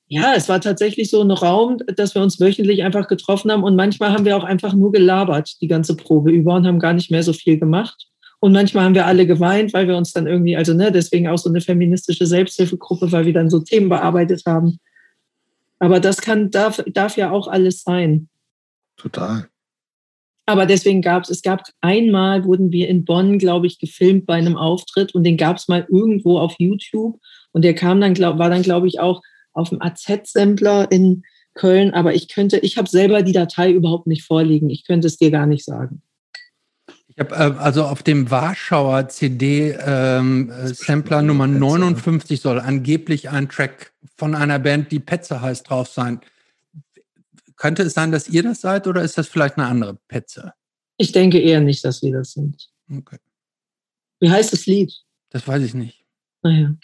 [0.06, 3.74] ja, es war tatsächlich so ein Raum, dass wir uns wöchentlich einfach getroffen haben und
[3.74, 7.10] manchmal haben wir auch einfach nur gelabert die ganze Probe über und haben gar nicht
[7.10, 8.08] mehr so viel gemacht.
[8.40, 11.38] Und manchmal haben wir alle geweint, weil wir uns dann irgendwie, also ne, deswegen auch
[11.38, 14.80] so eine feministische Selbsthilfegruppe, weil wir dann so Themen bearbeitet haben.
[15.78, 18.28] Aber das kann, darf, darf ja auch alles sein.
[18.96, 19.48] Total.
[20.46, 24.34] Aber deswegen gab es, es gab einmal, wurden wir in Bonn, glaube ich, gefilmt bei
[24.34, 27.18] einem Auftritt und den gab es mal irgendwo auf YouTube
[27.52, 29.22] und der kam dann, glaub, war dann, glaube ich, auch
[29.52, 31.22] auf dem AZ-Sampler in
[31.54, 34.70] Köln, aber ich könnte, ich habe selber die Datei überhaupt nicht vorliegen.
[34.70, 36.02] Ich könnte es dir gar nicht sagen.
[37.06, 43.93] Ich habe äh, also auf dem Warschauer CD-Sampler ähm, Nummer 59 soll angeblich ein Track
[44.16, 46.20] von einer Band, die Petze heißt, drauf sein.
[47.56, 50.54] Könnte es sein, dass ihr das seid oder ist das vielleicht eine andere Petze?
[50.96, 52.70] Ich denke eher nicht, dass wir das sind.
[52.90, 53.18] Okay.
[54.20, 54.92] Wie heißt das Lied?
[55.30, 56.04] Das weiß ich nicht.
[56.42, 56.74] Naja.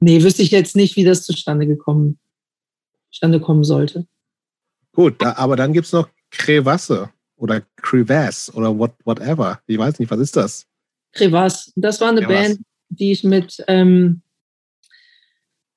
[0.00, 2.18] Nee, wüsste ich jetzt nicht, wie das zustande gekommen,
[3.10, 4.06] zustande kommen sollte.
[4.92, 9.60] Gut, da, aber dann gibt es noch Crevasse oder Crevasse oder what, whatever.
[9.66, 10.66] Ich weiß nicht, was ist das?
[11.12, 11.72] Crevasse.
[11.76, 12.54] Das war eine Crevasse.
[12.56, 14.22] Band, die ich mit ähm,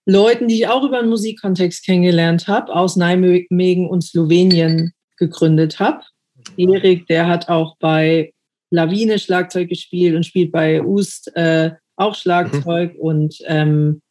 [0.10, 6.02] Leuten, die ich auch über den Musikkontext kennengelernt habe, aus Nijmegen und Slowenien gegründet habe.
[6.58, 8.34] Erik, der hat auch bei
[8.72, 13.00] Lawine Schlagzeug gespielt und spielt bei Ust äh, auch Schlagzeug mhm.
[13.00, 14.02] und ähm,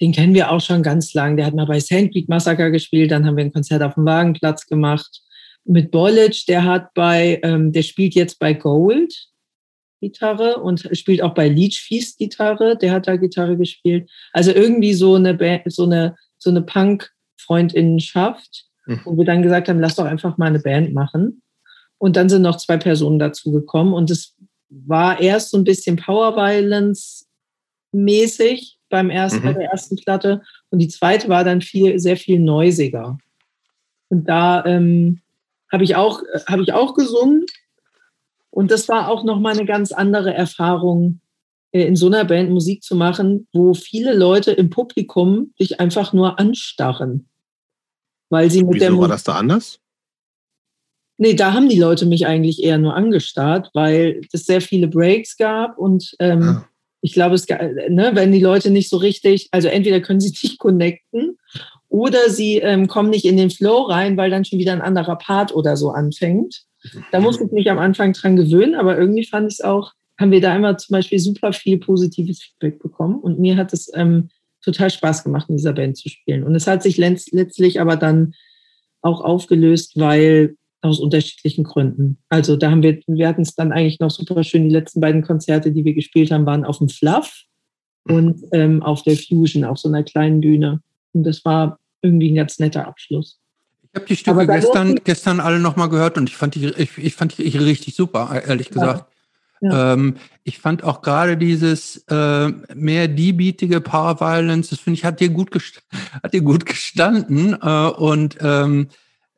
[0.00, 1.36] den kennen wir auch schon ganz lang.
[1.36, 4.66] Der hat mal bei Sandpeak Massacre gespielt, dann haben wir ein Konzert auf dem Wagenplatz
[4.66, 5.20] gemacht.
[5.64, 9.28] Mit Bollage, der hat bei, ähm, der spielt jetzt bei Gold
[10.00, 14.10] Gitarre und spielt auch bei Leech Feast Gitarre, der hat da Gitarre gespielt.
[14.32, 19.00] Also irgendwie so eine Band, so eine, so eine Punk-Freundinnenschaft, mhm.
[19.04, 21.42] wo wir dann gesagt haben, lass doch einfach mal eine Band machen.
[21.98, 24.36] Und dann sind noch zwei Personen dazu gekommen und es
[24.68, 27.26] war erst so ein bisschen Power Violence
[27.92, 29.44] mäßig beim ersten, mhm.
[29.44, 33.18] bei der ersten Platte und die zweite war dann viel, sehr viel neusiger.
[34.08, 35.20] Und da ähm,
[35.72, 37.44] habe ich auch, habe ich auch gesungen
[38.50, 41.20] und das war auch nochmal eine ganz andere Erfahrung,
[41.72, 46.12] äh, in so einer Band Musik zu machen, wo viele Leute im Publikum dich einfach
[46.12, 47.28] nur anstarren.
[48.30, 49.80] Weil sie mit Wieso der war das da anders?
[51.18, 55.36] Nee, da haben die Leute mich eigentlich eher nur angestarrt, weil es sehr viele Breaks
[55.36, 56.68] gab und ähm, ah.
[57.00, 60.58] ich glaube, es ne, wenn die Leute nicht so richtig, also entweder können sie nicht
[60.58, 61.36] connecten
[61.88, 65.16] oder sie ähm, kommen nicht in den Flow rein, weil dann schon wieder ein anderer
[65.16, 66.67] Part oder so anfängt.
[67.10, 70.30] Da musste ich mich am Anfang dran gewöhnen, aber irgendwie fand ich es auch, haben
[70.30, 74.30] wir da immer zum Beispiel super viel positives Feedback bekommen und mir hat es ähm,
[74.62, 76.44] total Spaß gemacht, in dieser Band zu spielen.
[76.44, 78.34] Und es hat sich letztlich aber dann
[79.00, 82.18] auch aufgelöst, weil aus unterschiedlichen Gründen.
[82.28, 84.64] Also da haben wir, wir hatten es dann eigentlich noch super schön.
[84.64, 87.44] Die letzten beiden Konzerte, die wir gespielt haben, waren auf dem Fluff
[88.04, 90.80] und ähm, auf der Fusion, auf so einer kleinen Bühne.
[91.12, 93.40] Und das war irgendwie ein ganz netter Abschluss.
[93.92, 97.14] Ich habe die Stücke gestern, gestern alle nochmal gehört und ich fand die, ich, ich
[97.14, 99.00] fand die richtig super, ehrlich gesagt.
[99.00, 99.18] Ja.
[99.60, 99.94] Ja.
[99.94, 105.20] Ähm, ich fand auch gerade dieses äh, mehr diebietige Power Violence, das finde ich, hat
[105.20, 105.50] dir gut,
[106.22, 107.56] hat dir gut gestanden.
[107.60, 108.88] Äh, und ähm,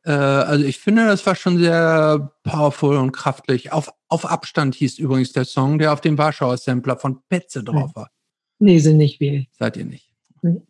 [0.03, 3.71] äh, also ich finde, das war schon sehr powerful und kraftlich.
[3.71, 7.95] Auf, auf Abstand hieß übrigens der Song, der auf dem Warschauer Sampler von Petze drauf
[7.95, 8.11] war.
[8.59, 9.45] Nee, sind nicht wir.
[9.57, 10.07] Seid ihr nicht.
[10.43, 10.61] Nee.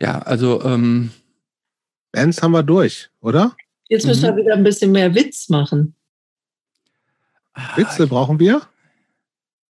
[0.00, 1.10] Ja, also ähm,
[2.14, 3.56] Bands haben wir durch, oder?
[3.88, 4.36] Jetzt müssen mhm.
[4.36, 5.94] wir wieder ein bisschen mehr Witz machen.
[7.52, 8.62] Ah, Witze brauchen wir?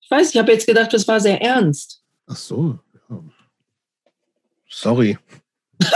[0.02, 2.02] Ich weiß, ich habe jetzt gedacht, das war sehr ernst.
[2.28, 2.80] Ach so.
[4.68, 5.18] Sorry.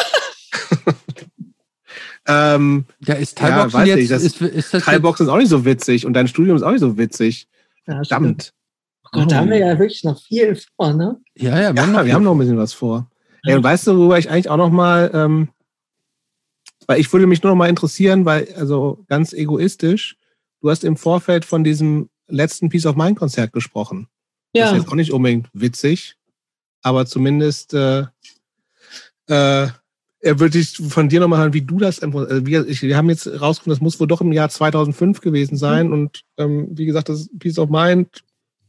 [2.28, 5.50] Ähm, ja, ist Teilboxen ja, jetzt, nicht, das, ist, ist das Teilboxen ist auch nicht
[5.50, 7.48] so witzig und dein Studium ist auch nicht so witzig.
[7.86, 8.52] Ja, Verdammt.
[9.04, 11.22] Oh Gott, da haben wir ja wirklich noch viel vor, ne?
[11.36, 13.12] Ja, ja, wir, ja, haben, wir haben noch ein bisschen was vor.
[13.44, 13.52] Ja.
[13.52, 15.50] Ey, und weißt du, worüber ich eigentlich auch noch mal, ähm,
[16.88, 20.18] weil ich würde mich nur noch mal interessieren, weil, also ganz egoistisch,
[20.62, 24.08] du hast im Vorfeld von diesem letzten Piece of Mind Konzert gesprochen.
[24.54, 24.64] Ja.
[24.64, 26.16] Das ist jetzt auch nicht unbedingt witzig,
[26.82, 28.06] aber zumindest äh,
[29.28, 29.68] äh,
[30.26, 33.28] er würde ich von dir nochmal hören, wie du das also wir, wir haben jetzt
[33.28, 35.88] rausgefunden, das muss wohl doch im Jahr 2005 gewesen sein.
[35.88, 35.94] Mhm.
[35.94, 38.24] Und ähm, wie gesagt, das Peace of Mind,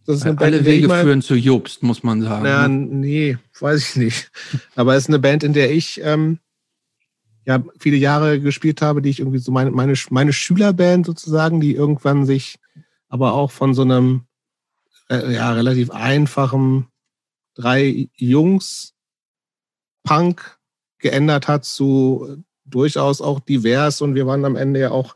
[0.04, 2.44] das ist eine Alle Band, Wege führen zu Jobst, muss man sagen.
[2.44, 2.76] Ja, ne?
[2.76, 4.30] nee, weiß ich nicht.
[4.74, 6.38] Aber es ist eine Band, in der ich ähm,
[7.46, 11.74] ja viele Jahre gespielt habe, die ich irgendwie so meine, meine, meine Schülerband sozusagen, die
[11.74, 12.58] irgendwann sich
[13.08, 14.22] aber auch von so einem
[15.08, 16.88] äh, ja, relativ einfachen
[17.54, 18.94] drei Jungs
[20.02, 20.58] Punk
[20.98, 24.00] geändert hat zu durchaus auch divers.
[24.00, 25.14] Und wir waren am Ende ja auch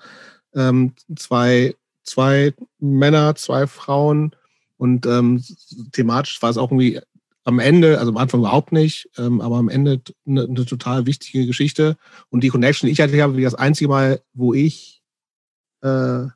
[0.54, 4.34] ähm, zwei, zwei Männer, zwei Frauen.
[4.76, 5.42] Und ähm,
[5.92, 7.00] thematisch war es auch irgendwie
[7.44, 11.46] am Ende, also am Anfang überhaupt nicht, ähm, aber am Ende eine, eine, total wichtige
[11.46, 11.96] Geschichte
[12.28, 15.02] und die Connection, die ich hatte, habe, wie das einzige Mal, wo ich
[15.82, 16.26] äh,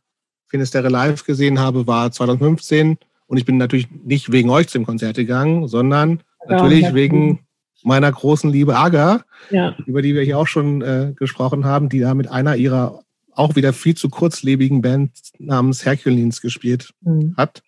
[0.47, 5.17] Finisterre live gesehen habe, war 2015 und ich bin natürlich nicht wegen euch zum Konzert
[5.17, 7.41] gegangen, sondern ja, natürlich wegen
[7.83, 9.77] meiner großen Liebe Aga, ja.
[9.87, 13.01] über die wir hier auch schon äh, gesprochen haben, die da mit einer ihrer
[13.33, 17.35] auch wieder viel zu kurzlebigen Band namens Hercules gespielt mhm.
[17.37, 17.63] hat.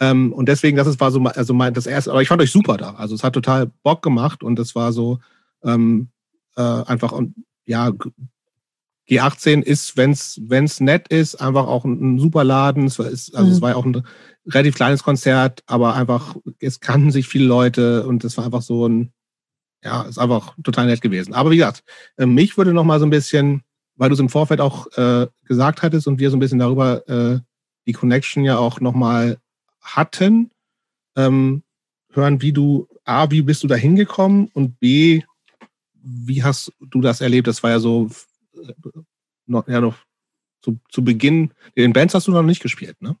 [0.00, 2.52] Ähm, und deswegen, das ist, war so also mein, das erste, aber ich fand euch
[2.52, 2.94] super da.
[2.94, 5.18] Also es hat total Bock gemacht und es war so
[5.64, 6.08] ähm,
[6.56, 7.34] äh, einfach, und
[7.66, 7.92] ja,
[9.08, 12.86] G18 ist, wenn es nett ist, einfach auch ein, ein super Laden.
[12.86, 13.52] Es war, ist, also mhm.
[13.54, 14.02] es war ja auch ein
[14.46, 18.86] relativ kleines Konzert, aber einfach, es kannten sich viele Leute und es war einfach so
[18.86, 19.12] ein,
[19.82, 21.32] ja, ist einfach total nett gewesen.
[21.32, 21.84] Aber wie gesagt,
[22.16, 23.62] äh, mich würde noch mal so ein bisschen,
[23.96, 27.08] weil du es im Vorfeld auch äh, gesagt hattest und wir so ein bisschen darüber
[27.08, 27.40] äh,
[27.86, 29.38] die Connection ja auch noch mal
[29.96, 30.50] hatten,
[31.16, 31.62] ähm,
[32.12, 35.22] hören, wie du, A, wie bist du da hingekommen und B,
[35.94, 37.46] wie hast du das erlebt?
[37.46, 38.10] Das war ja so,
[38.54, 38.72] äh,
[39.46, 39.96] noch, ja, noch
[40.62, 43.16] zu, zu Beginn, den Bands hast du noch nicht gespielt, ne?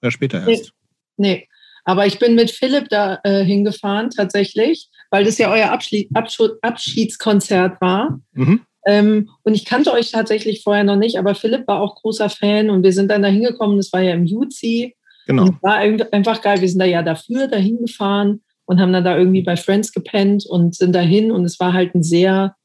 [0.00, 0.72] War später erst.
[1.16, 1.48] Nee, nee.
[1.84, 7.80] Aber ich bin mit Philipp da äh, hingefahren tatsächlich, weil das ja euer Abschied, Abschiedskonzert
[7.80, 8.20] war.
[8.32, 8.60] Mhm.
[8.86, 12.70] Ähm, und ich kannte euch tatsächlich vorher noch nicht, aber Philipp war auch großer Fan
[12.70, 14.94] und wir sind dann da hingekommen, das war ja im Juzi.
[15.28, 15.44] Genau.
[15.44, 16.60] Und war einfach geil.
[16.60, 20.46] Wir sind da ja dafür dahin gefahren und haben dann da irgendwie bei Friends gepennt
[20.46, 22.56] und sind dahin und es war halt ein sehr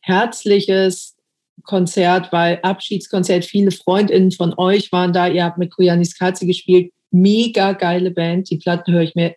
[0.00, 1.16] herzliches
[1.64, 6.92] Konzert, weil Abschiedskonzert, viele Freundinnen von euch waren da, ihr habt mit Koyanis Katze gespielt,
[7.10, 9.34] mega geile Band, die Platten höre ich mir,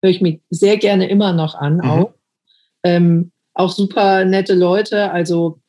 [0.00, 1.90] höre ich mir sehr gerne immer noch an, mhm.
[1.90, 2.14] auch.
[2.84, 5.60] Ähm, auch super nette Leute, also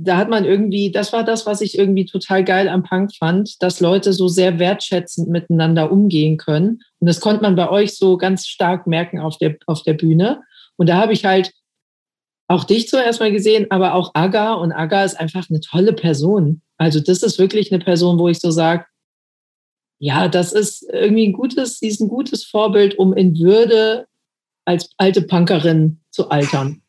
[0.00, 3.60] da hat man irgendwie, das war das, was ich irgendwie total geil am Punk fand,
[3.60, 6.80] dass Leute so sehr wertschätzend miteinander umgehen können.
[7.00, 10.42] Und das konnte man bei euch so ganz stark merken auf der, auf der Bühne.
[10.76, 11.52] Und da habe ich halt
[12.46, 14.54] auch dich zuerst mal gesehen, aber auch Aga.
[14.54, 16.62] Und Aga ist einfach eine tolle Person.
[16.76, 18.86] Also das ist wirklich eine Person, wo ich so sage,
[19.98, 24.06] ja, das ist irgendwie ein gutes, sie ist ein gutes Vorbild, um in Würde
[24.64, 26.82] als alte Punkerin zu altern.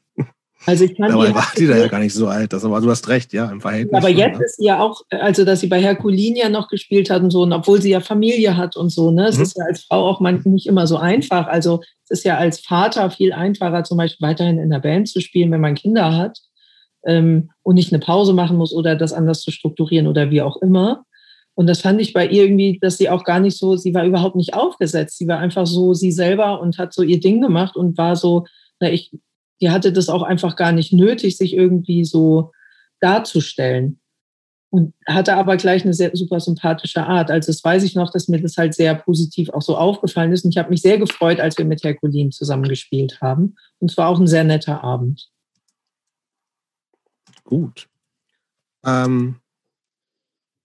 [0.66, 2.52] Also ich kann Dabei war die da ja gar nicht so alt.
[2.52, 3.98] Das, aber du hast recht, ja, im Verhältnis.
[3.98, 4.46] Aber jetzt ja.
[4.46, 7.44] ist sie ja auch, also dass sie bei Herkulin ja noch gespielt hat und so,
[7.44, 9.28] und obwohl sie ja Familie hat und so, ne?
[9.28, 9.44] Es mhm.
[9.44, 11.48] ist ja als Frau auch manchmal nicht immer so einfach.
[11.48, 15.22] Also es ist ja als Vater viel einfacher, zum Beispiel weiterhin in der Band zu
[15.22, 16.40] spielen, wenn man Kinder hat
[17.06, 20.58] ähm, und nicht eine Pause machen muss oder das anders zu strukturieren oder wie auch
[20.62, 21.06] immer.
[21.56, 24.06] Und das fand ich bei ihr irgendwie, dass sie auch gar nicht so, sie war
[24.06, 25.18] überhaupt nicht aufgesetzt.
[25.18, 28.46] Sie war einfach so sie selber und hat so ihr Ding gemacht und war so,
[28.80, 29.12] na, ich
[29.62, 32.52] die hatte das auch einfach gar nicht nötig, sich irgendwie so
[33.00, 34.00] darzustellen.
[34.72, 37.32] Und hatte aber gleich eine sehr super sympathische Art.
[37.32, 40.46] Also das weiß ich noch, dass mir das halt sehr positiv auch so aufgefallen ist.
[40.46, 43.56] Und ich habe mich sehr gefreut, als wir mit Herkulin zusammengespielt haben.
[43.80, 45.32] Und es war auch ein sehr netter Abend.
[47.46, 47.88] Gut.
[48.86, 49.38] Ähm,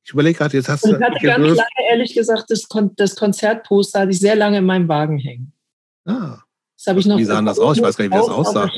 [0.05, 0.95] ich überlege gerade, jetzt hast du.
[0.95, 4.67] Ich hatte ganz lange, ehrlich gesagt, das, Kon das Konzertposter hatte ich sehr lange in
[4.67, 5.55] meinem Wagen hängen.
[6.05, 6.44] Ah.
[6.85, 7.17] Das habe ich noch.
[7.17, 7.79] Wie sah das aus?
[7.79, 8.71] Ich weiß gar nicht, wie das aussah.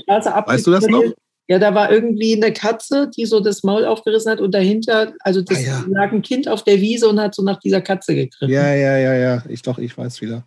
[0.47, 1.03] Weißt du das noch?
[1.49, 5.43] Ja, da war irgendwie eine Katze, die so das Maul aufgerissen hat und dahinter, also
[5.43, 5.85] das ah, ja.
[5.89, 8.53] lag ein Kind auf der Wiese und hat so nach dieser Katze gegriffen.
[8.53, 9.43] Ja, ja, ja, ja.
[9.49, 10.45] Ich doch, ich weiß wieder.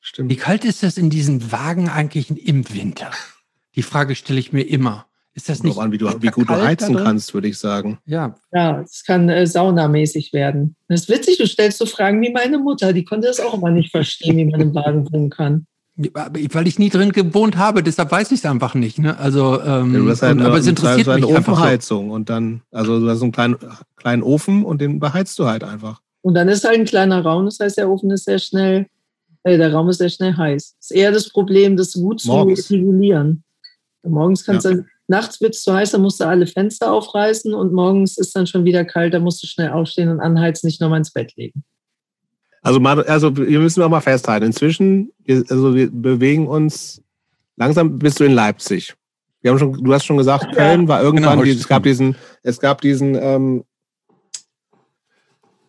[0.00, 0.30] Stimmt.
[0.30, 3.10] Wie kalt ist das in diesen Wagen eigentlich im Winter?
[3.74, 5.06] Die Frage stelle ich mir immer.
[5.36, 7.98] Ist das nicht an, wie, du, wie gut du heizen kannst, würde ich sagen.
[8.06, 8.36] Ja.
[8.52, 10.76] Ja, es kann äh, saunamäßig werden.
[10.86, 12.92] Das ist witzig, du stellst so Fragen wie meine Mutter.
[12.92, 15.66] Die konnte das auch immer nicht verstehen, wie man im Wagen wohnen kann.
[15.96, 18.98] Weil ich nie drin gewohnt habe, deshalb weiß ich es einfach nicht.
[18.98, 19.16] Ne?
[19.16, 22.14] Also, ähm, ja, du hast halt und, eine, aber es interessiert eine mich Ofenheizung so.
[22.14, 23.56] und dann, also du hast einen kleinen,
[23.96, 26.00] kleinen Ofen und den beheizt du halt einfach.
[26.22, 28.86] Und dann ist halt ein kleiner Raum, das heißt, der Ofen ist sehr schnell,
[29.44, 30.74] äh, der Raum ist sehr schnell heiß.
[30.80, 33.44] Das ist eher das Problem, das gut zu regulieren.
[34.02, 34.72] Morgens kannst ja.
[34.72, 38.34] du, nachts wird es zu heiß, dann musst du alle Fenster aufreißen und morgens ist
[38.34, 41.36] dann schon wieder kalt, da musst du schnell aufstehen und anheizen, nicht nochmal ins Bett
[41.36, 41.62] legen.
[42.64, 44.46] Also, mal, also wir müssen auch mal festhalten.
[44.46, 47.02] Inzwischen, wir, also wir bewegen uns
[47.56, 48.94] langsam bist du in Leipzig.
[49.42, 52.16] Wir haben schon, du hast schon gesagt, Köln war irgendwann, genau, die, es gab diesen,
[52.42, 53.64] es gab diesen ähm,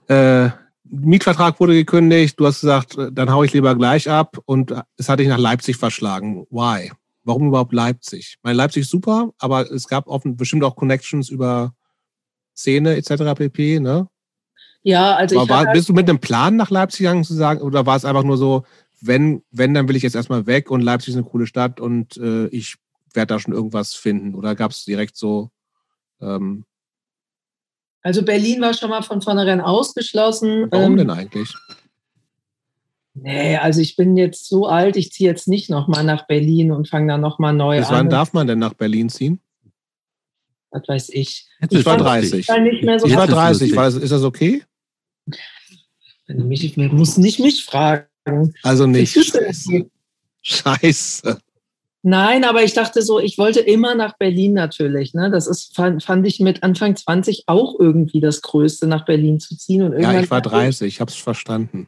[0.07, 0.49] äh,
[0.85, 2.39] Mietvertrag wurde gekündigt.
[2.39, 5.75] Du hast gesagt, dann hau ich lieber gleich ab und es hat dich nach Leipzig
[5.75, 6.45] verschlagen.
[6.49, 6.93] Why?
[7.25, 8.37] Warum überhaupt Leipzig?
[8.41, 11.73] Mein Leipzig ist super, aber es gab offen, bestimmt auch Connections über
[12.55, 13.33] Szene etc.
[13.35, 13.81] pp.
[13.81, 14.07] Ne?
[14.85, 17.87] Ja, also ich war, bist du mit einem Plan nach Leipzig gegangen zu sagen, oder
[17.87, 18.65] war es einfach nur so,
[19.01, 22.17] wenn, wenn, dann will ich jetzt erstmal weg und Leipzig ist eine coole Stadt und
[22.17, 22.75] äh, ich
[23.11, 24.35] werde da schon irgendwas finden?
[24.35, 25.49] Oder gab es direkt so?
[26.21, 26.65] Ähm
[28.03, 30.67] also Berlin war schon mal von vornherein ausgeschlossen.
[30.69, 31.51] Warum ähm, denn eigentlich?
[33.15, 36.89] Nee, also ich bin jetzt so alt, ich ziehe jetzt nicht nochmal nach Berlin und
[36.89, 37.91] fange da nochmal neu Bis an.
[37.91, 39.39] Bis wann darf man denn nach Berlin ziehen?
[40.69, 41.47] Was weiß ich.
[41.71, 42.41] Ich war 30.
[42.41, 43.75] Ich war, nicht mehr so ich war 30.
[43.75, 44.61] War das, ist das okay?
[46.27, 48.05] Wenn du mich, musst nicht mich fragen.
[48.63, 49.13] Also nicht.
[49.13, 49.89] Scheiße.
[50.41, 51.39] Scheiße.
[52.07, 55.15] Nein, aber ich dachte so, ich wollte immer nach Berlin natürlich.
[55.15, 55.31] Ne?
[55.31, 59.57] Das ist, fand, fand ich mit Anfang 20 auch irgendwie das Größte, nach Berlin zu
[59.57, 59.81] ziehen.
[59.81, 61.87] Und ja, ich war 30, ich habe es verstanden.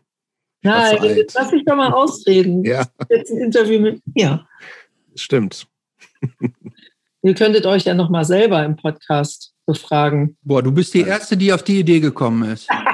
[0.62, 2.64] Ich Nein, jetzt lass mich doch mal ausreden.
[2.66, 2.88] ja.
[3.10, 4.48] Jetzt ein Interview mit mir.
[5.14, 5.68] Stimmt.
[7.22, 10.36] Ihr könntet euch ja noch mal selber im Podcast befragen.
[10.42, 12.68] Boah, du bist die Erste, die auf die Idee gekommen ist.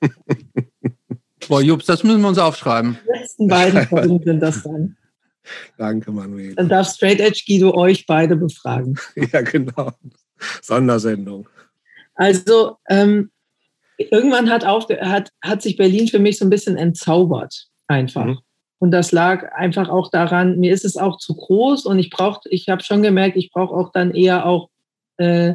[1.48, 2.98] Boah, Jups, das müssen wir uns aufschreiben.
[3.04, 4.96] Die letzten beiden Folgen sind das dann.
[5.78, 6.54] Danke, Manuel.
[6.54, 8.98] Dann darf Straight Edge Guido euch beide befragen.
[9.32, 9.92] ja, genau.
[10.62, 11.48] Sondersendung.
[12.14, 13.30] Also, ähm,
[13.96, 18.26] irgendwann hat, auf, hat, hat sich Berlin für mich so ein bisschen entzaubert, einfach.
[18.26, 18.38] Mhm.
[18.78, 22.48] Und das lag einfach auch daran, mir ist es auch zu groß und ich brauchte,
[22.48, 24.70] ich habe schon gemerkt, ich brauche auch dann eher auch
[25.18, 25.54] äh,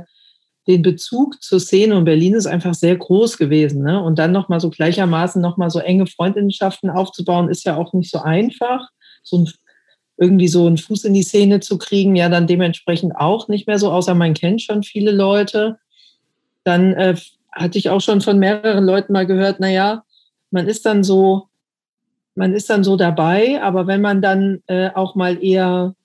[0.67, 3.83] den Bezug zur Szene und Berlin ist einfach sehr groß gewesen.
[3.83, 4.01] Ne?
[4.01, 8.19] Und dann nochmal so gleichermaßen nochmal so enge Freundinnenschaften aufzubauen, ist ja auch nicht so
[8.19, 8.89] einfach.
[9.23, 9.49] So ein
[10.17, 13.79] irgendwie so einen Fuß in die Szene zu kriegen, ja dann dementsprechend auch nicht mehr
[13.79, 15.77] so, außer man kennt schon viele Leute.
[16.63, 17.15] Dann äh,
[17.51, 20.03] hatte ich auch schon von mehreren Leuten mal gehört, naja,
[20.51, 21.47] man ist dann so,
[22.33, 25.95] man ist dann so dabei, aber wenn man dann äh, auch mal eher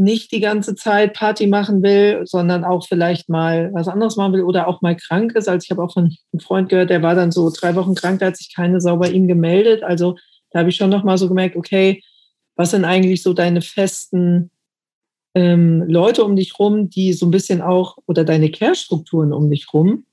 [0.00, 4.42] nicht die ganze Zeit Party machen will, sondern auch vielleicht mal was anderes machen will
[4.42, 5.48] oder auch mal krank ist.
[5.48, 8.20] Also ich habe auch von einem Freund gehört, der war dann so drei Wochen krank,
[8.20, 9.82] da hat sich keine Sau bei ihm gemeldet.
[9.82, 10.16] Also
[10.50, 12.02] da habe ich schon noch mal so gemerkt, okay,
[12.56, 14.50] was sind eigentlich so deine festen
[15.34, 19.72] ähm, Leute um dich rum, die so ein bisschen auch, oder deine Care-Strukturen um dich
[19.72, 20.06] rum.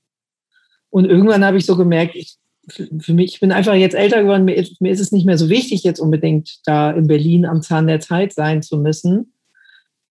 [0.90, 2.36] Und irgendwann habe ich so gemerkt, ich,
[2.70, 5.50] für mich, ich bin einfach jetzt älter geworden, mir, mir ist es nicht mehr so
[5.50, 9.32] wichtig, jetzt unbedingt da in Berlin am Zahn der Zeit sein zu müssen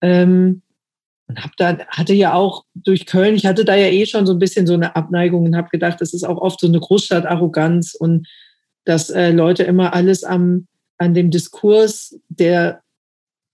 [0.01, 0.61] ähm,
[1.27, 4.33] und hab da, hatte ja auch durch Köln, ich hatte da ja eh schon so
[4.33, 7.95] ein bisschen so eine Abneigung und habe gedacht, das ist auch oft so eine Großstadt-Arroganz
[7.95, 8.27] und
[8.85, 10.67] dass äh, Leute immer alles am,
[10.97, 12.81] an dem Diskurs der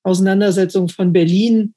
[0.03, 1.73] Auseinandersetzung von Berlin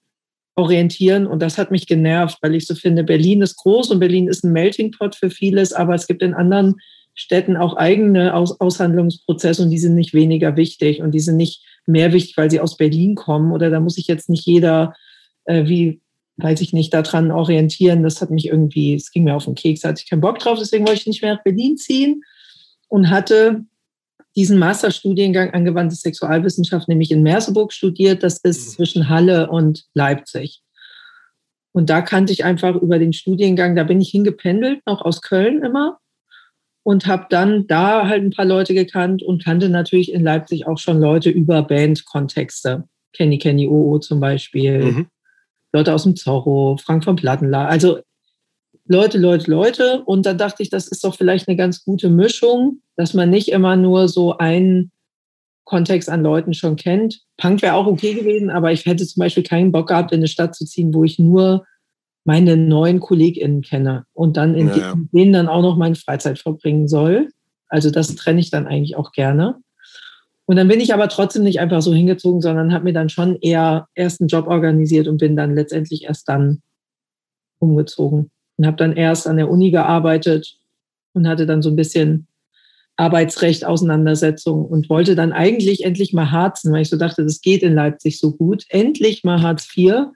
[0.57, 1.27] orientieren.
[1.27, 4.45] Und das hat mich genervt, weil ich so finde, Berlin ist groß und Berlin ist
[4.45, 6.75] ein Melting Pot für vieles, aber es gibt in anderen
[7.15, 11.63] Städten auch eigene Aus Aushandlungsprozesse und die sind nicht weniger wichtig und die sind nicht
[11.87, 14.95] mehr wichtig, weil sie aus Berlin kommen oder da muss sich jetzt nicht jeder
[15.45, 16.01] äh, wie,
[16.37, 18.03] weiß ich nicht, daran orientieren.
[18.03, 20.59] Das hat mich irgendwie, es ging mir auf den Keks, hatte ich keinen Bock drauf,
[20.59, 22.23] deswegen wollte ich nicht mehr nach Berlin ziehen
[22.89, 23.65] und hatte
[24.37, 28.23] diesen Masterstudiengang angewandte Sexualwissenschaft nämlich in Merseburg studiert.
[28.23, 28.73] Das ist mhm.
[28.73, 30.61] zwischen Halle und Leipzig.
[31.73, 35.63] Und da kannte ich einfach über den Studiengang, da bin ich hingependelt, noch aus Köln
[35.63, 35.99] immer
[36.87, 40.79] und habe dann da halt ein paar Leute gekannt und kannte natürlich in Leipzig auch
[40.79, 42.85] schon Leute über Bandkontexte.
[43.13, 45.07] Kenny Kenny OO zum Beispiel, mhm.
[45.73, 47.67] Leute aus dem Zorro, Frank von Plattenla.
[47.67, 47.99] Also
[48.85, 50.03] Leute, Leute, Leute.
[50.07, 53.49] Und da dachte ich, das ist doch vielleicht eine ganz gute Mischung, dass man nicht
[53.49, 54.93] immer nur so einen
[55.65, 57.21] Kontext an Leuten schon kennt.
[57.37, 60.29] Punk wäre auch okay gewesen, aber ich hätte zum Beispiel keinen Bock gehabt, in eine
[60.29, 61.67] Stadt zu ziehen, wo ich nur
[62.27, 66.89] meine neuen KollegInnen kenne und dann in ja, denen dann auch noch meine Freizeit verbringen
[66.89, 67.29] soll.
[67.69, 69.57] Also das trenne ich dann eigentlich auch gerne.
[70.45, 73.37] Und dann bin ich aber trotzdem nicht einfach so hingezogen, sondern habe mir dann schon
[73.41, 76.63] eher erst einen Job organisiert und bin dann letztendlich erst dann
[77.59, 80.57] umgezogen und habe dann erst an der Uni gearbeitet
[81.15, 82.27] und hatte dann so ein bisschen
[82.97, 87.63] Arbeitsrecht, Auseinandersetzung und wollte dann eigentlich endlich mal harzen, weil ich so dachte, das geht
[87.63, 88.65] in Leipzig so gut.
[88.69, 90.07] Endlich mal Hartz IV.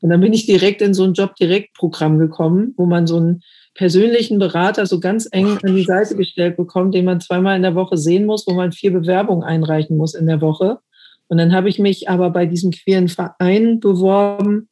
[0.00, 3.42] Und dann bin ich direkt in so ein Job-Direkt-Programm gekommen, wo man so einen
[3.74, 7.74] persönlichen Berater so ganz eng an die Seite gestellt bekommt, den man zweimal in der
[7.74, 10.78] Woche sehen muss, wo man vier Bewerbungen einreichen muss in der Woche.
[11.28, 14.68] Und dann habe ich mich aber bei diesem queeren Verein beworben,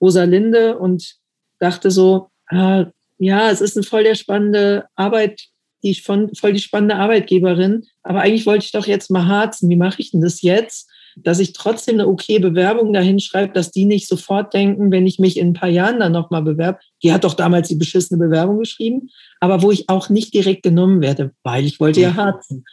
[0.00, 1.16] Rosalinde, und
[1.58, 2.86] dachte so, ah,
[3.18, 5.48] ja, es ist eine voll der spannende Arbeit,
[5.82, 9.68] die voll die spannende Arbeitgeberin, aber eigentlich wollte ich doch jetzt mal harzen.
[9.68, 10.90] Wie mache ich denn das jetzt?
[11.16, 15.18] Dass ich trotzdem eine okay Bewerbung dahin schreibe, dass die nicht sofort denken, wenn ich
[15.18, 18.58] mich in ein paar Jahren dann nochmal bewerbe, die hat doch damals die beschissene Bewerbung
[18.58, 19.08] geschrieben,
[19.40, 22.16] aber wo ich auch nicht direkt genommen werde, weil ich wollte ja mhm.
[22.16, 22.64] harzen.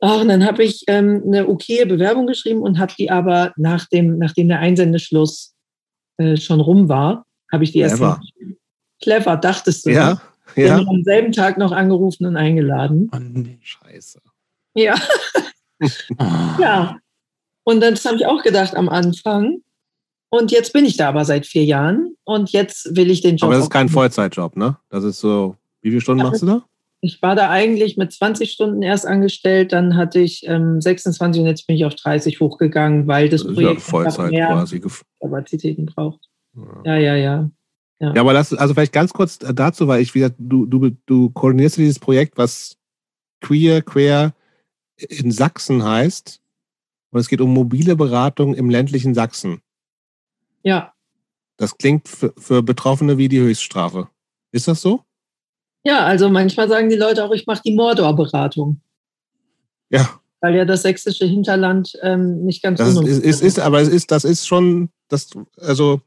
[0.00, 3.86] Ach, und dann habe ich ähm, eine okay Bewerbung geschrieben und habe die aber nach
[3.88, 5.54] dem, nachdem der Einsendeschluss
[6.18, 8.20] äh, schon rum war, habe ich die erst clever.
[9.00, 9.90] clever, dachtest du.
[9.90, 10.20] Ja,
[10.56, 10.66] ne?
[10.66, 10.78] ja.
[10.78, 13.08] am selben Tag noch angerufen und eingeladen.
[13.10, 14.20] Mann, Scheiße.
[14.74, 14.96] Ja.
[16.60, 16.98] ja,
[17.66, 19.58] und das habe ich auch gedacht am Anfang.
[20.30, 23.48] Und jetzt bin ich da aber seit vier Jahren und jetzt will ich den Job.
[23.48, 24.76] Aber das ist kein Vollzeitjob, ne?
[24.88, 26.64] Das ist so, wie viele Stunden machst du da?
[27.00, 31.48] Ich war da eigentlich mit 20 Stunden erst angestellt, dann hatte ich ähm, 26 und
[31.48, 34.82] jetzt bin ich auf 30 hochgegangen, weil das, das Projekt ja Vollzeit mehr quasi
[35.20, 36.20] Kapazitäten braucht.
[36.84, 37.50] Ja, ja, ja.
[37.98, 38.14] Ja.
[38.14, 41.78] ja, aber das, also vielleicht ganz kurz dazu, weil ich wieder, du, du, du koordinierst
[41.78, 42.76] dieses Projekt, was
[43.40, 44.34] Queer, Queer
[44.96, 46.40] in Sachsen heißt.
[47.16, 49.62] Und es geht um mobile Beratung im ländlichen Sachsen.
[50.62, 50.92] Ja.
[51.56, 54.08] Das klingt für, für Betroffene wie die Höchststrafe.
[54.52, 55.00] Ist das so?
[55.82, 58.82] Ja, also manchmal sagen die Leute auch, ich mache die Mordor-Beratung.
[59.88, 60.20] Ja.
[60.42, 64.10] Weil ja das sächsische Hinterland ähm, nicht ganz das ist, ist, ist, aber es ist,
[64.10, 66.02] das ist schon, das, also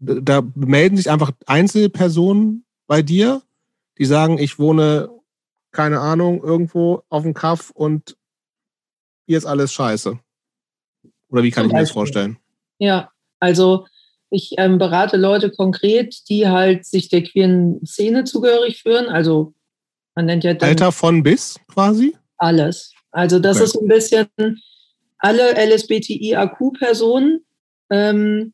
[0.00, 3.42] da melden sich einfach Einzelpersonen bei dir,
[3.96, 5.08] die sagen, ich wohne,
[5.70, 8.16] keine Ahnung, irgendwo auf dem Kaff und
[9.30, 10.18] hier ist alles scheiße.
[11.28, 12.38] Oder wie kann ich mir das vorstellen?
[12.78, 13.86] Ja, also
[14.28, 19.06] ich ähm, berate Leute konkret, die halt sich der queeren Szene zugehörig führen.
[19.06, 19.54] Also
[20.16, 22.16] man nennt ja Alter von bis quasi?
[22.38, 22.92] Alles.
[23.12, 23.64] Also das okay.
[23.66, 24.26] ist ein bisschen
[25.18, 27.44] alle LSBTIAQ-Personen,
[27.90, 28.52] ähm,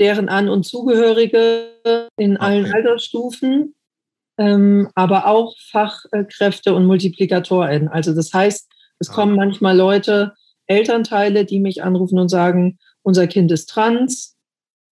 [0.00, 1.68] deren An- und Zugehörige
[2.16, 2.44] in okay.
[2.44, 3.76] allen Altersstufen,
[4.38, 7.86] ähm, aber auch Fachkräfte und MultiplikatorInnen.
[7.86, 8.68] Also das heißt,
[8.98, 10.34] es kommen manchmal Leute,
[10.66, 14.36] Elternteile, die mich anrufen und sagen, unser Kind ist trans,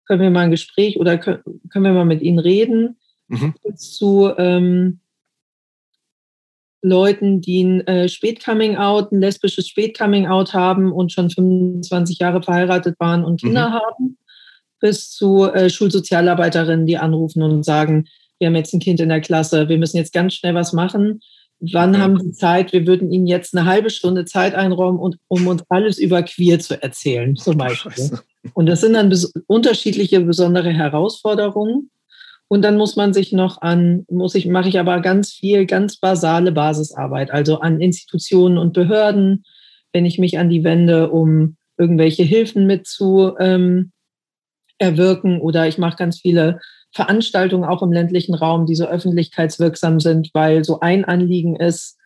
[0.07, 3.55] können wir mal ein Gespräch oder können, können wir mal mit ihnen reden, mhm.
[3.77, 5.01] zu ähm,
[6.81, 13.25] Leuten, die ein äh, Spät-Coming-out, ein lesbisches Spät-Coming-out haben und schon 25 Jahre verheiratet waren
[13.25, 13.73] und Kinder mhm.
[13.75, 14.19] haben,
[14.81, 18.07] bis zu äh, Schulsozialarbeiterinnen, die anrufen und sagen,
[18.39, 21.21] wir haben jetzt ein Kind in der Klasse, wir müssen jetzt ganz schnell was machen.
[21.61, 22.01] Wann okay.
[22.01, 22.73] haben Sie Zeit?
[22.73, 26.61] Wir würden Ihnen jetzt eine halbe Stunde Zeit einräumen, und, um uns alles über Queer
[26.61, 27.93] zu erzählen, zum Beispiel.
[27.93, 28.23] Scheiße.
[28.55, 29.13] Und das sind dann
[29.47, 31.91] unterschiedliche besondere Herausforderungen.
[32.47, 35.99] Und dann muss man sich noch an, muss ich, mache ich aber ganz viel, ganz
[35.99, 39.45] basale Basisarbeit, also an Institutionen und Behörden,
[39.93, 43.93] wenn ich mich an die wende, um irgendwelche Hilfen mit zu ähm,
[44.79, 46.61] erwirken oder ich mache ganz viele
[46.93, 51.99] Veranstaltungen auch im ländlichen Raum, die so öffentlichkeitswirksam sind, weil so ein Anliegen ist,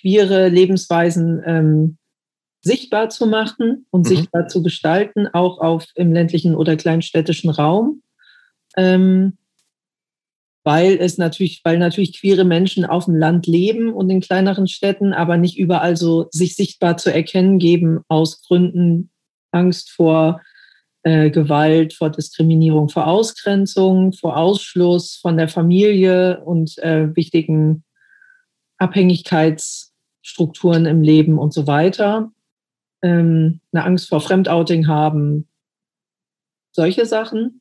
[0.00, 1.98] queere Lebensweisen ähm,
[2.60, 4.08] sichtbar zu machen und mhm.
[4.08, 8.02] sichtbar zu gestalten, auch auf im ländlichen oder kleinstädtischen Raum.
[8.76, 9.38] Ähm,
[10.64, 15.12] weil es natürlich, weil natürlich queere Menschen auf dem Land leben und in kleineren Städten,
[15.12, 19.10] aber nicht überall so sich sichtbar zu erkennen geben aus Gründen
[19.50, 20.40] Angst vor
[21.02, 27.84] äh, Gewalt, vor Diskriminierung, vor Ausgrenzung, vor Ausschluss von der Familie und äh, wichtigen
[28.78, 32.30] Abhängigkeitsstrukturen im Leben und so weiter.
[33.02, 35.48] Ähm, eine Angst vor Fremdouting haben,
[36.72, 37.60] solche Sachen.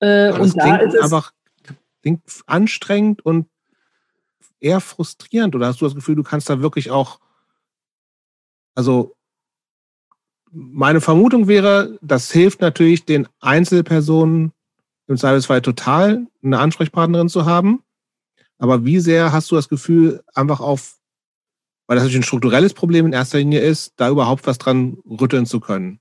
[0.00, 1.32] Äh, und da ist es einfach
[2.02, 3.48] klingt anstrengend und
[4.60, 5.54] eher frustrierend.
[5.54, 7.20] Oder hast du das Gefühl, du kannst da wirklich auch,
[8.74, 9.16] also
[10.52, 14.52] meine Vermutung wäre, das hilft natürlich den Einzelpersonen
[15.06, 17.82] im Zweifelsfall total, eine Ansprechpartnerin zu haben.
[18.58, 20.96] Aber wie sehr hast du das Gefühl, einfach auf,
[21.86, 25.46] weil das natürlich ein strukturelles Problem in erster Linie ist, da überhaupt was dran rütteln
[25.46, 26.00] zu können?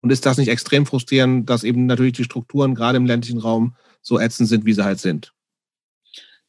[0.00, 3.74] Und ist das nicht extrem frustrierend, dass eben natürlich die Strukturen gerade im ländlichen Raum
[4.02, 5.34] so ätzend sind, wie sie halt sind?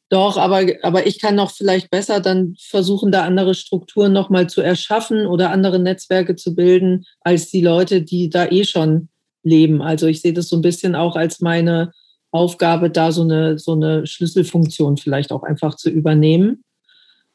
[0.10, 4.62] Doch, aber, aber ich kann noch vielleicht besser dann versuchen, da andere Strukturen nochmal zu
[4.62, 9.10] erschaffen oder andere Netzwerke zu bilden, als die Leute, die da eh schon
[9.44, 9.82] leben.
[9.82, 11.92] Also ich sehe das so ein bisschen auch als meine
[12.32, 16.64] Aufgabe, da so eine, so eine Schlüsselfunktion vielleicht auch einfach zu übernehmen.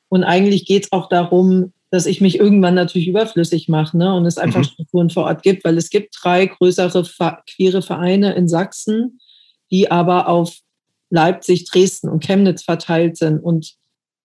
[0.08, 4.14] Und eigentlich geht es auch darum, dass ich mich irgendwann natürlich überflüssig mache ne?
[4.14, 4.64] und es einfach mhm.
[4.64, 7.04] Strukturen vor Ort gibt, weil es gibt drei größere
[7.46, 9.18] queere Vereine in Sachsen,
[9.70, 10.56] die aber auf
[11.12, 13.74] Leipzig, Dresden und Chemnitz verteilt sind und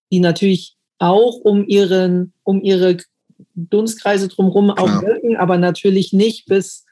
[0.09, 2.97] die natürlich auch um ihren, um ihre
[3.55, 6.85] Dunstkreise drumherum auch wirken, aber natürlich nicht bis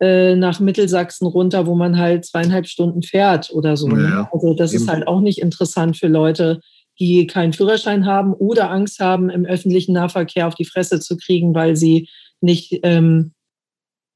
[0.00, 3.88] äh, nach Mittelsachsen runter, wo man halt zweieinhalb Stunden fährt oder so.
[3.88, 4.08] Ne?
[4.08, 4.82] Ja, Also das eben.
[4.82, 6.60] ist halt auch nicht interessant für Leute,
[6.98, 11.54] die keinen Führerschein haben oder Angst haben, im öffentlichen Nahverkehr auf die Fresse zu kriegen,
[11.54, 12.08] weil sie
[12.40, 13.32] nicht ähm,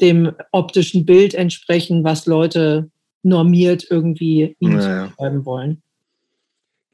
[0.00, 2.90] dem optischen Bild entsprechen, was Leute
[3.22, 5.12] normiert irgendwie ihnen naja.
[5.16, 5.82] schreiben wollen.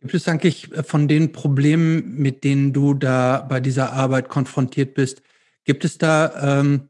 [0.00, 4.94] Gibt es eigentlich äh, von den Problemen, mit denen du da bei dieser Arbeit konfrontiert
[4.94, 5.22] bist,
[5.64, 6.88] gibt es da ähm,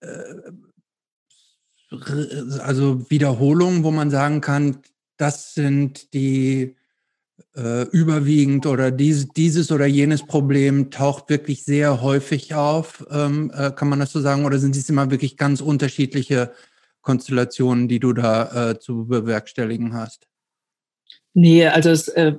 [0.00, 0.08] äh,
[2.60, 4.78] also Wiederholungen, wo man sagen kann,
[5.16, 6.76] das sind die
[7.56, 13.72] äh, überwiegend oder dies, dieses oder jenes Problem taucht wirklich sehr häufig auf, ähm, äh,
[13.72, 16.52] kann man das so sagen, oder sind es immer wirklich ganz unterschiedliche
[17.10, 20.28] Konstellationen, die du da äh, zu bewerkstelligen hast?
[21.34, 22.34] Nee, also es äh,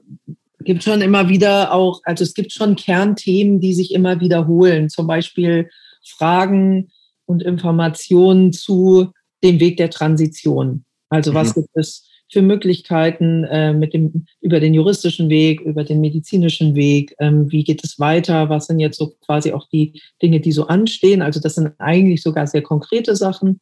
[0.63, 4.87] gibt schon immer wieder auch, also es gibt schon Kernthemen, die sich immer wiederholen.
[4.87, 5.69] Zum Beispiel
[6.07, 6.89] Fragen
[7.25, 9.11] und Informationen zu
[9.43, 10.85] dem Weg der Transition.
[11.09, 11.63] Also was mhm.
[11.63, 17.13] gibt es für Möglichkeiten äh, mit dem, über den juristischen Weg, über den medizinischen Weg?
[17.19, 18.47] Ähm, wie geht es weiter?
[18.47, 21.21] Was sind jetzt so quasi auch die Dinge, die so anstehen?
[21.21, 23.59] Also das sind eigentlich sogar sehr konkrete Sachen.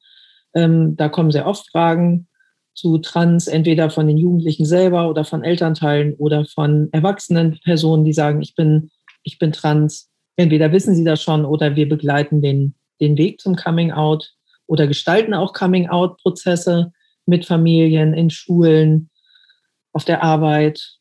[0.54, 2.28] Ähm, da kommen sehr oft Fragen
[2.74, 8.14] zu Trans, entweder von den Jugendlichen selber oder von Elternteilen oder von erwachsenen Personen, die
[8.14, 8.90] sagen, ich bin,
[9.24, 10.10] ich bin trans.
[10.38, 14.34] Entweder wissen sie das schon oder wir begleiten den, den Weg zum Coming Out
[14.68, 16.94] oder gestalten auch Coming Out-Prozesse
[17.26, 19.10] mit Familien, in Schulen,
[19.92, 21.00] auf der Arbeit.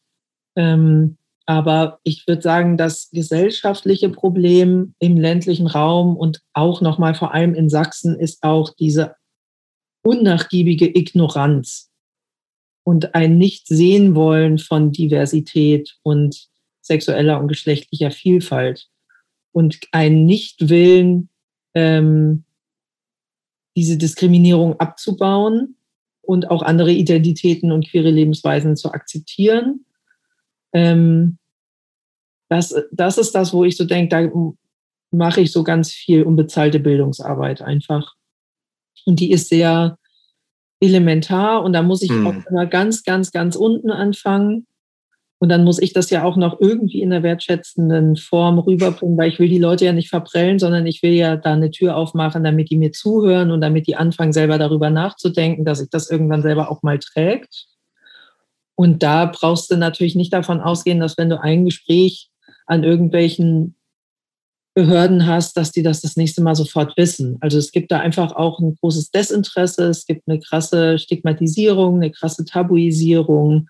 [0.57, 7.33] Ähm, aber ich würde sagen, das gesellschaftliche Problem im ländlichen Raum und auch nochmal vor
[7.33, 9.15] allem in Sachsen ist auch diese
[10.09, 11.91] unnachgiebige Ignoranz
[12.83, 16.49] und ein Nicht-Sehen-Wollen von Diversität und
[16.81, 18.89] sexueller und geschlechtlicher Vielfalt
[19.53, 21.29] und ein Nicht-Willen,
[21.75, 22.45] ähm,
[23.77, 25.77] diese Diskriminierung abzubauen
[26.23, 29.85] und auch andere Identitäten und queere Lebensweisen zu akzeptieren.
[30.73, 31.37] Ähm,
[32.49, 34.33] das, das ist das, wo ich so denke, da
[35.11, 38.18] mache ich so ganz viel unbezahlte Bildungsarbeit einfach.
[39.07, 39.99] Und die ist sehr
[40.81, 42.27] elementar und da muss ich hm.
[42.27, 44.67] auch immer ganz, ganz, ganz unten anfangen.
[45.41, 49.29] Und dann muss ich das ja auch noch irgendwie in der wertschätzenden Form rüberbringen, weil
[49.29, 52.43] ich will die Leute ja nicht verprellen, sondern ich will ja da eine Tür aufmachen,
[52.43, 56.43] damit die mir zuhören und damit die anfangen, selber darüber nachzudenken, dass sich das irgendwann
[56.43, 57.67] selber auch mal trägt.
[58.75, 62.31] Und da brauchst du natürlich nicht davon ausgehen, dass wenn du ein Gespräch
[62.67, 63.77] an irgendwelchen
[64.79, 67.37] Behörden hast, dass die das das nächste Mal sofort wissen.
[67.41, 72.13] Also es gibt da einfach auch ein großes Desinteresse, es gibt eine krasse Stigmatisierung, eine
[72.13, 73.69] krasse Tabuisierung.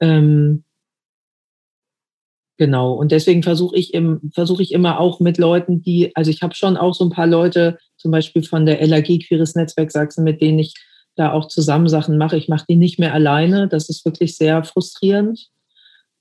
[0.00, 0.64] Ähm,
[2.56, 2.94] genau.
[2.94, 6.54] Und deswegen versuche ich, im, versuch ich immer auch mit Leuten, die, also ich habe
[6.54, 10.40] schon auch so ein paar Leute, zum Beispiel von der LAG Queeres Netzwerk Sachsen, mit
[10.40, 10.72] denen ich
[11.16, 12.38] da auch zusammen Sachen mache.
[12.38, 13.68] Ich mache die nicht mehr alleine.
[13.68, 15.50] Das ist wirklich sehr frustrierend.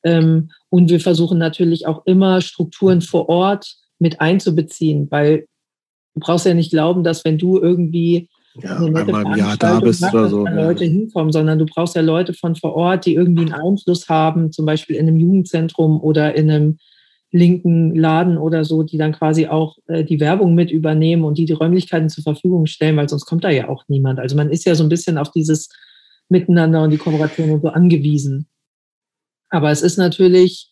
[0.03, 5.45] Ähm, und wir versuchen natürlich auch immer Strukturen vor Ort mit einzubeziehen, weil
[6.13, 8.29] du brauchst ja nicht glauben, dass wenn du irgendwie
[8.61, 10.45] ja, einmal im Jahr da bist oder so.
[10.45, 14.51] Leute hinkommen, sondern du brauchst ja Leute von vor Ort, die irgendwie einen Einfluss haben,
[14.51, 16.77] zum Beispiel in einem Jugendzentrum oder in einem
[17.31, 21.45] linken Laden oder so, die dann quasi auch äh, die Werbung mit übernehmen und die
[21.45, 24.19] die Räumlichkeiten zur Verfügung stellen, weil sonst kommt da ja auch niemand.
[24.19, 25.69] Also man ist ja so ein bisschen auf dieses
[26.29, 28.47] Miteinander und die Kooperation und so angewiesen.
[29.49, 30.71] Aber es ist natürlich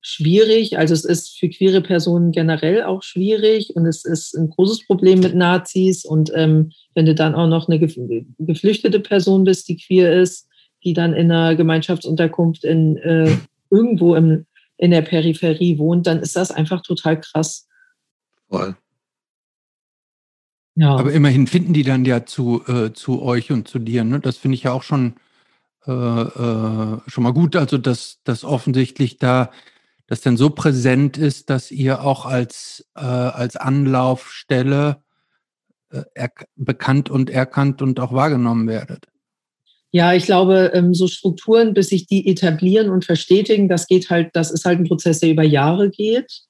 [0.00, 0.78] schwierig.
[0.78, 5.20] Also es ist für queere Personen generell auch schwierig und es ist ein großes Problem
[5.20, 6.04] mit Nazis.
[6.04, 10.48] Und ähm, wenn du dann auch noch eine geflüchtete Person bist, die queer ist,
[10.84, 13.36] die dann in einer Gemeinschaftsunterkunft in äh,
[13.70, 14.46] irgendwo im,
[14.76, 17.66] in der Peripherie wohnt, dann ist das einfach total krass.
[18.48, 18.76] Voll.
[20.76, 20.94] Ja.
[20.94, 24.04] Aber immerhin finden die dann ja zu, äh, zu euch und zu dir.
[24.04, 24.20] Ne?
[24.20, 25.14] Das finde ich ja auch schon,
[25.86, 27.56] äh, äh schon mal gut.
[27.56, 29.50] Also, dass, dass offensichtlich da
[30.08, 35.02] das denn so präsent ist, dass ihr auch als, äh, als Anlaufstelle
[35.90, 39.06] äh, bekannt und erkannt und auch wahrgenommen werdet?
[39.90, 44.30] Ja, ich glaube, ähm, so Strukturen, bis sich die etablieren und verstetigen, das geht halt,
[44.32, 46.40] das ist halt ein Prozess, der über Jahre geht.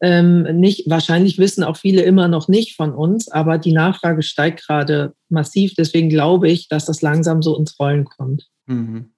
[0.00, 4.64] Ähm, nicht, wahrscheinlich wissen auch viele immer noch nicht von uns, aber die Nachfrage steigt
[4.64, 5.74] gerade massiv.
[5.74, 8.46] Deswegen glaube ich, dass das langsam so ins Rollen kommt.
[8.66, 9.10] Mhm.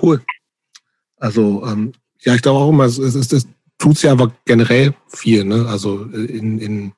[0.00, 0.22] Cool.
[1.24, 5.42] Also ähm, ja, ich glaube auch immer, es, es, es tut sich einfach generell viel.
[5.42, 5.66] Ne?
[5.66, 6.92] Also äh, in, in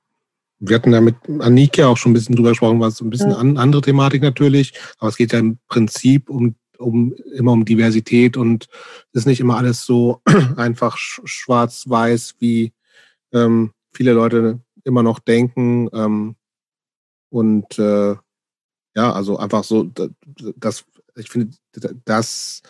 [0.58, 3.36] wir hatten ja mit Annika auch schon ein bisschen drüber gesprochen, was ein bisschen ja.
[3.36, 8.36] an, andere Thematik natürlich, aber es geht ja im Prinzip um, um immer um Diversität
[8.36, 8.66] und
[9.12, 10.22] es ist nicht immer alles so
[10.56, 12.72] einfach schwarz-weiß, wie
[13.32, 15.88] ähm, viele Leute immer noch denken.
[15.92, 16.34] Ähm,
[17.30, 18.16] und äh,
[18.96, 19.88] ja, also einfach so,
[20.56, 21.56] das, ich finde,
[22.04, 22.62] das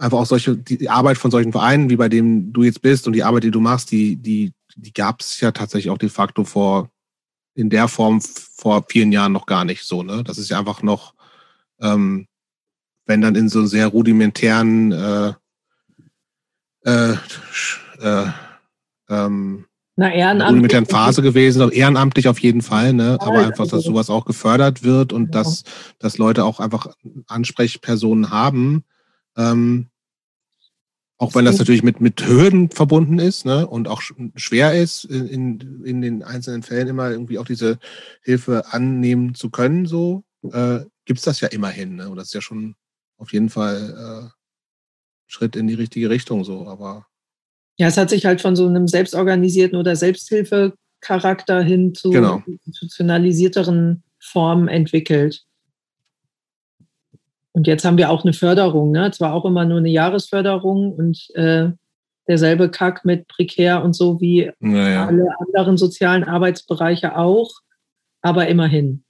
[0.00, 3.12] einfach auch solche, die Arbeit von solchen Vereinen, wie bei dem du jetzt bist und
[3.12, 6.44] die Arbeit, die du machst, die, die, die gab es ja tatsächlich auch de facto
[6.44, 6.90] vor,
[7.54, 10.24] in der Form vor vielen Jahren noch gar nicht so, ne?
[10.24, 11.14] Das ist ja einfach noch,
[11.80, 12.26] ähm,
[13.06, 15.32] wenn dann in so sehr rudimentären äh,
[16.84, 17.12] äh,
[18.00, 18.26] äh,
[19.08, 23.18] ähm, Na, rudimentären Phase gewesen, ehrenamtlich auf jeden Fall, ne?
[23.20, 25.42] aber einfach, dass sowas auch gefördert wird und genau.
[25.42, 25.64] dass,
[25.98, 26.94] dass Leute auch einfach
[27.26, 28.84] Ansprechpersonen haben,
[29.40, 29.86] ähm,
[31.18, 34.00] auch wenn das natürlich mit, mit Hürden verbunden ist ne, und auch
[34.36, 37.78] schwer ist, in, in den einzelnen Fällen immer irgendwie auch diese
[38.22, 41.96] Hilfe annehmen zu können, so äh, gibt es das ja immerhin.
[41.96, 42.08] Ne?
[42.08, 42.74] Und das ist ja schon
[43.18, 44.30] auf jeden Fall äh,
[45.26, 47.06] Schritt in die richtige Richtung so, aber.
[47.76, 52.42] Ja, es hat sich halt von so einem selbstorganisierten oder Selbsthilfecharakter hin zu genau.
[52.46, 55.44] institutionalisierteren Formen entwickelt.
[57.52, 59.10] Und jetzt haben wir auch eine Förderung, ne?
[59.10, 61.70] Zwar auch immer nur eine Jahresförderung und äh,
[62.28, 65.06] derselbe Kack mit prekär und so wie naja.
[65.06, 67.50] alle anderen sozialen Arbeitsbereiche auch,
[68.22, 69.04] aber immerhin.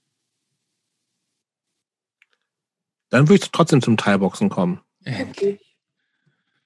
[3.09, 4.81] Dann würde ich trotzdem zum Teilboxen kommen.
[5.05, 5.59] Okay.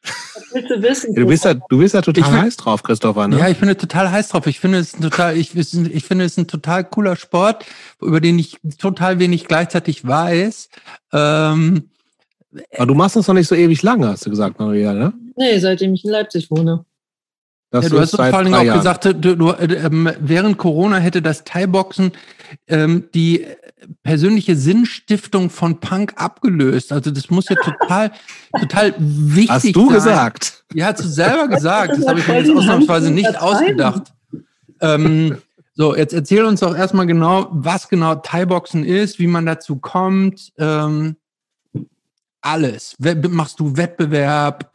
[0.06, 1.16] Was willst du wissen?
[1.16, 3.28] Du bist ja, du bist ja total bin, heiß drauf, Christopher.
[3.28, 3.40] Ne?
[3.40, 4.48] Ja, ich bin total heiß drauf.
[4.48, 7.66] Ich finde es total, ich, ich finde es ein total cooler Sport,
[8.02, 10.70] über den ich total wenig gleichzeitig weiß.
[11.14, 11.90] Ähm,
[12.78, 15.14] Aber du machst das noch nicht so ewig lange, hast du gesagt, Maria, ne?
[15.36, 16.86] Nee, seitdem ich in Leipzig wohne.
[17.84, 18.78] Ja, du hast vor allen Dingen auch Jahren.
[18.78, 22.12] gesagt, du, du, ähm, während Corona hätte das Thai-Boxen
[22.68, 23.46] ähm, die
[24.04, 26.92] persönliche Sinnstiftung von Punk abgelöst.
[26.92, 28.12] Also das muss ja total,
[28.60, 29.56] total wichtig sein.
[29.56, 29.94] Hast du sein.
[29.94, 30.64] gesagt?
[30.74, 31.98] Ja, hast du selber gesagt.
[31.98, 34.14] Das habe ich mir jetzt ausnahmsweise nicht ausgedacht.
[34.82, 35.38] Ähm,
[35.74, 40.54] so, jetzt erzähl uns doch erstmal genau, was genau Thai-Boxen ist, wie man dazu kommt.
[40.58, 41.18] Ähm,
[42.42, 42.96] alles.
[43.30, 44.72] Machst du Wettbewerb?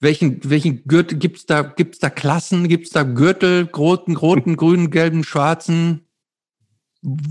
[0.00, 1.62] Welchen, welchen Gürtel gibt's da?
[1.62, 2.68] Gibt's da Klassen?
[2.68, 6.06] Gibt's da Gürtel, roten, roten, grünen, gelben, schwarzen?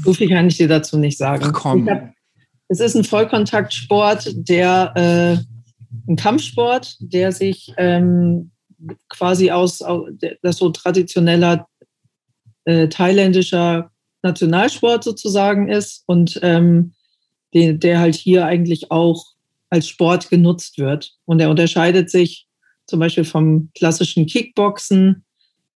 [0.03, 1.43] So viel kann ich dir dazu nicht sagen.
[1.45, 1.89] Ach, komm.
[1.89, 2.14] Hab,
[2.67, 8.51] es ist ein Vollkontaktsport, der äh, ein Kampfsport, der sich ähm,
[9.09, 9.83] quasi aus,
[10.41, 11.67] das so traditioneller
[12.65, 13.91] äh, thailändischer
[14.22, 16.93] Nationalsport sozusagen ist und ähm,
[17.53, 19.25] den, der halt hier eigentlich auch
[19.69, 21.14] als Sport genutzt wird.
[21.25, 22.48] Und er unterscheidet sich
[22.89, 25.23] zum Beispiel vom klassischen Kickboxen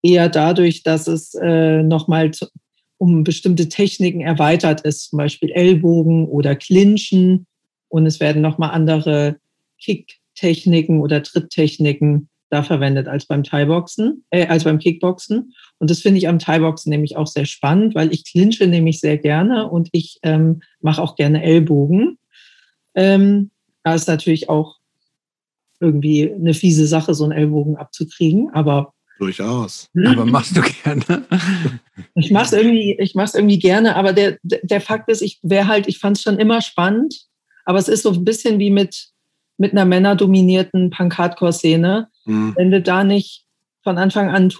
[0.02, 2.30] eher dadurch, dass es äh, nochmal
[2.98, 7.46] um bestimmte Techniken erweitert ist, zum Beispiel Ellbogen oder Clinchen.
[7.88, 9.36] Und es werden nochmal andere
[9.80, 15.54] Kicktechniken oder Tritttechniken da verwendet als beim Thai-Boxen, äh, als beim Kickboxen.
[15.78, 19.18] Und das finde ich am Thai-Boxen nämlich auch sehr spannend, weil ich clinche nämlich sehr
[19.18, 22.18] gerne und ich ähm, mache auch gerne Ellbogen.
[22.94, 23.50] Ähm,
[23.82, 24.76] da ist natürlich auch
[25.84, 29.88] irgendwie eine fiese Sache, so einen Ellbogen abzukriegen, aber Durchaus.
[30.04, 31.24] Aber machst du gerne?
[32.16, 35.86] Ich mach's irgendwie, ich mach's irgendwie gerne, aber der, der Fakt ist, ich wäre halt,
[35.86, 37.26] ich fand es schon immer spannend,
[37.64, 39.10] aber es ist so ein bisschen wie mit,
[39.58, 42.08] mit einer männerdominierten Punk-Hardcore-Szene.
[42.24, 42.54] Mhm.
[42.56, 43.44] Wenn du da nicht
[43.84, 44.50] von Anfang an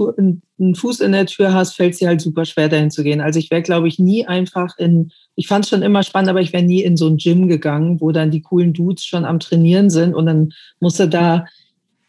[0.58, 3.20] einen Fuß in der Tür hast, fällt es dir halt super schwer, dahin zu gehen.
[3.20, 6.42] Also ich wäre, glaube ich, nie einfach in, ich fand es schon immer spannend, aber
[6.42, 9.40] ich wäre nie in so ein Gym gegangen, wo dann die coolen Dudes schon am
[9.40, 11.46] Trainieren sind und dann musste da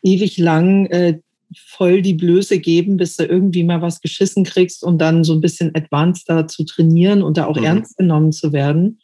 [0.04, 1.20] ewig lang äh,
[1.56, 5.42] voll die Blöße geben, bis du irgendwie mal was geschissen kriegst und dann so ein
[5.42, 7.64] bisschen advanceder zu trainieren und da auch mhm.
[7.64, 9.00] ernst genommen zu werden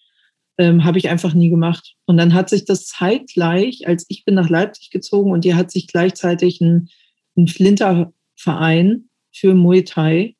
[0.57, 1.95] ähm, habe ich einfach nie gemacht.
[2.05, 5.71] Und dann hat sich das zeitgleich, als ich bin nach Leipzig gezogen und die hat
[5.71, 6.89] sich gleichzeitig ein,
[7.37, 10.35] ein Flinterverein für Muay Thai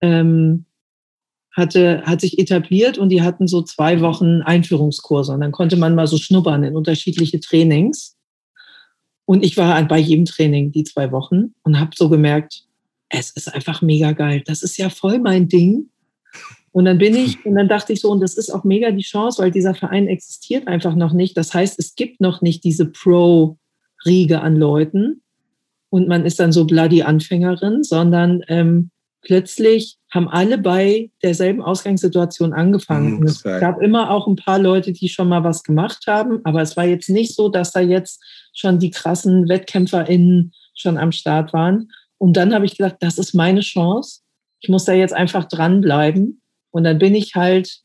[0.00, 0.66] ähm,
[1.52, 5.94] hatte, hat sich etabliert und die hatten so zwei Wochen Einführungskurse und dann konnte man
[5.94, 8.16] mal so schnuppern in unterschiedliche Trainings.
[9.24, 12.64] Und ich war bei jedem Training die zwei Wochen und habe so gemerkt,
[13.10, 14.42] es ist einfach mega geil.
[14.46, 15.90] Das ist ja voll mein Ding.
[16.72, 19.02] Und dann bin ich, und dann dachte ich so, und das ist auch mega die
[19.02, 21.36] Chance, weil dieser Verein existiert einfach noch nicht.
[21.36, 25.22] Das heißt, es gibt noch nicht diese Pro-Riege an Leuten
[25.90, 28.90] und man ist dann so bloody Anfängerin, sondern ähm,
[29.22, 33.20] plötzlich haben alle bei derselben Ausgangssituation angefangen.
[33.20, 36.62] Mhm, es gab immer auch ein paar Leute, die schon mal was gemacht haben, aber
[36.62, 38.22] es war jetzt nicht so, dass da jetzt
[38.54, 41.90] schon die krassen WettkämpferInnen schon am Start waren.
[42.16, 44.20] Und dann habe ich gedacht, das ist meine Chance.
[44.60, 47.80] Ich muss da jetzt einfach dranbleiben und dann bin ich halt.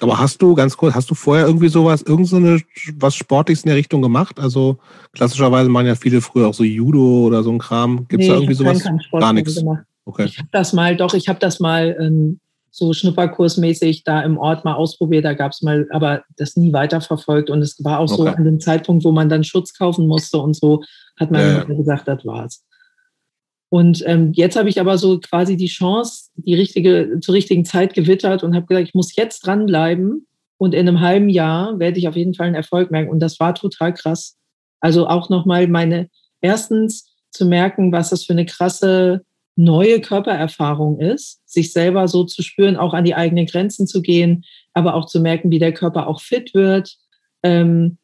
[0.00, 2.60] Aber hast du, ganz kurz, hast du vorher irgendwie sowas, irgendeine
[2.96, 4.40] was Sportliches in der Richtung gemacht?
[4.40, 4.78] Also
[5.12, 8.06] klassischerweise machen ja viele früher auch so Judo oder so ein Kram.
[8.08, 8.84] Gibt es nee, da irgendwie sowas?
[9.12, 9.54] Gar nichts.
[9.54, 9.84] Gemacht.
[10.04, 10.24] Okay.
[10.24, 14.64] Ich habe das mal, doch, ich habe das mal ähm, so schnupperkursmäßig da im Ort
[14.64, 15.24] mal ausprobiert.
[15.24, 17.48] Da gab es mal, aber das nie weiterverfolgt.
[17.48, 18.16] Und es war auch okay.
[18.16, 20.82] so an dem Zeitpunkt, wo man dann Schutz kaufen musste und so,
[21.18, 21.64] hat man ja, ja.
[21.64, 22.64] gesagt, das war's.
[23.74, 27.92] Und ähm, jetzt habe ich aber so quasi die Chance, die richtige, zur richtigen Zeit
[27.92, 30.28] gewittert und habe gesagt, ich muss jetzt dranbleiben
[30.58, 33.10] und in einem halben Jahr werde ich auf jeden Fall einen Erfolg merken.
[33.10, 34.36] Und das war total krass.
[34.78, 36.08] Also auch nochmal meine,
[36.40, 39.22] erstens zu merken, was das für eine krasse
[39.56, 44.44] neue Körpererfahrung ist, sich selber so zu spüren, auch an die eigenen Grenzen zu gehen,
[44.72, 46.94] aber auch zu merken, wie der Körper auch fit wird.
[47.42, 47.98] Ähm,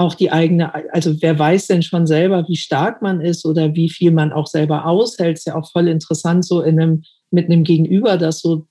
[0.00, 3.90] auch die eigene, also wer weiß denn schon selber, wie stark man ist oder wie
[3.90, 7.64] viel man auch selber aushält, ist ja auch voll interessant, so in einem, mit einem
[7.64, 8.66] Gegenüber das so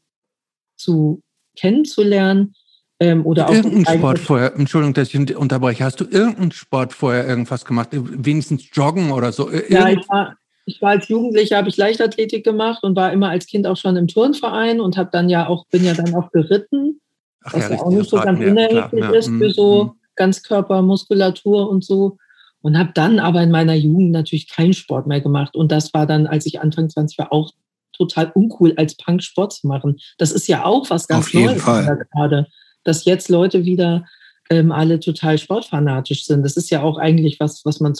[0.75, 1.22] zu
[1.56, 2.56] kennenzulernen.
[2.99, 7.27] Ähm, oder auch irgendeinen Sport vorher, Entschuldigung, dass ich unterbreche, hast du irgendeinen Sport vorher
[7.27, 7.90] irgendwas gemacht?
[7.91, 9.51] Wenigstens Joggen oder so?
[9.51, 10.35] Irgend ja, ich war,
[10.66, 13.98] ich war als Jugendlicher, habe ich Leichtathletik gemacht und war immer als Kind auch schon
[13.98, 16.99] im Turnverein und habe dann ja auch, bin ja dann auch geritten,
[17.43, 19.99] Ach, was ja, ja auch nicht so ganz unerheblich ja, ist für so mhm.
[20.19, 22.17] Ganzkörpermuskulatur und so.
[22.61, 25.56] Und habe dann aber in meiner Jugend natürlich keinen Sport mehr gemacht.
[25.56, 27.51] Und das war dann, als ich Anfang 20 war, auch
[27.93, 29.98] total uncool, als Punk Sport zu machen.
[30.17, 32.48] Das ist ja auch was ganz Neues gerade,
[32.83, 34.06] dass jetzt Leute wieder
[34.49, 36.43] ähm, alle total sportfanatisch sind.
[36.43, 37.93] Das ist ja auch eigentlich was, was man,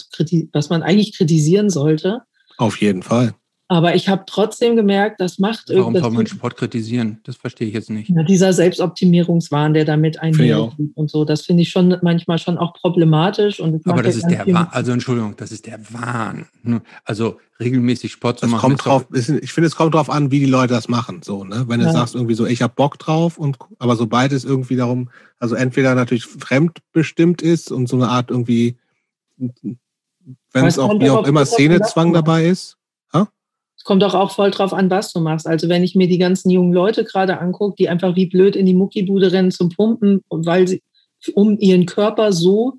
[0.52, 2.22] was man eigentlich kritisieren sollte.
[2.58, 3.34] Auf jeden Fall.
[3.70, 7.20] Aber ich habe trotzdem gemerkt, das macht Warum soll man Sport kritisieren?
[7.22, 8.10] Das verstehe ich jetzt nicht.
[8.10, 12.74] Ja, dieser Selbstoptimierungswahn, der damit einhergeht und so, das finde ich schon manchmal schon auch
[12.74, 13.60] problematisch.
[13.60, 16.46] Und Aber das ist der Wahn, also Entschuldigung, das ist der Wahn.
[17.04, 18.60] Also regelmäßig Sport zu das machen.
[18.60, 21.22] Kommt drauf, ich finde, es kommt drauf an, wie die Leute das machen.
[21.22, 21.66] So, ne?
[21.68, 21.92] Wenn du ja.
[21.92, 25.94] sagst irgendwie so, ich habe Bock drauf, und aber sobald es irgendwie darum, also entweder
[25.94, 28.78] natürlich fremdbestimmt ist und so eine Art irgendwie,
[29.36, 32.78] wenn es auch wie auch immer Szenezwang dabei ist.
[33.80, 35.46] Es kommt doch auch voll drauf an, was du machst.
[35.46, 38.66] Also wenn ich mir die ganzen jungen Leute gerade angucke, die einfach wie blöd in
[38.66, 40.82] die Muckibude rennen zum Pumpen, weil sie,
[41.32, 42.74] um ihren Körper so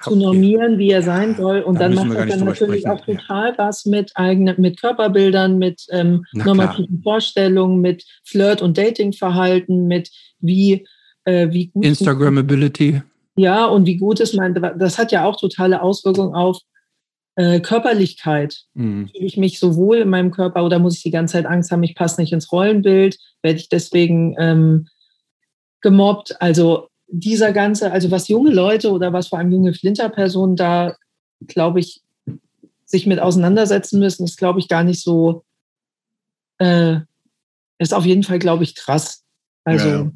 [0.00, 1.60] zu normieren, wie er sein soll.
[1.60, 2.90] Und da dann macht das dann natürlich sprechen.
[2.90, 3.58] auch total ja.
[3.58, 10.08] was mit eigenen, mit Körperbildern, mit ähm, normativen Vorstellungen, mit Flirt- und Datingverhalten, mit
[10.40, 10.86] wie,
[11.24, 11.84] äh, wie gut.
[11.84, 13.02] Instagrammability.
[13.36, 16.62] Ja, und wie gut ist mein, das hat ja auch totale Auswirkungen auf
[17.38, 18.64] äh, Körperlichkeit.
[18.74, 19.08] Mhm.
[19.08, 21.70] Fühle ich mich so wohl in meinem Körper oder muss ich die ganze Zeit Angst
[21.70, 23.16] haben, ich passe nicht ins Rollenbild?
[23.42, 24.88] Werde ich deswegen ähm,
[25.80, 26.42] gemobbt?
[26.42, 30.96] Also dieser ganze, also was junge Leute oder was vor allem junge Flinterpersonen da,
[31.46, 32.02] glaube ich,
[32.84, 35.44] sich mit auseinandersetzen müssen, ist, glaube ich, gar nicht so,
[36.58, 36.96] äh,
[37.78, 39.22] ist auf jeden Fall, glaube ich, krass.
[39.62, 40.10] Also, ja.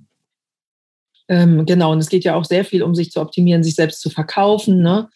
[1.29, 4.01] ähm, genau, und es geht ja auch sehr viel um sich zu optimieren, sich selbst
[4.01, 5.09] zu verkaufen, ne?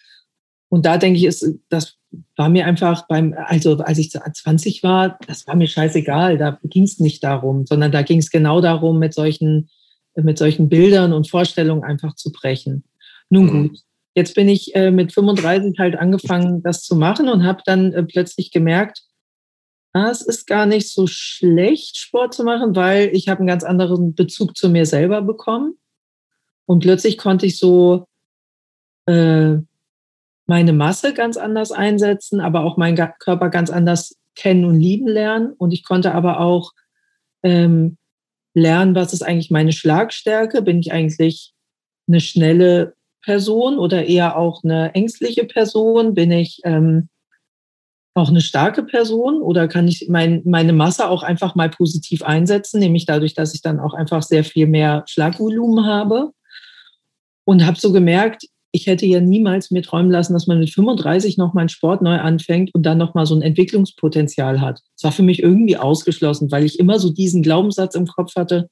[0.69, 1.97] Und da denke ich, ist, das
[2.37, 6.85] war mir einfach beim, also als ich 20 war, das war mir scheißegal, da ging
[6.85, 9.69] es nicht darum, sondern da ging es genau darum, mit solchen
[10.23, 12.85] mit solchen Bildern und Vorstellungen einfach zu brechen.
[13.29, 13.69] Nun mhm.
[13.69, 13.79] gut,
[14.15, 18.03] jetzt bin ich äh, mit 35 halt angefangen, das zu machen und habe dann äh,
[18.03, 19.03] plötzlich gemerkt,
[19.93, 23.65] ah, es ist gar nicht so schlecht, Sport zu machen, weil ich habe einen ganz
[23.65, 25.75] anderen Bezug zu mir selber bekommen.
[26.67, 28.07] Und plötzlich konnte ich so
[29.07, 29.57] äh,
[30.47, 35.53] meine Masse ganz anders einsetzen, aber auch meinen Körper ganz anders kennen und lieben lernen.
[35.59, 36.73] Und ich konnte aber auch
[37.43, 37.99] ähm,
[38.55, 40.63] lernen, was ist eigentlich meine Schlagstärke?
[40.63, 41.53] Bin ich eigentlich
[42.09, 46.15] eine schnelle Person oder eher auch eine ängstliche Person?
[46.15, 47.09] Bin ich ähm,
[48.15, 52.81] auch eine starke Person oder kann ich mein, meine Masse auch einfach mal positiv einsetzen,
[52.81, 56.31] nämlich dadurch, dass ich dann auch einfach sehr viel mehr Schlagvolumen habe?
[57.45, 61.39] Und habe so gemerkt, ich hätte ja niemals mir träumen lassen, dass man mit 35
[61.39, 64.83] noch mal einen Sport neu anfängt und dann noch mal so ein Entwicklungspotenzial hat.
[64.97, 68.69] Das war für mich irgendwie ausgeschlossen, weil ich immer so diesen Glaubenssatz im Kopf hatte,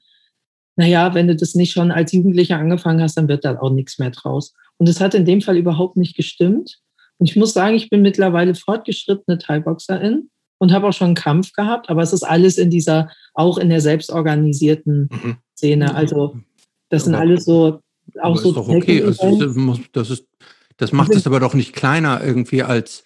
[0.77, 3.99] naja, wenn du das nicht schon als Jugendlicher angefangen hast, dann wird da auch nichts
[3.99, 4.53] mehr draus.
[4.77, 6.81] Und das hat in dem Fall überhaupt nicht gestimmt.
[7.17, 11.53] Und ich muss sagen, ich bin mittlerweile fortgeschrittene Thai-Boxerin und habe auch schon einen Kampf
[11.53, 15.37] gehabt, aber es ist alles in dieser, auch in der selbstorganisierten mhm.
[15.57, 15.95] Szene.
[15.95, 16.37] Also
[16.91, 17.81] das sind alles so
[18.21, 19.03] auch aber so ist doch okay.
[19.03, 20.27] Also, das, ist,
[20.77, 23.05] das macht es aber doch nicht kleiner irgendwie als,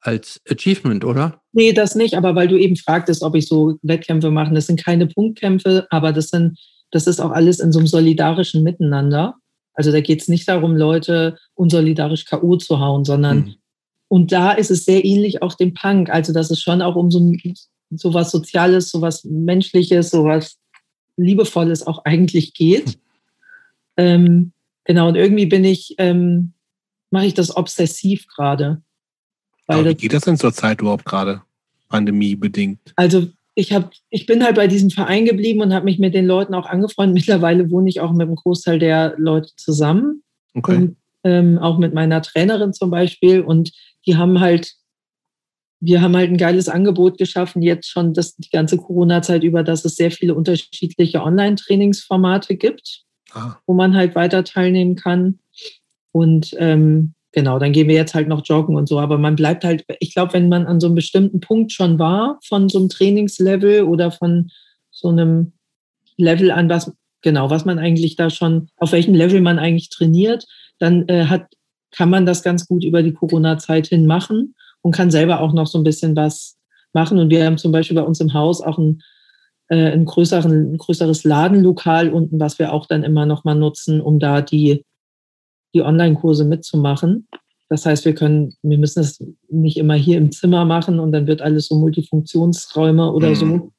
[0.00, 1.40] als Achievement, oder?
[1.52, 4.82] Nee, das nicht, aber weil du eben fragtest, ob ich so Wettkämpfe mache, das sind
[4.82, 6.58] keine Punktkämpfe, aber das sind,
[6.90, 9.36] das ist auch alles in so einem solidarischen Miteinander.
[9.74, 12.56] Also da geht es nicht darum, Leute unsolidarisch K.O.
[12.56, 13.54] zu hauen, sondern mhm.
[14.08, 16.10] und da ist es sehr ähnlich auch dem Punk.
[16.10, 17.32] Also dass es schon auch um so,
[17.90, 20.58] so was Soziales, so was Menschliches, so was
[21.16, 22.86] Liebevolles auch eigentlich geht.
[22.86, 23.00] Mhm.
[24.00, 24.52] Ähm,
[24.84, 26.54] genau, und irgendwie bin ich, ähm,
[27.10, 28.80] mache ich das obsessiv gerade.
[29.68, 31.42] wie geht das denn zur Zeit überhaupt gerade,
[31.90, 32.80] pandemiebedingt?
[32.96, 36.26] Also ich habe, ich bin halt bei diesem Verein geblieben und habe mich mit den
[36.26, 37.14] Leuten auch angefreundet.
[37.26, 40.22] Mittlerweile wohne ich auch mit einem Großteil der Leute zusammen.
[40.54, 40.76] Okay.
[40.76, 43.42] Und, ähm, auch mit meiner Trainerin zum Beispiel.
[43.42, 43.72] Und
[44.06, 44.76] die haben halt,
[45.80, 49.84] wir haben halt ein geiles Angebot geschaffen, jetzt schon das, die ganze Corona-Zeit über, dass
[49.84, 53.56] es sehr viele unterschiedliche Online-Trainingsformate gibt ah.
[53.66, 55.38] wo man halt weiter teilnehmen kann.
[56.12, 58.98] Und ähm, genau, dann gehen wir jetzt halt noch joggen und so.
[58.98, 62.38] Aber man bleibt halt, ich glaube, wenn man an so einem bestimmten Punkt schon war,
[62.44, 64.50] von so einem Trainingslevel oder von
[64.90, 65.52] so einem
[66.16, 66.92] Level an, was
[67.22, 70.46] genau, was man eigentlich da schon, auf welchem Level man eigentlich trainiert,
[70.78, 71.46] dann äh, hat,
[71.90, 75.66] kann man das ganz gut über die Corona-Zeit hin machen und kann selber auch noch
[75.66, 76.56] so ein bisschen was
[76.92, 77.18] machen.
[77.18, 79.02] Und wir haben zum Beispiel bei uns im Haus auch ein
[79.70, 84.00] äh, ein, größeren, ein größeres Ladenlokal unten, was wir auch dann immer noch mal nutzen,
[84.00, 84.84] um da die,
[85.74, 87.28] die Online-Kurse mitzumachen.
[87.68, 91.28] Das heißt, wir können, wir müssen es nicht immer hier im Zimmer machen und dann
[91.28, 93.34] wird alles so Multifunktionsräume oder mhm.
[93.36, 93.72] so.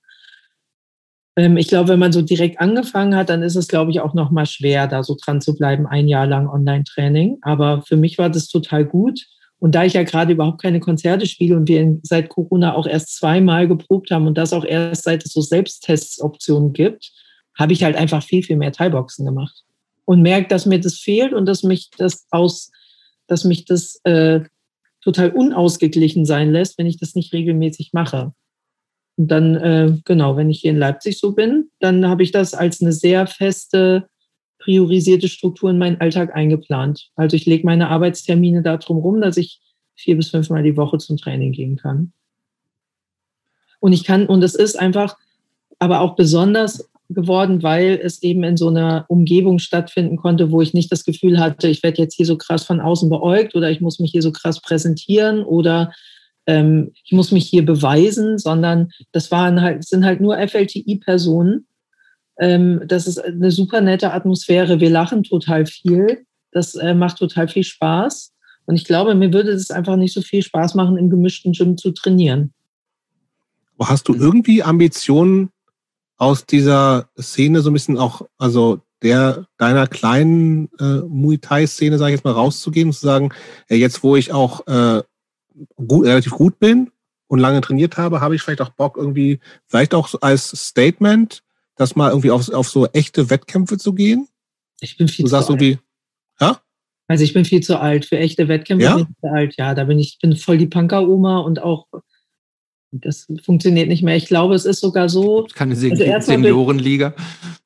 [1.35, 4.13] Ähm, ich glaube, wenn man so direkt angefangen hat, dann ist es, glaube ich, auch
[4.13, 7.39] noch mal schwer, da so dran zu bleiben, ein Jahr lang Online-Training.
[7.41, 9.19] Aber für mich war das total gut.
[9.61, 13.15] Und da ich ja gerade überhaupt keine Konzerte spiele und wir seit Corona auch erst
[13.15, 17.11] zweimal geprobt haben und das auch erst seit es so Selbsttestoptionen gibt,
[17.59, 19.63] habe ich halt einfach viel, viel mehr Teilboxen gemacht.
[20.05, 22.71] Und merke, dass mir das fehlt und dass mich das aus,
[23.27, 24.41] dass mich das äh,
[25.03, 28.33] total unausgeglichen sein lässt, wenn ich das nicht regelmäßig mache.
[29.17, 32.55] Und dann, äh, genau, wenn ich hier in Leipzig so bin, dann habe ich das
[32.55, 34.07] als eine sehr feste
[34.61, 37.09] priorisierte Struktur in meinen Alltag eingeplant.
[37.15, 39.59] Also ich lege meine Arbeitstermine darum rum, dass ich
[39.95, 42.13] vier bis fünfmal die Woche zum Training gehen kann.
[43.79, 45.17] Und ich kann, und es ist einfach
[45.79, 50.73] aber auch besonders geworden, weil es eben in so einer Umgebung stattfinden konnte, wo ich
[50.73, 53.81] nicht das Gefühl hatte, ich werde jetzt hier so krass von außen beäugt oder ich
[53.81, 55.91] muss mich hier so krass präsentieren oder
[56.47, 61.65] ähm, ich muss mich hier beweisen, sondern das waren halt, sind halt nur FLTI-Personen,
[62.41, 64.79] ähm, das ist eine super nette Atmosphäre.
[64.79, 66.25] Wir lachen total viel.
[66.51, 68.33] Das äh, macht total viel Spaß.
[68.65, 71.77] Und ich glaube, mir würde es einfach nicht so viel Spaß machen, im gemischten Gym
[71.77, 72.51] zu trainieren.
[73.79, 75.49] Hast du irgendwie Ambitionen
[76.17, 82.11] aus dieser Szene so ein bisschen auch, also der deiner kleinen äh, Muay Thai-Szene, sage
[82.11, 83.33] ich jetzt mal, rauszugehen und zu sagen,
[83.69, 85.03] ja, jetzt wo ich auch äh,
[85.75, 86.91] gut, relativ gut bin
[87.27, 91.43] und lange trainiert habe, habe ich vielleicht auch Bock irgendwie, vielleicht auch als Statement,
[91.81, 94.27] das mal irgendwie auf, auf so echte Wettkämpfe zu gehen?
[94.79, 95.61] Ich bin viel du zu sagst alt.
[95.61, 95.81] irgendwie,
[96.39, 96.61] ja?
[97.07, 98.85] Also ich bin viel zu alt für echte Wettkämpfe.
[98.85, 98.95] Ja?
[98.95, 99.55] Bin ich zu alt.
[99.57, 101.87] Ja, da bin ich bin voll die Punker-Oma und auch
[102.93, 104.17] das funktioniert nicht mehr.
[104.17, 105.47] Ich glaube, es ist sogar so.
[105.55, 107.13] Keine Also erstmal bin- Seniorenliga.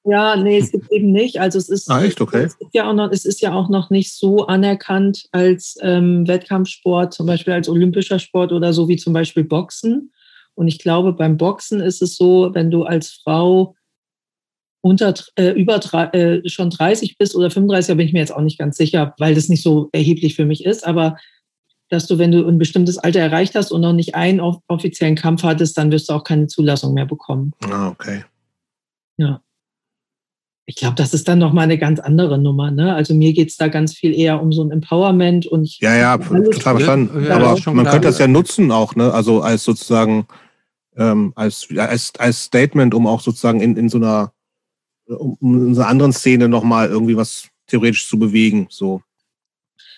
[0.04, 1.40] Ja, nee, es gibt eben nicht.
[1.40, 2.22] Also es ist, Ah, echt?
[2.22, 2.44] Okay.
[2.44, 6.28] es, ist ja auch noch, es ist ja auch noch nicht so anerkannt als ähm,
[6.28, 10.12] Wettkampfsport, zum Beispiel als olympischer Sport oder so wie zum Beispiel Boxen.
[10.54, 13.76] Und ich glaube, beim Boxen ist es so, wenn du als Frau
[14.86, 15.80] unter äh, über
[16.14, 19.16] äh, schon 30 bist oder 35, da bin ich mir jetzt auch nicht ganz sicher,
[19.18, 21.18] weil das nicht so erheblich für mich ist, aber
[21.90, 25.16] dass du, wenn du ein bestimmtes Alter erreicht hast und noch nicht einen off offiziellen
[25.16, 27.52] Kampf hattest, dann wirst du auch keine Zulassung mehr bekommen.
[27.68, 28.26] Ah, okay.
[30.68, 32.70] Ich glaube, das ist dann nochmal eine ganz andere Nummer.
[32.70, 32.94] Ne?
[32.94, 35.96] Also mir geht es da ganz viel eher um so ein Empowerment und ich, Ja,
[35.96, 37.24] ja, total verstanden.
[37.24, 37.86] Ja, ja, Aber man klar.
[37.86, 39.12] könnte das ja nutzen auch, ne?
[39.12, 40.28] Also als sozusagen
[40.96, 44.32] ähm, als, ja, als, als Statement, um auch sozusagen in, in so einer
[45.08, 48.68] um um in einer anderen Szene nochmal irgendwie was theoretisch zu bewegen.
[48.70, 49.02] So.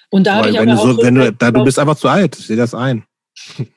[0.09, 2.07] und da habe ich aber du auch so, wenn du, da, du bist einfach zu
[2.07, 3.03] alt, ich sehe das ein.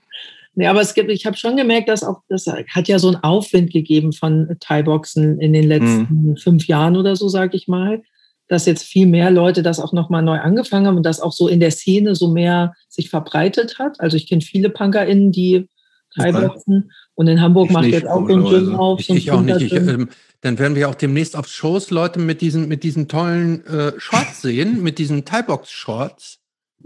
[0.57, 3.23] Nee, aber es gibt, ich habe schon gemerkt, dass auch, das hat ja so einen
[3.23, 8.03] Aufwind gegeben von Thai-Boxen in den letzten fünf Jahren oder so, sage ich mal,
[8.49, 11.47] dass jetzt viel mehr Leute das auch nochmal neu angefangen haben und das auch so
[11.47, 14.01] in der Szene so mehr sich verbreitet hat.
[14.01, 15.69] Also ich kenne viele PunkerInnen, die
[16.17, 19.01] Thai-Boxen und in Hamburg Ich macht nicht, jetzt auch so ein Gym auf.
[19.01, 19.61] Ich, so ich auch nicht.
[19.61, 20.09] Ich, ähm,
[20.41, 24.43] dann werden wir auch demnächst auf Shows Leute mit diesen, mit diesen tollen äh, Shorts
[24.43, 26.39] sehen, mit diesen Thai-Box-Shorts.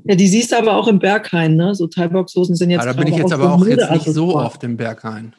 [0.04, 1.74] Ja, die siehst du aber auch im Berghain, ne?
[1.74, 4.58] So Thai-Box-Hosen sind jetzt Ah, da bin ich jetzt aber auch jetzt nicht so auf
[4.58, 5.34] dem Berghain.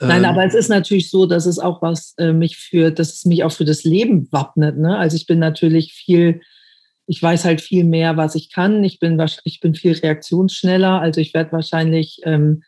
[0.00, 3.14] Nein, Ähm, aber es ist natürlich so, dass es auch was äh, mich für, dass
[3.14, 4.78] es mich auch für das Leben wappnet.
[4.78, 4.96] Ne?
[4.96, 6.40] Also ich bin natürlich viel,
[7.06, 8.84] ich weiß halt viel mehr, was ich kann.
[8.84, 11.00] Ich bin ich bin viel reaktionsschneller.
[11.00, 12.62] Also ich werde wahrscheinlich ähm,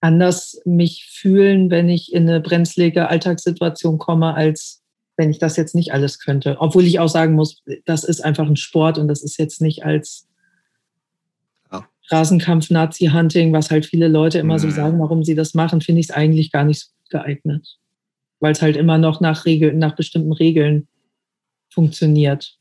[0.00, 4.82] anders mich fühlen, wenn ich in eine brenzlige Alltagssituation komme, als
[5.16, 6.56] wenn ich das jetzt nicht alles könnte.
[6.60, 9.84] Obwohl ich auch sagen muss, das ist einfach ein Sport und das ist jetzt nicht
[9.84, 10.28] als
[11.72, 11.88] Ja.
[12.10, 16.08] Rasenkampf, Nazi-Hunting, was halt viele Leute immer so sagen, warum sie das machen, finde ich
[16.08, 17.78] es eigentlich gar nicht so geeignet.
[18.40, 20.86] Weil es halt immer noch nach Regeln, nach bestimmten Regeln
[21.70, 22.58] funktioniert.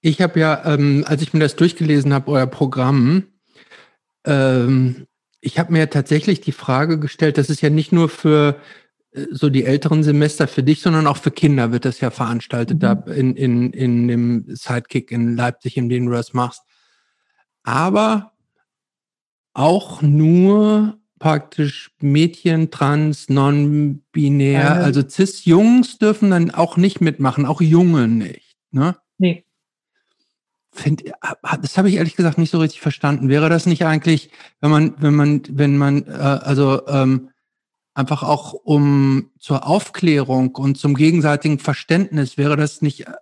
[0.00, 3.24] Ich habe ja, ähm, als ich mir das durchgelesen habe, euer Programm,
[4.26, 5.06] ähm,
[5.40, 8.60] ich habe mir tatsächlich die Frage gestellt, das ist ja nicht nur für
[9.12, 12.76] äh, so die älteren Semester für dich, sondern auch für Kinder wird das ja veranstaltet,
[12.76, 12.80] Mhm.
[12.80, 16.62] da in, in, in dem Sidekick in Leipzig, in dem du das machst.
[17.62, 18.32] Aber
[19.54, 28.06] auch nur praktisch Mädchen, trans, non-binär, also cis-Jungs dürfen dann auch nicht mitmachen, auch Junge
[28.06, 28.54] nicht.
[28.70, 28.96] Ne?
[29.16, 29.45] Nee.
[30.76, 31.04] Find,
[31.62, 33.28] das habe ich ehrlich gesagt nicht so richtig verstanden.
[33.28, 34.30] Wäre das nicht eigentlich,
[34.60, 37.30] wenn man, wenn man, wenn man, äh, also ähm,
[37.94, 43.12] einfach auch um zur Aufklärung und zum gegenseitigen Verständnis, wäre das nicht äh,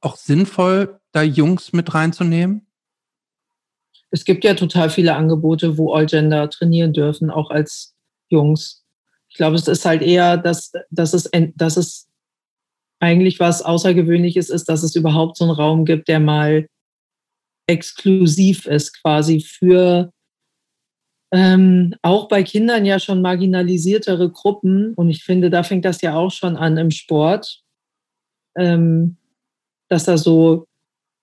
[0.00, 2.66] auch sinnvoll, da Jungs mit reinzunehmen?
[4.10, 7.94] Es gibt ja total viele Angebote, wo All-Gender trainieren dürfen, auch als
[8.28, 8.84] Jungs.
[9.28, 12.08] Ich glaube, es ist halt eher, dass, dass, es, dass es
[13.02, 16.68] eigentlich was Außergewöhnliches ist, dass es überhaupt so einen Raum gibt, der mal
[17.66, 20.12] exklusiv ist, quasi für
[21.34, 24.94] ähm, auch bei Kindern ja schon marginalisiertere Gruppen.
[24.94, 27.62] Und ich finde, da fängt das ja auch schon an im Sport,
[28.56, 29.16] ähm,
[29.88, 30.66] dass da so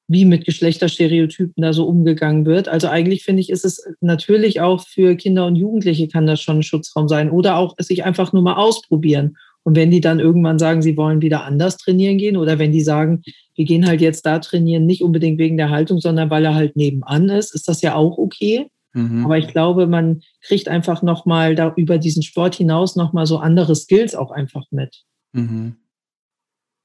[0.09, 2.67] wie mit Geschlechterstereotypen da so umgegangen wird.
[2.67, 6.58] Also eigentlich finde ich, ist es natürlich auch für Kinder und Jugendliche kann das schon
[6.58, 9.38] ein Schutzraum sein oder auch sich einfach nur mal ausprobieren.
[9.69, 12.81] Und wenn die dann irgendwann sagen, sie wollen wieder anders trainieren gehen oder wenn die
[12.81, 13.22] sagen,
[13.53, 16.75] wir gehen halt jetzt da trainieren, nicht unbedingt wegen der Haltung, sondern weil er halt
[16.75, 18.72] nebenan ist, ist das ja auch okay.
[18.93, 19.25] Mhm.
[19.25, 23.75] Aber ich glaube, man kriegt einfach nochmal da über diesen Sport hinaus nochmal so andere
[23.75, 25.03] Skills auch einfach mit.
[25.33, 25.75] Mhm.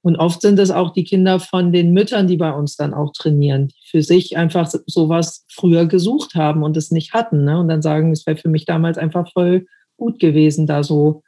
[0.03, 3.13] Und oft sind es auch die Kinder von den Müttern, die bei uns dann auch
[3.15, 7.45] trainieren, die für sich einfach so- sowas früher gesucht haben und es nicht hatten.
[7.45, 7.59] Ne?
[7.59, 9.65] Und dann sagen, es wäre für mich damals einfach voll
[9.97, 11.23] gut gewesen, da so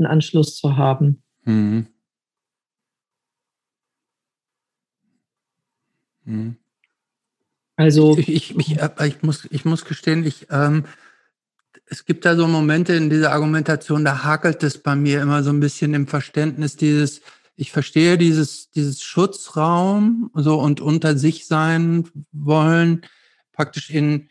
[0.00, 1.22] einen Anschluss zu haben.
[1.44, 1.86] Mhm.
[6.24, 6.56] Mhm.
[7.76, 10.84] Also Ich, ich, ich, äh, ich, muss, ich muss gestehen, ich, ähm,
[11.86, 15.50] es gibt da so Momente in dieser Argumentation, da hakelt es bei mir immer so
[15.50, 17.22] ein bisschen im Verständnis dieses,
[17.56, 23.02] ich verstehe dieses, dieses Schutzraum so und unter sich sein wollen,
[23.52, 24.28] praktisch in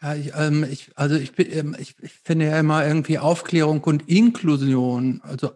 [0.00, 4.08] Ja, ich, ähm, ich, also ich, ähm, ich, ich finde ja immer irgendwie Aufklärung und
[4.08, 5.48] Inklusion, also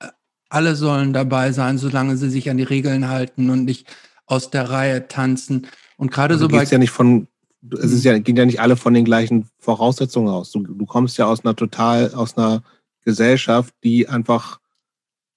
[0.00, 0.08] äh,
[0.48, 3.86] alle sollen dabei sein, solange sie sich an die Regeln halten und nicht
[4.26, 5.66] aus der Reihe tanzen.
[5.96, 6.64] Und gerade also so bei.
[6.64, 7.28] ja nicht von,
[7.70, 10.52] es ist ja, gehen ja nicht alle von den gleichen Voraussetzungen aus.
[10.52, 12.62] Du, du kommst ja aus einer total, aus einer
[13.04, 14.61] Gesellschaft, die einfach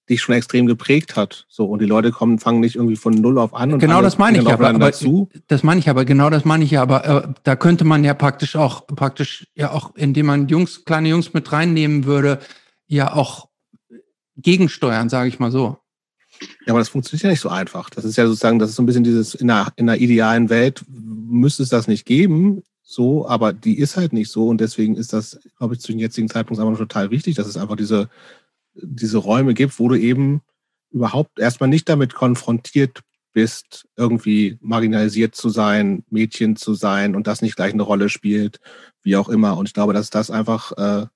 [0.10, 1.46] dich schon extrem geprägt hat.
[1.50, 3.74] So, und die Leute kommen, fangen nicht irgendwie von null auf an.
[3.74, 4.92] Und genau das meine ich aber, aber
[5.48, 8.14] das meine ich aber, genau das meine ich ja, aber äh, da könnte man ja
[8.14, 12.40] praktisch auch, praktisch ja auch, indem man Jungs, kleine Jungs mit reinnehmen würde,
[12.88, 13.50] ja auch
[14.38, 15.78] gegensteuern, sage ich mal so.
[16.66, 17.90] Ja, aber das funktioniert ja nicht so einfach.
[17.90, 20.50] Das ist ja sozusagen, das ist so ein bisschen dieses, in einer, in einer idealen
[20.50, 24.96] Welt müsste es das nicht geben, so, aber die ist halt nicht so und deswegen
[24.96, 28.10] ist das, glaube ich, zu dem jetzigen Zeitpunkt einfach total wichtig, dass es einfach diese
[28.76, 30.42] diese Räume gibt, wo du eben
[30.92, 33.02] überhaupt erstmal nicht damit konfrontiert
[33.34, 38.60] bist, irgendwie marginalisiert zu sein, Mädchen zu sein und das nicht gleich eine Rolle spielt,
[39.04, 39.58] wie auch immer.
[39.58, 41.08] Und ich glaube, dass das einfach, äh,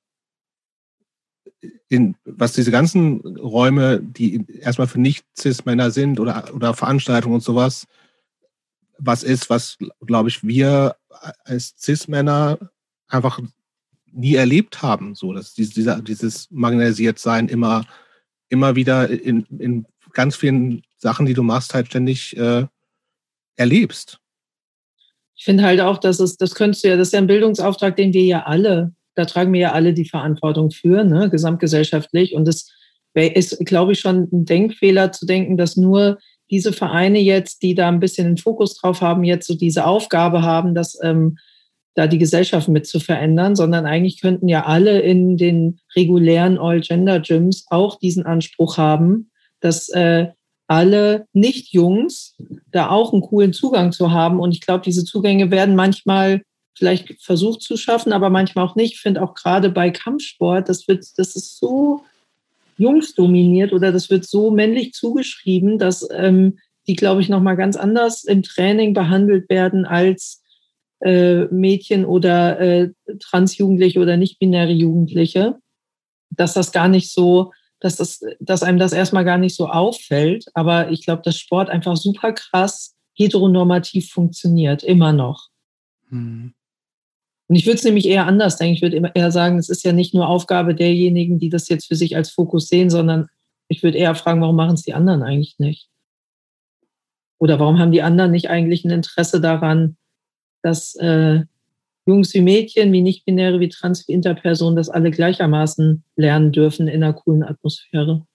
[1.87, 7.85] in, was diese ganzen Räume, die erstmal für Nicht-Cis-Männer sind oder, oder Veranstaltungen und sowas,
[8.97, 10.97] was ist, was, glaube ich, wir
[11.45, 12.59] als Cis-Männer
[13.07, 13.39] einfach
[14.13, 17.85] nie erlebt haben, so dass dieser, dieses Marginalisiert-Sein immer,
[18.49, 22.65] immer wieder in, in ganz vielen Sachen, die du machst, halt ständig äh,
[23.55, 24.19] erlebst.
[25.35, 27.95] Ich finde halt auch, dass es, das könntest du ja, das ist ja ein Bildungsauftrag,
[27.95, 32.33] den wir ja alle, da tragen wir ja alle die Verantwortung für, ne, gesamtgesellschaftlich.
[32.33, 32.71] Und es
[33.13, 37.87] ist, glaube ich, schon ein Denkfehler zu denken, dass nur diese Vereine jetzt, die da
[37.87, 41.37] ein bisschen den Fokus drauf haben, jetzt so diese Aufgabe haben, dass ähm,
[41.99, 47.65] da die Gesellschaft mit zu verändern, sondern eigentlich könnten ja alle in den regulären All-Gender-Gyms
[47.69, 50.27] auch diesen Anspruch haben, dass äh,
[50.67, 52.37] alle Nicht-Jungs
[52.71, 54.39] da auch einen coolen Zugang zu haben.
[54.39, 56.41] Und ich glaube, diese Zugänge werden manchmal
[56.73, 58.93] vielleicht versucht zu schaffen, aber manchmal auch nicht.
[58.93, 62.05] Ich finde auch gerade bei Kampfsport, das wird, das ist so
[62.77, 68.23] jungsdominiert oder das wird so männlich zugeschrieben, dass ähm, die, glaube ich, nochmal ganz anders
[68.23, 70.41] im Training behandelt werden als
[71.01, 75.57] äh, Mädchen oder äh, Transjugendliche oder nicht-binäre Jugendliche,
[76.29, 80.45] dass das gar nicht so, dass, das, dass einem das erstmal gar nicht so auffällt.
[80.53, 85.47] Aber ich glaube, dass Sport einfach super krass heteronormativ funktioniert, immer noch.
[86.09, 86.53] Hm.
[87.47, 88.75] Und ich würde es nämlich eher anders denken.
[88.75, 91.95] Ich würde eher sagen, es ist ja nicht nur Aufgabe derjenigen, die das jetzt für
[91.95, 93.27] sich als Fokus sehen, sondern
[93.69, 95.89] ich würde eher fragen, warum machen es die anderen eigentlich nicht?
[97.39, 99.97] Oder warum haben die anderen nicht eigentlich ein Interesse daran,
[100.61, 101.43] dass äh,
[102.05, 107.03] Jungs wie Mädchen, wie Nicht-Binäre, wie Trans, wie Interpersonen das alle gleichermaßen lernen dürfen in
[107.03, 108.25] einer coolen Atmosphäre.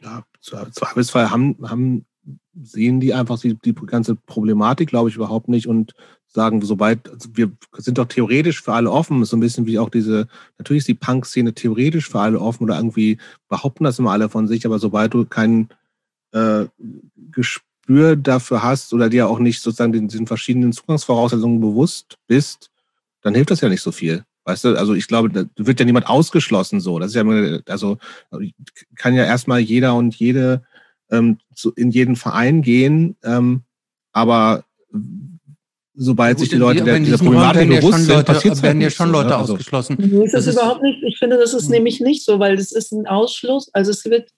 [0.00, 2.06] Ja, Zweifelsfall haben, haben,
[2.60, 5.94] sehen die einfach die, die ganze Problematik, glaube ich, überhaupt nicht und
[6.26, 9.88] sagen, sobald, also wir sind doch theoretisch für alle offen, so ein bisschen wie auch
[9.88, 14.28] diese, natürlich ist die Punk-Szene theoretisch für alle offen oder irgendwie behaupten das immer alle
[14.28, 15.68] von sich, aber sobald du kein
[16.32, 16.66] äh,
[17.88, 22.70] Gespür dafür hast oder dir auch nicht sozusagen den, den verschiedenen Zugangsvoraussetzungen bewusst bist,
[23.22, 24.24] dann hilft das ja nicht so viel.
[24.44, 26.98] Weißt du, also ich glaube, da wird ja niemand ausgeschlossen so.
[26.98, 27.24] Das ist ja,
[27.66, 27.96] also
[28.94, 30.62] kann ja erstmal jeder und jede
[31.10, 33.62] ähm, zu, in jeden Verein gehen, ähm,
[34.12, 34.64] aber
[35.94, 39.10] sobald Gut, sich die Leute der, dieser Problematik bewusst sind, passiert es werden ja schon
[39.10, 39.96] Leute also, ausgeschlossen.
[39.98, 41.02] Nee, ist das, das überhaupt nicht.
[41.04, 41.70] Ich finde, das ist hm.
[41.70, 43.70] nämlich nicht so, weil das ist ein Ausschluss.
[43.72, 44.30] Also es wird,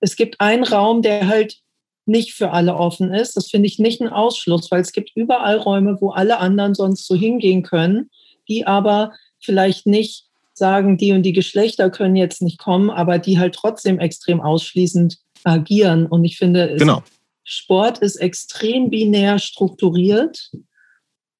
[0.00, 1.63] es gibt einen Raum, der halt
[2.06, 3.36] nicht für alle offen ist.
[3.36, 7.06] Das finde ich nicht ein Ausschluss, weil es gibt überall Räume, wo alle anderen sonst
[7.06, 8.10] so hingehen können,
[8.48, 13.38] die aber vielleicht nicht sagen, die und die Geschlechter können jetzt nicht kommen, aber die
[13.38, 16.06] halt trotzdem extrem ausschließend agieren.
[16.06, 17.02] Und ich finde, genau.
[17.42, 20.50] Sport ist extrem binär strukturiert.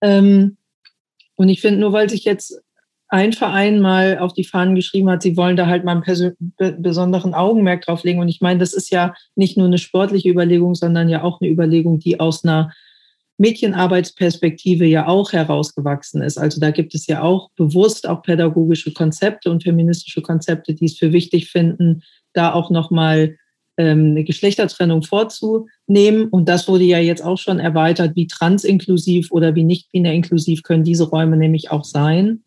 [0.01, 0.57] Ähm,
[1.36, 2.60] und ich finde, nur weil sich jetzt
[3.15, 7.33] ein Verein mal auf die Fahnen geschrieben hat, sie wollen da halt mal einen besonderen
[7.33, 8.18] Augenmerk drauf legen.
[8.18, 11.49] Und ich meine, das ist ja nicht nur eine sportliche Überlegung, sondern ja auch eine
[11.49, 12.73] Überlegung, die aus einer
[13.39, 16.39] Mädchenarbeitsperspektive ja auch herausgewachsen ist.
[16.39, 20.99] Also da gibt es ja auch bewusst auch pädagogische Konzepte und feministische Konzepte, die es
[20.99, 22.02] für wichtig finden,
[22.33, 23.36] da auch nochmal
[23.76, 26.26] ähm, eine Geschlechtertrennung vorzunehmen.
[26.31, 30.65] Und das wurde ja jetzt auch schon erweitert, wie transinklusiv oder wie nicht binär inklusiv
[30.65, 32.43] können diese Räume nämlich auch sein.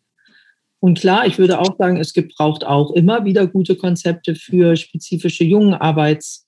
[0.80, 4.76] Und klar, ich würde auch sagen, es gibt, braucht auch immer wieder gute Konzepte für
[4.76, 6.44] spezifische Jungenarbeitsansätze,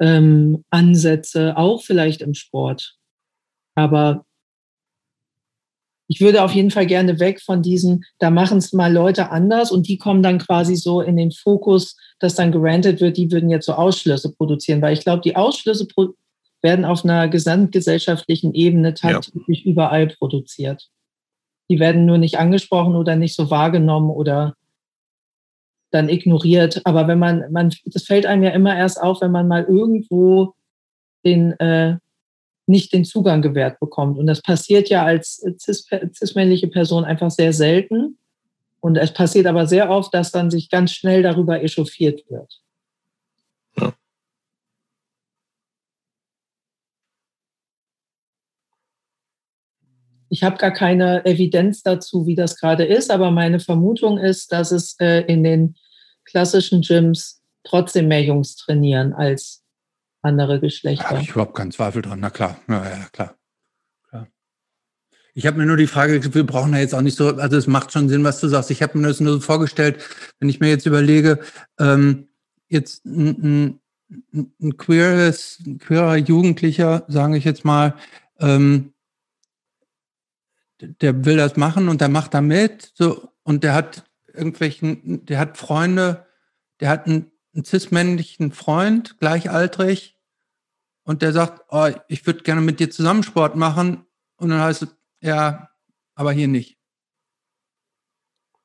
[0.00, 2.96] ähm, auch vielleicht im Sport.
[3.74, 4.26] Aber
[6.06, 9.72] ich würde auf jeden Fall gerne weg von diesen, da machen es mal Leute anders
[9.72, 13.48] und die kommen dann quasi so in den Fokus, dass dann gerantet wird, die würden
[13.48, 15.88] jetzt so Ausschlüsse produzieren, weil ich glaube, die Ausschlüsse
[16.62, 19.70] werden auf einer gesamtgesellschaftlichen Ebene tagtäglich ja.
[19.70, 20.90] überall produziert.
[21.70, 24.54] Die werden nur nicht angesprochen oder nicht so wahrgenommen oder
[25.90, 26.82] dann ignoriert.
[26.84, 30.54] Aber wenn man, man, das fällt einem ja immer erst auf, wenn man mal irgendwo
[31.24, 31.96] den, äh,
[32.66, 34.18] nicht den Zugang gewährt bekommt.
[34.18, 38.18] Und das passiert ja als cis, cis-männliche Person einfach sehr selten.
[38.80, 42.60] Und es passiert aber sehr oft, dass dann sich ganz schnell darüber echauffiert wird.
[50.34, 54.72] Ich habe gar keine Evidenz dazu, wie das gerade ist, aber meine Vermutung ist, dass
[54.72, 55.76] es äh, in den
[56.24, 59.62] klassischen Gyms trotzdem mehr Jungs trainieren als
[60.22, 61.08] andere Geschlechter.
[61.08, 62.18] Habe ich überhaupt keinen Zweifel dran.
[62.18, 63.36] Na klar, ja, ja klar.
[64.08, 64.26] klar.
[65.34, 67.68] Ich habe mir nur die Frage, wir brauchen ja jetzt auch nicht so, also es
[67.68, 68.72] macht schon Sinn, was du sagst.
[68.72, 70.02] Ich habe mir das nur so vorgestellt,
[70.40, 71.38] wenn ich mir jetzt überlege,
[71.78, 72.26] ähm,
[72.66, 73.78] jetzt ein,
[74.32, 77.94] ein, ein queeres, ein queerer Jugendlicher, sage ich jetzt mal,
[78.40, 78.93] ähm,
[80.80, 85.38] der will das machen und der macht da mit, so, und der hat irgendwelchen, der
[85.38, 86.26] hat Freunde,
[86.80, 90.14] der hat einen, einen cis-männlichen Freund, gleichaltrig,
[91.04, 94.06] und der sagt, oh, ich würde gerne mit dir zusammen Sport machen.
[94.36, 95.70] Und dann heißt es, ja,
[96.14, 96.78] aber hier nicht.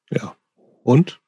[0.09, 0.35] Ja.
[0.83, 1.18] Und?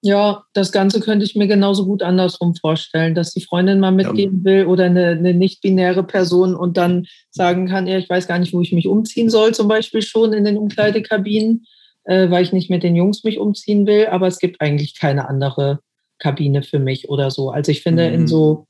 [0.00, 4.44] Ja, das Ganze könnte ich mir genauso gut andersrum vorstellen, dass die Freundin mal mitgehen
[4.44, 8.52] will oder eine, eine nicht-binäre Person und dann sagen kann, ja, ich weiß gar nicht,
[8.52, 11.64] wo ich mich umziehen soll, zum Beispiel schon in den Umkleidekabinen
[12.08, 15.28] äh, weil ich nicht mit den Jungs mich umziehen will, aber es gibt eigentlich keine
[15.28, 15.80] andere
[16.18, 17.50] Kabine für mich oder so.
[17.50, 18.14] Also ich finde, mhm.
[18.14, 18.66] in so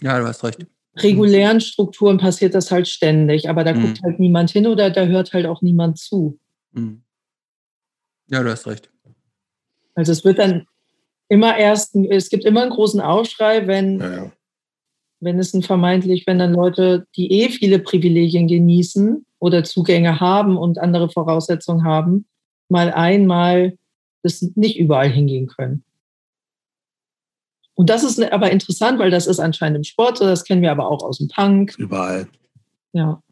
[0.00, 0.66] ja, du hast recht.
[0.96, 3.82] regulären Strukturen passiert das halt ständig, aber da mhm.
[3.82, 6.38] guckt halt niemand hin oder da hört halt auch niemand zu.
[6.72, 7.02] Mhm.
[8.30, 8.90] Ja, du hast recht.
[9.98, 10.66] Also es wird dann
[11.28, 14.32] immer erst, es gibt immer einen großen Aufschrei, wenn, ja, ja.
[15.20, 20.56] wenn es ein vermeintlich, wenn dann Leute, die eh viele Privilegien genießen, oder Zugänge haben
[20.56, 22.26] und andere Voraussetzungen haben,
[22.68, 23.78] mal einmal
[24.22, 25.84] das nicht überall hingehen können.
[27.74, 30.72] Und das ist aber interessant, weil das ist anscheinend im Sport so, das kennen wir
[30.72, 31.76] aber auch aus dem Punk.
[31.78, 32.28] Überall.
[32.92, 33.22] Ja.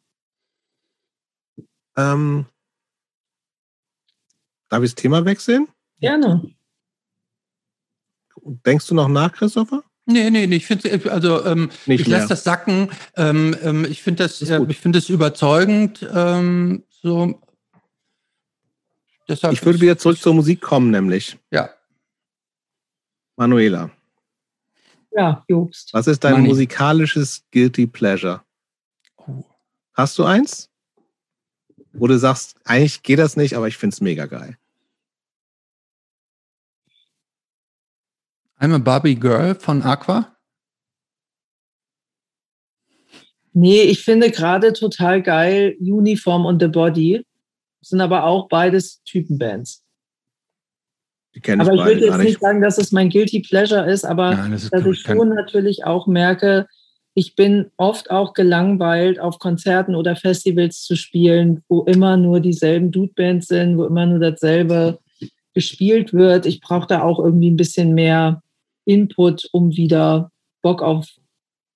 [1.96, 2.46] Ähm,
[4.68, 5.66] darf ich das Thema wechseln?
[6.00, 6.55] Gerne.
[8.64, 9.82] Denkst du noch nach, Christopher?
[10.06, 12.90] Nee, nee, nee, ich finde, also ähm, ich lasse das sacken.
[13.16, 16.08] Ähm, ähm, ich finde das, äh, ich finde das überzeugend.
[16.14, 17.40] Ähm, so.
[19.28, 21.36] Deshalb ich würde wieder zurück zur Musik kommen, nämlich.
[21.50, 21.70] Ja.
[23.34, 23.90] Manuela.
[25.10, 25.92] Ja, Jobst.
[25.92, 26.48] Was ist dein Money.
[26.48, 28.42] musikalisches Guilty Pleasure?
[29.16, 29.44] Oh.
[29.94, 30.70] Hast du eins?
[31.92, 34.56] Wo du sagst, eigentlich geht das nicht, aber ich finde es mega geil.
[38.58, 40.34] I'm a Barbie Girl von Aqua?
[43.52, 47.24] Nee, ich finde gerade total geil Uniform und The Body.
[47.80, 49.82] sind aber auch beides Typenbands.
[51.32, 54.52] Ich aber ich würde jetzt nicht sagen, dass es mein Guilty Pleasure ist, aber Nein,
[54.52, 56.66] das ist dass ich schon natürlich auch merke,
[57.12, 62.90] ich bin oft auch gelangweilt, auf Konzerten oder Festivals zu spielen, wo immer nur dieselben
[62.90, 64.98] Dude-Bands sind, wo immer nur dasselbe
[65.54, 66.44] gespielt wird.
[66.44, 68.42] Ich brauche da auch irgendwie ein bisschen mehr
[68.86, 70.30] Input, um wieder
[70.62, 71.06] Bock auf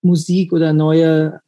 [0.02, 1.40] Musik oder neue,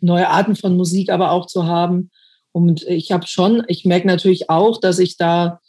[0.00, 2.10] neue Arten von Musik aber auch zu haben.
[2.52, 5.60] Und ich habe schon, ich merke natürlich auch, dass ich da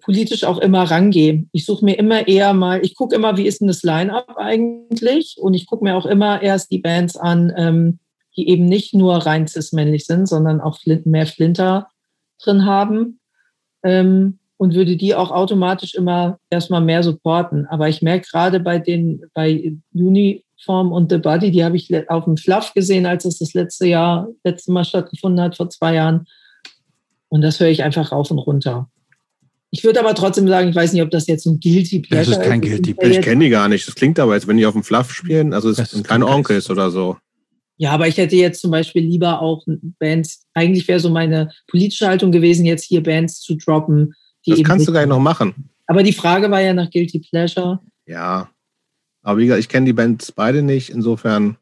[0.00, 1.46] politisch auch immer rangehe.
[1.52, 5.36] Ich suche mir immer eher mal, ich gucke immer, wie ist denn das Line-up eigentlich?
[5.40, 7.98] Und ich gucke mir auch immer erst die Bands an, ähm,
[8.36, 11.88] die eben nicht nur rein cis-männlich sind, sondern auch mehr Flinter
[12.38, 13.18] drin haben.
[13.82, 17.66] Ähm, und würde die auch automatisch immer erstmal mehr supporten.
[17.66, 22.24] Aber ich merke gerade bei den, bei Uniform und The Body, die habe ich auf
[22.24, 26.26] dem Fluff gesehen, als es das letzte Jahr, letzte Mal stattgefunden hat, vor zwei Jahren.
[27.28, 28.88] Und das höre ich einfach rauf und runter.
[29.70, 32.38] Ich würde aber trotzdem sagen, ich weiß nicht, ob das jetzt ein Guilty Pleasure ist.
[32.38, 33.20] Das ist kein Guilty Pleasure.
[33.20, 33.86] Ich kenne die gar nicht.
[33.86, 36.56] Das klingt aber, als wenn die auf dem Fluff spielen, also es ist kein Onkel
[36.56, 37.16] ist oder so.
[37.78, 39.66] Ja, aber ich hätte jetzt zum Beispiel lieber auch
[39.98, 44.14] Bands, eigentlich wäre so meine politische Haltung gewesen, jetzt hier Bands zu droppen,
[44.46, 45.70] das kannst du gar nicht noch machen.
[45.86, 47.80] Aber die Frage war ja nach Guilty Pleasure.
[48.06, 48.50] Ja.
[49.22, 51.56] Aber wie gesagt, ich kenne die Bands beide nicht, insofern.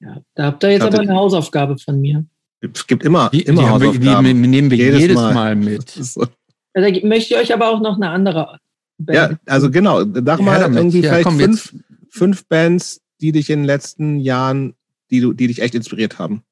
[0.00, 2.24] Ja, da habt ihr jetzt aber eine Hausaufgabe von mir.
[2.60, 4.26] Es gibt immer, die, immer die Hausaufgaben.
[4.26, 5.34] Wir, die nehmen wir jedes, jedes Mal.
[5.34, 5.90] mal, mit.
[5.96, 6.26] So.
[6.74, 8.58] Da möchte ich euch aber auch noch eine andere
[8.98, 9.16] Band.
[9.16, 10.00] Ja, also genau.
[10.00, 11.74] Sag mal ja, irgendwie ja, vielleicht komm, fünf,
[12.08, 14.74] fünf Bands, die dich in den letzten Jahren,
[15.10, 16.42] die, du, die dich echt inspiriert haben.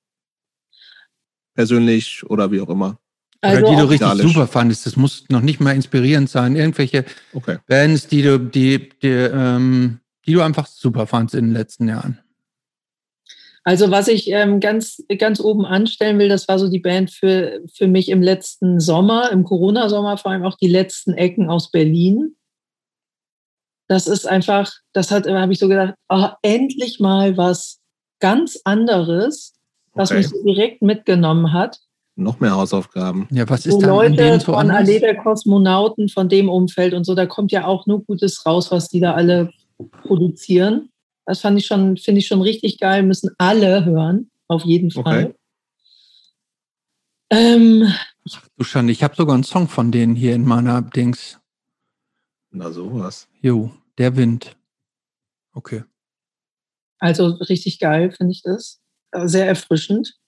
[1.55, 2.99] persönlich oder wie auch immer?
[3.43, 4.87] Also oder die du richtig super fandest.
[4.87, 6.57] Das muss noch nicht mal inspirierend sein.
[6.57, 7.59] Irgendwelche okay.
[7.67, 12.21] Bands, die du, die, die, ähm, die du einfach super fandest in den letzten Jahren.
[13.63, 17.61] Also was ich ähm, ganz, ganz oben anstellen will, das war so die Band für,
[17.73, 22.37] für mich im letzten Sommer, im Corona-Sommer vor allem auch die letzten Ecken aus Berlin.
[23.87, 27.81] Das ist einfach, das hat, habe ich so gedacht, oh, endlich mal was
[28.21, 29.55] ganz anderes,
[29.93, 30.19] was okay.
[30.19, 31.81] mich so direkt mitgenommen hat.
[32.21, 33.27] Noch mehr Hausaufgaben.
[33.31, 37.05] Ja, was ist so dann Leute so von Allee der Kosmonauten, von dem Umfeld und
[37.05, 39.53] so, da kommt ja auch nur Gutes raus, was die da alle
[40.03, 40.91] produzieren.
[41.25, 45.27] Das fand ich schon, finde ich schon richtig geil, müssen alle hören, auf jeden Fall.
[45.27, 45.35] Okay.
[47.31, 47.91] Ähm,
[48.31, 51.41] Ach du Schande, ich habe sogar einen Song von denen hier in meiner Dings.
[52.51, 53.29] Na sowas.
[53.41, 54.57] Jo, der Wind.
[55.55, 55.85] Okay.
[56.99, 58.81] Also richtig geil, finde ich das.
[59.25, 60.20] Sehr erfrischend.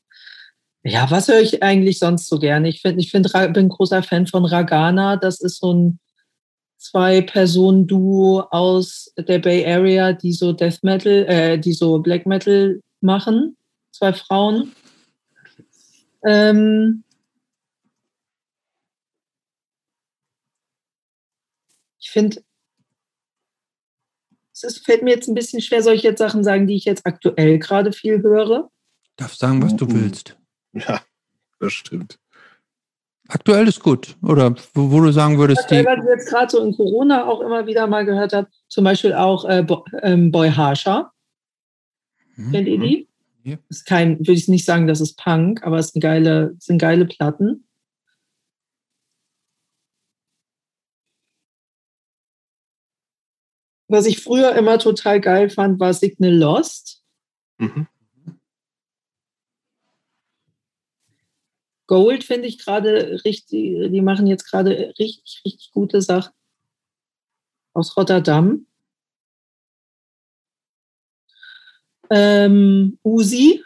[0.84, 2.68] Ja, was höre ich eigentlich sonst so gerne?
[2.68, 5.16] Ich, find, ich find, bin großer Fan von Ragana.
[5.16, 6.00] Das ist so ein
[6.78, 13.56] Zwei-Personen-Duo aus der Bay Area, die so Death Metal, äh, die so Black Metal machen.
[13.92, 14.72] Zwei Frauen.
[16.26, 17.04] Ähm
[22.00, 22.42] ich finde,
[24.52, 27.60] es fällt mir jetzt ein bisschen schwer, solche jetzt Sachen sagen, die ich jetzt aktuell
[27.60, 28.70] gerade viel höre.
[29.16, 29.94] Darf sagen, was du mhm.
[29.94, 30.36] willst.
[30.88, 31.02] Ja,
[31.60, 32.18] das stimmt.
[33.28, 34.16] Aktuell ist gut.
[34.22, 35.84] Oder wo, wo du sagen würdest, die.
[35.84, 39.14] Was ich jetzt gerade so in Corona auch immer wieder mal gehört habe, zum Beispiel
[39.14, 41.12] auch äh, Bo ähm, Boy Harsha.
[42.36, 42.52] Mhm.
[42.52, 43.08] Kennt ihr die?
[43.44, 43.56] Ja.
[43.68, 47.06] Ist kein, würde ich nicht sagen, das ist Punk, aber es sind geile, sind geile
[47.06, 47.66] Platten.
[53.88, 57.02] Was ich früher immer total geil fand, war Signal Lost.
[57.58, 57.86] Mhm.
[61.86, 66.32] Gold finde ich gerade richtig, die machen jetzt gerade richtig, richtig gute Sachen
[67.74, 68.66] aus Rotterdam.
[72.10, 73.62] Ähm, Uzi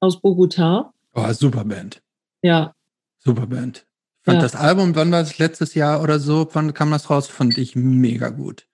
[0.00, 0.92] aus Bogota.
[1.14, 2.02] Oh, super Band.
[2.42, 2.74] Ja.
[3.18, 3.86] Super Band.
[4.20, 4.42] Ich fand ja.
[4.42, 7.76] das Album, wann war es letztes Jahr oder so, wann kam das raus, fand ich
[7.76, 8.66] mega gut.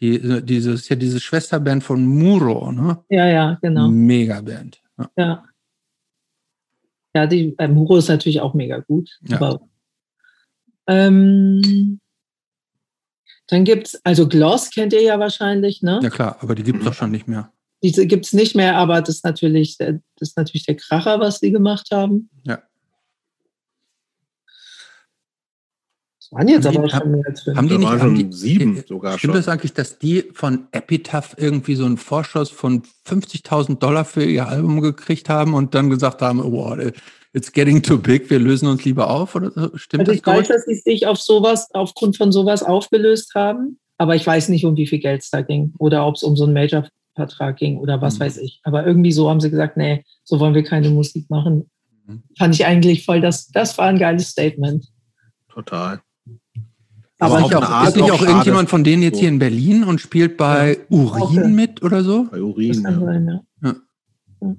[0.00, 3.04] Die, dieses, ja, diese Schwesterband von Muro, ne?
[3.08, 3.88] Ja, ja, genau.
[3.88, 4.80] Mega Band.
[4.96, 5.10] Ja.
[5.16, 5.44] ja.
[7.14, 9.18] Ja, die äh, Muro ist natürlich auch mega gut.
[9.28, 9.36] Ja.
[9.36, 9.60] Aber,
[10.86, 12.00] ähm,
[13.48, 16.00] dann gibt es, also Gloss kennt ihr ja wahrscheinlich, ne?
[16.02, 17.52] Ja klar, aber die gibt es doch schon nicht mehr.
[17.82, 21.38] Diese gibt es nicht mehr, aber das ist, natürlich, das ist natürlich der Kracher, was
[21.38, 22.28] sie gemacht haben.
[22.44, 22.62] Ja.
[26.30, 27.56] Waren jetzt haben aber die, schon mehr als fünf.
[27.56, 29.40] Haben die nicht haben die, sieben sogar stimmt schon.
[29.40, 34.46] das eigentlich, dass die von Epitaph irgendwie so einen Vorschuss von 50.000 Dollar für ihr
[34.46, 36.76] Album gekriegt haben und dann gesagt haben, oh,
[37.32, 39.34] it's getting too big, wir lösen uns lieber auf?
[39.34, 43.34] Oder stimmt also ich das weiß, dass sie sich auf sowas, aufgrund von sowas aufgelöst
[43.34, 46.22] haben, aber ich weiß nicht, um wie viel Geld es da ging oder ob es
[46.22, 48.24] um so einen Major-Vertrag ging oder was mhm.
[48.24, 48.60] weiß ich.
[48.64, 51.70] Aber irgendwie so haben sie gesagt, nee, so wollen wir keine Musik machen.
[52.06, 52.22] Mhm.
[52.36, 54.86] Fand ich eigentlich voll, das, das war ein geiles Statement.
[55.48, 56.00] Total.
[57.20, 59.20] Aber, aber auch, ist nicht auch, irgendjemand von denen jetzt so.
[59.20, 60.96] hier in Berlin und spielt bei ja.
[60.96, 61.48] Urin okay.
[61.48, 62.24] mit oder so?
[62.30, 62.92] Bei Urin, ja.
[62.92, 64.54] Sein, ja.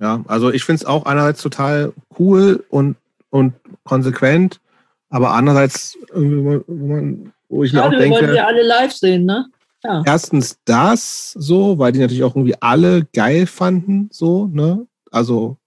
[0.00, 0.24] ja.
[0.26, 2.96] also ich finde es auch einerseits total cool und,
[3.30, 4.60] und konsequent,
[5.08, 8.16] aber andererseits, wo, man, wo ich mir auch denke.
[8.16, 9.46] wollen wir alle live sehen, ne?
[9.84, 10.02] Ja.
[10.04, 14.86] Erstens das so, weil die natürlich auch irgendwie alle geil fanden, so, ne?
[15.12, 15.58] Also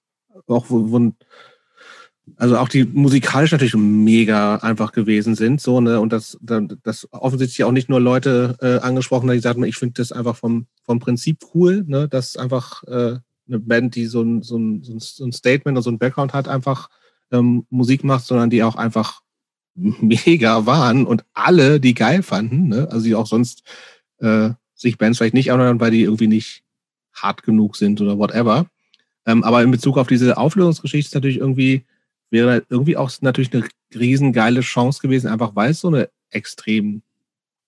[0.48, 1.14] auch wo, wo
[2.36, 7.64] also auch die musikalisch natürlich mega einfach gewesen sind, so, ne, und das, das offensichtlich
[7.64, 11.40] auch nicht nur Leute äh, angesprochen, die sagten, ich finde das einfach vom, vom Prinzip
[11.54, 15.78] cool, ne, dass einfach äh, eine Band, die so ein, so, ein, so ein Statement
[15.78, 16.90] und so ein Background hat, einfach
[17.32, 19.22] ähm, Musik macht, sondern die auch einfach
[19.76, 23.64] mega waren und alle die geil fanden, ne, also die auch sonst
[24.20, 26.64] äh, sich Bands vielleicht nicht anhören, weil die irgendwie nicht
[27.14, 28.68] hart genug sind oder whatever.
[29.26, 31.84] Ähm, aber in Bezug auf diese Auflösungsgeschichte ist natürlich irgendwie,
[32.30, 37.02] wäre irgendwie auch natürlich eine riesengeile Chance gewesen, einfach weil es so eine extrem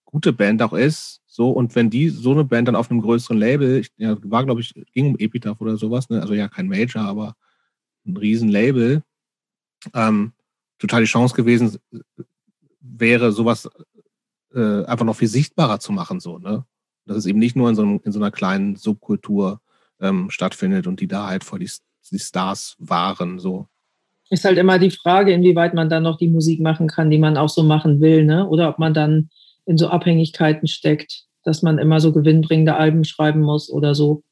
[0.06, 1.22] gute Band auch ist.
[1.28, 4.44] So, und wenn die so eine Band dann auf einem größeren Label, ich, ja, war,
[4.44, 6.22] glaube ich, ging um Epitaph oder sowas, ne?
[6.22, 7.36] also ja, kein Major, aber
[8.06, 9.04] ein Riesenlabel,
[9.94, 10.34] ähm,
[10.80, 11.78] total die Chance gewesen
[12.82, 13.70] wäre, sowas
[14.54, 16.66] äh, einfach noch viel sichtbarer zu machen, so, ne?
[17.06, 19.62] Dass es eben nicht nur in so, einem, in so einer kleinen Subkultur
[20.00, 21.70] ähm, stattfindet und die da halt vor die,
[22.12, 23.68] die Stars waren, so.
[24.30, 27.38] Ist halt immer die Frage, inwieweit man dann noch die Musik machen kann, die man
[27.38, 28.48] auch so machen will, ne?
[28.48, 29.30] Oder ob man dann
[29.66, 34.24] in so Abhängigkeiten steckt, dass man immer so gewinnbringende Alben schreiben muss oder so.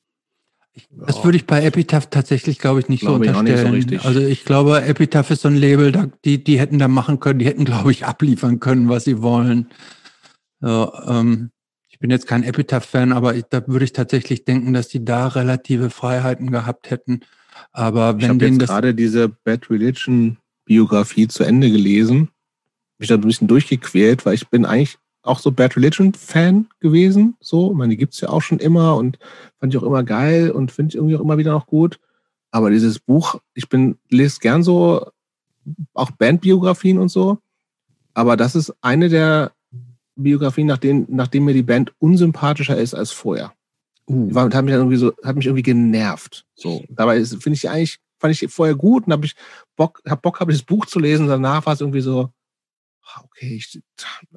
[0.92, 3.66] Das würde ich bei Epitaph tatsächlich, glaube ich, nicht Glaube so ich auch nicht so
[3.66, 4.02] unterstellen.
[4.04, 7.40] also ich glaube, Epitaph ist so ein Label, da, die, die hätten da machen können,
[7.40, 9.70] die hätten, glaube ich, abliefern können, was sie wollen.
[10.60, 11.52] So, ähm,
[11.90, 15.28] ich bin jetzt kein Epitaph-Fan, aber ich, da würde ich tatsächlich denken, dass die da
[15.28, 17.22] relative Freiheiten gehabt hätten.
[17.72, 18.70] Aber Ich wenn habe jetzt das.
[18.70, 22.30] gerade diese Bad Religion Biografie zu Ende gelesen.
[23.00, 27.36] Mich da ein bisschen durchgequält, weil ich bin eigentlich auch so Bad Religion Fan gewesen.
[27.40, 29.20] So, ich meine, die gibt's ja auch schon immer und
[29.60, 32.00] fand ich auch immer geil und finde ich irgendwie auch immer wieder noch gut.
[32.52, 35.08] Aber dieses Buch, ich bin, lese gern so
[35.94, 37.40] auch Bandbiografien und so.
[38.14, 39.52] Aber das ist eine der
[40.16, 43.54] Biografien, nach denen, nachdem mir die Band unsympathischer ist als vorher.
[44.10, 46.46] Uh, war, hat mich dann irgendwie so, hat mich irgendwie genervt.
[46.56, 49.36] So, dabei finde ich eigentlich, fand ich vorher gut und habe ich
[49.76, 51.28] Bock, hab Bock gehabt, das Buch zu lesen.
[51.28, 52.32] Danach war es irgendwie so,
[53.04, 53.82] ah, okay, ich,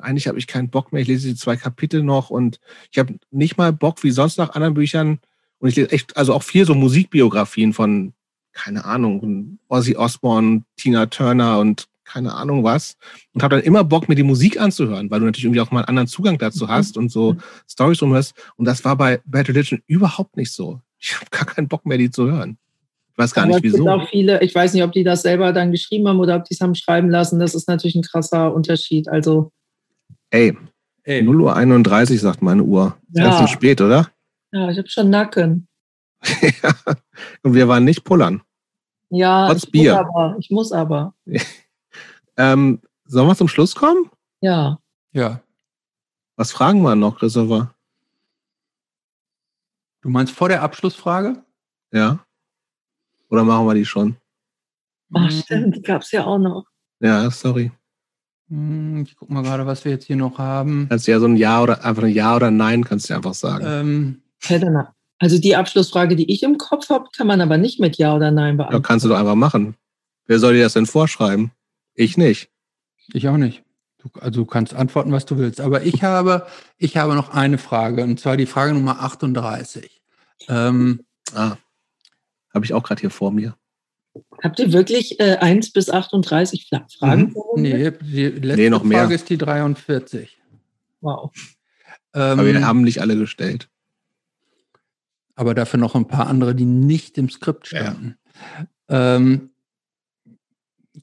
[0.00, 1.02] eigentlich habe ich keinen Bock mehr.
[1.02, 2.58] Ich lese die zwei Kapitel noch und
[2.90, 5.20] ich habe nicht mal Bock, wie sonst nach anderen Büchern.
[5.58, 8.12] Und ich lese echt, also auch viel so Musikbiografien von,
[8.52, 12.96] keine Ahnung, Ozzy Osbourne, Tina Turner und keine Ahnung was.
[13.32, 15.80] Und habe dann immer Bock, mir die Musik anzuhören, weil du natürlich irgendwie auch mal
[15.80, 16.68] einen anderen Zugang dazu Mhm.
[16.68, 17.36] hast und so
[17.68, 18.34] Stories drum hörst.
[18.56, 20.80] Und das war bei Bad Religion überhaupt nicht so.
[20.98, 22.58] Ich habe gar keinen Bock mehr, die zu hören.
[23.12, 23.88] Ich weiß gar Aber nicht es gibt wieso.
[23.90, 26.54] auch viele, ich weiß nicht, ob die das selber dann geschrieben haben oder ob die
[26.54, 27.38] es haben schreiben lassen.
[27.38, 29.08] Das ist natürlich ein krasser Unterschied.
[29.08, 29.50] Also,
[30.30, 30.56] Ey,
[31.04, 32.96] ey, 0 Uhr 31 sagt meine Uhr.
[33.12, 33.24] Ist Ja.
[33.24, 34.08] Ganz schön spät, oder?
[34.52, 35.66] ja, ich habe schon Nacken.
[37.42, 38.42] und wir waren nicht pullern.
[39.10, 39.92] Ja, Trotz ich Bier.
[39.94, 40.36] muss aber.
[40.38, 41.14] Ich muss aber.
[42.40, 44.10] Ähm, sollen wir zum Schluss kommen?
[44.40, 44.78] Ja.
[45.12, 45.40] ja.
[46.36, 47.74] Was fragen wir noch, Christopher?
[50.00, 51.44] Du meinst vor der Abschlussfrage?
[51.92, 52.24] Ja?
[53.28, 54.16] Oder machen wir die schon?
[55.12, 56.64] Ach, Hm, stimmt, die gab es ja auch noch.
[57.00, 57.70] Ja, sorry.
[58.48, 60.86] hm, Ich guck mal gerade, was wir jetzt hier noch haben.
[60.88, 63.34] Kannst du ja so ein Ja oder einfach ein Ja oder Nein kannst du einfach
[63.34, 64.22] sagen.
[64.48, 64.72] Ähm.
[65.18, 68.30] Also die Abschlussfrage, die ich im Kopf habe, kann man aber nicht mit Ja oder
[68.30, 68.82] Nein ja, beantworten.
[68.86, 69.74] kannst du doch einfach machen.
[70.24, 71.50] Wer soll dir das denn vorschreiben?
[72.00, 72.48] Ich nicht.
[73.12, 73.62] ich auch nicht.
[73.98, 75.60] Du, also du kannst antworten, was du willst.
[75.60, 76.46] Aber ich habe,
[76.78, 80.00] ich habe noch eine Frage, und zwar die Frage Nummer 38.
[80.48, 81.04] Ähm,
[81.34, 81.58] Ah,
[82.54, 83.54] habe ich auch gerade hier vor mir.
[84.42, 87.34] Habt ihr wirklich äh, 1 bis 38 Fra- Fragen?
[87.54, 87.62] Mhm.
[87.62, 89.00] nee, die letzte Nee, noch mehr.
[89.00, 90.40] Frage ist die 43.
[91.02, 91.30] Wow.
[92.12, 93.68] Aber wir Ähm, haben nicht alle gestellt.
[95.36, 97.82] aber dafür noch ein paar andere, die nicht im Skript Ja.
[97.82, 98.16] standen.
[98.88, 99.50] Ähm,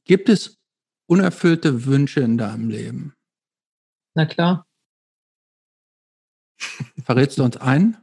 [0.03, 0.56] gibt es
[1.07, 3.15] unerfüllte Wünsche in deinem Leben?
[4.13, 4.65] Na klar.
[7.03, 7.97] Verrätst du uns ein?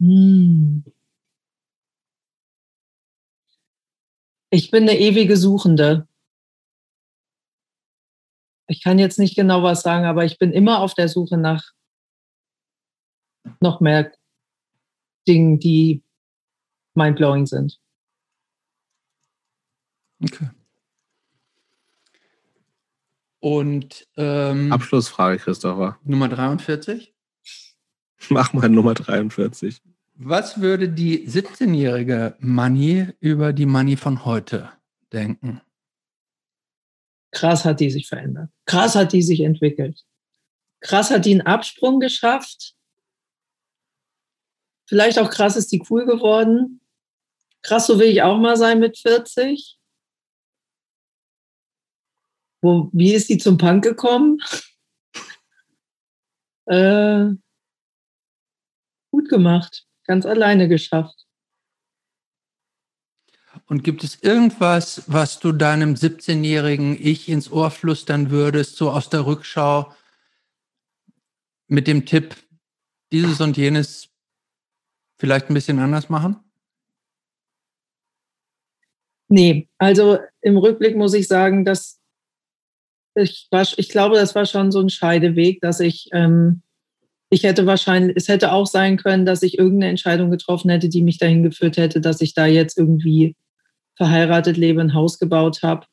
[0.00, 0.84] Hm.
[4.52, 6.08] Ich bin eine ewige Suchende.
[8.66, 11.72] Ich kann jetzt nicht genau was sagen, aber ich bin immer auf der Suche nach
[13.60, 14.12] noch mehr
[15.28, 16.02] Dingen, die
[16.94, 17.80] mindblowing sind.
[20.22, 20.50] Okay.
[23.40, 25.98] Und ähm, Abschlussfrage, Christopher.
[26.04, 27.14] Nummer 43.
[28.28, 29.80] Mach mal Nummer 43.
[30.14, 34.70] Was würde die 17-jährige Money über die Money von heute
[35.12, 35.62] denken?
[37.30, 38.50] Krass hat die sich verändert.
[38.66, 40.04] Krass hat die sich entwickelt.
[40.80, 42.74] Krass hat die einen Absprung geschafft.
[44.86, 46.80] Vielleicht auch krass ist die cool geworden.
[47.62, 49.79] Krass, so will ich auch mal sein mit 40.
[52.62, 54.38] Wo, wie ist die zum Punk gekommen?
[56.66, 57.26] äh,
[59.10, 59.86] gut gemacht.
[60.04, 61.26] Ganz alleine geschafft.
[63.66, 69.10] Und gibt es irgendwas, was du deinem 17-jährigen Ich ins Ohr flüstern würdest, so aus
[69.10, 69.92] der Rückschau
[71.68, 72.36] mit dem Tipp,
[73.12, 74.08] dieses und jenes
[75.18, 76.36] vielleicht ein bisschen anders machen?
[79.28, 81.99] Nee, also im Rückblick muss ich sagen, dass
[83.14, 86.62] ich war, ich glaube, das war schon so ein Scheideweg, dass ich, ähm,
[87.30, 91.02] ich hätte wahrscheinlich, es hätte auch sein können, dass ich irgendeine Entscheidung getroffen hätte, die
[91.02, 93.36] mich dahin geführt hätte, dass ich da jetzt irgendwie
[93.96, 95.86] verheiratet lebe, ein Haus gebaut habe,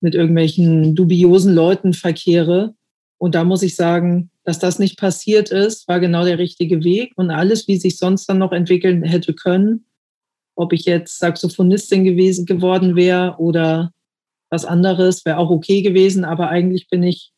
[0.00, 2.74] mit irgendwelchen dubiosen Leuten verkehre.
[3.18, 7.12] Und da muss ich sagen, dass das nicht passiert ist, war genau der richtige Weg.
[7.16, 9.86] Und alles, wie sich sonst dann noch entwickeln hätte können,
[10.54, 13.92] ob ich jetzt Saxophonistin gewesen geworden wäre oder
[14.50, 16.24] was anderes, wäre auch okay gewesen.
[16.24, 17.32] Aber eigentlich bin ich,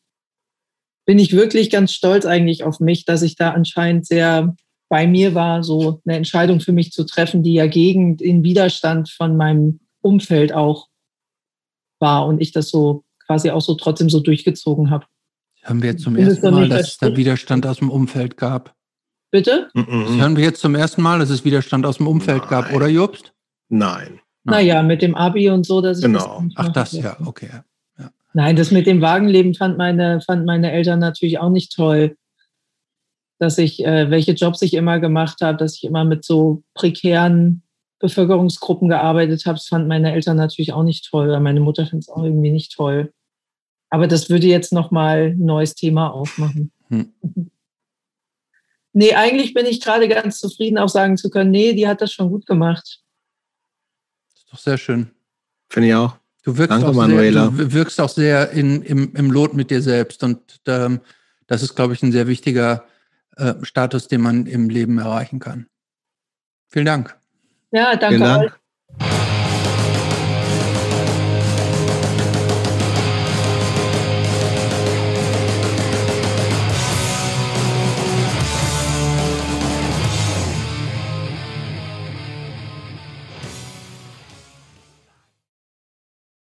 [1.05, 4.55] bin ich wirklich ganz stolz eigentlich auf mich, dass ich da anscheinend sehr
[4.89, 9.09] bei mir war, so eine Entscheidung für mich zu treffen, die ja gegen den Widerstand
[9.09, 10.87] von meinem Umfeld auch
[11.99, 15.05] war und ich das so quasi auch so trotzdem so durchgezogen habe.
[15.61, 18.75] Hören wir jetzt zum ersten Mal, dass es da Widerstand aus dem Umfeld gab.
[19.31, 19.69] Bitte?
[19.73, 22.49] Das hören wir jetzt zum ersten Mal, dass es Widerstand aus dem Umfeld Nein.
[22.49, 23.33] gab, oder Jobst?
[23.69, 24.19] Nein.
[24.43, 26.43] Naja, mit dem Abi und so, dass ich Genau.
[26.43, 27.49] das Ach, das ja, okay.
[28.33, 32.15] Nein, das mit dem Wagenleben fand meine, fand meine Eltern natürlich auch nicht toll.
[33.39, 37.63] Dass ich, äh, welche Jobs ich immer gemacht habe, dass ich immer mit so prekären
[37.99, 41.27] Bevölkerungsgruppen gearbeitet habe, das fanden meine Eltern natürlich auch nicht toll.
[41.27, 43.11] Oder meine Mutter findet es auch irgendwie nicht toll.
[43.89, 46.71] Aber das würde jetzt nochmal ein neues Thema aufmachen.
[46.87, 47.11] Hm.
[48.93, 52.11] Nee, eigentlich bin ich gerade ganz zufrieden, auch sagen zu können, nee, die hat das
[52.11, 53.01] schon gut gemacht.
[54.51, 55.11] Doch sehr schön.
[55.69, 56.17] Finde ich auch.
[56.43, 57.51] Du wirkst, Danke, auch, Manuela.
[57.51, 60.23] sehr, du wirkst auch sehr in, im, im Lot mit dir selbst.
[60.23, 60.99] Und ähm,
[61.47, 62.85] das ist, glaube ich, ein sehr wichtiger
[63.37, 65.67] äh, Status, den man im Leben erreichen kann.
[66.67, 67.17] Vielen Dank.
[67.71, 68.43] Ja, danke Vielen Dank.
[68.45, 68.60] euch.